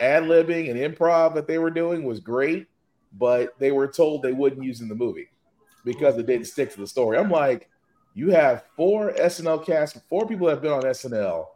ad 0.00 0.24
libbing 0.24 0.70
and 0.70 0.78
improv 0.78 1.34
that 1.34 1.46
they 1.46 1.58
were 1.58 1.70
doing 1.70 2.04
was 2.04 2.20
great, 2.20 2.66
but 3.18 3.58
they 3.58 3.72
were 3.72 3.88
told 3.88 4.22
they 4.22 4.32
wouldn't 4.32 4.62
use 4.62 4.80
in 4.80 4.88
the 4.88 4.94
movie 4.94 5.28
because 5.84 6.16
it 6.18 6.26
didn't 6.26 6.46
stick 6.46 6.72
to 6.72 6.80
the 6.80 6.86
story. 6.86 7.18
I'm 7.18 7.30
like, 7.30 7.68
You 8.14 8.30
have 8.30 8.64
four 8.76 9.12
SNL 9.12 9.64
cast, 9.64 9.98
four 10.08 10.26
people 10.26 10.46
that 10.46 10.54
have 10.54 10.62
been 10.62 10.72
on 10.72 10.82
SNL, 10.82 11.46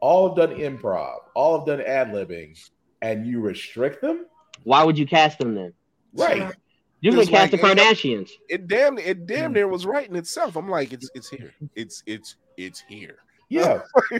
all 0.00 0.28
have 0.28 0.36
done 0.36 0.58
improv, 0.58 1.18
all 1.34 1.58
have 1.58 1.66
done 1.66 1.80
ad 1.80 2.08
libbing, 2.08 2.58
and 3.02 3.26
you 3.26 3.40
restrict 3.40 4.00
them? 4.00 4.26
Why 4.64 4.82
would 4.82 4.98
you 4.98 5.06
cast 5.06 5.38
them 5.38 5.54
then? 5.54 5.72
Right. 6.14 6.52
You 7.00 7.10
can 7.10 7.20
It's 7.20 7.30
cast 7.30 7.52
the 7.52 7.58
Kardashians. 7.58 8.30
It 8.48 8.66
damn 8.66 8.98
it 8.98 9.26
damn 9.26 9.52
near 9.52 9.68
was 9.68 9.84
right 9.84 10.08
in 10.08 10.16
itself. 10.16 10.56
I'm 10.56 10.68
like, 10.68 10.92
it's 10.92 11.10
it's 11.14 11.28
here. 11.28 11.52
It's 11.74 12.02
it's 12.06 12.36
it's 12.56 12.82
here. 12.88 13.18
Yeah. 13.48 13.82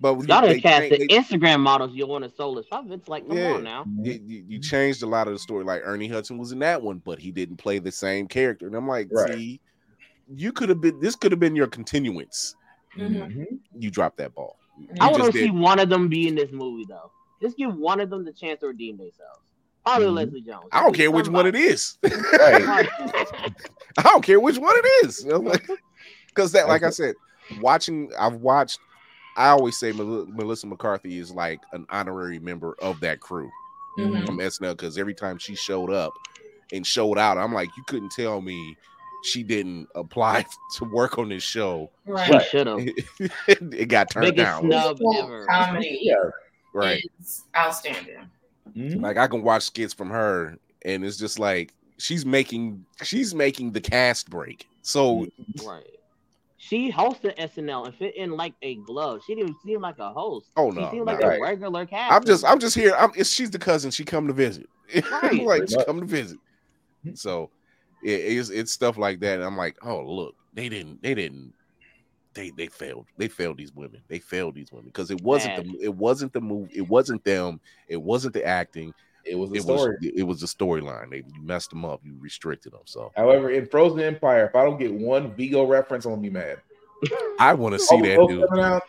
but 0.00 0.14
when 0.14 0.26
Y'all 0.28 0.40
you- 0.42 0.46
done 0.46 0.54
they 0.56 0.60
cast 0.60 0.88
change- 0.88 0.98
the 0.98 1.06
they- 1.08 1.18
Instagram 1.38 1.60
models 1.60 1.90
you 1.94 2.06
want 2.06 2.24
to 2.24 2.30
soulless 2.30 2.66
puppets. 2.70 3.08
Like, 3.08 3.26
come 3.28 3.36
yeah, 3.36 3.52
on 3.54 3.64
now. 3.64 3.84
You, 4.02 4.20
you, 4.26 4.44
you 4.48 4.58
changed 4.60 5.02
a 5.02 5.06
lot 5.06 5.26
of 5.26 5.32
the 5.32 5.38
story. 5.38 5.64
Like 5.64 5.82
Ernie 5.84 6.08
Hudson 6.08 6.38
was 6.38 6.52
in 6.52 6.58
that 6.60 6.80
one, 6.82 7.02
but 7.04 7.18
he 7.18 7.30
didn't 7.30 7.56
play 7.56 7.78
the 7.78 7.90
same 7.92 8.26
character. 8.28 8.66
And 8.66 8.76
I'm 8.76 8.86
like, 8.88 9.08
Right. 9.10 9.34
see, 9.34 9.60
you 10.34 10.52
could 10.52 10.68
have 10.68 10.80
been. 10.80 11.00
This 11.00 11.16
could 11.16 11.32
have 11.32 11.40
been 11.40 11.56
your 11.56 11.66
continuance. 11.68 12.54
Mm-hmm. 12.96 13.44
You 13.78 13.90
dropped 13.90 14.16
that 14.18 14.34
ball. 14.34 14.56
You 14.78 14.88
I 15.00 15.06
want 15.06 15.18
just 15.18 15.32
to 15.32 15.38
see 15.38 15.50
one 15.50 15.78
of 15.80 15.88
them 15.88 16.08
be 16.08 16.28
in 16.28 16.34
this 16.34 16.52
movie 16.52 16.84
though. 16.88 17.10
Just 17.42 17.56
give 17.56 17.74
one 17.74 18.00
of 18.00 18.10
them 18.10 18.24
the 18.24 18.32
chance 18.32 18.60
to 18.60 18.66
redeem 18.68 18.96
themselves. 18.96 19.40
Probably 19.84 20.06
Mhm. 20.08 20.14
Leslie 20.14 20.40
Jones. 20.42 20.66
I 20.72 20.82
don't 20.82 20.94
care 20.94 21.10
which 21.10 21.28
one 21.28 21.46
it 21.46 21.54
is. 21.54 21.96
Right. 22.02 22.12
I 23.98 24.02
don't 24.02 24.22
care 24.24 24.38
which 24.40 24.58
one 24.58 24.74
it 24.76 25.06
is. 25.06 25.26
Because 26.28 26.52
that, 26.52 26.68
like 26.68 26.84
I 26.84 26.90
said, 26.90 27.16
watching, 27.60 28.12
I've 28.16 28.34
watched. 28.36 28.78
I 29.38 29.48
always 29.50 29.78
say 29.78 29.92
Melissa 29.92 30.66
McCarthy 30.66 31.18
is 31.18 31.30
like 31.30 31.60
an 31.72 31.86
honorary 31.90 32.38
member 32.40 32.74
of 32.80 33.00
that 33.00 33.20
crew 33.20 33.50
Mhm. 33.98 34.26
from 34.26 34.38
SNL 34.40 34.74
because 34.76 34.98
every 34.98 35.14
time 35.14 35.38
she 35.38 35.54
showed 35.54 35.90
up 35.90 36.12
and 36.72 36.86
showed 36.86 37.18
out, 37.18 37.38
I'm 37.38 37.54
like, 37.54 37.68
you 37.76 37.82
couldn't 37.86 38.10
tell 38.12 38.40
me 38.40 38.76
she 39.24 39.42
didn't 39.42 39.88
apply 39.94 40.44
to 40.76 40.84
work 40.84 41.18
on 41.18 41.28
this 41.30 41.42
show. 41.42 41.90
Right. 42.06 42.42
She 42.42 42.48
should 42.50 42.66
have. 42.66 42.78
it 43.48 43.86
got 43.88 44.10
turned 44.10 44.26
Biggest 44.26 44.44
down. 44.44 44.62
snub 44.70 44.98
ever. 45.16 45.46
Comedy 45.46 45.98
Yeah. 46.02 46.16
Right. 46.74 47.02
is 47.20 47.44
outstanding. 47.56 48.28
Mhm. 48.76 49.00
Like 49.02 49.16
I 49.16 49.26
can 49.28 49.42
watch 49.42 49.62
skits 49.64 49.94
from 49.94 50.10
her, 50.10 50.58
and 50.84 51.04
it's 51.04 51.16
just 51.16 51.38
like 51.38 51.72
she's 51.96 52.24
making 52.26 52.84
she's 53.02 53.34
making 53.34 53.72
the 53.72 53.80
cast 53.80 54.30
break. 54.30 54.68
So 54.82 55.26
Right. 55.64 55.84
She 56.60 56.90
hosted 56.90 57.36
SNL 57.38 57.86
and 57.86 57.94
fit 57.94 58.16
in 58.16 58.32
like 58.32 58.54
a 58.62 58.76
glove. 58.76 59.20
She 59.24 59.36
didn't 59.36 59.56
seem 59.64 59.80
like 59.80 59.98
a 60.00 60.12
host. 60.12 60.48
Oh, 60.56 60.70
no, 60.70 60.86
she 60.86 60.96
seemed 60.96 61.06
like 61.06 61.20
no. 61.20 61.30
a 61.30 61.40
regular 61.40 61.86
cast. 61.86 62.12
I'm 62.12 62.24
just. 62.24 62.44
I'm 62.44 62.58
just 62.58 62.74
here. 62.74 62.94
I'm 62.98 63.12
it's, 63.14 63.30
she's 63.30 63.50
the 63.50 63.60
cousin. 63.60 63.92
She 63.92 64.04
come 64.04 64.26
to 64.26 64.32
visit. 64.32 64.68
Right. 65.22 65.42
like 65.44 65.68
she 65.68 65.76
come 65.84 66.00
to 66.00 66.06
visit. 66.06 66.38
So 67.14 67.50
it, 68.02 68.10
it's 68.10 68.50
it's 68.50 68.72
stuff 68.72 68.98
like 68.98 69.20
that. 69.20 69.36
And 69.36 69.44
I'm 69.44 69.56
like, 69.56 69.76
oh 69.82 70.02
look, 70.02 70.34
they 70.52 70.68
didn't 70.68 71.00
they 71.00 71.14
didn't 71.14 71.52
they 72.34 72.50
they 72.50 72.66
failed. 72.66 73.06
They 73.16 73.28
failed 73.28 73.56
these 73.56 73.72
women. 73.72 74.00
They 74.08 74.18
failed 74.18 74.54
these 74.54 74.72
women 74.72 74.86
because 74.86 75.10
it 75.10 75.20
wasn't 75.22 75.56
Bad. 75.56 75.66
the 75.66 75.84
it 75.84 75.94
wasn't 75.94 76.32
the 76.32 76.40
move. 76.40 76.68
It 76.72 76.88
wasn't 76.88 77.22
them. 77.24 77.60
It 77.88 78.00
wasn't 78.00 78.34
the 78.34 78.44
acting. 78.44 78.94
It 79.28 79.36
was 79.36 79.50
the 79.50 79.56
It 79.56 79.62
story. 79.62 79.96
was 80.00 80.10
it 80.16 80.22
was 80.22 80.40
the 80.40 80.46
storyline. 80.46 81.10
They 81.10 81.18
you 81.18 81.42
messed 81.42 81.70
them 81.70 81.84
up. 81.84 82.00
You 82.04 82.16
restricted 82.20 82.72
them. 82.72 82.80
So 82.84 83.12
However, 83.16 83.50
in 83.50 83.66
Frozen 83.66 84.00
Empire, 84.00 84.46
if 84.46 84.54
I 84.56 84.64
don't 84.64 84.78
get 84.78 84.92
one 84.92 85.34
Vigo 85.34 85.64
reference, 85.66 86.04
I'm 86.04 86.12
gonna 86.12 86.22
be 86.22 86.30
mad. 86.30 86.58
I 87.38 87.54
want 87.54 87.74
to 87.74 87.78
see 87.80 87.96
Oh, 87.96 88.02
that 88.02 88.18
oh, 88.18 88.28
dude. 88.28 88.48
coming 88.48 88.64
out. 88.64 88.82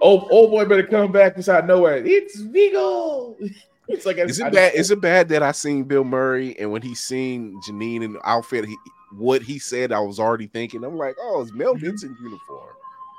Oh, 0.00 0.28
old 0.30 0.50
boy 0.50 0.64
better 0.64 0.86
come 0.86 1.10
back 1.10 1.36
inside 1.36 1.66
nowhere. 1.66 1.96
It's 2.04 2.40
Vigo. 2.40 3.36
It's 3.90 4.04
like 4.04 4.18
Is 4.18 4.38
it 4.38 4.52
bad? 4.52 4.74
Is 4.74 4.90
it 4.90 5.00
bad 5.00 5.30
that 5.30 5.42
I 5.42 5.50
seen 5.52 5.84
Bill 5.84 6.04
Murray 6.04 6.54
and 6.58 6.70
when 6.70 6.82
he 6.82 6.94
seen 6.94 7.58
Janine 7.66 8.02
in 8.04 8.12
the 8.12 8.20
outfit, 8.28 8.66
he, 8.66 8.76
what 9.16 9.40
he 9.40 9.58
said, 9.58 9.92
I 9.92 10.00
was 10.00 10.20
already 10.20 10.46
thinking. 10.46 10.84
I'm 10.84 10.98
like, 10.98 11.16
oh, 11.18 11.40
it's 11.40 11.52
Melnitz 11.52 12.04
in 12.04 12.14
uniform. 12.20 12.68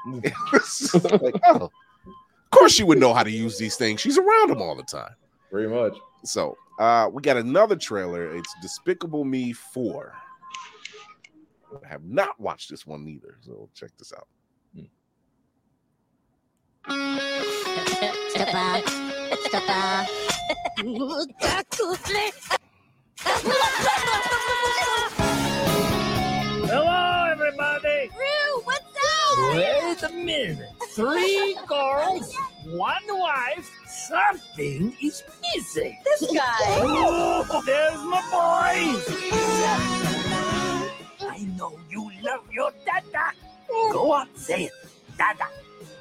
Like, 1.23 1.41
oh, 1.47 1.55
of 1.65 1.71
course 2.51 2.71
she 2.71 2.84
would 2.84 2.99
know 2.99 3.15
how 3.15 3.23
to 3.23 3.31
use 3.31 3.57
these 3.57 3.77
things. 3.77 3.99
She's 3.99 4.19
around 4.19 4.51
them 4.51 4.61
all 4.61 4.76
the 4.76 4.84
time. 4.84 5.09
Very 5.51 5.67
much. 5.67 5.97
So, 6.23 6.55
uh, 6.80 7.09
we 7.11 7.21
got 7.21 7.38
another 7.38 7.76
trailer. 7.76 8.35
It's 8.35 8.53
Despicable 8.61 9.26
Me 9.26 9.53
Four. 9.53 10.13
I 11.84 11.88
have 11.88 12.03
not 12.03 12.39
watched 12.39 12.69
this 12.69 12.85
one 12.85 13.07
either, 13.07 13.38
so 13.41 13.69
check 13.73 13.91
this 13.97 14.13
out. 14.13 14.27
Step 18.30 18.53
out. 18.53 18.89
Step 19.47 19.69
out. 19.69 20.07
Hello, 20.77 21.26
Wait 29.40 30.03
a 30.03 30.10
minute. 30.14 30.70
Three 30.95 31.57
girls, 31.68 32.34
one 32.66 33.03
wife. 33.10 33.70
Something 33.88 34.95
is 35.02 35.24
missing. 35.56 35.98
This 36.06 36.32
guy. 36.34 36.44
Oh, 37.52 37.64
there's 37.66 38.02
my 38.03 38.22
boys. 38.32 39.06
I 41.30 41.40
know 41.57 41.80
you 41.90 42.11
love 42.24 42.44
your 42.52 42.72
dada. 42.86 43.34
Go 43.91 44.11
on, 44.14 44.28
say 44.36 44.66
it. 44.66 44.72
Dada. 45.18 45.48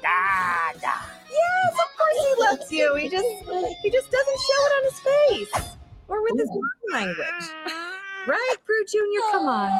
Dada. 0.01 0.95
Yes, 1.31 1.73
of 1.73 1.97
course 1.97 2.19
he 2.25 2.43
loves 2.43 2.71
you. 2.71 2.95
He 2.95 3.09
just 3.09 3.27
he 3.83 3.89
just 3.91 4.11
doesn't 4.11 4.39
show 4.47 4.61
it 4.67 4.73
on 4.77 4.83
his 4.83 4.99
face 4.99 5.75
or 6.07 6.23
with 6.23 6.39
his 6.39 6.49
body 6.49 6.93
language. 6.93 7.49
Right, 8.27 8.55
Gru 8.65 8.85
Junior? 8.85 9.21
Come 9.31 9.47
on. 9.47 9.79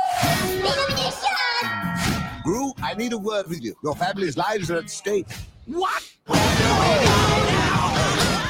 Gru, 2.50 2.74
I 2.82 2.96
need 2.96 3.14
a 3.14 3.18
word 3.20 3.48
with 3.48 3.64
you. 3.64 3.76
Your 3.84 3.96
family's 3.96 4.36
lives 4.36 4.72
are 4.72 4.78
at 4.78 4.90
stake. 4.90 5.28
What? 5.68 6.02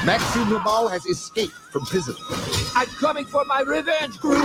Maxime 0.06 0.48
Le 0.50 0.58
Mal 0.64 0.88
has 0.88 1.04
escaped 1.04 1.52
from 1.52 1.84
prison. 1.84 2.14
I'm 2.74 2.86
coming 2.86 3.26
for 3.26 3.44
my 3.44 3.60
revenge, 3.60 4.16
Gru. 4.16 4.32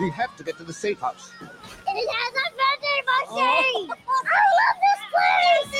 We 0.00 0.10
have 0.10 0.36
to 0.36 0.42
get 0.42 0.58
to 0.58 0.64
the 0.64 0.72
safe 0.72 0.98
house. 0.98 1.30
It 1.40 1.96
is 1.96 2.08
as 2.24 2.32
a 2.42 2.44
birthday 2.58 3.00
machine. 3.06 3.92
I 3.92 3.94
love 4.58 4.78
this 4.82 5.00
place. 5.14 5.70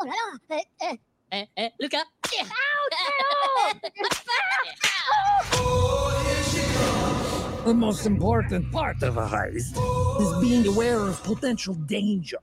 Oh 0.00 0.04
là 0.06 0.08
là. 0.08 0.56
Eh, 0.56 0.64
eh. 0.80 0.96
Eh, 1.32 1.44
eh, 1.58 1.68
look 1.78 1.92
up. 1.92 2.06
The 7.64 7.74
most 7.74 8.06
important 8.06 8.72
part 8.72 9.02
of 9.02 9.18
a 9.18 9.26
heist 9.26 9.76
is 10.20 10.32
being 10.40 10.66
aware 10.66 10.98
of 10.98 11.22
potential 11.22 11.74
dangers. 11.74 12.40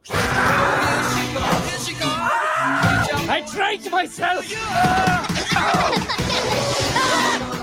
I 3.30 3.44
trained 3.52 3.90
myself. 3.92 4.46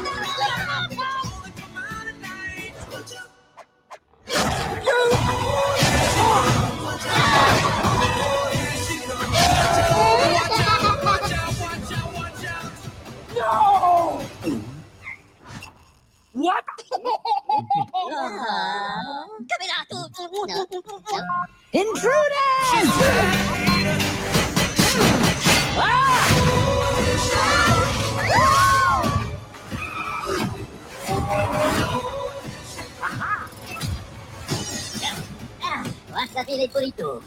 Ça 36.35 36.45
fait 36.45 36.57
les 36.57 36.69
politos. 36.69 37.21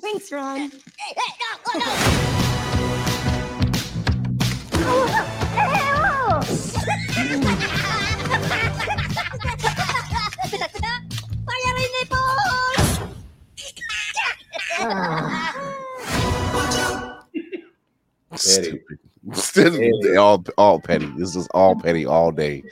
Thanks, 0.00 0.32
Ron. 0.32 0.70
Fire 1.64 2.47
in 11.78 11.90
the 11.94 12.06
balls! 12.10 12.98
Petty. 18.30 18.80
Stupid. 19.34 20.16
all 20.16 20.44
all 20.56 20.80
petty. 20.80 21.06
This 21.16 21.34
is 21.36 21.48
all 21.48 21.74
petty 21.76 22.06
all 22.06 22.30
day. 22.32 22.62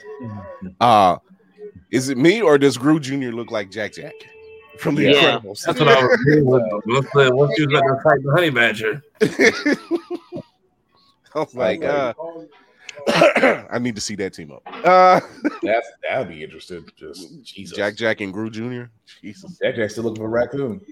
Uh 0.79 1.17
is 1.91 2.09
it 2.09 2.17
me 2.17 2.41
or 2.41 2.57
does 2.57 2.77
Gru 2.77 2.99
Jr. 2.99 3.29
look 3.29 3.51
like 3.51 3.69
Jack 3.69 3.93
Jack 3.93 4.13
from 4.79 4.95
the 4.95 5.03
Yeah, 5.03 5.39
Incredibles? 5.39 5.61
that's 5.65 5.79
what 5.79 5.87
I 5.89 6.01
was 6.01 6.19
doing. 6.25 6.45
What's 6.45 7.11
the 7.13 7.35
what's 7.35 7.59
you 7.59 7.67
let 7.67 7.83
them 7.83 7.97
fight 8.03 8.23
the 8.23 8.31
honey 8.31 8.49
badger? 8.49 9.03
I 11.35 11.39
was 11.39 11.55
like, 11.55 11.83
Okay. 11.83 12.13
uh, 13.07 13.65
I 13.71 13.79
need 13.79 13.95
to 13.95 14.01
see 14.01 14.15
that 14.15 14.33
team 14.33 14.51
up. 14.51 14.63
Uh, 14.85 15.19
That's 15.63 15.87
that'd 16.07 16.29
be 16.29 16.43
interesting. 16.43 16.85
Just 16.97 17.43
Jesus. 17.43 17.75
Jack 17.75 17.95
Jack 17.95 18.21
and 18.21 18.31
Gru 18.31 18.49
Jr. 18.49 18.83
Jesus. 19.21 19.57
Jack 19.61 19.75
Jack's 19.75 19.93
still 19.93 20.05
looking 20.05 20.21
for 20.21 20.29
raccoon. 20.29 20.81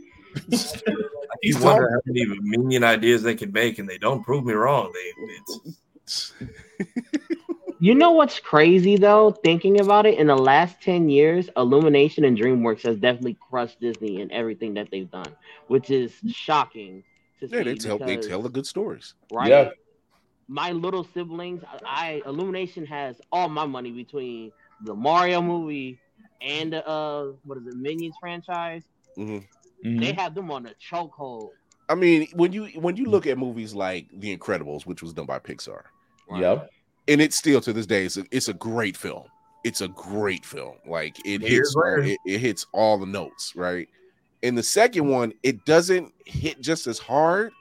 You 1.43 1.57
wonder 1.59 1.89
how 1.91 1.99
many 2.05 2.25
minion 2.41 2.83
ideas 2.83 3.21
they 3.21 3.35
could 3.35 3.53
make, 3.53 3.77
and 3.77 3.87
they 3.87 3.97
don't 3.97 4.23
prove 4.23 4.45
me 4.45 4.53
wrong. 4.53 4.91
They 4.93 5.13
it's 6.07 6.33
You 7.79 7.93
know 7.93 8.11
what's 8.11 8.39
crazy 8.39 8.95
though? 8.97 9.31
Thinking 9.31 9.79
about 9.81 10.05
it, 10.05 10.17
in 10.17 10.27
the 10.27 10.35
last 10.35 10.81
ten 10.81 11.09
years, 11.09 11.49
Illumination 11.57 12.23
and 12.25 12.37
DreamWorks 12.37 12.81
has 12.83 12.97
definitely 12.97 13.37
crushed 13.49 13.79
Disney 13.79 14.21
in 14.21 14.31
everything 14.31 14.73
that 14.75 14.87
they've 14.91 15.09
done, 15.11 15.35
which 15.67 15.89
is 15.89 16.13
shocking 16.27 17.03
to 17.39 17.47
Yeah, 17.47 17.59
see. 17.59 17.63
they 17.63 17.75
tell 17.75 17.97
they 17.99 18.17
tell 18.17 18.41
the 18.41 18.49
good 18.49 18.65
stories. 18.65 19.13
right? 19.31 19.49
Yeah. 19.49 19.69
My 20.47 20.71
little 20.71 21.07
siblings, 21.13 21.63
I 21.85 22.21
Illumination 22.25 22.85
has 22.85 23.19
all 23.31 23.49
my 23.49 23.65
money 23.65 23.91
between 23.91 24.51
the 24.83 24.93
Mario 24.93 25.41
movie 25.41 25.99
and 26.41 26.73
the 26.73 26.87
uh 26.87 27.31
what 27.45 27.57
is 27.57 27.67
it, 27.67 27.75
Minions 27.75 28.15
franchise. 28.19 28.83
Mhm. 29.17 29.45
They 29.83 30.13
have 30.13 30.35
them 30.35 30.51
on 30.51 30.65
a 30.65 30.71
chokehold. 30.73 31.49
I 31.89 31.95
mean, 31.95 32.27
when 32.33 32.51
you 32.51 32.65
when 32.79 32.95
you 32.95 33.05
look 33.05 33.25
at 33.27 33.37
movies 33.37 33.73
like 33.73 34.07
The 34.13 34.35
Incredibles, 34.35 34.85
which 34.85 35.01
was 35.01 35.13
done 35.13 35.25
by 35.25 35.39
Pixar, 35.39 35.83
Yep. 36.35 36.69
and 37.07 37.21
it's 37.21 37.35
still 37.35 37.61
to 37.61 37.73
this 37.73 37.85
day, 37.85 38.05
it's 38.05 38.17
a, 38.17 38.25
it's 38.31 38.47
a 38.47 38.53
great 38.53 38.97
film. 38.97 39.25
It's 39.63 39.81
a 39.81 39.87
great 39.87 40.45
film. 40.45 40.75
Like 40.87 41.17
it 41.25 41.41
Years 41.41 41.51
hits, 41.51 41.75
all, 41.75 42.01
it, 42.01 42.17
it 42.25 42.39
hits 42.39 42.65
all 42.71 42.97
the 42.99 43.05
notes, 43.05 43.53
right? 43.55 43.87
And 44.43 44.55
the 44.57 44.63
second 44.63 45.07
one, 45.07 45.33
it 45.41 45.65
doesn't 45.65 46.13
hit 46.25 46.61
just 46.61 46.85
as 46.85 46.99
hard, 46.99 47.51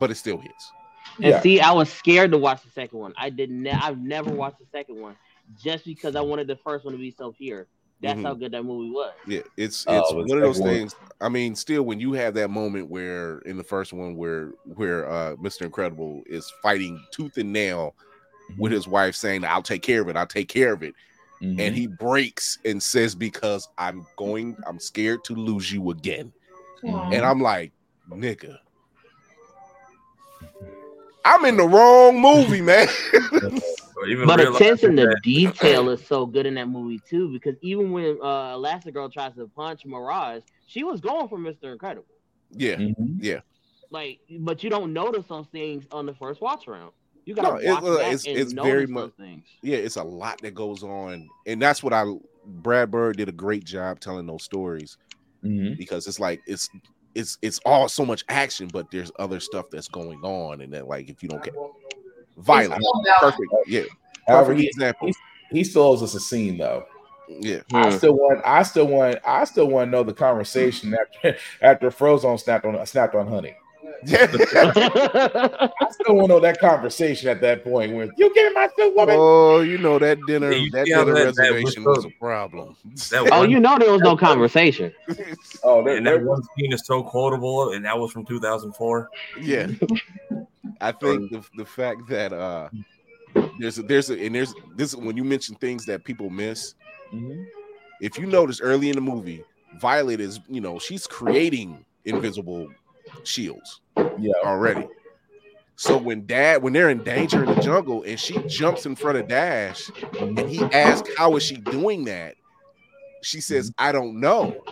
but 0.00 0.10
it 0.10 0.16
still 0.16 0.38
hits. 0.38 0.72
And 1.20 1.42
see, 1.42 1.60
I 1.60 1.72
was 1.72 1.92
scared 1.92 2.30
to 2.32 2.38
watch 2.38 2.62
the 2.62 2.70
second 2.70 2.98
one. 2.98 3.12
I 3.16 3.30
did 3.30 3.50
ne- 3.50 3.70
I've 3.70 3.98
never 3.98 4.30
watched 4.30 4.58
the 4.58 4.66
second 4.72 5.00
one 5.00 5.16
just 5.62 5.84
because 5.84 6.16
I 6.16 6.20
wanted 6.20 6.46
the 6.46 6.56
first 6.56 6.84
one 6.84 6.92
to 6.92 6.98
be 6.98 7.10
so 7.10 7.32
pure. 7.32 7.66
That's 8.00 8.18
Mhm. 8.18 8.24
how 8.24 8.34
good 8.34 8.52
that 8.52 8.64
movie 8.64 8.90
was. 8.90 9.12
Yeah, 9.28 9.42
it's 9.56 9.84
Oh, 9.86 9.98
it's 9.98 10.10
the 10.10 10.16
one 10.16 10.30
of 10.38 10.40
those 10.40 10.58
one. 10.58 10.70
things. 10.70 10.96
I 11.20 11.28
mean, 11.28 11.54
still, 11.54 11.84
when 11.84 12.00
you 12.00 12.12
have 12.14 12.34
that 12.34 12.48
moment 12.50 12.90
where 12.90 13.38
in 13.40 13.56
the 13.56 13.62
first 13.62 13.92
one 13.92 14.16
where 14.16 14.52
where 14.74 15.08
uh 15.08 15.36
Mr. 15.36 15.62
Incredible 15.62 16.22
is 16.26 16.50
fighting 16.62 17.00
tooth 17.12 17.36
and 17.36 17.52
nail 17.52 17.94
with 18.58 18.72
his 18.72 18.88
wife 18.88 19.14
saying, 19.14 19.44
"I'll 19.44 19.62
take 19.62 19.82
care 19.82 20.02
of 20.02 20.08
it. 20.08 20.16
I'll 20.16 20.26
take 20.26 20.48
care 20.48 20.72
of 20.72 20.82
it," 20.82 20.94
Mm-hmm. 21.40 21.60
and 21.60 21.74
he 21.76 21.86
breaks 21.86 22.58
and 22.64 22.82
says, 22.82 23.14
"Because 23.14 23.68
I'm 23.78 24.04
going, 24.16 24.56
I'm 24.66 24.80
scared 24.80 25.22
to 25.24 25.34
lose 25.34 25.70
you 25.72 25.90
again," 25.90 26.32
and 26.82 27.24
I'm 27.24 27.40
like, 27.40 27.70
"Nigga." 28.10 28.58
I'm 31.24 31.44
in 31.44 31.56
the 31.56 31.66
wrong 31.66 32.20
movie, 32.20 32.62
man. 32.62 32.88
even 34.08 34.26
But 34.26 34.40
realizing 34.40 34.54
attention 34.54 34.96
to 34.96 35.14
detail 35.22 35.88
is 35.90 36.04
so 36.06 36.26
good 36.26 36.46
in 36.46 36.54
that 36.54 36.68
movie 36.68 37.00
too, 37.08 37.30
because 37.32 37.56
even 37.62 37.92
when 37.92 38.18
uh 38.22 38.54
Elastigirl 38.56 39.12
tries 39.12 39.34
to 39.36 39.46
punch 39.48 39.84
Mirage, 39.84 40.42
she 40.66 40.84
was 40.84 41.00
going 41.00 41.28
for 41.28 41.38
Mr. 41.38 41.72
Incredible. 41.72 42.06
yeah, 42.50 42.76
Mm-hmm. 42.76 43.16
yeah. 43.20 43.40
Like, 43.90 44.20
but 44.40 44.64
you 44.64 44.70
don't 44.70 44.92
notice 44.92 45.26
those 45.28 45.46
things 45.52 45.84
on 45.92 46.06
the 46.06 46.14
first 46.14 46.40
watch 46.40 46.66
around. 46.66 46.92
You 47.24 47.34
gotta 47.34 47.48
No, 47.64 47.72
watch 47.72 47.84
it- 47.84 47.88
uh, 47.88 47.98
back 47.98 48.12
it's 48.14 48.26
and 48.26 48.36
it's 48.38 48.52
notice 48.52 48.72
very 48.72 48.86
those 48.86 48.94
much 48.94 49.12
things. 49.18 49.44
yeah, 49.62 49.76
it's 49.76 49.96
a 49.96 50.02
lot 50.02 50.40
that 50.42 50.54
goes 50.54 50.82
on, 50.82 51.28
and 51.46 51.60
that's 51.62 51.82
what 51.82 51.92
I 51.92 52.04
Brad 52.44 52.90
Bird 52.90 53.16
did 53.18 53.28
a 53.28 53.32
great 53.32 53.64
job 53.64 54.00
telling 54.00 54.26
those 54.26 54.42
stories 54.42 54.96
Mhm. 55.44 55.76
because 55.76 56.06
it's 56.08 56.18
like 56.18 56.40
it's 56.46 56.68
it's 57.14 57.38
it's 57.42 57.60
all 57.64 57.88
so 57.88 58.04
much 58.04 58.24
action, 58.28 58.68
but 58.72 58.90
there's 58.90 59.12
other 59.18 59.40
stuff 59.40 59.66
that's 59.70 59.88
going 59.88 60.20
on, 60.22 60.60
and 60.60 60.72
then 60.72 60.86
like 60.86 61.08
if 61.08 61.22
you 61.22 61.28
don't 61.28 61.42
get 61.42 61.54
violent, 62.36 62.82
perfect, 63.20 63.48
yeah, 63.66 63.82
However, 64.26 64.46
perfect 64.46 64.60
he, 64.60 64.66
example, 64.68 65.08
he, 65.08 65.14
he 65.50 65.64
still 65.64 65.82
owes 65.82 66.02
us 66.02 66.14
a 66.14 66.20
scene 66.20 66.58
though. 66.58 66.84
yeah. 67.28 67.60
I 67.72 67.90
still 67.96 68.14
want. 68.14 68.40
I 68.44 68.62
still 68.62 68.86
want. 68.86 69.18
I 69.26 69.44
still 69.44 69.66
want 69.66 69.88
to 69.88 69.90
know 69.90 70.02
the 70.02 70.14
conversation 70.14 70.94
after 70.94 71.36
after 71.62 71.90
Frozone 71.90 72.40
snapped 72.40 72.64
on 72.64 72.84
snapped 72.86 73.14
on 73.14 73.26
Honey. 73.26 73.54
I 74.04 75.70
still 75.90 76.14
want 76.16 76.28
to 76.28 76.34
know 76.34 76.40
that 76.40 76.58
conversation 76.60 77.28
at 77.28 77.40
that 77.40 77.62
point 77.64 77.94
when 77.94 78.10
you 78.16 78.32
give 78.34 78.48
me 78.48 78.54
my 78.54 78.68
suit, 78.76 78.94
woman. 78.96 79.16
Oh, 79.18 79.60
you 79.60 79.78
know 79.78 79.98
that 79.98 80.18
dinner 80.26 80.50
Yeah, 80.52 80.68
that 80.72 80.86
dinner 80.86 81.04
that- 81.14 81.34
that 81.36 81.42
reservation 81.42 81.84
was 81.84 81.98
was 81.98 82.04
a 82.06 82.10
problem. 82.18 82.76
that 83.10 83.28
Oh, 83.32 83.40
one- 83.40 83.50
you 83.50 83.60
know 83.60 83.78
there 83.78 83.92
was 83.92 84.00
no 84.02 84.16
conversation. 84.16 84.92
Oh, 85.64 85.84
there, 85.84 85.96
and 85.96 86.06
there 86.06 86.18
that 86.18 86.24
one 86.26 86.42
scene 86.56 86.72
is 86.72 86.84
so 86.84 87.02
quotable, 87.04 87.72
and 87.72 87.84
that 87.84 87.96
was 87.96 88.10
from 88.10 88.24
2004. 88.24 89.08
Yeah. 89.40 89.68
I 90.80 90.90
think 90.90 91.30
the, 91.30 91.44
the 91.56 91.64
fact 91.64 92.08
that 92.08 92.32
uh 92.32 92.68
there's 93.60 93.78
a, 93.78 93.82
there's 93.82 94.10
a, 94.10 94.18
and 94.20 94.34
there's 94.34 94.52
this 94.74 94.96
when 94.96 95.16
you 95.16 95.22
mention 95.24 95.54
things 95.56 95.86
that 95.86 96.02
people 96.04 96.28
miss. 96.30 96.74
Mhm. 97.12 97.46
If 98.00 98.18
you 98.18 98.26
notice 98.26 98.60
early 98.60 98.88
in 98.88 98.96
the 98.96 99.00
movie, 99.00 99.44
Violet 99.78 100.20
is 100.20 100.40
you 100.48 100.60
know 100.60 100.78
she's 100.80 101.06
creating 101.06 101.84
invisible 102.04 102.66
shields 103.22 103.80
Yeah. 103.96 104.32
already. 104.44 104.86
So 105.76 105.96
when 105.96 106.26
dad 106.26 106.62
when 106.62 106.72
they're 106.72 106.90
in 106.90 107.02
danger 107.02 107.42
in 107.42 107.54
the 107.54 107.60
jungle 107.60 108.02
and 108.04 108.18
she 108.18 108.38
jumps 108.46 108.86
in 108.86 108.94
front 108.94 109.18
of 109.18 109.26
Dash 109.28 109.90
and 110.20 110.38
he 110.38 110.62
asks 110.64 111.10
how 111.16 111.34
is 111.36 111.42
she 111.42 111.56
doing 111.56 112.04
that, 112.04 112.36
she 113.22 113.40
says 113.40 113.70
mm-hmm. 113.70 113.84
I 113.84 113.92
don't 113.92 114.20
know. 114.20 114.62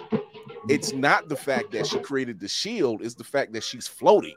It's 0.68 0.92
not 0.92 1.28
the 1.28 1.36
fact 1.36 1.72
that 1.72 1.86
she 1.86 1.98
created 1.98 2.38
the 2.38 2.48
shield, 2.48 3.02
it's 3.02 3.14
the 3.14 3.24
fact 3.24 3.52
that 3.54 3.64
she's 3.64 3.88
floating 3.88 4.36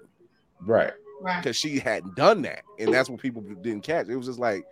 Right. 0.62 0.94
Right. 1.22 1.42
because 1.42 1.56
she 1.56 1.80
hadn't 1.80 2.16
done 2.16 2.42
that, 2.42 2.64
and 2.80 2.94
that's 2.94 3.10
what 3.10 3.20
people 3.22 3.42
didn't 3.42 3.82
catch. 3.82 4.08
It 4.10 4.16
was 4.16 4.28
just 4.28 4.40
like, 4.40 4.66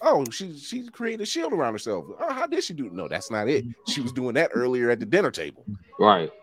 oh, 0.00 0.24
she 0.30 0.56
she 0.56 0.88
created 0.88 1.20
a 1.22 1.26
shield 1.26 1.52
around 1.52 1.74
herself. 1.74 2.06
Oh, 2.20 2.32
how 2.32 2.46
did 2.46 2.64
she 2.64 2.74
do? 2.74 2.90
No, 2.90 3.08
that's 3.08 3.30
not 3.30 3.48
it. 3.48 3.64
Mm-hmm. 3.64 3.90
She 3.92 4.00
was 4.00 4.12
doing 4.12 4.34
that 4.34 4.50
earlier 4.54 4.90
at 4.90 5.00
the 5.00 5.06
dinner 5.06 5.30
table. 5.30 5.64
Right. 5.98 6.30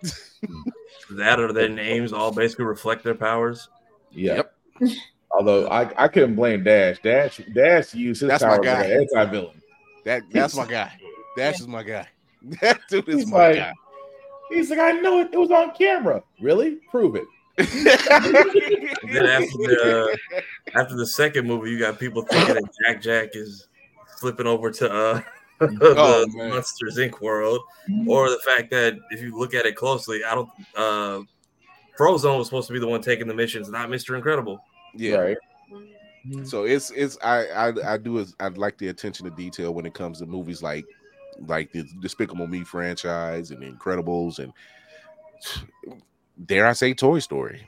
That 1.11 1.39
or 1.39 1.51
their 1.53 1.69
names 1.69 2.13
all 2.13 2.31
basically 2.31 2.65
reflect 2.65 3.03
their 3.03 3.15
powers. 3.15 3.67
Yeah. 4.11 4.43
Yep. 4.81 4.91
Although 5.31 5.67
I, 5.67 5.91
I 6.03 6.07
couldn't 6.07 6.35
blame 6.35 6.63
Dash. 6.63 6.99
Dash 7.01 7.41
Dash 7.53 7.93
used 7.95 8.21
his 8.21 8.27
That's 8.29 8.43
my 8.43 8.49
power 8.49 8.59
guy. 8.59 8.85
as 8.85 8.91
an 8.91 9.07
anti-villain. 9.17 9.61
That 10.05 10.23
that's 10.31 10.55
my 10.55 10.65
guy. 10.65 10.91
Dash 11.37 11.59
is 11.59 11.67
my 11.67 11.83
guy. 11.83 12.07
That 12.61 12.79
dude 12.89 13.09
is 13.09 13.15
He's 13.17 13.27
my 13.27 13.47
like, 13.49 13.55
guy. 13.57 13.73
he's 14.49 14.69
like, 14.69 14.79
I 14.79 14.91
know 14.93 15.19
it. 15.19 15.29
It 15.33 15.37
was 15.37 15.51
on 15.51 15.75
camera. 15.75 16.23
Really? 16.39 16.75
Prove 16.89 17.15
it. 17.15 17.25
And 17.59 19.15
then 19.15 19.25
after 19.25 19.57
the 19.57 20.17
after 20.75 20.95
the 20.95 21.07
second 21.07 21.47
movie, 21.47 21.71
you 21.71 21.79
got 21.79 21.99
people 21.99 22.21
thinking 22.23 22.55
that 22.55 22.69
Jack 22.85 23.01
Jack 23.01 23.29
is 23.33 23.67
flipping 24.19 24.47
over 24.47 24.71
to 24.71 24.91
uh 24.91 25.21
the 25.59 25.95
Oh, 25.97 26.25
man. 26.35 26.49
Monsters 26.49 26.97
Inc. 26.97 27.21
world, 27.21 27.61
or 28.07 28.29
the 28.29 28.39
fact 28.39 28.71
that 28.71 28.95
if 29.11 29.21
you 29.21 29.37
look 29.37 29.53
at 29.53 29.65
it 29.65 29.75
closely, 29.75 30.23
I 30.23 30.35
don't. 30.35 30.49
uh 30.75 31.19
Frozone 31.99 32.37
was 32.37 32.47
supposed 32.47 32.67
to 32.67 32.73
be 32.73 32.79
the 32.79 32.87
one 32.87 33.01
taking 33.01 33.27
the 33.27 33.33
missions, 33.33 33.69
not 33.69 33.89
Mister 33.89 34.15
Incredible. 34.15 34.63
Yeah. 34.95 35.17
Right. 35.17 35.37
So 36.43 36.63
it's 36.63 36.91
it's 36.91 37.17
I 37.23 37.45
I 37.47 37.93
I 37.93 37.97
do 37.97 38.19
is 38.19 38.35
I 38.39 38.47
like 38.49 38.77
the 38.77 38.87
attention 38.89 39.25
to 39.25 39.31
detail 39.31 39.73
when 39.73 39.85
it 39.85 39.93
comes 39.93 40.19
to 40.19 40.25
movies 40.25 40.61
like 40.63 40.85
like 41.47 41.71
the 41.71 41.83
Despicable 42.01 42.47
Me 42.47 42.63
franchise 42.63 43.51
and 43.51 43.63
Incredibles 43.63 44.39
and 44.39 44.53
dare 46.45 46.67
I 46.67 46.73
say 46.73 46.93
Toy 46.93 47.19
Story. 47.19 47.67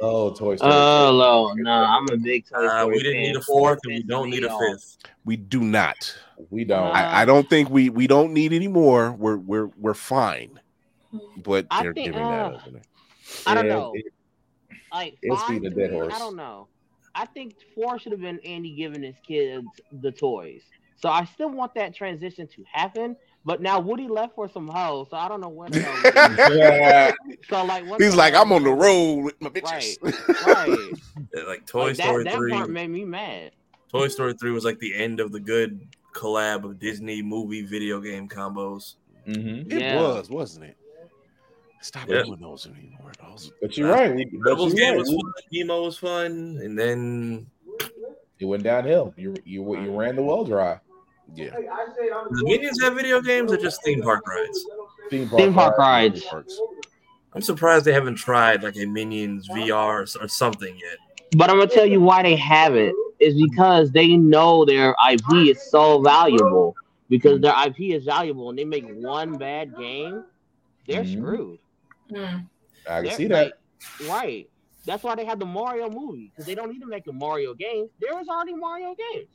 Oh, 0.00 0.30
Toy 0.34 0.56
Story. 0.56 0.72
Oh, 0.72 1.52
no, 1.56 1.62
no, 1.62 1.70
I'm 1.70 2.08
a 2.10 2.16
big 2.16 2.46
Toy 2.48 2.66
Uh, 2.66 2.80
Story 2.80 2.96
we 2.96 3.02
didn't 3.02 3.12
fan. 3.14 3.22
need 3.22 3.36
a 3.36 3.40
fourth, 3.42 3.78
and 3.84 3.94
we 3.94 4.02
don't 4.02 4.30
need 4.30 4.44
a 4.44 4.58
fifth. 4.58 4.98
We 5.24 5.36
do 5.36 5.60
not. 5.60 6.16
we 6.50 6.64
don't. 6.64 6.94
I, 6.94 7.22
I 7.22 7.24
don't 7.24 7.48
think 7.48 7.70
we 7.70 7.88
we 7.90 8.06
don't 8.06 8.32
need 8.32 8.52
any 8.52 8.68
more. 8.68 9.12
We're 9.12 9.36
we're 9.36 9.66
we're 9.78 9.94
fine. 9.94 10.58
But 11.36 11.66
I 11.70 11.82
they're 11.82 11.92
think, 11.94 12.06
giving 12.06 12.22
uh, 12.22 12.30
that 12.30 12.54
up. 12.54 12.60
innit? 12.62 12.82
I 13.46 13.54
don't 13.54 13.66
Yeah, 13.66 13.74
know. 13.74 13.92
it- 13.94 14.12
Like 14.92 15.16
It's 15.22 15.42
five 15.42 15.62
a 15.62 15.70
dead 15.70 15.90
me, 15.92 15.96
horse. 15.98 16.14
I 16.14 16.18
don't 16.18 16.36
know. 16.36 16.68
I 17.14 17.26
think 17.26 17.54
four 17.74 17.98
should 17.98 18.12
have 18.12 18.20
been 18.22 18.40
Andy 18.40 18.74
giving 18.74 19.02
his 19.02 19.16
kids 19.26 19.66
the 20.00 20.10
toys. 20.10 20.62
So 20.96 21.08
I 21.10 21.24
still 21.26 21.50
want 21.50 21.74
that 21.74 21.94
transition 21.94 22.46
to 22.48 22.64
happen. 22.72 23.16
But 23.44 23.60
now 23.60 23.80
Woody 23.80 24.06
left 24.06 24.36
for 24.36 24.48
some 24.48 24.68
hoes, 24.68 25.08
so 25.10 25.16
I 25.16 25.26
don't 25.28 25.40
know 25.40 25.48
when. 25.48 25.72
Yeah. 25.72 27.12
so 27.48 27.64
like, 27.64 27.84
what's 27.88 28.02
He's 28.02 28.14
like, 28.14 28.34
I'm 28.34 28.52
on 28.52 28.62
the 28.62 28.70
road 28.70 29.24
with 29.24 29.40
my 29.40 29.48
bitches. 29.48 29.96
Right, 30.00 30.46
right. 30.68 30.90
Yeah, 31.34 31.42
Like 31.44 31.66
Toy 31.66 31.86
Like, 31.86 31.96
Story 31.96 32.24
that 32.24 32.34
three. 32.34 32.52
part 32.52 32.70
made 32.70 32.88
me 32.90 33.04
mad. 33.04 33.50
Toy 33.90 34.08
Story 34.08 34.34
three 34.34 34.52
was 34.52 34.64
like 34.64 34.78
the 34.78 34.94
end 34.94 35.18
of 35.18 35.32
the 35.32 35.40
good 35.40 35.80
collab 36.14 36.64
of 36.64 36.78
Disney 36.78 37.20
movie 37.20 37.62
video 37.62 38.00
game 38.00 38.28
combos. 38.28 38.94
Mhm. 39.26 39.72
It 39.72 39.80
Yeah. 39.80 40.00
was, 40.00 40.30
wasn't 40.30 40.66
it? 40.66 40.76
Stop 41.80 42.08
Yeah. 42.08 42.22
doing 42.22 42.40
those 42.40 42.66
anymore. 42.66 43.10
Those 43.28 43.50
But 43.60 43.76
you're 43.76 43.90
right. 43.90 44.14
We, 44.14 44.24
but 44.26 44.50
Rebels 44.50 44.72
you're 44.74 44.84
game 44.86 44.90
right. 44.92 44.98
was 45.00 45.08
fun. 45.10 45.20
Emo 45.52 45.82
was 45.82 45.98
fun, 45.98 46.60
and 46.62 46.78
then 46.78 47.46
It 48.38 48.44
went 48.44 48.62
downhill. 48.62 49.12
You 49.16 49.34
you 49.44 49.62
you 49.80 49.98
ran 49.98 50.14
the 50.16 50.22
well 50.22 50.44
dry. 50.44 50.78
Yeah. 51.34 51.50
the 51.50 52.42
Minions 52.44 52.80
have 52.82 52.94
video 52.94 53.20
games 53.20 53.52
or 53.52 53.56
just 53.56 53.82
theme 53.84 54.02
park 54.02 54.26
rides. 54.26 54.64
Theme 55.10 55.28
park, 55.28 55.40
Theme 55.40 55.54
park 55.54 55.78
ride. 55.78 56.20
rides. 56.32 56.60
I'm 57.34 57.42
surprised 57.42 57.84
they 57.84 57.92
haven't 57.92 58.16
tried 58.16 58.62
like 58.62 58.76
a 58.76 58.84
Minions 58.86 59.48
VR 59.48 59.72
or, 59.72 60.24
or 60.24 60.28
something 60.28 60.76
yet. 60.76 60.98
But 61.36 61.48
I'm 61.50 61.56
gonna 61.58 61.70
tell 61.70 61.86
you 61.86 62.00
why 62.00 62.22
they 62.22 62.36
have 62.36 62.74
it 62.76 62.94
is 63.18 63.34
because 63.50 63.90
they 63.90 64.16
know 64.16 64.64
their 64.64 64.94
IP 65.10 65.48
is 65.48 65.70
so 65.70 66.00
valuable. 66.02 66.76
Because 67.08 67.40
their 67.40 67.54
IP 67.66 67.92
is 67.94 68.04
valuable, 68.04 68.48
and 68.50 68.58
they 68.58 68.64
make 68.64 68.86
one 68.88 69.36
bad 69.36 69.76
game, 69.76 70.24
they're 70.86 71.04
Mhm. 71.04 71.18
screwed. 71.18 71.58
I 72.10 72.14
can 72.16 72.48
They're- 73.04 73.10
see 73.12 73.26
that. 73.28 73.52
like, 74.00 74.08
right. 74.10 74.48
That's 74.84 75.02
why 75.04 75.14
they 75.14 75.24
have 75.26 75.38
the 75.38 75.46
Mario 75.46 75.88
movie 75.88 76.30
because 76.30 76.44
they 76.46 76.54
don't 76.54 76.70
need 76.72 76.80
to 76.80 76.86
make 76.86 77.06
a 77.06 77.12
Mario 77.12 77.54
game. 77.54 77.88
There 78.00 78.18
is 78.20 78.28
already 78.28 78.54
Mario 78.54 78.94
games, 79.12 79.28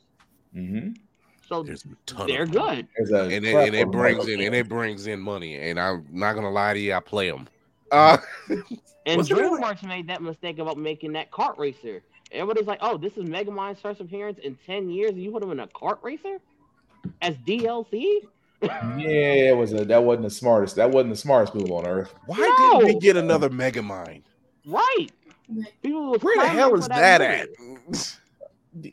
Mm-hmm. 0.54 0.88
So 1.48 1.64
ton 2.06 2.26
they're 2.26 2.42
of 2.42 2.50
good. 2.50 2.86
A 3.10 3.24
and 3.24 3.44
it, 3.44 3.54
and 3.54 3.74
it 3.74 3.90
brings 3.90 4.28
in 4.28 4.40
and 4.40 4.54
it 4.54 4.68
brings 4.68 5.06
in 5.06 5.18
money. 5.20 5.56
And 5.56 5.80
I'm 5.80 6.06
not 6.12 6.34
gonna 6.34 6.50
lie 6.50 6.74
to 6.74 6.78
you, 6.80 6.92
I 6.94 7.00
play 7.00 7.30
them. 7.30 7.48
Uh, 7.90 8.18
And 9.06 9.16
What's 9.16 9.30
the 9.30 9.36
real- 9.36 9.56
DreamWorks 9.56 9.82
made 9.88 10.06
that 10.08 10.20
mistake 10.20 10.58
about 10.58 10.76
making 10.76 11.12
that 11.14 11.30
kart 11.30 11.56
racer. 11.56 12.02
Everybody's 12.30 12.66
like, 12.66 12.78
"Oh, 12.82 12.98
this 12.98 13.16
is 13.16 13.24
Megamind's 13.24 13.80
first 13.80 14.00
appearance 14.02 14.38
in 14.40 14.58
ten 14.66 14.90
years, 14.90 15.12
and 15.12 15.22
you 15.22 15.30
put 15.30 15.42
him 15.42 15.50
in 15.50 15.60
a 15.60 15.66
kart 15.68 16.02
racer 16.02 16.36
as 17.22 17.34
DLC." 17.46 18.20
Yeah, 18.60 19.50
it 19.52 19.56
was 19.56 19.72
a 19.72 19.84
that 19.84 20.02
wasn't 20.02 20.24
the 20.24 20.30
smartest. 20.30 20.76
That 20.76 20.90
wasn't 20.90 21.10
the 21.14 21.16
smartest 21.16 21.54
move 21.54 21.70
on 21.70 21.86
earth. 21.86 22.12
why 22.26 22.36
didn't 22.36 22.84
we 22.94 22.98
get 23.00 23.16
another 23.16 23.48
Megamind? 23.48 24.22
Right. 24.66 25.08
People 25.82 26.18
Where 26.18 26.36
the 26.36 26.48
hell 26.48 26.74
is 26.74 26.88
that 26.88 27.20
movie. 27.20 27.32
at? 27.92 28.18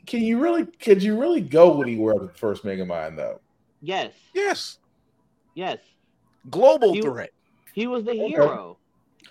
Can 0.06 0.22
you 0.22 0.38
really? 0.40 0.64
Could 0.66 1.02
you 1.02 1.18
really 1.20 1.40
go 1.40 1.82
anywhere 1.82 2.14
with 2.14 2.32
the 2.32 2.38
first 2.38 2.64
Megamind 2.64 3.16
though? 3.16 3.40
Yes. 3.82 4.12
Yes. 4.34 4.78
Yes. 5.54 5.78
Global 6.50 6.92
He- 6.94 7.02
threat. 7.02 7.30
He 7.74 7.86
was 7.86 8.04
the 8.04 8.12
Okay. 8.12 8.28
hero. 8.28 8.78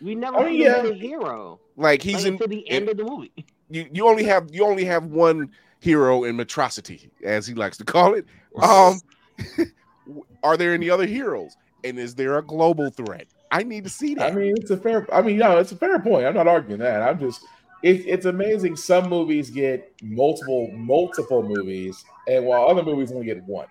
We 0.02 0.14
never 0.14 0.38
I 0.38 0.44
mean, 0.46 0.62
seen 0.62 0.68
him 0.68 0.82
be 0.84 0.88
yeah. 0.88 0.94
the 0.94 0.94
hero. 0.94 1.60
Like 1.78 2.02
he's 2.02 2.16
Like, 2.18 2.26
in 2.26 2.34
until 2.34 2.48
the 2.48 2.70
end 2.70 2.90
of 2.90 2.98
the 2.98 3.04
movie. 3.06 3.32
you, 3.70 3.88
you 3.92 4.08
only 4.08 4.24
have 4.26 4.50
you 4.54 4.66
only 4.66 4.86
have 4.86 5.06
one 5.06 5.52
hero 5.80 6.24
in 6.26 6.36
Metro 6.36 6.68
City, 6.68 7.10
as 7.24 7.48
he 7.48 7.54
likes 7.54 7.78
to 7.78 7.84
call 7.86 8.14
it. 8.14 8.26
Um, 8.62 9.00
are 10.44 10.58
there 10.58 10.74
any 10.74 10.90
other 10.90 11.06
heroes? 11.06 11.56
And 11.84 12.00
is 12.00 12.16
there 12.16 12.38
a 12.38 12.42
global 12.44 12.90
threat? 12.90 13.28
I 13.52 13.64
need 13.64 13.84
to 13.84 13.90
see 13.90 14.16
that. 14.16 14.34
I 14.34 14.36
mean, 14.36 14.56
it's 14.58 14.72
a 14.72 14.78
fair. 14.78 15.08
I 15.14 15.22
mean, 15.22 15.38
no, 15.38 15.58
it's 15.60 15.72
a 15.72 15.76
fair 15.76 16.00
point. 16.00 16.26
I'm 16.26 16.34
not 16.34 16.48
arguing 16.48 16.80
that. 16.80 17.02
I'm 17.02 17.20
just. 17.20 17.46
It, 17.84 18.06
it's 18.08 18.26
amazing. 18.26 18.76
Some 18.76 19.10
movies 19.10 19.50
get 19.50 19.94
multiple, 20.02 20.72
multiple 20.72 21.44
movies, 21.44 22.04
and 22.28 22.46
while 22.46 22.68
other 22.68 22.84
movies 22.84 23.12
only 23.12 23.26
get 23.26 23.44
one. 23.44 23.68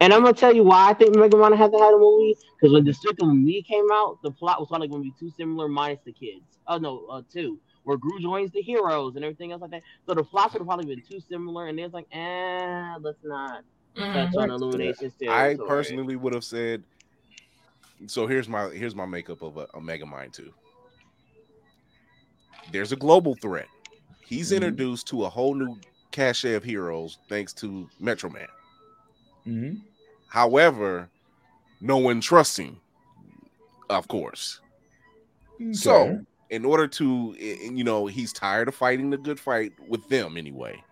And 0.00 0.12
I'm 0.12 0.22
gonna 0.22 0.34
tell 0.34 0.54
you 0.54 0.64
why 0.64 0.90
I 0.90 0.94
think 0.94 1.14
Mega 1.16 1.36
Man 1.36 1.52
had 1.52 1.70
to 1.72 1.78
have 1.78 1.94
a 1.94 1.98
movie. 1.98 2.36
Because 2.56 2.72
when 2.72 2.84
Despicable 2.84 3.34
Me 3.34 3.62
came 3.62 3.86
out, 3.92 4.18
the 4.22 4.30
plot 4.30 4.58
was 4.58 4.68
probably 4.68 4.88
gonna 4.88 5.02
be 5.02 5.14
too 5.18 5.30
similar, 5.30 5.68
minus 5.68 6.00
the 6.04 6.12
kids. 6.12 6.42
Oh 6.66 6.78
no, 6.78 7.06
uh, 7.06 7.22
two. 7.32 7.58
Where 7.84 7.96
Gru 7.96 8.20
joins 8.20 8.52
the 8.52 8.62
heroes 8.62 9.16
and 9.16 9.24
everything 9.24 9.52
else 9.52 9.60
like 9.60 9.72
that. 9.72 9.82
So 10.06 10.14
the 10.14 10.22
plots 10.24 10.52
would 10.54 10.60
have 10.60 10.66
probably 10.66 10.86
been 10.86 11.04
too 11.08 11.20
similar, 11.20 11.66
and 11.66 11.78
it's 11.78 11.94
like, 11.94 12.06
eh, 12.12 12.94
let's 13.00 13.18
not 13.24 13.64
touch 13.96 14.34
on 14.36 14.50
Illumination's 14.50 15.14
I 15.22 15.54
territory. 15.54 15.68
personally 15.68 16.16
would 16.16 16.34
have 16.34 16.44
said. 16.44 16.82
So 18.06 18.26
here's 18.26 18.48
my 18.48 18.70
here's 18.70 18.96
my 18.96 19.06
makeup 19.06 19.42
of 19.42 19.56
a, 19.56 19.68
a 19.74 19.80
Megamind 19.80 20.32
two. 20.32 20.52
There's 22.72 22.92
a 22.92 22.96
global 22.96 23.34
threat. 23.36 23.68
He's 24.24 24.50
Mhm. 24.50 24.56
introduced 24.56 25.06
to 25.08 25.24
a 25.24 25.28
whole 25.28 25.54
new 25.54 25.76
cachet 26.10 26.54
of 26.54 26.64
heroes 26.64 27.18
thanks 27.28 27.52
to 27.54 27.88
Metro 28.00 28.30
Man. 28.30 28.48
Mm-hmm. 29.46 29.78
However, 30.28 31.08
no 31.80 31.98
one 31.98 32.20
trusts 32.20 32.58
him, 32.58 32.80
of 33.90 34.08
course. 34.08 34.60
So, 35.72 36.24
in 36.50 36.64
order 36.64 36.88
to, 36.88 37.36
you 37.38 37.84
know, 37.84 38.06
he's 38.06 38.32
tired 38.32 38.68
of 38.68 38.74
fighting 38.74 39.10
the 39.10 39.18
good 39.18 39.38
fight 39.38 39.72
with 39.88 40.08
them 40.08 40.36
anyway, 40.36 40.82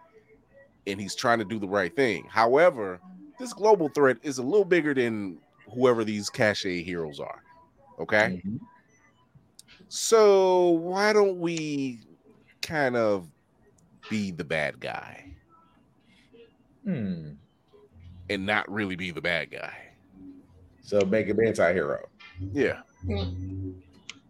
and 0.86 1.00
he's 1.00 1.14
trying 1.14 1.38
to 1.40 1.44
do 1.44 1.58
the 1.58 1.68
right 1.68 1.94
thing. 1.94 2.24
However, 2.28 3.00
this 3.38 3.52
global 3.52 3.88
threat 3.88 4.18
is 4.22 4.38
a 4.38 4.42
little 4.42 4.64
bigger 4.64 4.94
than 4.94 5.40
whoever 5.74 6.04
these 6.04 6.30
cachet 6.30 6.82
heroes 6.82 7.18
are. 7.20 7.42
Okay. 7.98 8.40
Mm-hmm. 8.44 8.56
So, 9.92 10.68
why 10.68 11.12
don't 11.12 11.40
we 11.40 11.98
kind 12.62 12.94
of 12.94 13.26
be 14.08 14.30
the 14.30 14.44
bad 14.44 14.78
guy 14.78 15.24
Hmm. 16.84 17.32
and 18.28 18.46
not 18.46 18.70
really 18.70 18.94
be 18.94 19.10
the 19.10 19.20
bad 19.20 19.50
guy? 19.50 19.74
So 20.80 21.00
make 21.00 21.26
him 21.26 21.40
anti-hero. 21.44 22.08
Yeah. 22.52 22.82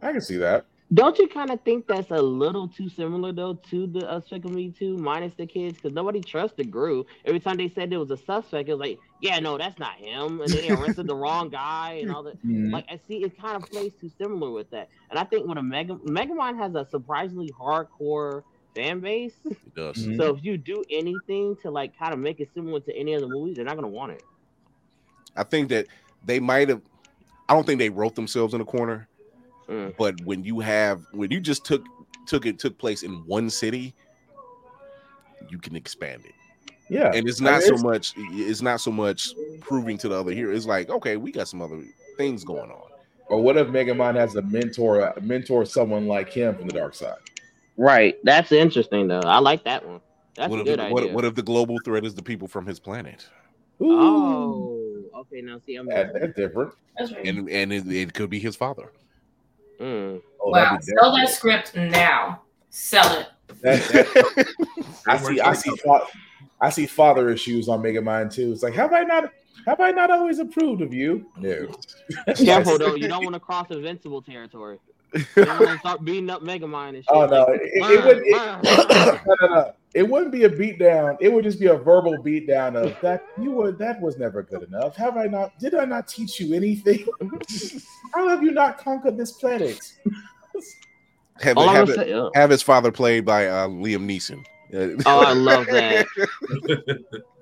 I 0.00 0.12
can 0.12 0.22
see 0.22 0.38
that. 0.38 0.64
Don't 0.92 1.16
you 1.18 1.28
kind 1.28 1.50
of 1.52 1.60
think 1.62 1.86
that's 1.86 2.10
a 2.10 2.20
little 2.20 2.66
too 2.66 2.88
similar 2.88 3.32
though 3.32 3.54
to 3.70 3.86
the 3.86 4.10
uh, 4.10 4.18
Despicable 4.18 4.50
Me 4.56 4.70
2 4.76 4.96
minus 4.96 5.32
the 5.36 5.46
kids? 5.46 5.76
Because 5.76 5.92
nobody 5.92 6.20
trusted 6.20 6.68
Gru. 6.68 7.06
Every 7.24 7.38
time 7.38 7.58
they 7.58 7.68
said 7.68 7.90
there 7.90 8.00
was 8.00 8.10
a 8.10 8.16
suspect, 8.16 8.68
it 8.68 8.72
was 8.72 8.80
like, 8.80 8.98
yeah, 9.20 9.38
no, 9.38 9.56
that's 9.56 9.78
not 9.78 9.94
him. 9.94 10.40
And 10.40 10.50
then 10.52 10.62
they 10.62 10.70
arrested 10.70 11.06
the 11.06 11.14
wrong 11.14 11.48
guy 11.48 12.00
and 12.02 12.10
all 12.12 12.24
that. 12.24 12.42
Mhm. 12.44 12.72
Like 12.72 12.86
I 12.90 12.98
see, 13.06 13.22
it 13.22 13.38
kind 13.40 13.54
of 13.56 13.70
plays 13.70 13.92
too 14.00 14.10
similar 14.18 14.50
with 14.50 14.68
that. 14.70 14.88
And 15.10 15.18
I 15.18 15.22
think 15.24 15.46
when 15.46 15.58
a 15.58 15.62
Mega 15.62 15.94
Megamind 15.94 16.56
has 16.58 16.74
a 16.74 16.84
surprisingly 16.90 17.50
hardcore 17.50 18.42
fan 18.74 18.98
base, 18.98 19.34
It 19.44 19.74
does. 19.76 19.96
Mhm. 20.06 20.16
so 20.16 20.34
if 20.34 20.42
you 20.44 20.56
do 20.56 20.82
anything 20.90 21.54
to 21.62 21.70
like 21.70 21.96
kind 21.96 22.12
of 22.12 22.18
make 22.18 22.40
it 22.40 22.48
similar 22.52 22.80
to 22.80 22.96
any 22.96 23.14
other 23.14 23.28
movie, 23.28 23.54
they're 23.54 23.64
not 23.64 23.76
gonna 23.76 23.86
want 23.88 24.12
it. 24.12 24.24
I 25.36 25.44
think 25.44 25.68
that 25.68 25.86
they 26.24 26.40
might 26.40 26.68
have. 26.68 26.82
I 27.48 27.54
don't 27.54 27.64
think 27.64 27.78
they 27.78 27.90
wrote 27.90 28.16
themselves 28.16 28.54
in 28.54 28.60
a 28.60 28.64
corner, 28.64 29.06
Mm. 29.70 29.94
but 29.96 30.20
when 30.24 30.42
you 30.42 30.58
have 30.60 31.06
when 31.12 31.30
you 31.30 31.38
just 31.38 31.64
took 31.64 31.84
took 32.26 32.44
it 32.44 32.58
took 32.58 32.76
place 32.76 33.02
in 33.04 33.24
one 33.26 33.48
city, 33.48 33.94
you 35.48 35.58
can 35.58 35.76
expand 35.76 36.24
it. 36.24 36.34
Yeah, 36.88 37.12
and 37.14 37.28
it's 37.28 37.40
I 37.40 37.44
mean, 37.44 37.52
not 37.52 37.62
so 37.62 37.74
it's- 37.74 37.82
much. 37.84 38.14
It's 38.16 38.62
not 38.62 38.80
so 38.80 38.90
much 38.90 39.28
proving 39.60 39.96
to 39.98 40.08
the 40.08 40.18
other 40.18 40.32
here. 40.32 40.52
It's 40.52 40.66
like 40.66 40.90
okay, 40.90 41.16
we 41.16 41.30
got 41.30 41.46
some 41.48 41.62
other 41.62 41.82
things 42.16 42.44
going 42.44 42.70
on. 42.70 42.90
Or 43.28 43.40
what 43.40 43.56
if 43.56 43.68
Megamind 43.68 44.16
has 44.16 44.34
a 44.34 44.42
mentor, 44.42 45.00
a 45.00 45.20
mentor 45.20 45.64
someone 45.64 46.08
like 46.08 46.30
him 46.30 46.56
from 46.56 46.66
the 46.66 46.72
dark 46.72 46.96
side? 46.96 47.14
Right. 47.76 48.18
That's 48.24 48.50
interesting 48.50 49.06
though. 49.06 49.20
I 49.20 49.38
like 49.38 49.62
that 49.64 49.86
one. 49.86 50.00
That's 50.34 50.50
what 50.50 50.58
a 50.58 50.60
if 50.62 50.66
good 50.66 50.78
the, 50.80 50.82
idea. 50.84 50.94
what, 50.94 51.12
what 51.12 51.24
if 51.24 51.36
the 51.36 51.42
global 51.42 51.78
threat 51.84 52.04
is 52.04 52.14
the 52.16 52.22
people 52.22 52.48
from 52.48 52.66
his 52.66 52.80
planet? 52.80 53.28
Oh, 53.80 55.04
okay. 55.14 55.42
Now 55.42 55.60
see, 55.64 55.76
I'm 55.76 55.86
That, 55.86 56.12
that's 56.12 56.34
different. 56.34 56.72
And 57.24 57.48
and 57.48 57.72
it, 57.72 57.86
it 57.90 58.14
could 58.14 58.30
be 58.30 58.40
his 58.40 58.56
father. 58.56 58.90
Mm. 59.80 60.20
Oh, 60.42 60.50
wow, 60.50 60.78
sell 60.80 61.16
that 61.16 61.28
script 61.30 61.74
now. 61.74 62.42
Sell 62.70 63.20
it. 63.20 63.28
That- 63.62 63.82
that- 63.88 64.46
I 65.06 65.16
see. 65.16 65.40
I 65.40 65.52
see. 65.54 65.70
fa- 65.76 66.06
I 66.60 66.68
see 66.70 66.86
father 66.86 67.30
issues 67.30 67.68
on 67.68 67.82
Megamind 67.82 68.32
too. 68.32 68.52
It's 68.52 68.62
like, 68.62 68.74
have 68.74 68.92
I 68.92 69.02
not? 69.02 69.32
Have 69.66 69.80
I 69.80 69.90
not 69.90 70.10
always 70.10 70.38
approved 70.38 70.82
of 70.82 70.92
you? 70.92 71.26
No. 71.36 71.68
Careful 72.34 72.78
though, 72.78 72.94
you 72.96 73.08
don't 73.08 73.22
want 73.24 73.34
to 73.34 73.40
cross 73.40 73.70
invincible 73.70 74.22
territory. 74.22 74.78
You 75.14 75.24
don't 75.44 75.58
want 75.60 75.70
to 75.72 75.78
start 75.78 76.04
beating 76.04 76.30
up 76.30 76.42
Megamind 76.42 76.88
and 76.88 76.96
shit. 76.96 77.06
Oh 77.08 77.26
no! 77.26 77.44
like, 77.44 77.60
It, 77.62 77.70
it, 77.74 77.80
"Burn, 77.80 78.06
wouldn't. 78.06 78.26
It, 78.26 79.26
no, 79.26 79.46
no, 79.48 79.54
no. 79.54 79.72
It 79.92 80.08
wouldn't 80.08 80.30
be 80.30 80.44
a 80.44 80.48
beatdown. 80.50 81.16
It 81.20 81.32
would 81.32 81.42
just 81.42 81.58
be 81.58 81.66
a 81.66 81.74
verbal 81.74 82.16
beatdown 82.22 82.76
of 82.76 82.96
that. 83.00 83.24
You 83.40 83.50
were 83.50 83.72
that 83.72 84.00
was 84.00 84.18
never 84.18 84.42
good 84.42 84.62
enough. 84.62 84.94
Have 84.96 85.16
I 85.16 85.26
not? 85.26 85.58
Did 85.58 85.74
I 85.74 85.84
not 85.84 86.06
teach 86.06 86.38
you 86.38 86.54
anything? 86.54 87.06
How 88.14 88.28
have 88.28 88.42
you 88.42 88.52
not 88.52 88.78
conquered 88.78 89.16
this 89.16 89.32
planet? 89.32 89.80
Have, 91.40 91.56
All 91.56 91.68
have, 91.68 91.88
say- 91.88 92.12
uh, 92.12 92.28
have 92.34 92.50
his 92.50 92.60
father 92.60 92.92
played 92.92 93.24
by 93.24 93.46
uh, 93.46 93.66
Liam 93.66 94.04
Neeson. 94.04 94.44
Oh, 95.06 95.20
I 95.20 95.32
love 95.32 95.64
that. 95.68 96.06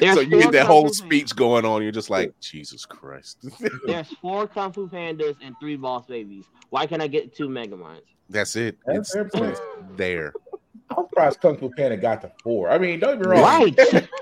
There's 0.00 0.14
so 0.14 0.20
you 0.20 0.40
get 0.40 0.52
that 0.52 0.66
whole 0.66 0.84
Kung 0.84 0.92
Fu 0.92 0.94
speech 0.94 1.34
going 1.36 1.64
on. 1.64 1.82
You're 1.82 1.92
just 1.92 2.10
like 2.10 2.32
Jesus 2.40 2.84
Christ. 2.86 3.38
There's 3.86 4.08
four 4.20 4.46
Kung 4.46 4.72
Fu 4.72 4.88
Pandas 4.88 5.36
and 5.42 5.54
three 5.60 5.76
Boss 5.76 6.06
Babies. 6.06 6.44
Why 6.70 6.86
can't 6.86 7.02
I 7.02 7.06
get 7.06 7.34
two 7.34 7.48
Megaminds? 7.48 8.02
That's 8.30 8.56
it. 8.56 8.78
That's 8.86 9.14
It's, 9.14 9.32
fair 9.36 9.50
it's 9.50 9.60
there. 9.96 10.32
I'm 10.96 11.04
surprised 11.04 11.40
Kung 11.40 11.56
Fu 11.58 11.70
Panda 11.70 11.96
got 11.96 12.20
to 12.22 12.32
four. 12.42 12.70
I 12.70 12.78
mean, 12.78 13.00
don't 13.00 13.20
be 13.20 13.28
wrong. 13.28 13.42
Right. 13.42 14.08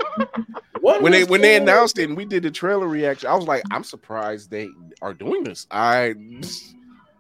When 0.81 1.11
they 1.11 1.25
was 1.25 1.31
when 1.31 1.41
they 1.41 1.57
announced 1.57 1.99
it 1.99 2.09
and 2.09 2.17
we 2.17 2.25
did 2.25 2.45
the 2.45 2.51
trailer 2.51 2.87
reaction, 2.87 3.29
I 3.29 3.35
was 3.35 3.47
like, 3.47 3.65
I'm 3.73 3.83
surprised 3.83 4.53
they 4.53 4.69
are 5.03 5.13
doing 5.13 5.43
this. 5.43 5.67
I 5.71 6.15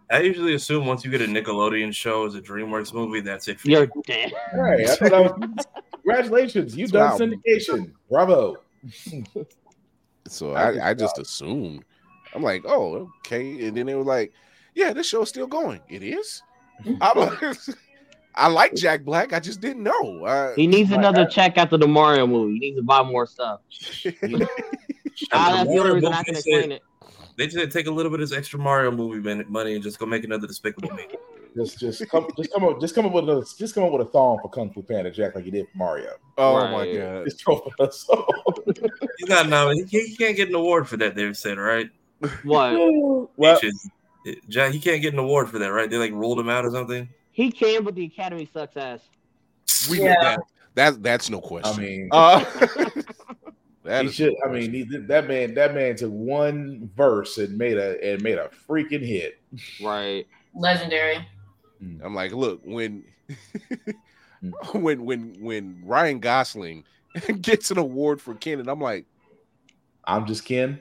I 0.09 0.21
usually 0.21 0.55
assume 0.55 0.87
once 0.87 1.05
you 1.05 1.11
get 1.11 1.21
a 1.21 1.25
Nickelodeon 1.27 1.93
show 1.93 2.27
as 2.27 2.37
a 2.37 2.41
DreamWorks 2.41 2.95
movie, 2.95 3.21
that's 3.23 3.49
it. 3.49 3.59
For 3.59 3.69
You're 3.69 3.89
you. 3.93 4.03
dead. 4.07 4.33
Right. 4.55 4.89
I 4.89 4.95
thought 4.95 5.13
I 5.13 5.21
was, 5.21 5.67
congratulations, 6.07 6.77
you've 6.77 6.93
done 6.93 7.11
Wow. 7.11 7.19
syndication. 7.19 7.93
Bravo. 8.11 8.57
so 10.29 10.55
I 10.55 10.73
just 10.73 10.85
I, 10.85 10.91
I 10.91 10.95
just 10.95 11.19
assumed. 11.19 11.85
I'm 12.35 12.43
like, 12.43 12.63
oh, 12.67 13.11
okay. 13.21 13.67
And 13.67 13.77
then 13.77 13.87
they 13.87 13.95
were 13.95 14.03
like, 14.05 14.33
yeah, 14.75 14.93
this 14.93 15.09
show's 15.09 15.29
still 15.29 15.47
going. 15.47 15.81
It 15.89 16.03
is. 16.03 16.43
I'm 17.01 17.19
like, 17.19 17.39
I 18.35 18.49
like 18.49 18.75
Jack 18.75 19.05
Black. 19.05 19.33
I 19.33 19.41
just 19.41 19.61
didn't 19.61 19.83
know. 19.83 20.25
Uh, 20.25 20.55
He 20.55 20.67
needs 20.67 20.91
like, 20.91 20.99
another 20.99 21.23
I- 21.23 21.27
check 21.27 21.57
after 21.57 21.79
the 21.79 21.89
Mario 21.89 22.27
movie. 22.27 22.55
He 22.55 22.59
needs 22.61 22.77
to 22.77 22.83
buy 22.83 23.03
more 23.03 23.27
stuff. 23.27 23.61
That's 24.05 24.21
the 24.21 24.49
only 25.31 25.93
reason 25.95 26.13
I 26.13 26.23
can 26.23 26.35
They 26.35 26.39
explain 26.41 26.73
it. 26.73 26.83
They 27.39 27.47
just 27.47 27.71
take 27.71 27.87
a 27.87 27.91
little 27.91 28.11
bit 28.11 28.21
of 28.21 28.29
this 28.29 28.37
extra 28.37 28.59
Mario 28.59 28.91
movie 28.91 29.45
money 29.49 29.75
and 29.75 29.83
just 29.83 29.99
go 29.99 30.07
make 30.07 30.25
another 30.25 30.47
Despicable 30.47 30.91
Me. 30.95 31.07
Just, 31.57 31.79
just 31.81 32.09
come, 32.11 32.29
just 32.37 32.53
come 32.53 32.65
up, 32.65 32.81
just 32.81 32.95
come 32.95 33.07
up 33.07 33.13
with 33.13 33.29
a, 33.31 33.55
just 33.59 33.75
come 33.75 33.85
up 33.85 33.93
with 33.93 34.07
a 34.07 34.11
thong 34.11 34.39
for 34.43 34.51
Kung 34.51 34.71
Fu 34.71 34.83
Panda 34.83 35.11
Jack 35.11 35.35
like 35.35 35.47
you 35.47 35.51
did 35.51 35.67
for 35.73 35.79
Mario. 35.79 36.11
Oh 36.37 36.55
Right. 36.57 36.71
my 36.71 36.95
god. 36.95 37.25
Just 37.25 37.43
throw 37.43 37.57
it 37.79 37.89
a 37.89 37.91
song. 37.91 38.27
He 39.19 39.27
got 39.27 39.49
nominated. 39.49 39.89
He, 39.89 40.07
he 40.09 40.17
can't 40.17 40.37
get 40.37 40.49
an 40.51 40.55
award 40.55 40.87
for 40.87 40.99
that. 40.99 41.15
They 41.15 41.33
said 41.33 41.57
right. 41.59 41.89
What? 42.45 42.73
What? 43.37 43.61
Should- 43.61 43.73
Jack, 44.49 44.73
he 44.73 44.81
can't 44.81 45.01
get 45.01 45.13
an 45.13 45.19
award 45.21 45.49
for 45.49 45.59
that, 45.61 45.69
right? 45.69 45.89
They 45.89 45.97
like 45.99 46.13
ruled 46.13 46.39
him 46.41 46.49
out 46.49 46.65
or 46.67 46.71
something. 46.73 47.09
He 47.31 47.51
can, 47.53 47.85
but 47.85 47.95
the 47.95 48.05
Academy 48.07 48.49
sucks 48.53 48.77
ass. 48.77 49.01
We 49.89 50.03
Yeah. 50.03 50.17
that, 50.21 50.41
that 50.75 51.03
that's 51.03 51.31
no 51.31 51.41
question. 51.41 51.75
I 51.75 51.87
mean, 51.87 52.09
uh, 52.13 52.45
that 53.85 54.05
he 54.05 54.11
should. 54.11 54.35
no 54.45 54.51
I 54.51 54.53
mean, 54.53 54.73
he, 54.73 54.83
that 54.83 55.29
man, 55.29 55.55
that 55.55 55.75
man 55.75 55.95
took 55.97 56.11
one 56.11 56.91
verse 56.97 57.39
and 57.39 57.57
made 57.57 57.79
a 57.79 58.03
and 58.05 58.23
made 58.23 58.37
a 58.39 58.51
freaking 58.69 59.05
hit. 59.07 59.39
Right. 59.83 60.27
Legendary. 60.55 61.27
I'm 61.81 62.15
like, 62.15 62.33
look, 62.33 62.61
when 62.65 63.05
when 64.73 65.05
when 65.05 65.37
when 65.41 65.83
Ryan 65.85 66.21
Gosling 66.21 66.85
gets 67.41 67.71
an 67.71 67.79
award 67.79 68.21
for 68.21 68.35
Ken, 68.35 68.61
and 68.61 68.69
I'm 68.69 68.81
like, 68.81 69.07
I'm 70.05 70.27
just 70.27 70.45
Ken. 70.45 70.81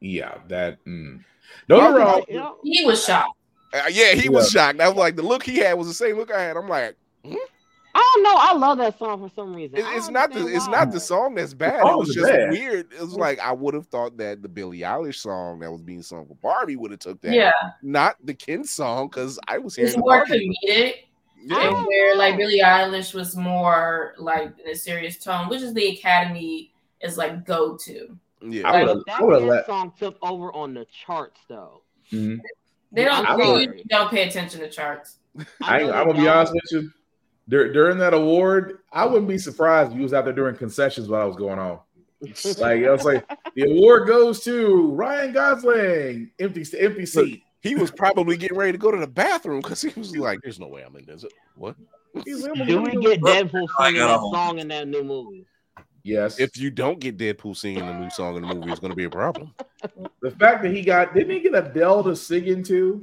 Yeah, 0.00 0.38
that. 0.48 0.84
Mm. 0.84 1.24
Don't 1.68 1.80
get 1.80 2.28
me 2.30 2.36
wrong. 2.38 2.56
He 2.62 2.84
was 2.84 3.04
shocked. 3.04 3.36
uh, 3.72 3.88
yeah, 3.90 4.12
he 4.14 4.28
was 4.28 4.50
shocked. 4.50 4.80
I 4.80 4.88
was 4.88 4.96
like, 4.96 5.16
the 5.16 5.22
look 5.22 5.42
he 5.42 5.58
had 5.58 5.74
was 5.74 5.86
the 5.86 5.94
same 5.94 6.16
look 6.16 6.32
I 6.32 6.42
had. 6.42 6.56
I'm 6.56 6.68
like, 6.68 6.96
I 7.94 8.12
don't 8.14 8.22
know. 8.22 8.36
I 8.36 8.54
love 8.54 8.78
that 8.78 8.98
song 8.98 9.20
for 9.28 9.34
some 9.34 9.54
reason. 9.54 9.78
it- 9.78 9.84
it's 9.96 10.08
not 10.08 10.30
the 10.30 10.36
understand 10.40 10.56
it's 10.56 10.66
why. 10.68 10.72
not 10.78 10.92
the 10.92 11.00
song 11.00 11.34
that's 11.34 11.54
bad. 11.54 11.80
It 11.86 11.96
was 11.98 12.14
just 12.14 12.30
bad. 12.30 12.50
weird. 12.50 12.92
It 12.92 13.00
was 13.00 13.14
like 13.14 13.38
I 13.40 13.52
would 13.52 13.74
have 13.74 13.86
thought 13.88 14.16
that 14.18 14.42
the 14.42 14.48
Billie 14.48 14.78
Eilish 14.80 15.16
song 15.16 15.58
that 15.60 15.70
was 15.70 15.82
being 15.82 16.02
sung 16.02 16.26
for 16.26 16.34
Barbie 16.36 16.76
would 16.76 16.90
have 16.90 17.00
took 17.00 17.20
that. 17.22 17.34
Yeah. 17.34 17.52
not 17.82 18.16
the 18.24 18.34
Ken 18.34 18.64
song 18.64 19.08
because 19.08 19.38
I 19.48 19.58
was 19.58 19.76
It's 19.76 19.90
hearing 19.92 20.00
more 20.00 20.18
Barbie. 20.26 20.56
comedic. 20.66 20.94
Yeah. 21.44 21.76
And 21.76 21.86
where 21.86 22.16
like 22.16 22.36
Billie 22.36 22.60
Eilish 22.64 23.12
was 23.14 23.34
more 23.36 24.14
like 24.18 24.52
in 24.64 24.70
a 24.70 24.76
serious 24.76 25.18
tone, 25.18 25.48
which 25.48 25.60
is 25.60 25.74
the 25.74 25.88
Academy 25.88 26.72
is 27.00 27.18
like 27.18 27.44
go 27.44 27.76
to. 27.78 28.16
Yeah, 28.40 28.70
Like, 28.70 28.86
would've- 28.86 29.02
that 29.06 29.20
I 29.20 29.24
would've 29.24 29.40
Ken 29.40 29.48
let- 29.48 29.66
song 29.66 29.92
took 29.98 30.16
over 30.22 30.52
on 30.54 30.72
the 30.74 30.84
charts 30.86 31.40
though. 31.48 31.82
Mhm. 32.10 32.38
They 32.92 33.04
don't 33.04 33.26
I'm 33.28 33.38
they 33.38 33.66
don't 33.88 34.10
pay 34.10 34.28
attention 34.28 34.60
to 34.60 34.68
charts. 34.70 35.18
I 35.62 35.78
ain't, 35.80 35.88
know 35.88 35.92
I'm 35.94 36.06
they 36.08 36.12
gonna 36.12 36.22
be 36.24 36.28
honest 36.28 36.52
with 36.52 36.62
you. 36.72 36.90
Dur- 37.48 37.72
during 37.72 37.98
that 37.98 38.14
award, 38.14 38.78
I 38.92 39.04
wouldn't 39.04 39.28
be 39.28 39.38
surprised 39.38 39.92
if 39.92 39.96
you 39.96 40.02
was 40.02 40.14
out 40.14 40.24
there 40.24 40.32
doing 40.32 40.56
concessions 40.56 41.08
while 41.08 41.22
I 41.22 41.24
was 41.24 41.36
going 41.36 41.58
on. 41.58 41.80
Like 42.58 42.84
I 42.84 42.90
was 42.90 43.04
like, 43.04 43.26
the 43.56 43.62
award 43.70 44.06
goes 44.06 44.44
to 44.44 44.92
Ryan 44.92 45.32
Gosling, 45.32 46.30
empty 46.38 46.64
empty 46.78 47.06
seat. 47.06 47.42
he 47.60 47.74
was 47.74 47.90
probably 47.90 48.36
getting 48.36 48.56
ready 48.56 48.72
to 48.72 48.78
go 48.78 48.92
to 48.92 48.98
the 48.98 49.08
bathroom 49.08 49.60
because 49.60 49.82
he 49.82 49.98
was 49.98 50.16
like, 50.16 50.38
"There's 50.42 50.60
no 50.60 50.68
way 50.68 50.82
I'm 50.82 50.94
in 50.94 51.04
this." 51.04 51.24
What? 51.56 51.74
Do 52.24 52.82
we 52.82 52.90
get 53.00 53.20
Deadpool 53.22 53.66
I 53.78 53.86
singing 53.86 54.00
that 54.06 54.14
a 54.14 54.30
song 54.32 54.58
in 54.58 54.68
that 54.68 54.86
new 54.86 55.02
movie? 55.02 55.46
Yes. 56.04 56.38
If 56.38 56.56
you 56.56 56.70
don't 56.70 57.00
get 57.00 57.16
Deadpool 57.16 57.56
singing 57.56 57.86
the 57.86 57.98
new 57.98 58.10
song 58.10 58.36
in 58.36 58.42
the 58.42 58.54
movie, 58.54 58.70
it's 58.70 58.80
going 58.80 58.90
to 58.90 58.96
be 58.96 59.04
a 59.04 59.10
problem. 59.10 59.54
the 60.20 60.30
fact 60.32 60.62
that 60.62 60.72
he 60.72 60.82
got 60.82 61.14
didn't 61.14 61.30
he 61.30 61.40
get 61.40 61.54
Adele 61.54 62.04
to 62.04 62.14
sing 62.14 62.46
into? 62.46 63.00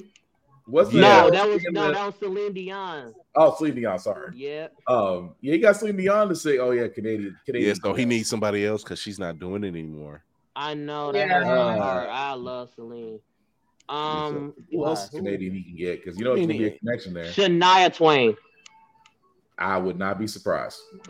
Was 0.70 0.94
No, 0.94 1.30
that 1.32 1.48
was 1.48 1.64
no, 1.72 1.92
that 1.92 2.06
was 2.06 2.16
Celine 2.20 2.54
Dion. 2.54 3.14
oh 3.36 3.56
Celine 3.58 3.76
Dion. 3.76 3.98
Sorry. 4.00 4.32
Yeah. 4.36 4.68
Um, 4.88 5.36
yeah, 5.42 5.54
he 5.54 5.60
got 5.60 5.76
Celine 5.76 5.98
Dion 5.98 6.30
to 6.30 6.36
say, 6.36 6.60
Oh 6.60 6.72
yeah, 6.72 6.88
Canadian. 6.88 7.36
Canadian. 7.46 7.70
Yeah, 7.76 7.82
so 7.82 7.94
he 7.94 8.06
needs 8.06 8.30
somebody 8.30 8.66
else 8.66 8.84
because 8.84 9.00
she's 9.00 9.18
not 9.20 9.40
doing 9.40 9.64
it 9.64 9.70
anymore. 9.70 10.24
I 10.56 10.74
know 10.76 11.12
that 11.12 11.28
Yeah. 11.28 11.44
hurts. 11.44 12.10
I 12.12 12.34
love 12.34 12.70
Celine. 12.76 13.20
Um, 13.88 14.54
Who 14.72 14.86
else 14.86 15.06
is? 15.06 15.10
Canadian 15.10 15.56
he 15.56 15.64
can 15.64 15.76
get? 15.76 16.04
Because 16.04 16.20
you 16.20 16.26
know 16.26 16.34
it's 16.34 16.46
gonna 16.46 16.58
be 16.60 16.66
a 16.68 16.78
connection 16.78 17.14
there. 17.14 17.32
Shania 17.32 17.94
Twain. 17.94 18.36
I 19.58 19.78
would 19.78 19.98
not 19.98 20.20
be 20.20 20.28
surprised. 20.28 20.80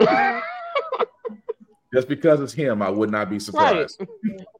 Just 1.92 2.08
because 2.08 2.40
it's 2.40 2.52
him, 2.52 2.82
I 2.82 2.88
would 2.88 3.10
not 3.10 3.28
be 3.28 3.38
Right. 3.52 3.90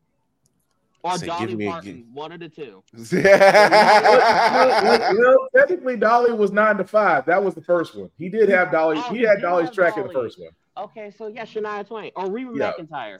surprised. 1.01 1.23
Or 1.23 1.27
Say, 1.27 1.27
Dolly 1.27 1.57
give 1.57 1.71
Parton. 1.71 2.07
One 2.13 2.33
of 2.33 2.41
the 2.41 2.49
two. 2.49 2.83
well, 3.13 5.15
well, 5.19 5.49
technically, 5.57 5.97
Dolly 5.97 6.33
was 6.33 6.53
nine 6.53 6.77
to 6.77 6.85
five. 6.85 7.27
That 7.27 7.43
was 7.43 7.55
the 7.55 7.63
first 7.63 7.95
one. 7.95 8.11
He 8.19 8.29
did 8.29 8.49
have 8.49 8.71
Dolly. 8.71 8.99
Oh, 8.99 9.13
he 9.13 9.19
he 9.19 9.25
had 9.25 9.41
Dolly's 9.41 9.67
have 9.67 9.75
track 9.75 9.97
in 9.97 10.07
the 10.07 10.13
first 10.13 10.39
one. 10.39 10.51
Okay, 10.77 11.13
so 11.17 11.29
yeah, 11.29 11.45
Shania 11.45 11.87
Twain 11.87 12.11
or 12.17 12.31
Reba 12.31 12.53
Yeah. 12.55 12.73
McEntire. 12.79 13.19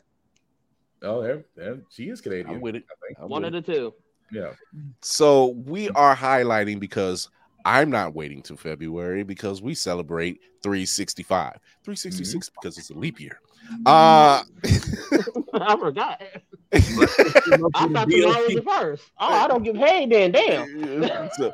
Oh, 1.03 1.23
there, 1.23 1.45
there, 1.57 1.79
she 1.91 2.11
is 2.11 2.21
Canadian. 2.21 2.57
I'm 2.57 2.61
with 2.61 2.77
it. 2.77 2.85
I 2.91 3.07
think. 3.07 3.19
I'm 3.21 3.29
One 3.29 3.43
with 3.43 3.55
of 3.55 3.65
the 3.65 3.73
two. 3.73 3.95
Yeah. 4.31 4.53
So 5.01 5.47
we 5.47 5.89
are 5.91 6.15
highlighting 6.15 6.79
because 6.79 7.31
I'm 7.65 7.91
not 7.91 8.15
waiting 8.15 8.43
till 8.43 8.57
February 8.57 9.23
because 9.23 9.61
we 9.61 9.75
celebrate 9.75 10.41
365. 10.63 11.59
366 11.85 12.31
mm-hmm. 12.31 12.61
because 12.61 12.79
it's 12.79 12.91
a 12.91 12.95
leap 12.95 13.21
year. 13.21 13.41
Uh 13.87 14.43
I 15.55 15.77
forgot. 15.79 16.23
I 16.73 16.81
thought 16.81 18.09
tomorrow 18.09 18.45
was 18.45 18.55
the 18.55 18.63
first. 18.67 19.11
Oh, 19.19 19.29
I 19.29 19.49
don't 19.49 19.63
get 19.63 19.75
paid 19.77 20.11
then. 20.11 20.33
Damn. 20.33 21.31
so 21.35 21.53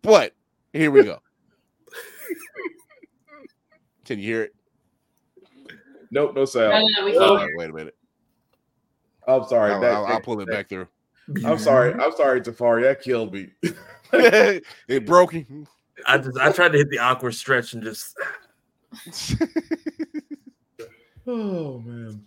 but 0.01 0.33
here 0.71 0.89
we 0.89 1.03
go. 1.03 1.19
Can 4.05 4.19
you 4.19 4.25
hear 4.25 4.43
it? 4.43 4.55
nope, 6.11 6.33
no 6.35 6.45
sound. 6.45 6.69
No, 6.71 6.79
no, 6.79 6.87
no, 6.99 7.05
we 7.05 7.17
uh, 7.17 7.21
Oh, 7.21 7.37
can't. 7.39 7.51
wait 7.57 7.69
a 7.71 7.73
minute. 7.73 7.95
I'm 9.27 9.43
sorry. 9.49 9.73
I'll, 9.73 9.81
that- 9.81 9.91
I'll- 9.95 10.05
I'll 10.05 10.21
pull 10.21 10.39
it 10.39 10.47
back 10.47 10.69
through. 10.69 10.87
I'm 11.45 11.59
sorry. 11.59 11.93
I'm 11.93 12.15
sorry, 12.15 12.41
Tafari. 12.41 12.83
That 12.83 13.01
killed 13.01 13.33
me. 13.33 13.49
it 14.87 15.05
broke 15.05 15.33
him. 15.33 15.67
I 16.05 16.17
just 16.17 16.37
I 16.37 16.51
tried 16.51 16.71
to 16.71 16.77
hit 16.77 16.89
the 16.89 16.99
awkward 16.99 17.35
stretch 17.35 17.73
and 17.73 17.83
just 17.83 18.17
oh 21.27 21.79
man. 21.79 22.23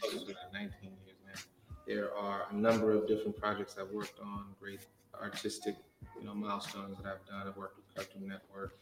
19 0.52 0.70
years 1.04 1.18
now. 1.26 1.40
There 1.86 2.14
are 2.14 2.46
a 2.50 2.54
number 2.54 2.92
of 2.92 3.08
different 3.08 3.36
projects 3.36 3.76
I've 3.80 3.90
worked 3.90 4.20
on, 4.20 4.46
great 4.60 4.80
artistic, 5.20 5.76
you 6.18 6.26
know, 6.26 6.34
milestones 6.34 6.98
that 6.98 7.06
I've 7.06 7.26
done. 7.26 7.48
I've 7.48 7.56
worked 7.56 7.78
with 7.78 7.94
Cartoon 7.94 8.28
Network, 8.28 8.78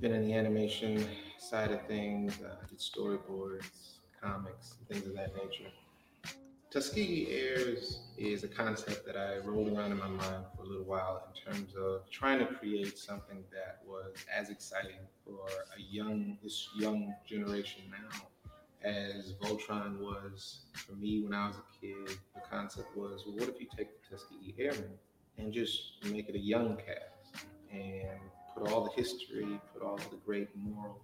been 0.00 0.12
in 0.12 0.24
the 0.24 0.34
animation 0.34 1.06
side 1.38 1.70
of 1.70 1.86
things, 1.86 2.40
uh, 2.42 2.56
did 2.68 2.78
storyboards, 2.78 3.98
comics, 4.20 4.74
things 4.88 5.06
of 5.06 5.14
that 5.14 5.36
nature. 5.36 5.70
Tuskegee 6.70 7.28
Heirs 7.30 8.00
is 8.18 8.44
a 8.44 8.48
concept 8.48 9.06
that 9.06 9.16
I 9.16 9.38
rolled 9.38 9.74
around 9.74 9.92
in 9.92 9.98
my 9.98 10.08
mind 10.08 10.44
for 10.54 10.64
a 10.64 10.66
little 10.66 10.84
while 10.84 11.26
in 11.26 11.52
terms 11.52 11.72
of 11.74 12.10
trying 12.10 12.40
to 12.40 12.44
create 12.44 12.98
something 12.98 13.42
that 13.50 13.80
was 13.86 14.14
as 14.30 14.50
exciting 14.50 15.00
for 15.24 15.46
a 15.74 15.80
young 15.80 16.36
this 16.42 16.68
young 16.76 17.14
generation 17.26 17.84
now 17.90 18.26
as 18.82 19.32
Voltron 19.40 19.98
was 19.98 20.66
for 20.74 20.92
me 20.92 21.22
when 21.22 21.32
I 21.32 21.46
was 21.46 21.56
a 21.56 21.80
kid. 21.80 22.18
The 22.34 22.42
concept 22.50 22.94
was, 22.94 23.24
well, 23.26 23.36
what 23.36 23.48
if 23.48 23.58
you 23.62 23.66
take 23.74 23.88
the 24.02 24.16
Tuskegee 24.16 24.54
Airmen 24.58 24.98
and 25.38 25.50
just 25.50 26.04
make 26.12 26.28
it 26.28 26.34
a 26.34 26.38
young 26.38 26.76
cast 26.76 27.46
and 27.72 28.20
put 28.54 28.70
all 28.70 28.84
the 28.84 28.92
history, 28.92 29.58
put 29.72 29.82
all 29.82 29.96
the 29.96 30.18
great 30.26 30.48
moral, 30.54 31.00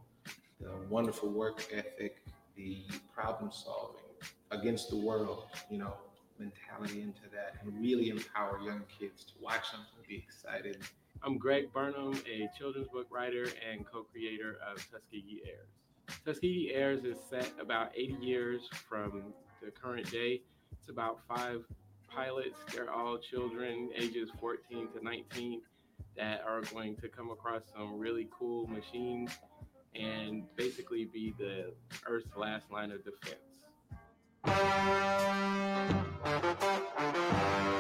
the 0.61 0.73
wonderful 0.91 1.31
work 1.31 1.65
ethic, 1.73 2.23
the 2.55 2.85
problem 3.15 3.51
solving 3.51 4.03
against 4.51 4.91
the 4.91 4.97
world, 4.97 5.45
you 5.71 5.79
know, 5.79 5.95
mentality 6.39 7.01
into 7.01 7.23
that 7.33 7.55
and 7.63 7.81
really 7.81 8.09
empower 8.09 8.61
young 8.61 8.83
kids 8.99 9.25
to 9.25 9.33
watch 9.41 9.71
something, 9.71 9.89
be 10.09 10.17
excited. 10.17 10.79
I'm 11.23 11.39
Greg 11.39 11.73
Burnham, 11.73 12.15
a 12.31 12.49
children's 12.59 12.89
book 12.89 13.07
writer 13.11 13.47
and 13.71 13.87
co-creator 13.87 14.59
of 14.69 14.77
Tuskegee 14.91 15.43
Heirs. 15.47 16.19
Tuskegee 16.25 16.73
Heirs 16.75 17.05
is 17.05 17.17
set 17.31 17.51
about 17.61 17.93
80 17.97 18.15
years 18.21 18.69
from 18.89 19.33
the 19.63 19.71
current 19.71 20.11
day. 20.11 20.43
It's 20.73 20.89
about 20.91 21.21
five 21.27 21.65
pilots. 22.09 22.59
They're 22.75 22.91
all 22.91 23.19
children, 23.19 23.91
ages 23.97 24.29
14 24.41 24.89
to 24.93 25.05
19, 25.05 25.63
that 26.17 26.43
are 26.47 26.61
going 26.63 26.97
to 26.97 27.09
come 27.09 27.31
across 27.31 27.63
some 27.75 27.99
really 27.99 28.29
cool 28.37 28.67
machines 28.67 29.31
and 29.95 30.45
basically 30.57 31.07
be 31.07 31.35
the 31.39 31.73
Earth's 32.07 32.37
last 32.37 32.71
line 32.71 32.91
of 32.91 33.05
defense. 33.05 33.53
Thank 34.47 34.59
you. 37.69 37.74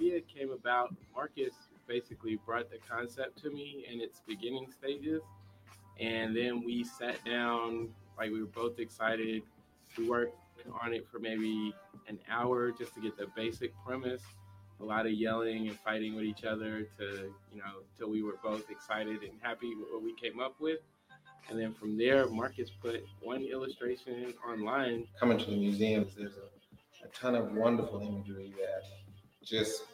Idea 0.00 0.20
came 0.20 0.50
about. 0.50 0.94
Marcus 1.14 1.54
basically 1.86 2.38
brought 2.46 2.70
the 2.70 2.78
concept 2.88 3.42
to 3.42 3.50
me 3.50 3.84
in 3.90 4.00
its 4.00 4.22
beginning 4.26 4.66
stages, 4.70 5.22
and 5.98 6.34
then 6.36 6.64
we 6.64 6.84
sat 6.84 7.22
down. 7.24 7.88
Like 8.16 8.30
we 8.30 8.40
were 8.40 8.48
both 8.48 8.78
excited. 8.78 9.42
We 9.96 10.08
worked 10.08 10.36
on 10.82 10.92
it 10.92 11.06
for 11.10 11.18
maybe 11.18 11.74
an 12.06 12.18
hour 12.30 12.70
just 12.70 12.94
to 12.94 13.00
get 13.00 13.16
the 13.16 13.26
basic 13.34 13.72
premise. 13.84 14.22
A 14.80 14.84
lot 14.84 15.04
of 15.04 15.12
yelling 15.12 15.68
and 15.68 15.78
fighting 15.80 16.14
with 16.14 16.24
each 16.24 16.44
other 16.44 16.86
to 16.98 17.32
you 17.52 17.58
know 17.58 17.82
till 17.98 18.10
we 18.10 18.22
were 18.22 18.36
both 18.42 18.70
excited 18.70 19.22
and 19.22 19.32
happy 19.42 19.74
with 19.74 19.88
what 19.90 20.02
we 20.02 20.14
came 20.14 20.40
up 20.40 20.54
with. 20.60 20.80
And 21.48 21.58
then 21.58 21.74
from 21.74 21.98
there, 21.98 22.28
Marcus 22.28 22.70
put 22.70 23.02
one 23.20 23.42
illustration 23.42 24.32
online. 24.48 25.06
Coming 25.18 25.38
to 25.38 25.46
the 25.46 25.56
museums, 25.56 26.14
there's 26.16 26.36
a, 26.36 27.06
a 27.06 27.08
ton 27.10 27.34
of 27.34 27.52
wonderful 27.52 28.00
imagery 28.00 28.54
that 28.58 28.84
just 29.50 29.84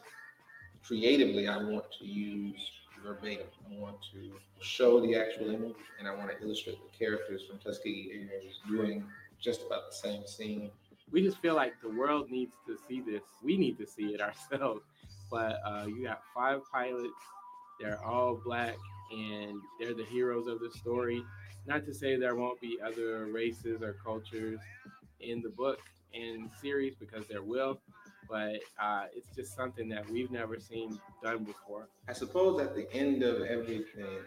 creatively 0.85 1.47
I 1.47 1.57
want 1.57 1.85
to 1.99 2.05
use 2.05 2.71
verbatim. 3.03 3.47
I 3.69 3.79
want 3.79 3.97
to 4.13 4.33
show 4.61 5.01
the 5.01 5.15
actual 5.15 5.49
image 5.49 5.75
and 5.99 6.07
I 6.07 6.15
want 6.15 6.29
to 6.29 6.43
illustrate 6.43 6.77
the 6.83 6.97
characters 6.97 7.43
from 7.47 7.57
Tuskegee 7.59 8.11
Heirs 8.13 8.59
doing 8.69 9.03
just 9.39 9.61
about 9.65 9.89
the 9.89 9.95
same 9.95 10.25
scene. 10.25 10.71
we 11.11 11.21
just 11.21 11.37
feel 11.39 11.55
like 11.55 11.73
the 11.81 11.89
world 11.89 12.29
needs 12.29 12.53
to 12.65 12.77
see 12.87 13.01
this. 13.01 13.23
We 13.43 13.57
need 13.57 13.77
to 13.79 13.87
see 13.87 14.13
it 14.13 14.21
ourselves. 14.27 14.83
But 15.29 15.59
uh, 15.65 15.85
you 15.87 16.05
got 16.05 16.21
five 16.33 16.61
pilots. 16.71 17.13
They're 17.79 18.03
all 18.03 18.41
black, 18.43 18.75
and 19.11 19.59
they're 19.79 19.93
the 19.93 20.05
heroes 20.05 20.47
of 20.47 20.59
the 20.59 20.71
story. 20.71 21.23
Not 21.67 21.85
to 21.85 21.93
say 21.93 22.15
there 22.15 22.35
won't 22.35 22.59
be 22.61 22.79
other 22.83 23.25
races 23.25 23.83
or 23.83 23.97
cultures 24.03 24.59
in 25.19 25.41
the 25.41 25.49
book 25.49 25.79
and 26.13 26.49
series 26.61 26.95
because 26.95 27.27
there 27.27 27.43
will, 27.43 27.79
but 28.29 28.59
uh, 28.81 29.05
it's 29.15 29.35
just 29.35 29.55
something 29.55 29.87
that 29.89 30.09
we've 30.09 30.31
never 30.31 30.59
seen 30.59 30.99
done 31.23 31.43
before. 31.43 31.87
I 32.07 32.13
suppose 32.13 32.61
at 32.61 32.75
the 32.75 32.91
end 32.93 33.23
of 33.23 33.41
everything, 33.43 34.19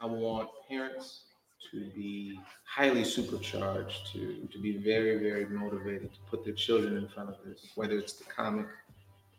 I 0.00 0.06
want 0.06 0.48
parents 0.68 1.22
to 1.70 1.90
be 1.94 2.38
highly 2.64 3.04
supercharged, 3.04 4.12
to, 4.12 4.48
to 4.52 4.58
be 4.60 4.76
very, 4.76 5.18
very 5.18 5.46
motivated 5.46 6.12
to 6.12 6.18
put 6.30 6.44
their 6.44 6.54
children 6.54 6.96
in 6.96 7.08
front 7.08 7.30
of 7.30 7.36
this, 7.44 7.70
whether 7.74 7.98
it's 7.98 8.12
the 8.14 8.24
comic, 8.24 8.66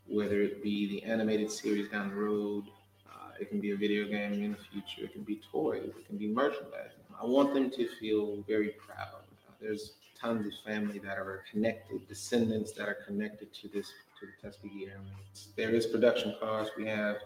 whether 0.08 0.42
it 0.42 0.64
be 0.64 0.88
the 0.90 1.04
animated 1.04 1.52
series 1.52 1.90
down 1.90 2.10
the 2.10 2.16
road, 2.16 2.64
uh, 3.08 3.32
it 3.40 3.50
can 3.50 3.60
be 3.60 3.72
a 3.72 3.76
video 3.76 4.06
game 4.08 4.34
in 4.34 4.52
the 4.52 4.58
future, 4.72 5.06
it 5.06 5.14
can 5.14 5.24
be 5.24 5.42
toys, 5.52 5.92
it 5.98 6.08
can 6.08 6.18
be 6.18 6.28
merchandise. 6.28 6.92
I 7.22 7.26
want 7.26 7.54
them 7.54 7.70
to 7.72 7.88
feel 8.00 8.44
very 8.48 8.76
proud. 8.86 9.22
There's 9.62 9.94
tons 10.20 10.46
of 10.46 10.54
family 10.66 11.00
that 11.00 11.18
are 11.18 11.44
connected, 11.52 12.08
descendants 12.08 12.72
that 12.74 12.88
are 12.88 12.98
connected 13.06 13.54
to 13.54 13.68
this, 13.68 13.92
to 14.20 14.26
the 14.26 14.48
Tuskegee 14.48 14.88
Airmen. 14.88 15.12
There 15.56 15.72
is 15.72 15.86
production 15.86 16.36
costs. 16.40 16.72
We 16.78 16.86
have 16.88 17.18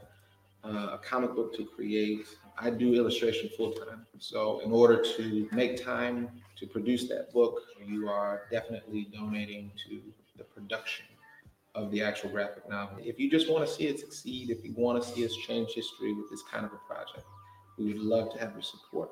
uh, 0.64 0.90
a 0.94 1.00
comic 1.04 1.36
book 1.36 1.56
to 1.56 1.66
create. 1.66 2.26
I 2.58 2.70
do 2.70 2.94
illustration 2.94 3.50
full 3.58 3.72
time. 3.72 4.06
So, 4.20 4.60
in 4.60 4.72
order 4.72 5.02
to 5.18 5.48
make 5.52 5.84
time 5.84 6.30
to 6.58 6.68
produce 6.68 7.08
that 7.10 7.34
book, 7.34 7.60
you 7.84 8.10
are 8.10 8.44
definitely 8.52 9.08
donating 9.14 9.72
to 9.88 10.02
the 10.38 10.44
production 10.44 11.06
of 11.74 11.90
the 11.92 12.04
actual 12.04 12.30
graphic 12.30 12.70
novel. 12.70 12.98
If 13.02 13.20
you 13.20 13.30
just 13.30 13.50
want 13.50 13.66
to 13.66 13.74
see 13.74 13.88
it 13.88 14.00
succeed, 14.00 14.50
if 14.50 14.64
you 14.64 14.74
want 14.76 15.02
to 15.02 15.10
see 15.10 15.26
us 15.26 15.36
change 15.36 15.72
history 15.74 16.14
with 16.14 16.30
this 16.30 16.44
kind 16.44 16.66
of 16.66 16.74
a 16.74 16.94
project, 16.94 17.26
we 17.78 17.94
would 17.94 18.02
love 18.02 18.34
to 18.34 18.40
have 18.40 18.52
your 18.54 18.62
support. 18.62 19.12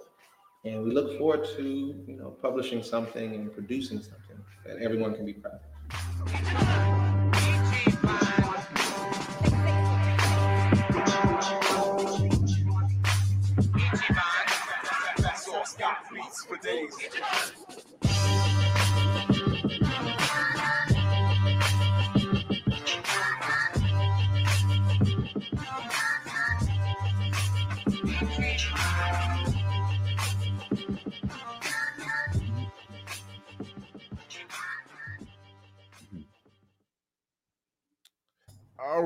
And 0.66 0.84
we 0.84 0.92
look 0.92 1.18
forward 1.18 1.46
to, 1.56 1.64
you 1.64 2.18
know, 2.18 2.32
publishing 2.42 2.84
something 2.84 3.34
and 3.34 3.54
producing 3.54 4.02
something 4.02 4.38
that 4.66 4.78
everyone 4.82 5.16
can 5.16 5.26
be 5.26 5.32
proud 5.34 5.54
of. 5.54 5.62
All 16.52 17.39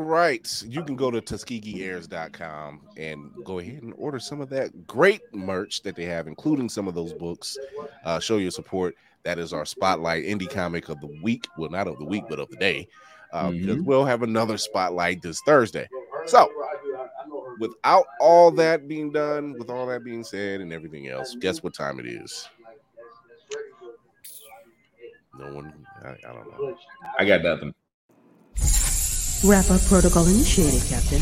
right. 0.03 0.63
You 0.67 0.83
can 0.83 0.95
go 0.95 1.11
to 1.11 1.21
TuskegeeHeirs.com 1.21 2.81
and 2.97 3.31
go 3.43 3.59
ahead 3.59 3.83
and 3.83 3.93
order 3.97 4.19
some 4.19 4.41
of 4.41 4.49
that 4.49 4.87
great 4.87 5.21
merch 5.33 5.81
that 5.83 5.95
they 5.95 6.05
have, 6.05 6.27
including 6.27 6.69
some 6.69 6.87
of 6.87 6.95
those 6.95 7.13
books. 7.13 7.57
Uh, 8.05 8.19
show 8.19 8.37
your 8.37 8.51
support. 8.51 8.95
That 9.23 9.39
is 9.39 9.53
our 9.53 9.65
spotlight 9.65 10.25
indie 10.25 10.49
comic 10.49 10.89
of 10.89 10.99
the 10.99 11.19
week. 11.23 11.47
Well, 11.57 11.69
not 11.69 11.87
of 11.87 11.97
the 11.97 12.05
week, 12.05 12.25
but 12.29 12.39
of 12.39 12.49
the 12.49 12.57
day. 12.57 12.87
Uh, 13.31 13.51
Because 13.51 13.81
we'll 13.81 14.05
have 14.05 14.21
another 14.21 14.57
spotlight 14.57 15.21
this 15.21 15.41
Thursday. 15.45 15.87
So, 16.27 16.51
without 17.59 18.05
all 18.19 18.51
that 18.51 18.87
being 18.87 19.11
done, 19.11 19.53
with 19.57 19.69
all 19.69 19.87
that 19.87 20.03
being 20.03 20.23
said 20.23 20.61
and 20.61 20.71
everything 20.71 21.07
else, 21.07 21.35
guess 21.39 21.63
what 21.63 21.73
time 21.73 21.99
it 21.99 22.05
is? 22.05 22.47
No 25.39 25.53
one, 25.53 25.73
I, 26.03 26.09
I 26.09 26.33
don't 26.33 26.47
know. 26.51 26.77
I 27.17 27.25
got 27.25 27.43
nothing. 27.43 27.73
Wrap 29.43 29.69
up 29.71 29.81
protocol 29.87 30.25
initiated, 30.25 30.81
Captain. 30.87 31.19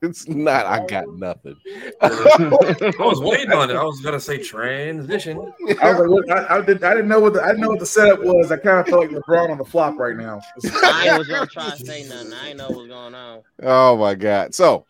It's 0.00 0.28
not. 0.28 0.66
I 0.66 0.86
got 0.86 1.08
nothing. 1.14 1.56
I 2.02 2.92
was 2.98 3.20
waiting 3.20 3.52
on 3.52 3.70
it. 3.70 3.74
I 3.74 3.82
was 3.82 4.00
gonna 4.00 4.20
say 4.20 4.38
transition. 4.38 5.38
I, 5.82 5.92
was 5.92 5.98
like, 6.00 6.08
what- 6.08 6.30
I, 6.30 6.58
I, 6.58 6.60
did, 6.60 6.84
I 6.84 6.94
didn't 6.94 7.08
know 7.08 7.20
what 7.20 7.32
the, 7.32 7.42
I 7.42 7.48
didn't 7.48 7.62
know 7.62 7.70
what 7.70 7.80
the 7.80 7.86
setup 7.86 8.20
was. 8.20 8.52
I 8.52 8.58
kind 8.58 8.78
of 8.78 8.86
felt 8.86 9.00
like 9.00 9.10
LeBron 9.10 9.50
on 9.50 9.58
the 9.58 9.64
flop 9.64 9.98
right 9.98 10.16
now. 10.16 10.40
I 10.84 11.08
ain't 11.08 11.18
was 11.18 11.26
gonna 11.26 11.46
try 11.46 11.70
to 11.70 11.84
say 11.84 12.04
nothing. 12.06 12.32
I 12.32 12.48
ain't 12.50 12.58
know 12.58 12.68
what's 12.68 12.86
going 12.88 13.14
on. 13.14 13.42
Oh 13.62 13.96
my 13.96 14.14
god. 14.14 14.54
So 14.54 14.84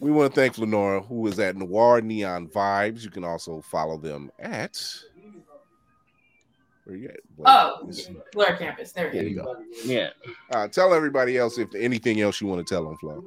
we 0.00 0.10
want 0.10 0.34
to 0.34 0.40
thank 0.40 0.56
Lenora, 0.58 1.02
who 1.02 1.26
is 1.28 1.38
at 1.38 1.54
Noir 1.56 2.00
Neon 2.00 2.48
Vibes. 2.48 3.04
You 3.04 3.10
can 3.10 3.22
also 3.22 3.60
follow 3.60 3.98
them 3.98 4.30
at 4.40 4.82
Where 6.90 6.98
you 6.98 7.08
at? 7.08 7.20
Oh, 7.46 7.88
Blerd 8.34 8.58
Campus. 8.58 8.90
There 8.90 9.12
There 9.12 9.22
you 9.22 9.28
you 9.28 9.36
go. 9.36 9.44
go. 9.44 9.62
Yeah. 9.84 10.10
Uh, 10.52 10.66
tell 10.66 10.92
everybody 10.92 11.38
else 11.38 11.56
if 11.56 11.72
anything 11.76 12.20
else 12.20 12.40
you 12.40 12.48
want 12.48 12.66
to 12.66 12.74
tell 12.74 12.84
them, 12.84 12.96
Flo. 12.96 13.24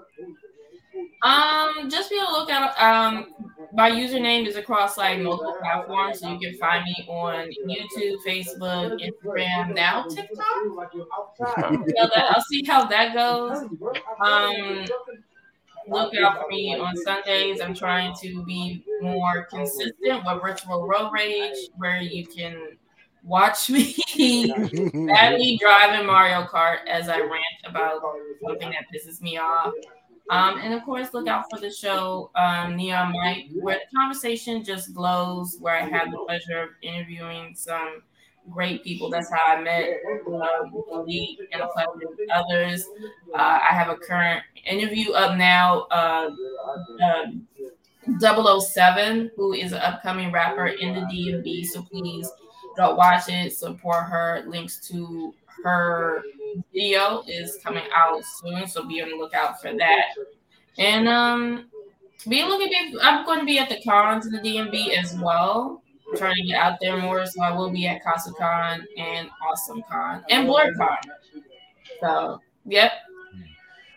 Um, 1.21 1.89
just 1.89 2.09
be 2.09 2.17
on 2.17 2.33
the 2.33 2.39
lookout. 2.39 2.77
Um, 2.77 3.33
my 3.71 3.89
username 3.89 4.45
is 4.45 4.57
across 4.57 4.97
like 4.97 5.21
multiple 5.21 5.55
platforms, 5.61 6.19
so 6.19 6.29
you 6.33 6.39
can 6.39 6.59
find 6.59 6.83
me 6.83 7.05
on 7.07 7.49
YouTube, 7.65 8.17
Facebook, 8.27 8.99
Instagram, 8.99 9.73
now 9.73 10.03
TikTok. 10.03 10.91
So 11.37 12.09
that, 12.13 12.25
I'll 12.31 12.41
see 12.41 12.65
how 12.67 12.83
that 12.83 13.13
goes. 13.13 13.63
Um, 14.19 14.85
look 15.87 16.13
out 16.17 16.41
for 16.41 16.47
me 16.49 16.75
on 16.77 16.97
Sundays. 16.97 17.61
I'm 17.61 17.73
trying 17.73 18.13
to 18.23 18.43
be 18.43 18.83
more 19.01 19.45
consistent 19.45 20.25
with 20.25 20.41
Virtual 20.41 20.85
Road 20.85 21.11
Rage, 21.13 21.55
where 21.77 22.01
you 22.01 22.27
can 22.27 22.77
watch 23.23 23.69
me 23.69 23.95
me 24.17 25.57
driving 25.59 26.05
Mario 26.05 26.43
Kart 26.43 26.79
as 26.87 27.09
I 27.09 27.19
rant 27.19 27.43
about 27.65 28.01
something 28.45 28.69
that 28.69 28.85
pisses 28.93 29.21
me 29.21 29.37
off. 29.37 29.73
Um, 30.29 30.59
and 30.59 30.73
of 30.73 30.83
course, 30.83 31.13
look 31.13 31.27
out 31.27 31.45
for 31.49 31.59
the 31.59 31.69
show 31.69 32.31
um, 32.35 32.75
Neon 32.75 33.11
Mike, 33.11 33.47
where 33.59 33.75
the 33.75 33.97
conversation 33.97 34.63
just 34.63 34.93
glows. 34.93 35.57
Where 35.59 35.75
I 35.75 35.81
had 35.81 36.11
the 36.11 36.17
pleasure 36.25 36.63
of 36.63 36.69
interviewing 36.81 37.55
some 37.55 38.01
great 38.49 38.83
people. 38.83 39.09
That's 39.09 39.29
how 39.31 39.55
I 39.55 39.61
met 39.61 39.89
um, 40.27 41.05
and 41.51 41.61
a 41.61 41.67
pleasure 41.67 41.89
with 41.95 42.29
others. 42.33 42.85
Uh, 43.33 43.59
I 43.69 43.73
have 43.73 43.89
a 43.89 43.95
current 43.95 44.43
interview 44.65 45.11
up 45.11 45.37
now. 45.37 45.87
Uh, 45.91 46.29
uh, 47.03 47.25
007, 48.19 49.31
who 49.37 49.53
is 49.53 49.71
an 49.71 49.79
upcoming 49.79 50.31
rapper 50.31 50.67
in 50.67 50.93
the 50.93 51.01
DMV. 51.01 51.65
So 51.65 51.83
please 51.83 52.29
go 52.75 52.95
watch 52.95 53.29
it, 53.29 53.53
support 53.53 54.05
her. 54.05 54.43
Links 54.47 54.77
to 54.89 55.33
her 55.63 56.23
video 56.73 57.23
is 57.27 57.57
coming 57.63 57.83
out 57.95 58.23
soon, 58.23 58.67
so 58.67 58.85
be 58.85 59.01
on 59.01 59.09
the 59.09 59.15
lookout 59.15 59.61
for 59.61 59.73
that. 59.73 60.05
And 60.77 61.07
um, 61.07 61.65
be 62.27 62.43
looking. 62.43 62.95
I'm 63.01 63.25
going 63.25 63.39
to 63.39 63.45
be 63.45 63.59
at 63.59 63.69
the 63.69 63.81
cons 63.83 64.25
in 64.25 64.31
the 64.31 64.39
DMV 64.39 64.97
as 64.97 65.15
well. 65.17 65.81
Trying 66.15 66.35
to 66.35 66.43
get 66.43 66.59
out 66.59 66.77
there 66.79 66.97
more, 66.97 67.25
so 67.25 67.41
I 67.41 67.51
will 67.51 67.71
be 67.71 67.87
at 67.87 68.03
CasaCon 68.03 68.83
and 68.97 69.29
Awesome 69.47 69.81
Con 69.89 70.23
and 70.29 70.47
BlerdCon. 70.47 70.97
So, 71.99 72.39
yep, 72.65 72.91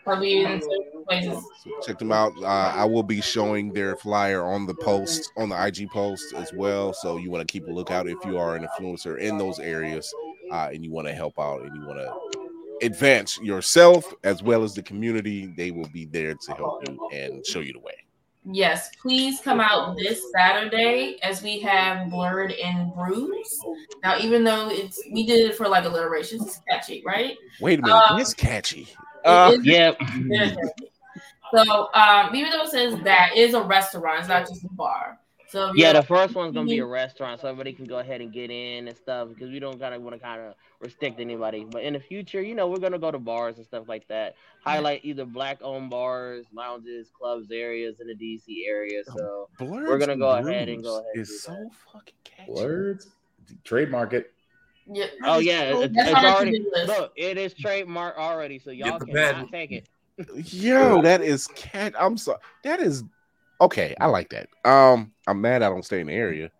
I'll 0.07 0.19
be 0.19 0.43
in 0.43 0.61
certain 0.61 1.05
places. 1.05 1.43
Check 1.85 1.99
them 1.99 2.11
out. 2.11 2.33
Uh, 2.41 2.45
I 2.45 2.85
will 2.85 3.03
be 3.03 3.21
showing 3.21 3.73
their 3.73 3.95
flyer 3.95 4.43
on 4.43 4.65
the 4.65 4.73
post, 4.75 5.31
on 5.37 5.49
the 5.49 5.65
IG 5.65 5.89
post 5.89 6.33
as 6.33 6.51
well. 6.53 6.93
So 6.93 7.17
you 7.17 7.29
want 7.29 7.47
to 7.47 7.51
keep 7.51 7.67
a 7.67 7.71
lookout 7.71 8.07
if 8.07 8.17
you 8.25 8.37
are 8.37 8.55
an 8.55 8.67
influencer 8.67 9.19
in 9.19 9.37
those 9.37 9.59
areas 9.59 10.13
uh, 10.51 10.69
and 10.73 10.83
you 10.83 10.91
want 10.91 11.07
to 11.07 11.13
help 11.13 11.37
out 11.39 11.61
and 11.63 11.75
you 11.75 11.85
want 11.85 11.99
to 11.99 12.85
advance 12.85 13.39
yourself 13.39 14.13
as 14.23 14.41
well 14.41 14.63
as 14.63 14.73
the 14.73 14.83
community. 14.83 15.47
They 15.57 15.71
will 15.71 15.89
be 15.89 16.05
there 16.05 16.35
to 16.35 16.53
help 16.53 16.87
you 16.87 17.09
and 17.11 17.45
show 17.45 17.59
you 17.59 17.73
the 17.73 17.79
way. 17.79 17.93
Yes, 18.49 18.89
please 19.01 19.41
come 19.41 19.59
out 19.59 19.97
this 19.97 20.21
Saturday 20.33 21.17
as 21.21 21.43
we 21.43 21.59
have 21.59 22.09
Blurred 22.09 22.53
and 22.53 22.93
Bruised. 22.93 23.65
Now, 24.03 24.17
even 24.19 24.45
though 24.45 24.69
it's 24.69 25.01
we 25.11 25.25
did 25.25 25.49
it 25.49 25.55
for 25.55 25.67
like 25.67 25.83
alliteration, 25.83 26.41
it's 26.41 26.61
catchy, 26.69 27.03
right? 27.05 27.35
Wait 27.59 27.79
a 27.79 27.81
minute, 27.81 27.93
Um, 27.93 28.21
it's 28.21 28.33
catchy. 28.33 28.87
It 29.27 29.29
Uh, 29.29 29.51
is- 29.51 29.65
it 29.65 30.57
is. 30.59 30.71
So, 31.55 31.89
um, 31.93 32.35
even 32.35 32.51
though 32.51 32.63
it 32.63 32.71
says 32.71 32.99
that 33.05 33.31
it 33.33 33.39
is 33.39 33.53
a 33.53 33.61
restaurant, 33.61 34.19
it's 34.19 34.27
not 34.27 34.45
just 34.49 34.65
a 34.65 34.69
bar. 34.69 35.17
So, 35.47 35.71
Yeah, 35.75 35.93
the 35.93 36.01
first 36.03 36.35
one's 36.35 36.53
gonna 36.53 36.67
be 36.67 36.79
a 36.79 36.85
restaurant, 36.85 37.39
so 37.39 37.47
everybody 37.47 37.71
can 37.71 37.85
go 37.85 37.99
ahead 37.99 38.19
and 38.19 38.33
get 38.33 38.51
in 38.51 38.89
and 38.89 38.97
stuff 38.97 39.29
because 39.29 39.49
we 39.49 39.59
don't 39.59 39.79
kind 39.79 39.95
of 39.95 40.01
want 40.01 40.13
to 40.13 40.19
kind 40.19 40.41
of 40.41 40.55
restrict 40.81 41.21
anybody. 41.21 41.63
But 41.63 41.83
in 41.83 41.93
the 41.93 42.01
future, 42.01 42.41
you 42.41 42.53
know, 42.53 42.67
we're 42.67 42.79
gonna 42.79 42.99
go 42.99 43.11
to 43.11 43.17
bars 43.17 43.55
and 43.55 43.65
stuff 43.65 43.87
like 43.87 44.05
that. 44.09 44.35
Highlight 44.61 45.05
either 45.05 45.23
black-owned 45.23 45.89
bars, 45.89 46.45
lounges, 46.51 47.09
clubs, 47.17 47.49
areas 47.49 48.01
in 48.01 48.07
the 48.07 48.13
DC 48.15 48.67
area. 48.67 49.03
So 49.05 49.47
we're 49.61 49.97
gonna 49.99 50.17
go 50.17 50.31
ahead 50.31 50.67
and 50.67 50.83
go 50.83 50.95
ahead. 50.95 51.05
and 51.13 51.21
Is 51.21 51.43
so 51.43 51.69
fucking 51.93 52.13
catchy. 52.25 52.51
Words, 52.51 53.07
trademark 53.63 54.11
it. 54.11 54.33
Yeah. 54.91 55.07
Oh 55.23 55.39
yeah, 55.39 55.75
it's, 55.75 55.93
it's 55.95 56.13
already 56.13 56.65
look. 56.85 57.11
It 57.15 57.37
is 57.37 57.53
trademark 57.53 58.17
already, 58.17 58.59
so 58.59 58.71
y'all 58.71 58.97
the 58.99 59.05
can 59.05 59.13
patent. 59.13 59.51
take 59.51 59.71
it. 59.71 59.87
Yo, 60.53 61.01
that 61.01 61.21
is 61.21 61.47
cat. 61.47 61.93
I'm 61.99 62.17
sorry. 62.17 62.39
That 62.63 62.79
is 62.79 63.03
okay. 63.61 63.95
I 63.99 64.07
like 64.07 64.29
that. 64.29 64.47
Um, 64.65 65.11
I'm 65.27 65.41
mad 65.41 65.61
I 65.61 65.69
don't 65.69 65.83
stay 65.83 65.99
in 65.99 66.07
the 66.07 66.13
area. 66.13 66.51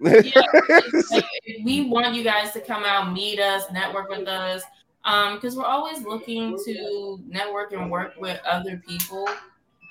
Like, 0.00 0.34
we 1.64 1.88
want 1.88 2.14
you 2.14 2.24
guys 2.24 2.52
to 2.52 2.60
come 2.60 2.84
out, 2.84 3.12
meet 3.12 3.38
us, 3.38 3.70
network 3.72 4.10
with 4.10 4.26
us, 4.26 4.62
um, 5.04 5.36
because 5.36 5.56
we're 5.56 5.64
always 5.64 6.02
looking 6.02 6.58
to 6.64 7.20
network 7.28 7.72
and 7.72 7.88
work 7.88 8.14
with 8.18 8.40
other 8.44 8.82
people, 8.86 9.28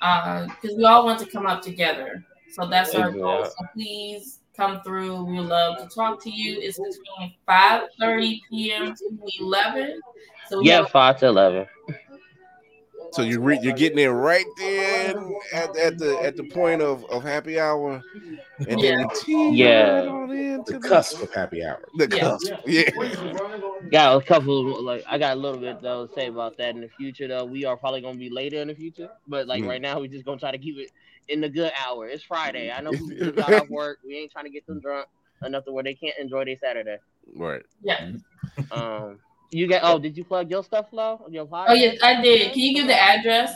because 0.02 0.76
we 0.76 0.84
all 0.84 1.06
want 1.06 1.20
to 1.20 1.26
come 1.26 1.46
up 1.46 1.62
together. 1.62 2.26
So 2.52 2.68
that's 2.68 2.94
our 2.94 3.12
goal. 3.12 3.46
So 3.46 3.66
please 3.74 4.41
come 4.56 4.82
through. 4.82 5.24
We 5.24 5.38
would 5.38 5.48
love 5.48 5.78
to 5.80 5.94
talk 5.94 6.22
to 6.24 6.30
you. 6.30 6.60
It's 6.60 6.78
between 6.78 7.34
five 7.46 7.84
thirty 8.00 8.42
p.m. 8.50 8.96
to 8.96 9.20
eleven. 9.40 10.00
So 10.50 10.60
we 10.60 10.68
Yeah, 10.68 10.78
have 10.78 10.90
five 10.90 11.20
to 11.20 11.28
eleven. 11.28 11.68
So 13.12 13.24
you're 13.24 13.42
re- 13.42 13.60
you're 13.62 13.74
getting 13.74 13.98
there 13.98 14.14
right 14.14 14.46
there 14.58 15.18
at, 15.54 15.76
at 15.76 15.98
the 15.98 16.18
at 16.24 16.38
the 16.38 16.44
point 16.44 16.82
of, 16.82 17.04
of 17.12 17.24
happy 17.24 17.60
hour, 17.60 18.02
and 18.70 18.82
then 18.82 19.00
you 19.00 19.08
tease 19.20 19.58
Yeah. 19.60 20.00
right 20.00 20.08
on 20.08 20.32
into 20.32 20.74
The 20.74 20.80
cusp 20.80 21.22
of 21.22 21.34
happy 21.34 21.64
hour. 21.64 21.84
The 21.98 22.08
cusp, 22.08 22.54
yeah. 22.66 22.90
Got 23.92 24.22
a 24.22 24.26
couple 24.26 24.78
of, 24.78 24.84
like 24.84 25.04
I 25.10 25.18
got 25.18 25.36
a 25.36 25.40
little 25.40 25.60
bit 25.60 25.82
though 25.82 26.08
to 26.08 26.14
say 26.14 26.28
about 26.28 26.58
that 26.58 26.76
in 26.76 26.82
the 26.82 26.88
future 26.88 27.28
though. 27.28 27.44
We 27.44 27.66
are 27.66 27.76
probably 27.76 28.00
gonna 28.00 28.18
be 28.18 28.30
later 28.30 28.62
in 28.62 28.70
the 28.70 28.76
future, 28.76 29.10
but 29.28 29.46
like 29.46 29.64
Mm. 29.64 29.68
right 29.68 29.82
now 29.82 30.00
we're 30.00 30.08
just 30.08 30.24
gonna 30.24 30.40
try 30.40 30.52
to 30.52 30.58
keep 30.58 30.78
it 30.78 30.92
in 31.32 31.42
the 31.42 31.50
good 31.50 31.72
hour. 31.86 32.08
It's 32.08 32.24
Friday. 32.24 32.72
I 32.72 32.82
know 32.82 32.92
people 32.92 33.10
just 33.18 33.36
got 33.36 33.54
off 33.54 33.70
work. 33.70 34.00
We 34.06 34.18
ain't 34.18 34.32
trying 34.32 34.46
to 34.46 34.52
get 34.52 34.66
them 34.68 34.80
drunk 34.80 35.08
enough 35.46 35.66
to 35.66 35.72
where 35.72 35.84
they 35.84 35.94
can't 35.96 36.16
enjoy 36.20 36.46
their 36.46 36.58
Saturday. 36.62 36.98
Right. 37.36 37.64
Yeah. 37.82 38.12
Um. 38.72 39.20
You 39.52 39.68
got? 39.68 39.82
Oh, 39.84 40.00
did 40.00 40.16
you 40.16 40.24
plug 40.24 40.50
your 40.50 40.64
stuff, 40.64 40.90
Flo? 40.92 41.26
Your 41.30 41.46
podcast? 41.46 41.66
Oh 41.70 41.74
yes, 41.74 41.98
I 42.02 42.22
did. 42.22 42.52
Can 42.54 42.62
you 42.62 42.74
give 42.76 42.88
the 42.88 42.96
address? 43.00 43.54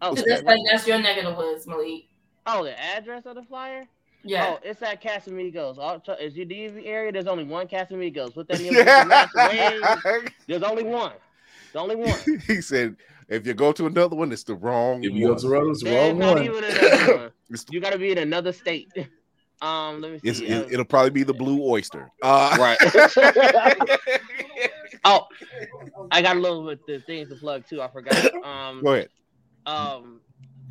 Oh, 0.00 0.14
'Cause 0.14 0.24
that's 0.26 0.42
like 0.44 0.60
that's 0.70 0.86
your 0.86 0.98
neck 1.00 1.18
of 1.18 1.24
the 1.24 1.34
woods, 1.34 1.66
Malik. 1.66 2.04
Oh, 2.46 2.62
the 2.64 2.78
address 2.78 3.26
of 3.26 3.34
the 3.34 3.42
flyer? 3.42 3.82
Yeah. 4.22 4.54
Oh, 4.54 4.60
it's 4.62 4.80
at 4.82 5.02
Casamigos. 5.02 5.78
All- 5.78 6.02
Is 6.20 6.34
your 6.36 6.46
DV 6.46 6.86
area? 6.86 7.10
There's 7.12 7.26
only 7.26 7.44
one 7.44 7.66
Casamigos. 7.66 8.32
Put 8.34 8.46
that 8.48 8.60
in 8.60 8.66
your 8.72 8.84
Google 8.84 9.04
Maps 9.06 9.34
ways. 9.34 9.82
There's 10.46 10.62
only 10.62 10.84
one. 10.84 11.12
There's 11.72 11.82
only 11.82 11.96
one. 11.96 12.14
he 12.46 12.60
said, 12.60 12.96
if 13.28 13.46
you 13.46 13.54
go 13.54 13.72
to 13.72 13.86
another 13.86 14.16
one, 14.16 14.32
it's 14.32 14.44
the 14.44 14.54
wrong 14.54 15.04
If 15.04 15.12
you 15.12 15.26
go 15.26 15.32
one. 15.32 15.40
to 15.40 15.48
Rhodes, 15.48 15.80
the 15.80 15.94
wrong 15.94 16.18
one. 16.18 16.42
even 16.44 16.64
another 16.64 17.16
one. 17.50 17.58
You 17.70 17.80
got 17.80 17.92
to 17.92 17.98
be 17.98 18.10
in 18.12 18.18
another 18.18 18.52
state. 18.52 18.88
Um, 19.60 20.00
let 20.00 20.12
me 20.12 20.18
see. 20.20 20.28
It's, 20.28 20.40
Uh, 20.40 20.68
it, 20.70 20.76
will 20.76 20.84
probably 20.84 21.10
be 21.10 21.24
the 21.24 21.34
blue 21.34 21.60
oyster. 21.68 22.12
Uh, 22.22 22.56
Right. 22.60 22.78
oh, 25.04 25.26
I 26.12 26.22
got 26.22 26.36
a 26.36 26.40
little 26.40 26.64
bit 26.64 26.86
the 26.86 27.00
things 27.00 27.28
to 27.30 27.34
plug 27.34 27.64
too. 27.68 27.82
I 27.82 27.88
forgot. 27.88 28.14
Um, 28.44 28.82
Go 28.84 28.92
ahead. 28.94 29.08
um 29.66 30.20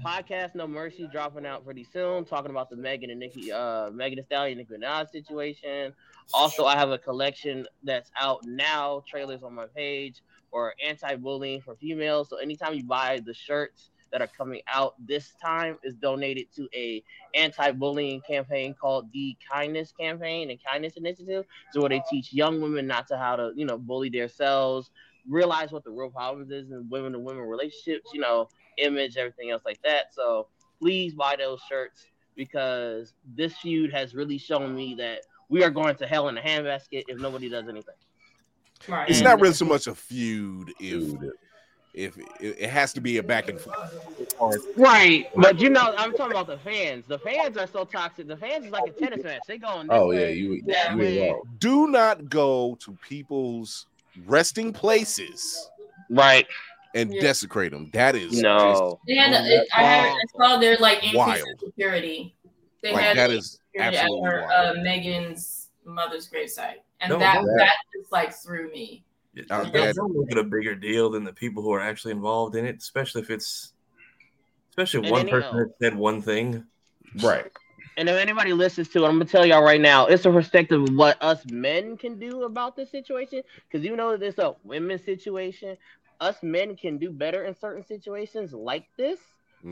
podcast 0.05 0.55
No 0.55 0.67
Mercy 0.67 1.09
dropping 1.11 1.45
out 1.45 1.65
pretty 1.65 1.83
soon, 1.91 2.23
talking 2.23 2.49
about 2.51 2.69
the 2.69 2.77
Megan 2.77 3.09
and 3.09 3.19
Nicki 3.19 3.51
uh 3.51 3.89
Megan 3.91 4.17
Thee 4.19 4.23
Stallion 4.23 4.57
Nicki 4.57 4.73
Minaj 4.73 5.09
situation. 5.11 5.93
Also, 6.33 6.65
I 6.65 6.75
have 6.77 6.89
a 6.89 6.97
collection 6.97 7.65
that's 7.83 8.09
out 8.17 8.39
now, 8.45 9.03
trailers 9.07 9.43
on 9.43 9.53
my 9.53 9.65
page 9.75 10.21
for 10.51 10.73
anti-bullying 10.85 11.61
for 11.61 11.75
females. 11.75 12.29
So 12.29 12.37
anytime 12.37 12.73
you 12.73 12.83
buy 12.83 13.21
the 13.25 13.33
shirts 13.33 13.89
that 14.11 14.21
are 14.21 14.27
coming 14.27 14.61
out 14.67 14.95
this 15.05 15.33
time 15.41 15.77
is 15.83 15.95
donated 15.95 16.47
to 16.55 16.67
a 16.73 17.03
anti-bullying 17.35 18.21
campaign 18.21 18.73
called 18.73 19.11
the 19.11 19.35
Kindness 19.51 19.91
Campaign 19.99 20.49
and 20.49 20.59
Kindness 20.63 20.93
Initiative. 20.95 21.45
So 21.71 21.81
where 21.81 21.89
they 21.89 22.01
teach 22.09 22.33
young 22.33 22.61
women 22.61 22.87
not 22.87 23.07
to 23.09 23.17
how 23.17 23.35
to, 23.35 23.51
you 23.55 23.65
know, 23.65 23.77
bully 23.77 24.09
themselves, 24.09 24.91
realize 25.27 25.71
what 25.71 25.83
the 25.83 25.91
real 25.91 26.09
problems 26.09 26.51
is 26.51 26.71
in 26.71 26.87
women 26.89 27.11
to 27.13 27.19
women 27.19 27.43
relationships, 27.43 28.11
you 28.13 28.21
know, 28.21 28.47
image, 28.77 29.17
everything 29.17 29.51
else 29.51 29.63
like 29.65 29.81
that. 29.83 30.13
So 30.13 30.47
please 30.79 31.13
buy 31.13 31.35
those 31.37 31.59
shirts 31.67 32.05
because 32.35 33.13
this 33.35 33.57
feud 33.57 33.91
has 33.91 34.15
really 34.15 34.37
shown 34.37 34.75
me 34.75 34.95
that 34.95 35.21
we 35.49 35.63
are 35.63 35.69
going 35.69 35.95
to 35.95 36.07
hell 36.07 36.29
in 36.29 36.37
a 36.37 36.41
handbasket 36.41 37.03
if 37.07 37.19
nobody 37.19 37.49
does 37.49 37.67
anything. 37.67 37.95
Right. 38.87 39.09
It's 39.09 39.21
not 39.21 39.39
really 39.39 39.53
so 39.53 39.65
much 39.65 39.87
a 39.87 39.95
feud 39.95 40.71
if 40.79 41.03
if 41.93 42.15
it, 42.39 42.57
it 42.59 42.69
has 42.69 42.93
to 42.93 43.01
be 43.01 43.17
a 43.17 43.23
back 43.23 43.49
and 43.49 43.59
forth. 43.59 44.67
Right, 44.75 45.29
but 45.35 45.59
you 45.59 45.69
know, 45.69 45.95
I'm 45.97 46.13
talking 46.13 46.31
about 46.31 46.45
the 46.47 46.59
fans. 46.59 47.05
The 47.07 47.17
fans 47.17 47.57
are 47.57 47.65
so 47.65 47.85
toxic. 47.85 48.27
The 48.27 48.37
fans 48.37 48.65
is 48.65 48.71
like 48.71 48.87
a 48.87 48.91
tennis 48.91 49.23
match. 49.23 49.41
They 49.47 49.57
going. 49.57 49.87
This 49.87 49.97
Oh, 49.97 50.11
yeah, 50.11 50.27
you- 50.27 50.61
that 50.67 50.91
you 50.91 50.97
way. 50.97 51.35
Do 51.57 51.87
not 51.87 52.29
go 52.29 52.75
to 52.81 52.95
people's 53.01 53.87
resting 54.27 54.71
places, 54.73 55.69
right, 56.11 56.45
and 56.93 57.11
Yeah. 57.13 57.21
desecrate 57.21 57.71
them. 57.71 57.89
That 57.93 58.15
is 58.15 58.41
No. 58.41 58.99
They 59.07 59.15
had, 59.15 59.33
a, 59.33 59.65
I 59.75 59.81
had, 59.81 60.11
I 60.11 60.21
saw 60.37 60.57
their 60.59 60.77
like 60.77 60.97
increase 60.97 61.15
Wild. 61.15 61.47
in 61.47 61.57
security. 61.59 62.35
They 62.83 62.93
Like, 62.93 63.03
had 63.03 63.17
that 63.17 63.27
the 63.27 63.37
is 63.37 63.59
security 63.73 63.97
absolutely 63.97 64.29
uh, 64.55 64.73
Megan's 64.83 65.69
mother's 65.83 66.29
gravesite, 66.29 66.81
and 66.99 67.11
No, 67.11 67.19
that 67.19 67.41
no. 67.41 67.57
that 67.57 67.73
just 67.95 68.11
like 68.11 68.33
threw 68.33 68.71
me. 68.71 69.03
Don't, 69.47 69.71
that- 69.71 69.95
don't 69.95 70.17
make 70.17 70.31
it 70.31 70.37
a 70.37 70.43
bigger 70.43 70.73
deal 70.75 71.11
than 71.11 71.23
the 71.23 71.33
people 71.33 71.61
who 71.61 71.71
are 71.71 71.79
actually 71.81 72.11
involved 72.11 72.55
in 72.55 72.65
it, 72.65 72.77
especially 72.77 73.21
if 73.21 73.29
it's 73.29 73.73
especially 74.71 75.05
if 75.07 75.11
one 75.11 75.27
person 75.27 75.57
has 75.57 75.67
said 75.81 75.95
one 75.95 76.21
thing. 76.21 76.65
Right. 77.21 77.51
And 77.97 78.09
if 78.09 78.15
anybody 78.15 78.53
listens 78.53 78.89
to 78.89 79.03
it, 79.03 79.07
I'm 79.07 79.13
gonna 79.13 79.25
tell 79.25 79.45
y'all 79.45 79.63
right 79.63 79.81
now, 79.81 80.05
it's 80.05 80.25
a 80.25 80.31
perspective 80.31 80.81
of 80.83 80.89
what 80.95 81.21
us 81.21 81.43
men 81.51 81.97
can 81.97 82.19
do 82.19 82.43
about 82.43 82.75
this 82.75 82.91
situation. 82.91 83.41
Because 83.67 83.85
you 83.85 83.95
know 83.95 84.17
this 84.17 84.37
a 84.37 84.55
women's 84.63 85.03
situation, 85.03 85.77
us 86.19 86.37
men 86.43 86.75
can 86.75 86.97
do 86.97 87.11
better 87.11 87.45
in 87.45 87.55
certain 87.55 87.83
situations 87.83 88.53
like 88.53 88.85
this, 88.97 89.19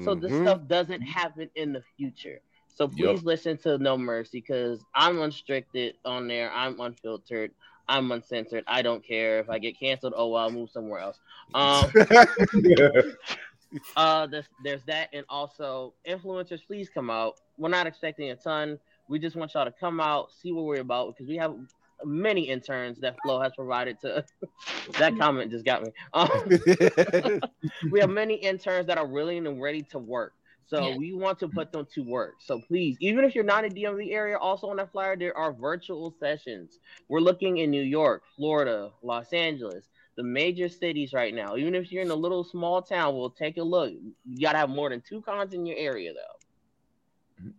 so 0.04 0.16
this 0.16 0.32
Mhm. 0.32 0.42
stuff 0.44 0.68
doesn't 0.68 1.02
happen 1.02 1.50
in 1.56 1.72
the 1.74 1.84
future. 1.98 2.40
So 2.76 2.90
please 2.90 3.00
Yup. 3.00 3.24
listen 3.24 3.58
to 3.60 3.78
No 3.78 3.98
Mercy 3.98 4.42
because 4.42 4.84
I'm 4.94 5.22
unstricted 5.22 5.96
on 6.04 6.28
there. 6.28 6.52
I'm 6.52 6.80
unfiltered. 6.80 7.52
I'm 7.88 8.12
uncensored. 8.12 8.64
I 8.68 8.82
don't 8.82 9.06
care 9.06 9.40
if 9.40 9.50
I 9.50 9.60
get 9.60 9.80
canceled. 9.80 10.14
Oh, 10.16 10.30
well, 10.30 10.44
I'll 10.44 10.52
move 10.52 10.70
somewhere 10.70 11.00
else. 11.00 11.20
Um, 11.54 11.86
uh, 13.96 14.28
there's, 14.28 14.46
there's 14.64 14.84
that, 14.88 15.10
and 15.14 15.26
also 15.30 15.94
influencers, 16.08 16.66
please 16.66 16.90
come 16.90 17.10
out. 17.10 17.40
We're 17.58 17.70
not 17.70 17.88
expecting 17.88 18.32
a 18.32 18.36
ton. 18.36 18.78
We 19.08 19.20
just 19.20 19.36
want 19.36 19.54
y'all 19.54 19.66
to 19.66 19.72
come 19.72 20.02
out, 20.02 20.32
see 20.32 20.52
what 20.52 20.66
we're 20.66 20.82
about, 20.82 21.16
because 21.16 21.30
we 21.30 21.38
have 21.38 21.56
many 22.04 22.42
interns 22.42 23.00
that 23.00 23.16
Flo 23.24 23.40
has 23.40 23.54
provided 23.56 24.02
to. 24.02 24.26
that 25.00 25.18
comment 25.18 25.52
just 25.52 25.64
got 25.64 25.84
me. 25.84 25.92
Um, 26.14 27.40
we 27.92 28.00
have 28.00 28.10
many 28.10 28.36
interns 28.36 28.88
that 28.88 28.98
are 28.98 29.08
willing 29.08 29.48
and 29.48 29.62
ready 29.62 29.84
to 29.92 30.00
work. 30.00 30.34
So 30.68 30.90
Yeah. 30.90 30.96
we 30.98 31.14
want 31.14 31.40
to 31.40 31.48
put 31.48 31.72
them 31.72 31.86
to 31.94 32.02
work. 32.04 32.36
So 32.42 32.60
please, 32.60 32.98
even 33.00 33.24
if 33.24 33.36
you're 33.36 33.44
not 33.44 33.66
in 33.66 33.74
DMV 33.74 34.12
area, 34.12 34.38
also 34.38 34.68
on 34.70 34.78
that 34.78 34.92
flyer, 34.92 35.16
there 35.16 35.38
are 35.38 35.54
virtual 35.54 36.12
sessions. 36.20 36.80
We're 37.08 37.20
looking 37.20 37.58
in 37.58 37.72
New 37.72 37.84
York, 37.84 38.24
Florida, 38.36 38.92
Los 39.04 39.34
Angeles, 39.34 39.90
the 40.18 40.24
major 40.24 40.70
cities 40.70 41.14
right 41.14 41.34
now. 41.34 41.56
Even 41.58 41.76
if 41.76 41.92
you're 41.92 42.02
in 42.02 42.12
a 42.12 42.16
little 42.16 42.44
small 42.44 42.82
town, 42.82 43.16
we'll 43.16 43.30
take 43.32 43.58
a 43.58 43.64
look. 43.64 43.92
You 43.92 44.42
gotta 44.42 44.58
have 44.58 44.70
more 44.70 44.90
than 44.90 45.02
two 45.02 45.22
cons 45.22 45.54
in 45.54 45.66
your 45.66 45.78
area 45.78 46.14
though. 46.14 46.40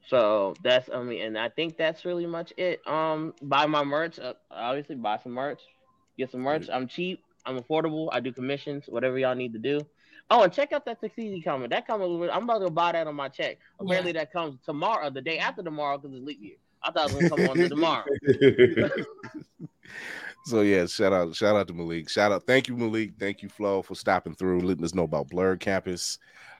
So 0.08 0.54
that's 0.62 0.88
I 0.92 1.02
mean, 1.02 1.22
and 1.22 1.38
I 1.38 1.48
think 1.48 1.76
that's 1.76 2.04
really 2.04 2.26
much 2.26 2.52
it. 2.56 2.86
Um, 2.86 3.34
buy 3.42 3.66
my 3.66 3.84
merch. 3.84 4.18
Uh, 4.18 4.34
obviously, 4.50 4.96
buy 4.96 5.18
some 5.18 5.32
merch. 5.32 5.60
Get 6.18 6.30
some 6.30 6.40
merch. 6.40 6.68
I'm 6.72 6.88
cheap. 6.88 7.22
I'm 7.44 7.60
affordable. 7.60 8.08
I 8.12 8.20
do 8.20 8.32
commissions. 8.32 8.84
Whatever 8.88 9.18
y'all 9.18 9.34
need 9.34 9.52
to 9.52 9.58
do. 9.58 9.86
Oh, 10.30 10.42
and 10.42 10.52
check 10.52 10.72
out 10.72 10.84
that 10.86 11.00
Tuxedo 11.00 11.40
comment. 11.44 11.70
That 11.70 11.86
comment, 11.86 12.30
I'm 12.32 12.44
about 12.44 12.58
to 12.58 12.70
buy 12.70 12.92
that 12.92 13.06
on 13.06 13.14
my 13.14 13.28
check. 13.28 13.58
Apparently, 13.78 14.12
that 14.12 14.32
comes 14.32 14.58
tomorrow, 14.64 15.08
the 15.10 15.20
day 15.20 15.38
after 15.38 15.62
tomorrow, 15.62 15.98
because 15.98 16.16
it's 16.16 16.26
leap 16.26 16.42
year. 16.42 16.56
I 16.82 16.90
thought 16.90 17.10
it 17.10 17.16
was 17.16 17.28
gonna 17.28 17.46
come 17.46 17.50
on 17.50 17.56
to 17.56 17.68
tomorrow. 17.68 18.04
So 20.46 20.60
yeah, 20.60 20.86
shout 20.86 21.12
out, 21.12 21.34
shout 21.34 21.56
out 21.56 21.66
to 21.66 21.74
Malik. 21.74 22.08
Shout 22.08 22.30
out, 22.30 22.46
thank 22.46 22.68
you, 22.68 22.76
Malik. 22.76 23.14
Thank 23.18 23.42
you, 23.42 23.48
Flo, 23.48 23.82
for 23.82 23.96
stopping 23.96 24.36
through, 24.36 24.60
letting 24.60 24.84
us 24.84 24.94
know 24.94 25.02
about 25.02 25.28
Blerd 25.28 25.58
Campus. 25.58 26.18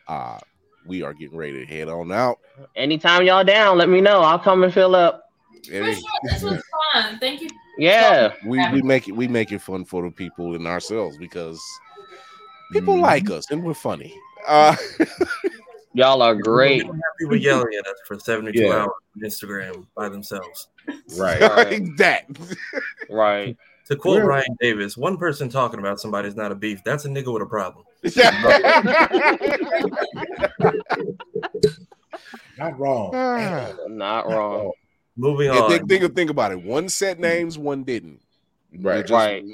Uh, 0.09 0.38
we 0.86 1.05
are 1.05 1.14
getting 1.14 1.38
ready 1.38 1.64
to 1.64 1.64
head 1.64 1.88
on 1.88 2.10
out. 2.10 2.40
Anytime 2.74 3.24
y'all 3.24 3.44
down, 3.44 3.78
let 3.78 3.88
me 3.88 4.01
know. 4.01 4.22
I'll 4.22 4.40
come 4.40 4.64
and 4.64 4.74
fill 4.74 4.97
up. 4.97 5.30
For 5.64 5.70
sure, 5.70 5.94
this 6.24 6.43
was 6.43 6.60
fun. 6.93 7.18
Thank 7.20 7.43
you. 7.43 7.48
Yeah. 7.78 8.32
we 8.44 8.59
we 8.72 8.82
make 8.82 9.06
it 9.06 9.12
we 9.12 9.28
make 9.28 9.52
it 9.52 9.60
fun 9.60 9.84
for 9.84 10.02
the 10.02 10.10
people 10.10 10.56
and 10.56 10.66
ourselves 10.66 11.16
because 11.16 11.60
people 12.72 12.98
like 12.98 13.30
us 13.30 13.51
and 13.51 13.62
we're 13.62 13.74
funny. 13.74 14.14
Uh, 14.47 14.76
Y'all 15.94 16.20
are 16.20 16.34
great. 16.34 16.82
We 16.82 16.88
don't 16.88 16.94
have 16.97 17.02
people 17.18 17.36
yelling 17.36 17.72
at 17.78 17.86
us 17.86 17.97
for 18.06 18.18
72 18.18 18.60
Yeah. 18.62 18.72
hours 18.74 18.90
on 19.16 19.22
Instagram 19.22 19.86
by 19.97 20.10
themselves. 20.10 20.68
Right. 21.16 21.38
that. 21.97 22.24
Right. 23.09 23.56
To 23.86 23.97
quote 23.97 24.16
We're- 24.16 24.26
Ryan 24.28 24.56
Davis, 24.60 24.97
one 24.97 25.16
person 25.16 25.48
talking 25.48 25.78
about 25.80 25.98
somebody 26.01 26.28
somebody's 26.28 26.36
not 26.36 26.52
a 26.52 26.55
beef. 26.55 26.82
That's 26.84 27.06
a 27.06 27.09
nigga 27.09 27.32
with 27.32 27.43
a 27.43 27.47
problem. 27.47 27.84
Not 32.59 32.78
wrong. 32.78 33.12
Not 33.88 34.26
wrong. 34.28 34.72
Moving 35.16 35.48
And 35.51 35.59
on. 35.59 35.70
think, 35.70 35.88
think 35.88 36.14
think 36.14 36.30
about 36.30 36.52
it. 36.52 36.62
One 36.62 36.88
said 36.88 37.18
names, 37.20 37.59
one 37.59 37.84
didn't. 37.84 38.20
Right. 38.78 39.06
Just- 39.06 39.12
Right. 39.12 39.44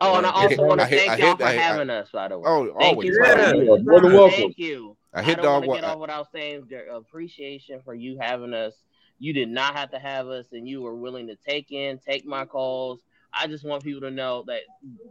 Oh, 0.00 0.16
and 0.16 0.26
I 0.26 0.30
I 0.30 0.48
hit- 0.48 0.58
also 0.58 0.68
want 0.68 0.80
to 0.80 0.86
thank 0.86 1.10
I 1.12 1.16
y'all 1.16 1.28
hit- 1.28 1.38
for 1.38 1.44
I- 1.44 1.48
I- 1.48 1.52
having 1.52 1.90
us, 1.90 2.10
by 2.10 2.28
the 2.28 2.38
way. 2.38 2.44
Oh, 2.48 2.64
thank 2.78 2.96
always. 2.96 3.08
you. 3.08 3.22
Yeah, 3.24 3.52
you're 3.52 3.78
more 3.82 4.00
than 4.00 4.12
welcome. 4.14 4.30
Thank 4.36 4.58
you. 4.58 4.96
I 5.14 5.22
hit 5.22 5.36
don't 5.36 5.44
dog 5.44 5.54
wanna 5.60 5.66
wa- 5.68 5.74
get 5.76 5.84
off 5.84 5.98
without 5.98 6.32
saying 6.32 6.66
their 6.68 6.88
appreciation 6.88 7.80
for 7.84 7.94
you 7.94 8.18
having 8.20 8.52
us. 8.54 8.74
You 9.18 9.32
did 9.32 9.48
not 9.48 9.74
have 9.76 9.90
to 9.92 9.98
have 9.98 10.28
us, 10.28 10.46
and 10.52 10.68
you 10.68 10.82
were 10.82 10.94
willing 10.94 11.26
to 11.28 11.36
take 11.36 11.72
in, 11.72 11.98
take 11.98 12.26
my 12.26 12.44
calls. 12.44 13.00
I 13.32 13.46
just 13.46 13.64
want 13.64 13.82
people 13.82 14.02
to 14.02 14.10
know 14.10 14.44
that 14.46 14.62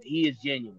he 0.04 0.28
is 0.28 0.38
genuine. 0.40 0.78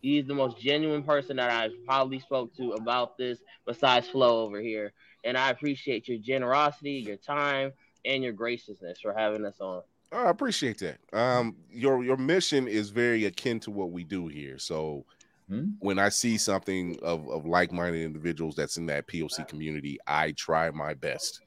He 0.00 0.18
is 0.18 0.26
the 0.26 0.34
most 0.34 0.58
genuine 0.60 1.02
person 1.02 1.36
that 1.36 1.50
I've 1.50 1.72
probably 1.84 2.18
spoke 2.20 2.54
to 2.56 2.72
about 2.72 3.16
this, 3.18 3.38
besides 3.66 4.08
Flo 4.08 4.42
over 4.44 4.60
here. 4.60 4.92
And 5.24 5.36
I 5.38 5.50
appreciate 5.50 6.08
your 6.08 6.18
generosity, 6.18 6.94
your 6.94 7.16
time, 7.16 7.72
and 8.04 8.22
your 8.22 8.32
graciousness 8.32 9.00
for 9.00 9.12
having 9.12 9.44
us 9.44 9.60
on. 9.60 9.82
Oh, 10.12 10.26
I 10.26 10.30
appreciate 10.30 10.78
that. 10.78 10.98
Um, 11.12 11.56
your 11.70 12.04
your 12.04 12.16
mission 12.18 12.68
is 12.68 12.90
very 12.90 13.24
akin 13.24 13.60
to 13.60 13.70
what 13.70 13.90
we 13.92 14.04
do 14.04 14.28
here. 14.28 14.58
So 14.58 15.04
Hmm? 15.48 15.70
when 15.80 15.98
I 15.98 16.08
see 16.08 16.38
something 16.38 16.98
of, 17.02 17.28
of 17.28 17.44
like-minded 17.44 18.04
individuals 18.04 18.54
that's 18.54 18.76
in 18.76 18.86
that 18.86 19.08
POC 19.08 19.44
community, 19.48 19.98
I 20.06 20.32
try 20.32 20.70
my 20.70 20.94
best 20.94 21.40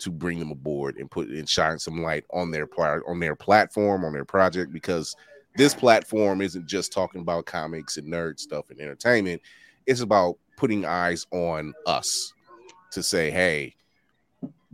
to 0.00 0.10
bring 0.10 0.38
them 0.38 0.50
aboard 0.50 0.96
and 0.96 1.10
put 1.10 1.28
and 1.28 1.48
shine 1.48 1.78
some 1.78 2.02
light 2.02 2.24
on 2.32 2.50
their 2.50 2.66
pla- 2.66 3.00
on 3.06 3.20
their 3.20 3.36
platform, 3.36 4.04
on 4.04 4.12
their 4.12 4.24
project, 4.24 4.72
because 4.72 5.14
this 5.56 5.74
platform 5.74 6.40
isn't 6.40 6.66
just 6.66 6.92
talking 6.92 7.20
about 7.20 7.46
comics 7.46 7.96
and 7.96 8.12
nerd 8.12 8.38
stuff 8.38 8.70
and 8.70 8.80
entertainment. 8.80 9.42
It's 9.86 10.00
about 10.00 10.36
putting 10.56 10.84
eyes 10.84 11.26
on 11.32 11.74
us 11.86 12.32
to 12.92 13.02
say, 13.02 13.30
hey, 13.30 13.74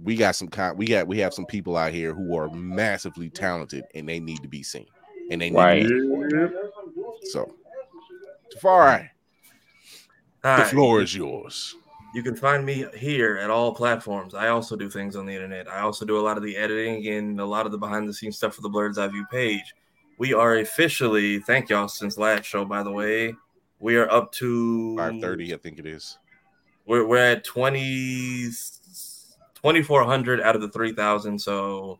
we 0.03 0.17
got 0.17 0.35
some 0.35 0.49
con- 0.49 0.77
we 0.77 0.87
got 0.87 1.07
we 1.07 1.19
have 1.19 1.33
some 1.33 1.47
people 1.47 1.77
out 1.77 1.93
here 1.93 2.15
who 2.15 2.37
are 2.37 2.51
massively 2.51 3.31
talented 3.31 3.85
and 3.95 4.09
they 4.09 4.19
need 4.21 4.43
to 4.43 4.49
be 4.49 4.63
seen 4.63 4.87
and 5.31 5.41
they 5.41 5.51
need 5.51 5.57
Right. 5.57 5.83
to 5.87 6.49
be 7.21 7.29
so 7.29 7.55
Tafari, 8.57 9.09
All 10.45 10.59
the 10.59 10.65
floor 10.65 11.01
is 11.03 11.15
yours. 11.15 11.77
You 12.15 12.23
can 12.23 12.37
find 12.37 12.65
me 12.65 12.87
here 12.97 13.39
at 13.39 13.51
all 13.51 13.75
platforms. 13.75 14.35
I 14.35 14.49
also 14.49 14.77
do 14.77 14.89
things 14.89 15.17
on 15.17 15.27
the 15.27 15.33
internet. 15.35 15.69
I 15.69 15.81
also 15.81 16.05
do 16.05 16.19
a 16.19 16.23
lot 16.23 16.37
of 16.37 16.45
the 16.45 16.57
editing 16.57 17.05
and 17.09 17.41
a 17.41 17.45
lot 17.45 17.67
of 17.67 17.73
the 17.73 17.79
behind 17.79 18.09
the 18.09 18.15
scenes 18.15 18.37
stuff 18.37 18.55
for 18.55 18.61
the 18.63 18.69
Blerd's 18.69 18.99
Eye 18.99 19.09
View 19.09 19.27
page. 19.33 19.75
We 20.19 20.33
are 20.33 20.59
officially, 20.59 21.41
thank 21.41 21.71
y'all 21.71 21.89
since 21.89 22.17
last 22.17 22.45
show, 22.45 22.65
by 22.65 22.85
the 22.85 22.93
way. 22.93 23.35
We 23.81 23.97
are 23.97 24.09
up 24.13 24.31
to 24.35 24.97
530, 24.97 25.55
I 25.55 25.57
think 25.57 25.81
it 25.81 25.87
is. 25.87 26.19
We're, 26.87 27.05
we're 27.05 27.17
at 27.17 27.43
20, 27.43 28.51
2,400 29.65 30.41
out 30.43 30.55
of 30.55 30.61
the 30.63 30.69
3,000. 30.69 31.39
So 31.39 31.99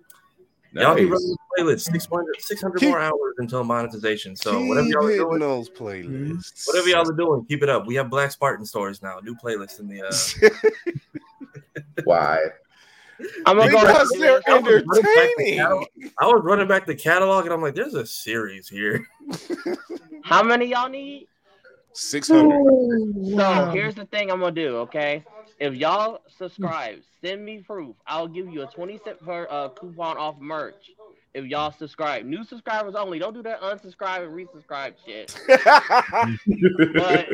y'all 0.73 0.95
be 0.95 1.05
running 1.07 1.29
the 1.29 1.37
playlist 1.59 1.81
600, 1.91 2.27
600 2.41 2.79
Keep- 2.79 2.89
more 2.91 3.01
hours 3.01 3.35
until 3.39 3.65
monetization. 3.65 4.37
So 4.37 4.63
whatever 4.67 4.87
y'all 4.89 5.07
are 5.07 5.17
doing, 5.17 5.39
those 5.41 5.71
playlists. 5.71 6.67
whatever 6.67 6.89
y'all 6.89 7.09
are 7.09 7.13
doing, 7.17 7.45
keep 7.47 7.63
it 7.63 7.69
up. 7.71 7.87
We 7.87 7.95
have 7.95 8.11
Black 8.11 8.31
Spartan 8.33 8.67
stories 8.67 9.03
now, 9.03 9.19
new 9.23 9.35
playlist 9.35 9.81
in 9.81 9.89
the. 9.89 10.03
Uh, 10.03 10.91
Why? 12.05 12.39
I'm 13.47 13.57
gonna 13.57 13.71
go 13.71 13.81
because 13.81 14.11
to- 14.11 14.19
they're 14.19 14.41
I 14.49 14.59
was 14.59 14.65
running 14.65 14.85
back 14.87 15.03
the 15.05 15.09
entertaining. 15.09 15.59
catalog- 15.59 15.87
I 16.19 16.27
was 16.27 16.41
running 16.45 16.69
back 16.69 16.87
the 16.87 16.95
catalog 16.97 17.45
and 17.45 17.55
I'm 17.55 17.63
like, 17.63 17.75
there's 17.77 17.95
a 17.95 18.05
series 18.05 18.69
here. 18.69 19.07
How 20.25 20.43
many 20.43 20.67
y'all 20.67 20.89
need? 20.89 21.29
600. 21.93 22.51
So 23.37 23.71
here's 23.73 23.95
the 23.95 24.05
thing 24.07 24.31
I'm 24.33 24.41
gonna 24.41 24.51
do, 24.53 24.79
okay? 24.79 25.25
If 25.59 25.75
y'all 25.75 26.21
subscribe, 26.37 27.01
send 27.25 27.45
me 27.45 27.59
proof. 27.59 27.97
I'll 28.07 28.29
give 28.29 28.49
you 28.49 28.63
a 28.63 28.67
20 28.67 29.01
cent 29.05 29.25
per 29.25 29.47
uh, 29.51 29.69
coupon 29.71 30.17
off 30.17 30.39
merch. 30.41 30.91
If 31.33 31.47
y'all 31.47 31.73
subscribe, 31.73 32.25
new 32.25 32.45
subscribers 32.45 32.95
only. 32.95 33.19
Don't 33.19 33.35
do 33.35 33.43
that 33.43 33.61
unsubscribe 33.61 34.25
and 34.25 34.33
resubscribe 34.33 34.95
shit. 35.05 35.37
but 36.95 37.29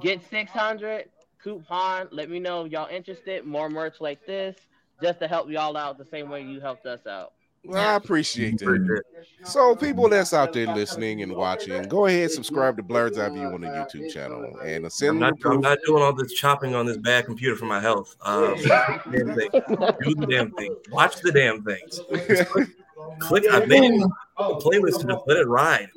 get 0.00 0.28
600 0.30 1.04
coupon. 1.42 2.08
Let 2.10 2.30
me 2.30 2.38
know 2.38 2.64
if 2.64 2.72
y'all 2.72 2.88
interested. 2.88 3.44
More 3.44 3.68
merch 3.68 4.00
like 4.00 4.24
this, 4.26 4.56
just 5.02 5.20
to 5.20 5.28
help 5.28 5.50
y'all 5.50 5.76
out 5.76 5.98
the 5.98 6.06
same 6.06 6.30
way 6.30 6.42
you 6.42 6.60
helped 6.60 6.86
us 6.86 7.06
out. 7.06 7.32
Well, 7.66 7.88
I 7.88 7.94
appreciate 7.94 8.58
that. 8.58 9.02
So, 9.44 9.76
people 9.76 10.08
that's 10.08 10.32
out 10.32 10.52
there 10.52 10.66
listening 10.74 11.22
and 11.22 11.32
watching, 11.34 11.82
go 11.84 12.06
ahead 12.06 12.30
subscribe 12.30 12.76
to 12.78 12.82
Blerd's 12.82 13.18
Eye 13.18 13.28
View 13.28 13.46
on 13.46 13.60
the 13.60 13.68
YouTube 13.68 14.12
channel 14.12 14.58
and 14.64 14.86
I'm 15.02 15.18
not. 15.18 15.34
I'm 15.44 15.60
not 15.60 15.78
doing 15.86 16.02
all 16.02 16.12
this 16.12 16.32
chopping 16.32 16.74
on 16.74 16.86
this 16.86 16.96
bad 16.96 17.26
computer 17.26 17.56
for 17.56 17.66
my 17.66 17.80
health. 17.80 18.16
Um, 18.22 18.56
damn 18.64 19.34
thing. 19.34 19.48
Do 19.52 20.14
the 20.14 20.26
damn 20.28 20.50
thing. 20.52 20.74
Watch 20.90 21.20
the 21.20 21.32
damn 21.32 21.62
things. 21.62 22.00
Click. 22.48 22.68
click 23.18 23.44
I 23.50 23.64
made 23.66 23.84
it 23.84 24.02
a 24.38 24.54
playlist 24.54 25.00
to 25.00 25.06
just 25.06 25.26
let 25.26 25.36
it 25.36 25.46
ride. 25.46 25.88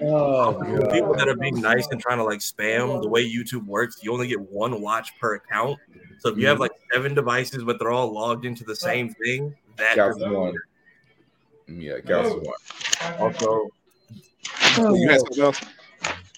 Oh, 0.00 0.52
For 0.52 0.90
people 0.90 1.14
that 1.14 1.28
are 1.28 1.36
being 1.36 1.60
nice 1.60 1.86
and 1.88 2.00
trying 2.00 2.18
to 2.18 2.24
like 2.24 2.40
spam 2.40 3.02
the 3.02 3.08
way 3.08 3.28
YouTube 3.28 3.66
works, 3.66 4.02
you 4.02 4.12
only 4.12 4.28
get 4.28 4.40
one 4.40 4.80
watch 4.80 5.10
per 5.20 5.34
account. 5.34 5.78
So 6.18 6.30
if 6.30 6.38
you 6.38 6.46
have 6.46 6.60
like 6.60 6.72
seven 6.92 7.14
devices, 7.14 7.64
but 7.64 7.78
they're 7.78 7.90
all 7.90 8.12
logged 8.12 8.44
into 8.44 8.64
the 8.64 8.76
same 8.76 9.12
thing, 9.14 9.54
that 9.76 9.92
Scouts 9.92 10.16
is 10.18 10.28
one. 10.28 10.54
Yeah, 11.66 11.94
Scouts 12.04 12.28
is 12.28 12.34
one. 12.34 13.14
Also, 13.20 13.70
You 14.76 15.08
had 15.08 15.20
something 15.20 15.42
else? 15.44 15.60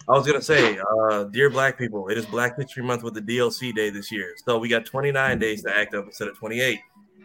I 0.09 0.13
was 0.13 0.27
gonna 0.27 0.41
say, 0.43 0.79
uh, 0.79 1.25
dear 1.25 1.51
Black 1.51 1.77
people, 1.77 2.09
it 2.09 2.17
is 2.17 2.27
Black 2.27 2.57
History 2.57 2.83
Month 2.85 3.03
with 3.03 3.15
the 3.15 3.21
DLC 3.21 3.75
Day 3.75 3.91
this 3.91 4.13
year, 4.13 4.35
so 4.45 4.57
we 4.59 4.69
got 4.69 4.85
29 4.87 5.39
days 5.39 5.63
to 5.65 5.77
act 5.77 5.95
up 5.95 6.05
instead 6.07 6.29
of 6.29 6.39
28. 6.39 6.79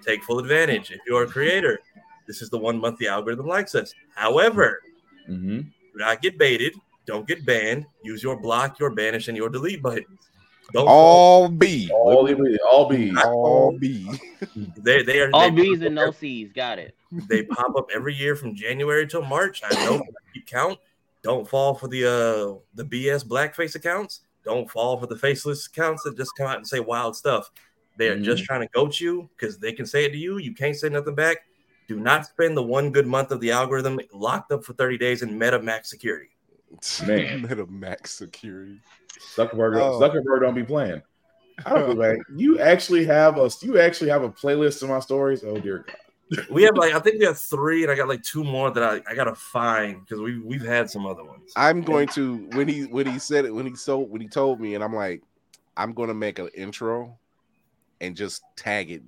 Take 0.05 0.23
full 0.23 0.39
advantage. 0.39 0.89
If 0.89 1.01
you're 1.07 1.23
a 1.23 1.27
creator, 1.27 1.79
this 2.25 2.41
is 2.41 2.49
the 2.49 2.57
one 2.57 2.79
month 2.79 2.97
the 2.97 3.07
algorithm 3.07 3.45
likes 3.47 3.75
us. 3.75 3.93
However, 4.15 4.81
Mm-hmm. 5.29 5.57
do 5.59 5.69
not 5.95 6.21
get 6.23 6.39
baited. 6.39 6.73
Don't 7.05 7.27
get 7.27 7.45
banned. 7.45 7.85
Use 8.03 8.23
your 8.23 8.35
block, 8.41 8.79
your 8.79 8.89
banish, 8.89 9.27
and 9.27 9.37
your 9.37 9.49
delete 9.49 9.81
buttons. 9.83 10.30
Don't 10.73 10.87
All 10.87 11.47
B. 11.49 11.89
All 11.93 12.25
B. 12.25 12.57
All 12.71 12.89
B. 12.89 13.13
All 13.25 13.77
B. 13.77 14.09
They 14.77 15.03
they 15.03 15.21
are 15.21 15.29
All 15.33 15.51
they, 15.51 15.61
B's 15.61 15.81
and 15.81 15.95
no 15.95 16.11
C's. 16.11 16.51
Got 16.51 16.79
it. 16.79 16.95
they 17.29 17.43
pop 17.43 17.75
up 17.75 17.87
every 17.93 18.15
year 18.15 18.35
from 18.35 18.55
January 18.55 19.07
till 19.07 19.23
March. 19.23 19.61
I 19.63 19.73
know 19.85 19.95
I 19.99 20.33
keep 20.33 20.47
count. 20.47 20.79
Don't 21.23 21.47
fall 21.47 21.75
for 21.75 21.87
the 21.87 22.05
uh 22.05 22.59
the 22.73 22.83
BS 22.83 23.25
blackface 23.25 23.75
accounts. 23.75 24.21
Don't 24.43 24.69
fall 24.69 24.99
for 24.99 25.05
the 25.05 25.15
faceless 25.15 25.67
accounts 25.67 26.03
that 26.03 26.17
just 26.17 26.35
come 26.35 26.47
out 26.47 26.57
and 26.57 26.67
say 26.67 26.79
wild 26.79 27.15
stuff. 27.15 27.51
They 27.97 28.07
are 28.07 28.19
just 28.19 28.43
trying 28.45 28.61
to 28.61 28.67
goat 28.69 28.99
you 28.99 29.29
because 29.37 29.59
they 29.59 29.73
can 29.73 29.85
say 29.85 30.05
it 30.05 30.11
to 30.11 30.17
you. 30.17 30.39
You 30.39 30.55
can't 30.55 30.75
say 30.75 30.89
nothing 30.89 31.13
back. 31.13 31.37
Do 31.87 31.99
not 31.99 32.25
spend 32.25 32.57
the 32.57 32.63
one 32.63 32.91
good 32.91 33.05
month 33.05 33.31
of 33.31 33.41
the 33.41 33.51
algorithm 33.51 33.99
locked 34.13 34.51
up 34.51 34.63
for 34.63 34.73
30 34.73 34.97
days 34.97 35.21
in 35.21 35.37
meta 35.37 35.61
max 35.61 35.89
security. 35.89 36.30
Man. 37.07 37.41
Meta 37.49 37.65
max 37.67 38.11
security. 38.11 38.79
Zuckerberg, 39.35 39.79
Oh. 39.79 39.99
Zuckerberg 39.99 40.41
don't 40.41 40.55
be 40.55 40.63
playing. 40.63 41.01
I 41.65 41.69
don't 41.71 41.87
feel 41.87 41.95
like 41.95 42.19
you 42.35 42.59
actually 42.59 43.05
have 43.05 43.37
a 43.37 43.49
you 43.61 43.79
actually 43.79 44.09
have 44.09 44.23
a 44.23 44.29
playlist 44.29 44.81
of 44.81 44.89
my 44.89 44.99
stories. 44.99 45.43
Oh 45.43 45.59
dear 45.59 45.85
God. 45.85 45.95
We 46.49 46.63
have 46.63 46.75
like 46.75 46.93
I 46.93 46.99
think 46.99 47.19
we 47.19 47.25
have 47.25 47.37
three, 47.37 47.83
and 47.83 47.91
I 47.91 47.95
got 47.95 48.07
like 48.07 48.23
two 48.23 48.43
more 48.43 48.71
that 48.71 48.81
I, 48.83 49.01
I 49.07 49.15
gotta 49.15 49.35
find 49.35 49.99
because 49.99 50.21
we 50.21 50.39
we've 50.39 50.65
had 50.65 50.89
some 50.89 51.05
other 51.05 51.23
ones. 51.23 51.51
I'm 51.55 51.81
going 51.81 52.07
to 52.09 52.47
when 52.53 52.67
he 52.67 52.83
when 52.85 53.05
he 53.05 53.19
said 53.19 53.45
it 53.45 53.53
when 53.53 53.65
he 53.67 53.75
so 53.75 53.99
when 53.99 54.21
he 54.21 54.27
told 54.27 54.59
me 54.61 54.73
and 54.75 54.83
I'm 54.83 54.95
like 54.95 55.21
I'm 55.77 55.93
going 55.93 56.07
to 56.09 56.13
make 56.13 56.39
an 56.39 56.49
intro 56.53 57.17
and 57.99 58.15
just 58.15 58.43
tag 58.55 58.91
it. 58.91 59.03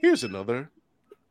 Here's 0.00 0.24
another 0.24 0.70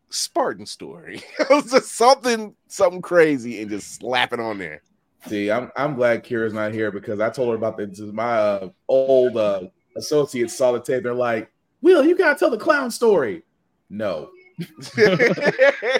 Spartan 0.09 0.65
story. 0.65 1.21
it 1.39 1.49
was 1.49 1.71
just 1.71 1.95
something 1.95 2.55
something 2.67 3.01
crazy 3.01 3.61
and 3.61 3.69
just 3.69 3.95
slap 3.95 4.33
it 4.33 4.39
on 4.39 4.57
there. 4.57 4.81
See, 5.25 5.49
I'm 5.51 5.71
I'm 5.75 5.95
glad 5.95 6.23
Kira's 6.23 6.53
not 6.53 6.73
here 6.73 6.91
because 6.91 7.19
I 7.19 7.29
told 7.29 7.49
her 7.49 7.55
about 7.55 7.77
this. 7.77 7.99
My 7.99 8.37
uh, 8.37 8.69
old 8.87 9.37
uh, 9.37 9.63
associates 9.95 10.55
saw 10.55 10.71
the 10.71 10.79
tape. 10.79 11.03
They're 11.03 11.13
like, 11.13 11.51
"Will, 11.81 12.05
you 12.05 12.15
gotta 12.15 12.37
tell 12.37 12.51
the 12.51 12.57
clown 12.57 12.91
story." 12.91 13.43
No, 13.89 14.29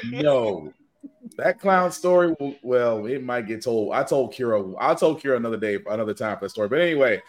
no, 0.05 0.73
that 1.37 1.59
clown 1.59 1.91
story. 1.91 2.35
Well, 2.61 3.05
it 3.05 3.23
might 3.23 3.47
get 3.47 3.63
told. 3.63 3.93
I 3.93 4.03
told 4.03 4.33
Kira. 4.33 4.75
I 4.79 4.93
told 4.93 5.21
Kira 5.21 5.37
another 5.37 5.57
day, 5.57 5.79
another 5.87 6.13
time 6.13 6.37
for 6.37 6.45
the 6.45 6.49
story. 6.49 6.69
But 6.69 6.79
anyway, 6.79 7.21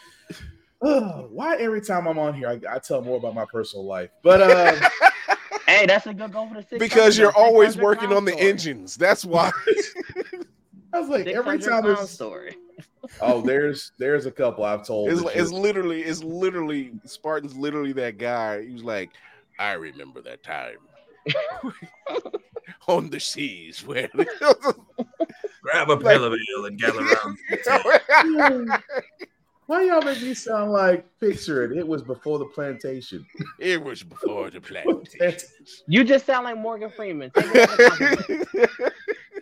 uh, 0.83 1.01
why 1.31 1.57
every 1.57 1.81
time 1.81 2.07
I'm 2.07 2.19
on 2.19 2.35
here, 2.35 2.49
I, 2.49 2.77
I 2.77 2.79
tell 2.79 3.03
more 3.03 3.17
about 3.17 3.35
my 3.35 3.47
personal 3.47 3.87
life. 3.87 4.11
But 4.23 4.43
uh, 4.43 4.91
Hey, 5.69 5.85
that's 5.85 6.07
a 6.07 6.15
good 6.15 6.33
goal 6.33 6.49
for 6.49 6.55
the 6.55 6.63
six. 6.63 6.79
Because 6.79 7.19
you're 7.19 7.37
always 7.37 7.77
working 7.77 8.11
on 8.11 8.25
the 8.25 8.35
engines. 8.35 8.97
That's 8.97 9.23
why. 9.23 9.51
I 10.99 11.01
was 11.01 11.11
like, 11.11 11.27
every 11.29 11.61
600 11.61 11.71
time 11.71 11.83
clown 11.83 11.95
there's 11.97 12.11
story. 12.11 12.57
oh, 13.21 13.41
there's 13.41 13.93
there's 13.99 14.27
a 14.27 14.33
couple 14.33 14.65
I've 14.65 14.85
told. 14.85 15.11
It's, 15.11 15.23
it's 15.35 15.53
literally, 15.53 16.03
it's 16.03 16.25
literally 16.25 16.93
Spartan's 17.05 17.57
literally 17.57 17.93
that 17.93 18.19
guy. 18.19 18.65
He 18.65 18.73
was 18.73 18.83
like, 18.83 19.11
I 19.61 19.75
remember 19.75 20.21
that 20.23 20.43
time 20.43 20.79
on 22.89 23.11
the 23.11 23.21
seas 23.21 23.87
where 23.87 24.09
Grab 25.63 25.91
a 25.91 25.97
pillow 25.97 26.35
and 26.65 26.81
gather 26.81 27.01
around. 27.01 27.39
Why 29.67 29.83
y'all 29.83 30.01
make 30.01 30.23
me 30.23 30.35
sound 30.35 30.73
like 30.73 31.05
picture 31.21 31.63
it? 31.65 31.77
It 31.77 31.87
was 31.87 32.03
before 32.03 32.39
the 32.39 32.47
plantation. 32.47 33.25
It 33.61 33.83
was 33.83 34.03
before 34.03 34.51
the 34.51 34.63
plantation. 34.63 35.49
You 35.87 36.05
just 36.05 36.25
sound 36.27 36.45
like 36.45 36.57
Morgan 36.57 36.91
Freeman. 36.91 37.31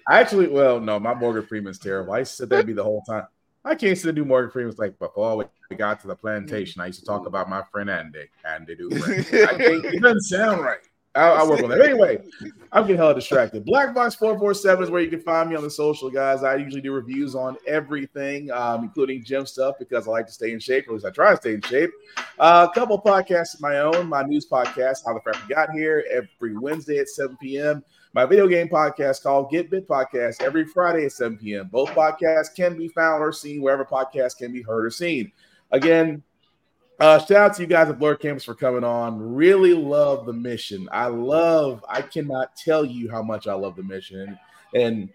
Take 0.09 0.21
it 0.21 0.27
as 0.27 0.33
a 0.33 0.37
compliment. 0.37 0.47
Actually, 0.47 0.49
well, 0.49 0.81
no, 0.81 1.01
my 1.01 1.15
Morgan 1.15 1.47
Freeman's 1.47 1.79
terrible. 1.79 2.13
I 2.13 2.21
used 2.21 2.33
to 2.33 2.37
sit 2.37 2.49
there 2.49 2.61
and 2.61 2.67
be 2.67 2.73
the 2.73 2.85
whole 2.85 3.03
time. 3.03 3.27
I 3.65 3.75
can't 3.75 3.99
sit 3.99 4.09
and 4.09 4.17
do 4.17 4.25
Morgan 4.25 4.51
Freeman's 4.51 4.79
like 4.79 4.97
before 4.99 5.49
we 5.71 5.77
got 5.77 6.01
to 6.01 6.07
the 6.07 6.15
plantation. 6.15 6.81
I 6.81 6.87
used 6.87 7.01
to 7.01 7.05
talk 7.07 7.27
about 7.27 7.49
my 7.49 7.63
friend 7.73 7.91
Andy. 7.91 8.27
Andy 8.45 8.77
do. 8.77 8.89
It 8.93 10.03
doesn't 10.03 10.21
sound 10.21 10.63
right. 10.63 10.79
I, 11.17 11.29
I 11.31 11.49
work 11.49 11.63
on 11.63 11.71
that. 11.71 11.81
Anyway, 11.81 12.19
I'm 12.73 12.83
getting 12.83 12.99
hella 12.99 13.15
distracted. 13.15 13.65
Black 13.65 13.95
Box 13.95 14.15
447 14.17 14.85
is 14.85 14.91
where 14.91 15.01
you 15.01 15.09
can 15.09 15.21
find 15.21 15.49
me 15.49 15.57
on 15.57 15.63
the 15.63 15.71
social, 15.71 16.11
guys. 16.11 16.43
I 16.43 16.57
usually 16.57 16.83
do 16.83 16.93
reviews 16.93 17.35
on 17.35 17.57
everything, 17.67 18.51
um, 18.51 18.85
including 18.85 19.25
gym 19.25 19.47
stuff, 19.47 19.77
because 19.79 20.07
I 20.07 20.11
like 20.11 20.27
to 20.27 20.33
stay 20.33 20.53
in 20.53 20.61
shape, 20.61 20.87
or 20.87 20.91
at 20.91 20.95
least 20.95 21.07
I 21.07 21.11
try 21.11 21.31
to 21.31 21.37
stay 21.37 21.55
in 21.55 21.63
shape. 21.63 21.91
Uh, 22.39 22.69
a 22.71 22.75
couple 22.75 23.01
podcasts 23.01 23.55
of 23.55 23.63
my 23.63 23.79
own, 23.79 24.09
my 24.09 24.23
news 24.23 24.47
podcast, 24.47 24.99
How 25.07 25.15
the 25.15 25.21
Frapper 25.21 25.49
Got 25.49 25.71
Here, 25.71 26.05
every 26.13 26.57
Wednesday 26.57 26.99
at 26.99 27.09
7 27.09 27.37
p.m. 27.41 27.83
My 28.17 28.25
video 28.25 28.49
game 28.49 28.67
podcast 28.67 29.23
called 29.23 29.51
Get 29.51 29.69
Bit 29.69 29.87
Podcast 29.87 30.41
every 30.41 30.65
Friday 30.65 31.05
at 31.05 31.13
7 31.13 31.37
p.m. 31.37 31.69
Both 31.71 31.91
podcasts 31.91 32.55
can 32.57 32.75
be 32.75 32.89
found 32.89 33.23
or 33.23 33.31
seen 33.31 33.61
wherever 33.61 33.85
podcasts 33.85 34.39
can 34.39 34.53
be 34.53 34.63
heard 34.63 34.87
or 34.87 34.91
seen. 34.91 35.31
Again, 35.71 36.23
uh, 36.99 37.19
shout 37.19 37.31
out 37.33 37.55
to 37.57 37.61
you 37.61 37.69
guys 37.69 37.91
at 37.91 37.99
Blerd 37.99 38.21
Campus 38.21 38.43
for 38.43 38.55
coming 38.55 38.85
on. 38.85 39.35
Really 39.35 39.75
love 39.75 40.25
the 40.25 40.33
mission. 40.33 40.89
I 40.91 41.09
love, 41.09 41.85
I 41.91 42.01
cannot 42.01 42.57
tell 42.57 42.87
you 42.87 43.11
how 43.11 43.23
much 43.23 43.47
I 43.47 43.53
love 43.53 43.77
the 43.77 43.83
mission. 43.83 44.39
And 44.75 45.11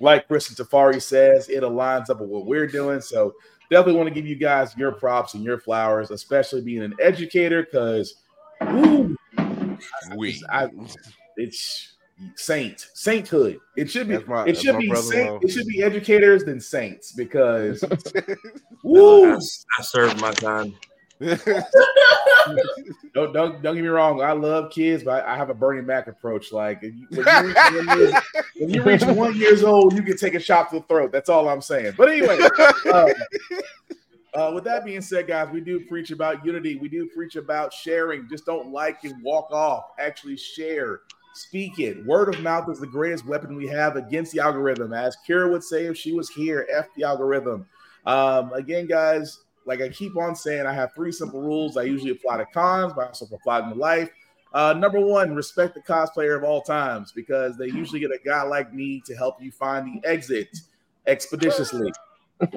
like 0.00 0.26
Chris 0.26 0.48
and 0.48 0.58
Tafari 0.58 1.00
says, 1.00 1.48
it 1.48 1.62
aligns 1.62 2.10
up 2.10 2.20
with 2.20 2.30
what 2.30 2.46
we're 2.46 2.66
doing. 2.66 3.00
So 3.00 3.34
definitely 3.70 3.94
want 3.94 4.08
to 4.08 4.14
give 4.14 4.26
you 4.26 4.34
guys 4.34 4.76
your 4.76 4.90
props 4.90 5.34
and 5.34 5.44
your 5.44 5.60
flowers, 5.60 6.10
especially 6.10 6.62
being 6.62 6.82
an 6.82 6.94
educator, 7.00 7.62
because 7.62 8.16
we 10.16 10.42
I, 10.50 10.68
it's 11.36 11.93
saint 12.36 12.88
sainthood. 12.94 13.58
It 13.76 13.90
should 13.90 14.08
be 14.08 14.18
my- 14.18 14.46
it 14.46 14.58
should 14.58 14.78
be 14.78 14.94
saint, 14.94 15.42
it 15.44 15.50
should 15.50 15.66
be 15.66 15.82
educators 15.82 16.44
than 16.44 16.60
saints 16.60 17.12
because 17.12 17.82
I, 18.16 18.36
woo, 18.82 19.34
I 19.34 19.82
served 19.82 20.20
my 20.20 20.32
time. 20.32 20.74
don't, 23.14 23.32
don't 23.32 23.62
don't 23.62 23.74
get 23.74 23.82
me 23.82 23.88
wrong. 23.88 24.20
I 24.20 24.32
love 24.32 24.72
kids, 24.72 25.04
but 25.04 25.24
I, 25.24 25.34
I 25.34 25.36
have 25.36 25.48
a 25.48 25.54
Bernie 25.54 25.80
Mac 25.80 26.08
approach. 26.08 26.52
Like 26.52 26.80
if 26.82 26.94
you, 26.94 27.06
when, 27.10 27.24
you 27.24 27.42
reach 27.42 27.62
one 27.72 27.98
years, 27.98 28.14
when 28.56 28.70
you 28.70 28.82
reach 28.82 29.02
one 29.16 29.36
years 29.36 29.62
old, 29.62 29.94
you 29.94 30.02
can 30.02 30.16
take 30.16 30.34
a 30.34 30.40
shot 30.40 30.70
to 30.70 30.80
the 30.80 30.84
throat. 30.86 31.12
That's 31.12 31.28
all 31.28 31.48
I'm 31.48 31.62
saying. 31.62 31.94
But 31.96 32.10
anyway, 32.10 32.40
um, 32.92 33.08
uh, 34.34 34.50
with 34.52 34.64
that 34.64 34.84
being 34.84 35.00
said, 35.00 35.28
guys, 35.28 35.48
we 35.52 35.60
do 35.60 35.80
preach 35.86 36.10
about 36.10 36.44
unity. 36.44 36.76
We 36.76 36.88
do 36.88 37.08
preach 37.14 37.36
about 37.36 37.72
sharing. 37.72 38.28
Just 38.28 38.44
don't 38.44 38.72
like 38.72 39.04
and 39.04 39.22
walk 39.22 39.50
off. 39.52 39.84
Actually, 39.98 40.36
share. 40.36 41.00
Speak 41.34 41.80
it. 41.80 42.04
Word 42.06 42.32
of 42.32 42.40
mouth 42.42 42.70
is 42.70 42.78
the 42.78 42.86
greatest 42.86 43.26
weapon 43.26 43.56
we 43.56 43.66
have 43.66 43.96
against 43.96 44.32
the 44.32 44.40
algorithm. 44.40 44.92
As 44.92 45.16
Kira 45.28 45.50
would 45.50 45.64
say 45.64 45.86
if 45.86 45.96
she 45.96 46.12
was 46.12 46.30
here, 46.30 46.66
F 46.72 46.86
the 46.96 47.04
algorithm. 47.04 47.66
Um, 48.06 48.52
again, 48.52 48.86
guys, 48.86 49.40
like 49.66 49.80
I 49.80 49.88
keep 49.88 50.16
on 50.16 50.36
saying, 50.36 50.66
I 50.66 50.72
have 50.72 50.94
three 50.94 51.10
simple 51.10 51.40
rules. 51.40 51.76
I 51.76 51.82
usually 51.82 52.12
apply 52.12 52.36
to 52.36 52.46
cons, 52.46 52.92
but 52.92 53.02
I 53.02 53.06
also 53.08 53.26
apply 53.34 53.62
them 53.62 53.70
to 53.70 53.76
life. 53.76 54.10
Uh, 54.52 54.72
number 54.74 55.00
one, 55.00 55.34
respect 55.34 55.74
the 55.74 55.80
cosplayer 55.80 56.36
of 56.36 56.44
all 56.44 56.62
times 56.62 57.10
because 57.10 57.56
they 57.56 57.66
usually 57.66 57.98
get 57.98 58.12
a 58.12 58.18
guy 58.24 58.42
like 58.42 58.72
me 58.72 59.02
to 59.04 59.16
help 59.16 59.42
you 59.42 59.50
find 59.50 59.86
the 59.86 60.08
exit 60.08 60.48
expeditiously. 61.08 61.92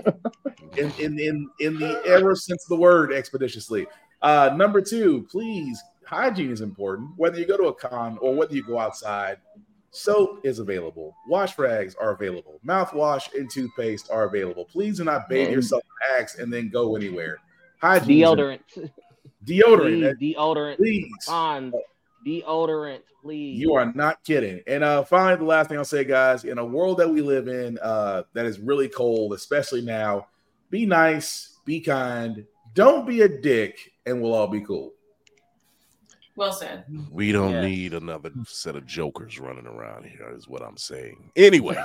in, 0.77 0.91
in 0.99 1.19
in 1.19 1.49
in 1.59 1.79
the 1.79 2.01
ever 2.05 2.35
since 2.35 2.65
the 2.65 2.75
word 2.75 3.11
expeditiously. 3.11 3.87
Uh, 4.21 4.51
number 4.55 4.81
two, 4.81 5.27
please, 5.31 5.81
hygiene 6.07 6.51
is 6.51 6.61
important. 6.61 7.11
Whether 7.17 7.39
you 7.39 7.45
go 7.45 7.57
to 7.57 7.65
a 7.67 7.73
con 7.73 8.17
or 8.21 8.33
whether 8.33 8.55
you 8.55 8.63
go 8.63 8.79
outside, 8.79 9.37
soap 9.91 10.45
is 10.45 10.59
available. 10.59 11.15
Wash 11.27 11.57
rags 11.57 11.95
are 11.95 12.11
available. 12.13 12.59
Mouthwash 12.65 13.33
and 13.33 13.49
toothpaste 13.49 14.09
are 14.11 14.23
available. 14.25 14.65
Please 14.65 14.97
do 14.97 15.03
not 15.03 15.27
bathe 15.29 15.47
And- 15.47 15.55
yourself 15.55 15.83
in 15.83 16.19
Axe 16.21 16.37
and 16.39 16.51
then 16.51 16.69
go 16.69 16.95
anywhere. 16.95 17.37
Hygiene, 17.81 18.23
Deodorant. 18.23 18.59
deodorant. 19.45 20.17
Please, 20.17 20.35
deodorant. 20.35 20.77
Please. 20.77 21.25
Bonds. 21.27 21.75
Deodorant, 22.25 22.99
please. 23.21 23.59
You 23.59 23.75
are 23.75 23.91
not 23.93 24.23
kidding. 24.23 24.61
And 24.67 24.83
uh 24.83 25.03
finally, 25.03 25.37
the 25.37 25.45
last 25.45 25.69
thing 25.69 25.77
I'll 25.77 25.85
say, 25.85 26.03
guys, 26.03 26.43
in 26.43 26.57
a 26.57 26.65
world 26.65 26.97
that 26.97 27.09
we 27.09 27.21
live 27.21 27.47
in 27.47 27.77
uh 27.81 28.23
that 28.33 28.45
is 28.45 28.59
really 28.59 28.89
cold, 28.89 29.33
especially 29.33 29.81
now, 29.81 30.27
be 30.69 30.85
nice, 30.85 31.59
be 31.65 31.79
kind, 31.79 32.45
don't 32.73 33.07
be 33.07 33.21
a 33.21 33.29
dick, 33.29 33.77
and 34.05 34.21
we'll 34.21 34.33
all 34.33 34.47
be 34.47 34.61
cool. 34.61 34.93
Well 36.37 36.51
said. 36.53 36.85
We 37.11 37.31
don't 37.31 37.51
Yeah. 37.51 37.61
need 37.65 37.93
another 37.95 38.31
set 38.45 38.75
of 38.75 38.85
jokers 38.85 39.39
running 39.39 39.65
around 39.67 40.05
here, 40.05 40.31
is 40.35 40.47
what 40.47 40.61
I'm 40.61 40.77
saying. 40.77 41.31
Anyway, 41.35 41.75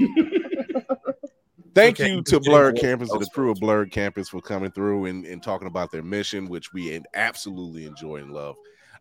thank 1.74 2.00
Okay, 2.00 2.10
you 2.14 2.22
to 2.22 2.30
just 2.38 2.48
Blerd 2.48 2.80
Campus 2.80 3.10
and 3.10 3.20
the 3.20 3.26
crew 3.32 3.50
of 3.50 3.58
Blerd 3.58 3.92
Campus 3.92 4.28
for 4.30 4.40
coming 4.40 4.70
through 4.70 5.04
and, 5.04 5.24
and 5.26 5.42
talking 5.42 5.68
about 5.68 5.92
their 5.92 6.02
mission, 6.02 6.48
which 6.48 6.72
we 6.72 6.98
absolutely 7.14 7.84
enjoy 7.86 8.16
and 8.16 8.32
love. 8.32 8.56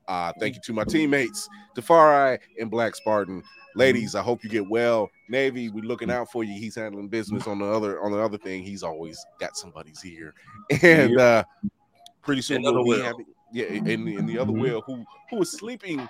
Uh, 0.07 0.33
thank 0.39 0.55
you 0.55 0.61
to 0.65 0.73
my 0.73 0.83
teammates, 0.83 1.47
Tafari 1.77 2.39
and 2.59 2.69
Black 2.71 2.95
Spartan. 2.95 3.43
Ladies, 3.75 4.15
I 4.15 4.21
hope 4.21 4.43
you 4.43 4.49
get 4.49 4.67
well. 4.67 5.07
Navy, 5.29 5.69
we're 5.69 5.83
looking 5.83 6.09
out 6.09 6.31
for 6.31 6.43
you. 6.43 6.53
He's 6.59 6.75
handling 6.75 7.07
business 7.09 7.45
on 7.47 7.59
the 7.59 7.65
other 7.65 8.01
on 8.01 8.11
the 8.11 8.19
other 8.19 8.37
thing. 8.39 8.63
He's 8.63 8.81
always 8.81 9.23
got 9.39 9.55
somebody's 9.55 10.01
here. 10.01 10.33
And 10.81 11.17
uh 11.19 11.43
pretty 12.23 12.41
soon 12.41 12.63
we'll 12.63 12.83
be 12.83 12.89
Will. 12.89 13.03
having 13.03 13.25
yeah, 13.51 13.65
in, 13.65 14.07
in 14.07 14.25
the 14.25 14.37
other 14.37 14.51
will 14.51 14.81
who 14.81 15.03
who 15.29 15.37
was 15.37 15.51
sleeping 15.51 16.07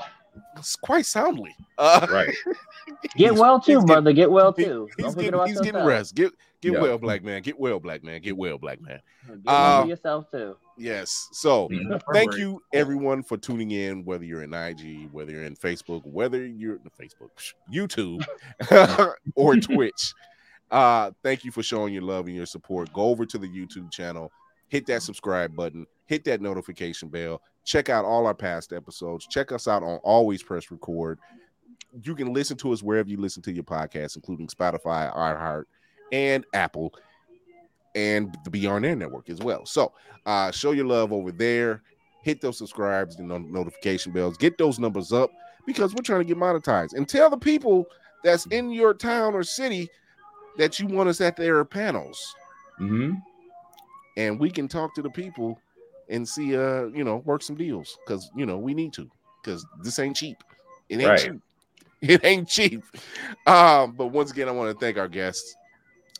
quite 0.81 1.05
soundly. 1.05 1.55
Uh, 1.81 2.05
right. 2.11 2.35
Get 3.15 3.33
well 3.35 3.57
too, 3.57 3.77
he's 3.77 3.85
brother. 3.85 4.11
Get 4.11 4.29
well 4.29 4.51
too. 4.51 4.89
He's 4.97 5.15
Don't 5.15 5.17
getting, 5.17 5.45
he's 5.47 5.61
getting 5.61 5.85
rest. 5.85 6.13
Get 6.13 6.33
get 6.59 6.73
Yeah. 6.73 6.81
well, 6.81 6.97
black 6.97 7.23
man. 7.23 7.41
Get 7.41 7.57
well, 7.57 7.79
black 7.79 8.03
man. 8.03 8.19
Get 8.21 8.35
well, 8.35 8.57
black 8.57 8.81
man. 8.81 8.99
Get 9.25 9.45
well 9.45 9.55
Uh, 9.79 9.83
to 9.83 9.87
yourself 9.87 10.29
too. 10.29 10.57
Yes. 10.77 11.29
So 11.31 11.69
Mhm. 11.69 12.01
thank 12.11 12.35
you 12.35 12.61
everyone 12.73 13.23
for 13.23 13.37
tuning 13.37 13.71
in, 13.71 14.03
whether 14.03 14.25
you're 14.25 14.43
in 14.43 14.53
IG, 14.53 15.07
whether 15.13 15.31
you're 15.31 15.45
in 15.45 15.55
Facebook, 15.55 16.05
whether 16.05 16.45
you're 16.45 16.75
in 16.75 16.89
Facebook, 16.99 17.29
YouTube, 17.73 18.25
or 19.35 19.55
Twitch. 19.55 20.13
Uh, 20.69 21.11
thank 21.23 21.45
you 21.45 21.51
for 21.53 21.63
showing 21.63 21.93
your 21.93 22.03
love 22.03 22.27
and 22.27 22.35
your 22.35 22.45
support. 22.45 22.91
Go 22.91 23.03
over 23.03 23.25
to 23.25 23.37
the 23.37 23.47
YouTube 23.47 23.89
channel, 23.89 24.33
hit 24.69 24.85
that 24.87 25.03
subscribe 25.03 25.55
button, 25.55 25.85
hit 26.05 26.23
that 26.25 26.41
notification 26.41 27.09
bell, 27.09 27.41
check 27.65 27.89
out 27.89 28.05
all 28.05 28.25
our 28.25 28.33
past 28.33 28.71
episodes, 28.73 29.27
check 29.27 29.51
us 29.51 29.67
out 29.67 29.83
on 29.83 29.97
Always 30.03 30.41
Press 30.41 30.71
Record. 30.71 31.19
You 32.03 32.15
can 32.15 32.33
listen 32.33 32.55
to 32.57 32.71
us 32.71 32.81
wherever 32.81 33.09
you 33.09 33.17
listen 33.17 33.41
to 33.43 33.51
your 33.51 33.63
podcasts, 33.63 34.15
including 34.15 34.47
Spotify, 34.47 35.13
iHeart, 35.15 35.63
and 36.11 36.45
Apple 36.53 36.93
and 37.95 38.35
the 38.43 38.49
Beyond 38.49 38.85
Air 38.85 38.95
Network 38.95 39.29
as 39.29 39.39
well. 39.39 39.65
So 39.65 39.93
uh 40.25 40.51
show 40.51 40.71
your 40.71 40.85
love 40.85 41.11
over 41.11 41.31
there, 41.31 41.81
hit 42.21 42.41
those 42.41 42.57
subscribes 42.57 43.17
and 43.17 43.27
no- 43.27 43.37
notification 43.39 44.11
bells, 44.11 44.37
get 44.37 44.57
those 44.57 44.79
numbers 44.79 45.11
up 45.11 45.31
because 45.65 45.93
we're 45.93 46.03
trying 46.03 46.21
to 46.21 46.25
get 46.25 46.37
monetized. 46.37 46.93
And 46.93 47.07
tell 47.07 47.29
the 47.29 47.37
people 47.37 47.85
that's 48.23 48.45
in 48.47 48.71
your 48.71 48.93
town 48.93 49.33
or 49.33 49.43
city 49.43 49.89
that 50.57 50.79
you 50.79 50.87
want 50.87 51.09
us 51.09 51.21
at 51.21 51.35
their 51.35 51.63
panels. 51.65 52.35
Mm-hmm. 52.79 53.15
And 54.19 54.37
we 54.37 54.51
can 54.51 54.67
talk 54.67 54.93
to 54.95 55.01
the 55.01 55.09
people 55.09 55.57
and 56.09 56.27
see 56.27 56.57
uh, 56.57 56.87
you 56.87 57.05
know, 57.05 57.17
work 57.25 57.41
some 57.41 57.55
deals 57.55 57.97
because 58.05 58.29
you 58.35 58.45
know 58.45 58.57
we 58.57 58.73
need 58.73 58.91
to 58.93 59.09
because 59.41 59.65
this 59.81 59.97
ain't 59.97 60.17
cheap. 60.17 60.37
It 60.89 60.99
ain't 60.99 61.07
Right. 61.07 61.19
cheap. 61.19 61.41
It 62.01 62.23
ain't 62.23 62.47
cheap. 62.47 62.81
Um, 63.45 63.91
but 63.91 64.07
once 64.07 64.31
again, 64.31 64.47
I 64.47 64.51
want 64.51 64.71
to 64.71 64.85
thank 64.85 64.97
our 64.97 65.09
guests. 65.09 65.55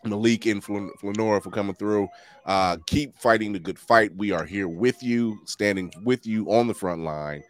Malik 0.04 0.46
and 0.46 0.64
Flan- 0.64 0.92
Flanora 1.02 1.42
for 1.42 1.52
coming 1.52 1.76
through. 1.76 2.08
Uh, 2.46 2.78
keep 2.86 3.18
fighting 3.18 3.54
the 3.54 3.60
good 3.60 3.80
fight. 3.80 4.16
We 4.16 4.32
are 4.32 4.46
here 4.46 4.68
with 4.68 5.02
you, 5.02 5.38
standing 5.46 5.92
with 6.04 6.26
you 6.26 6.52
on 6.52 6.68
the 6.68 6.74
front 6.74 7.04
line. 7.04 7.44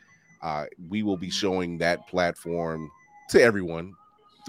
Uh, 0.44 0.66
we 0.90 1.04
will 1.04 1.18
be 1.18 1.30
showing 1.30 1.78
that 1.80 2.08
platform 2.08 2.90
to 3.30 3.42
everyone 3.42 3.94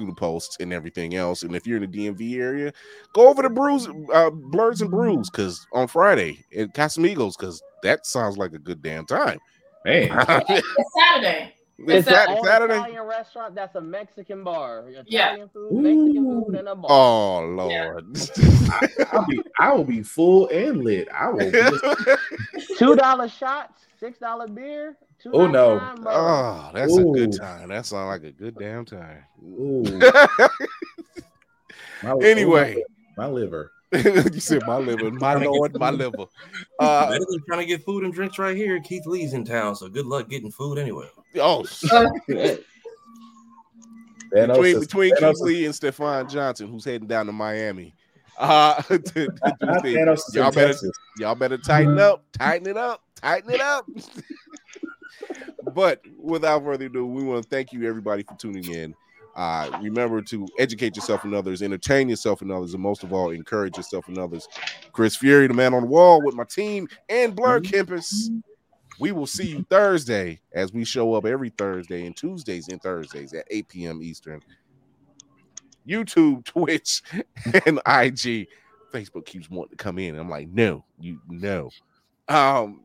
through 0.00 0.08
the 0.08 0.14
posts 0.14 0.56
and 0.60 0.72
everything 0.72 1.14
else. 1.14 1.42
And 1.42 1.54
if 1.54 1.66
you're 1.66 1.82
in 1.82 1.90
the 1.90 2.08
DMV 2.08 2.40
area, 2.40 2.72
go 3.12 3.28
over 3.28 3.42
to 3.42 3.50
Brews, 3.50 3.86
uh, 3.86 4.30
Blerds 4.30 4.80
and 4.80 4.90
Brews, 4.90 5.28
because 5.30 5.66
on 5.72 5.88
Friday 5.88 6.44
at 6.56 6.74
Casamigos, 6.74 7.34
because 7.38 7.62
that 7.82 8.06
sounds 8.06 8.38
like 8.38 8.54
a 8.54 8.58
good 8.58 8.82
damn 8.82 9.04
time. 9.06 9.38
Man, 9.84 10.10
It's 10.48 10.66
Saturday. 10.98 11.54
It's 11.86 12.06
an 12.08 12.14
Sat- 12.14 12.28
all 12.28 12.44
Saturday. 12.44 12.74
Italian 12.74 13.02
restaurant 13.04 13.54
that's 13.54 13.74
a 13.74 13.80
Mexican 13.80 14.44
bar. 14.44 14.80
Italian 14.88 15.04
Yeah. 15.08 15.46
food, 15.52 15.72
Mexican 15.72 16.44
food, 16.44 16.54
and 16.56 16.68
a 16.68 16.74
bar. 16.74 16.90
Oh 16.90 17.40
Lord. 17.46 18.18
I'll 19.12 19.26
be, 19.26 19.40
I 19.58 19.72
will 19.72 19.84
be 19.84 20.02
full 20.02 20.48
and 20.48 20.84
lit. 20.84 21.08
I 21.12 21.28
will. 21.30 21.50
Be, 21.50 21.60
Two 22.76 22.96
dollar 22.96 23.28
shots, 23.28 23.86
six 23.98 24.18
dollar 24.18 24.46
beer. 24.48 24.96
Oh 25.32 25.46
no. 25.46 25.78
oh, 26.06 26.70
that's 26.72 26.96
a 26.96 27.04
good 27.04 27.36
time. 27.36 27.68
That 27.68 27.84
sounds 27.86 28.08
like 28.08 28.24
a 28.24 28.32
good 28.32 28.56
damn 28.58 28.84
time. 28.86 29.22
ooh, 29.44 29.82
my, 32.02 32.16
Anyway. 32.22 32.82
my 33.16 33.26
liver. 33.26 33.72
you 34.32 34.40
said 34.40 34.62
my 34.66 34.76
liver, 34.76 35.10
my 35.10 35.34
lord, 35.34 35.78
my 35.78 35.90
liver. 35.90 36.26
Uh, 36.78 37.10
Better 37.10 37.24
than 37.28 37.42
trying 37.46 37.60
to 37.60 37.66
get 37.66 37.84
food 37.84 38.04
and 38.04 38.12
drinks 38.14 38.38
right 38.38 38.56
here. 38.56 38.80
Keith 38.80 39.04
Lee's 39.04 39.34
in 39.34 39.44
town, 39.44 39.76
so 39.76 39.88
good 39.88 40.06
luck 40.06 40.28
getting 40.30 40.50
food 40.50 40.78
anyway. 40.78 41.06
oh, 41.36 41.62
Thanos 44.32 44.54
between 44.54 44.76
is- 44.76 44.80
between 44.86 45.16
Keith 45.16 45.40
Lee 45.40 45.64
and 45.66 45.74
Stefan 45.74 46.28
Johnson, 46.28 46.68
who's 46.68 46.84
heading 46.84 47.08
down 47.08 47.26
to 47.26 47.32
Miami. 47.32 47.94
Uh, 48.38 48.80
to, 48.82 48.98
to 48.98 49.26
do 49.60 49.80
things. 49.82 49.98
Thanos 49.98 50.18
is 50.28 50.34
in 50.34 50.42
y'all 50.42 50.52
better 50.52 50.74
y'all 51.18 51.34
better 51.34 51.58
tighten 51.58 51.98
up, 51.98 52.24
tighten 52.38 52.66
it 52.68 52.76
up, 52.78 53.02
tighten 53.16 53.50
it 53.50 53.60
up. 53.60 53.86
but 55.74 56.00
without 56.18 56.62
further 56.64 56.86
ado, 56.86 57.04
we 57.04 57.22
want 57.22 57.42
to 57.42 57.48
thank 57.48 57.72
you 57.72 57.86
everybody 57.86 58.22
for 58.22 58.34
tuning 58.36 58.64
in. 58.72 58.94
Uh, 59.40 59.70
remember 59.80 60.20
to 60.20 60.46
educate 60.58 60.94
yourself 60.94 61.24
and 61.24 61.34
others, 61.34 61.62
entertain 61.62 62.10
yourself 62.10 62.42
and 62.42 62.52
others, 62.52 62.74
and 62.74 62.82
most 62.82 63.02
of 63.02 63.10
all, 63.14 63.30
encourage 63.30 63.74
yourself 63.74 64.06
and 64.06 64.18
others. 64.18 64.46
Chris 64.92 65.16
Fury, 65.16 65.46
the 65.46 65.54
man 65.54 65.72
on 65.72 65.80
the 65.80 65.88
wall, 65.88 66.20
with 66.20 66.34
my 66.34 66.44
team 66.44 66.86
and 67.08 67.34
Blerd 67.34 67.64
Campus. 67.64 68.28
We 68.98 69.12
will 69.12 69.26
see 69.26 69.48
you 69.48 69.64
Thursday 69.70 70.42
as 70.52 70.74
we 70.74 70.84
show 70.84 71.14
up 71.14 71.24
every 71.24 71.48
Thursday 71.48 72.04
and 72.04 72.14
Tuesdays 72.14 72.68
and 72.68 72.82
Thursdays 72.82 73.32
at 73.32 73.46
8 73.50 73.66
p.m. 73.68 74.02
Eastern. 74.02 74.42
YouTube, 75.88 76.44
Twitch, 76.44 77.00
and 77.64 77.78
IG. 77.86 78.46
Facebook 78.92 79.24
keeps 79.24 79.48
wanting 79.48 79.70
to 79.70 79.82
come 79.82 79.98
in. 79.98 80.18
I'm 80.18 80.28
like, 80.28 80.48
no, 80.48 80.84
you 80.98 81.18
no. 81.30 81.70
Um, 82.28 82.84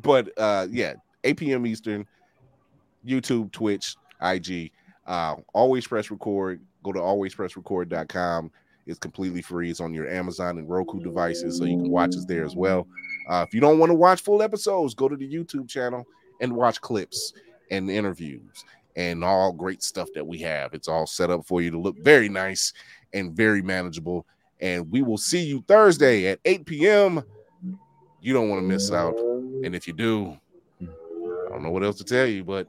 but 0.00 0.30
uh 0.38 0.68
yeah, 0.70 0.94
8 1.24 1.36
p.m. 1.36 1.66
Eastern, 1.66 2.06
YouTube, 3.04 3.50
Twitch, 3.50 3.96
IG. 4.22 4.70
Uh, 5.06 5.36
always 5.54 5.86
press 5.86 6.10
record. 6.10 6.60
Go 6.82 6.92
to 6.92 7.00
alwayspressrecord.com. 7.00 8.50
It's 8.86 8.98
completely 8.98 9.42
free. 9.42 9.70
It's 9.70 9.80
on 9.80 9.92
your 9.92 10.08
Amazon 10.08 10.58
and 10.58 10.68
Roku 10.68 11.00
devices, 11.00 11.58
so 11.58 11.64
you 11.64 11.76
can 11.76 11.90
watch 11.90 12.10
us 12.10 12.24
there 12.24 12.44
as 12.44 12.54
well. 12.54 12.86
Uh, 13.28 13.44
if 13.46 13.52
you 13.52 13.60
don't 13.60 13.78
want 13.78 13.90
to 13.90 13.94
watch 13.94 14.22
full 14.22 14.42
episodes, 14.42 14.94
go 14.94 15.08
to 15.08 15.16
the 15.16 15.28
YouTube 15.28 15.68
channel 15.68 16.04
and 16.40 16.52
watch 16.54 16.80
clips 16.80 17.32
and 17.70 17.90
interviews 17.90 18.64
and 18.94 19.24
all 19.24 19.52
great 19.52 19.82
stuff 19.82 20.08
that 20.14 20.26
we 20.26 20.38
have. 20.38 20.72
It's 20.72 20.88
all 20.88 21.06
set 21.06 21.30
up 21.30 21.44
for 21.46 21.60
you 21.60 21.70
to 21.72 21.78
look 21.78 21.98
very 21.98 22.28
nice 22.28 22.72
and 23.12 23.36
very 23.36 23.62
manageable. 23.62 24.24
And 24.60 24.90
we 24.90 25.02
will 25.02 25.18
see 25.18 25.44
you 25.44 25.64
Thursday 25.66 26.28
at 26.28 26.38
8 26.44 26.64
p.m. 26.64 27.22
You 28.20 28.32
don't 28.32 28.48
want 28.48 28.62
to 28.62 28.66
miss 28.66 28.90
out. 28.90 29.18
And 29.18 29.74
if 29.74 29.86
you 29.86 29.92
do, 29.92 30.36
I 30.80 31.48
don't 31.50 31.62
know 31.62 31.70
what 31.70 31.84
else 31.84 31.98
to 31.98 32.04
tell 32.04 32.26
you, 32.26 32.44
but 32.44 32.68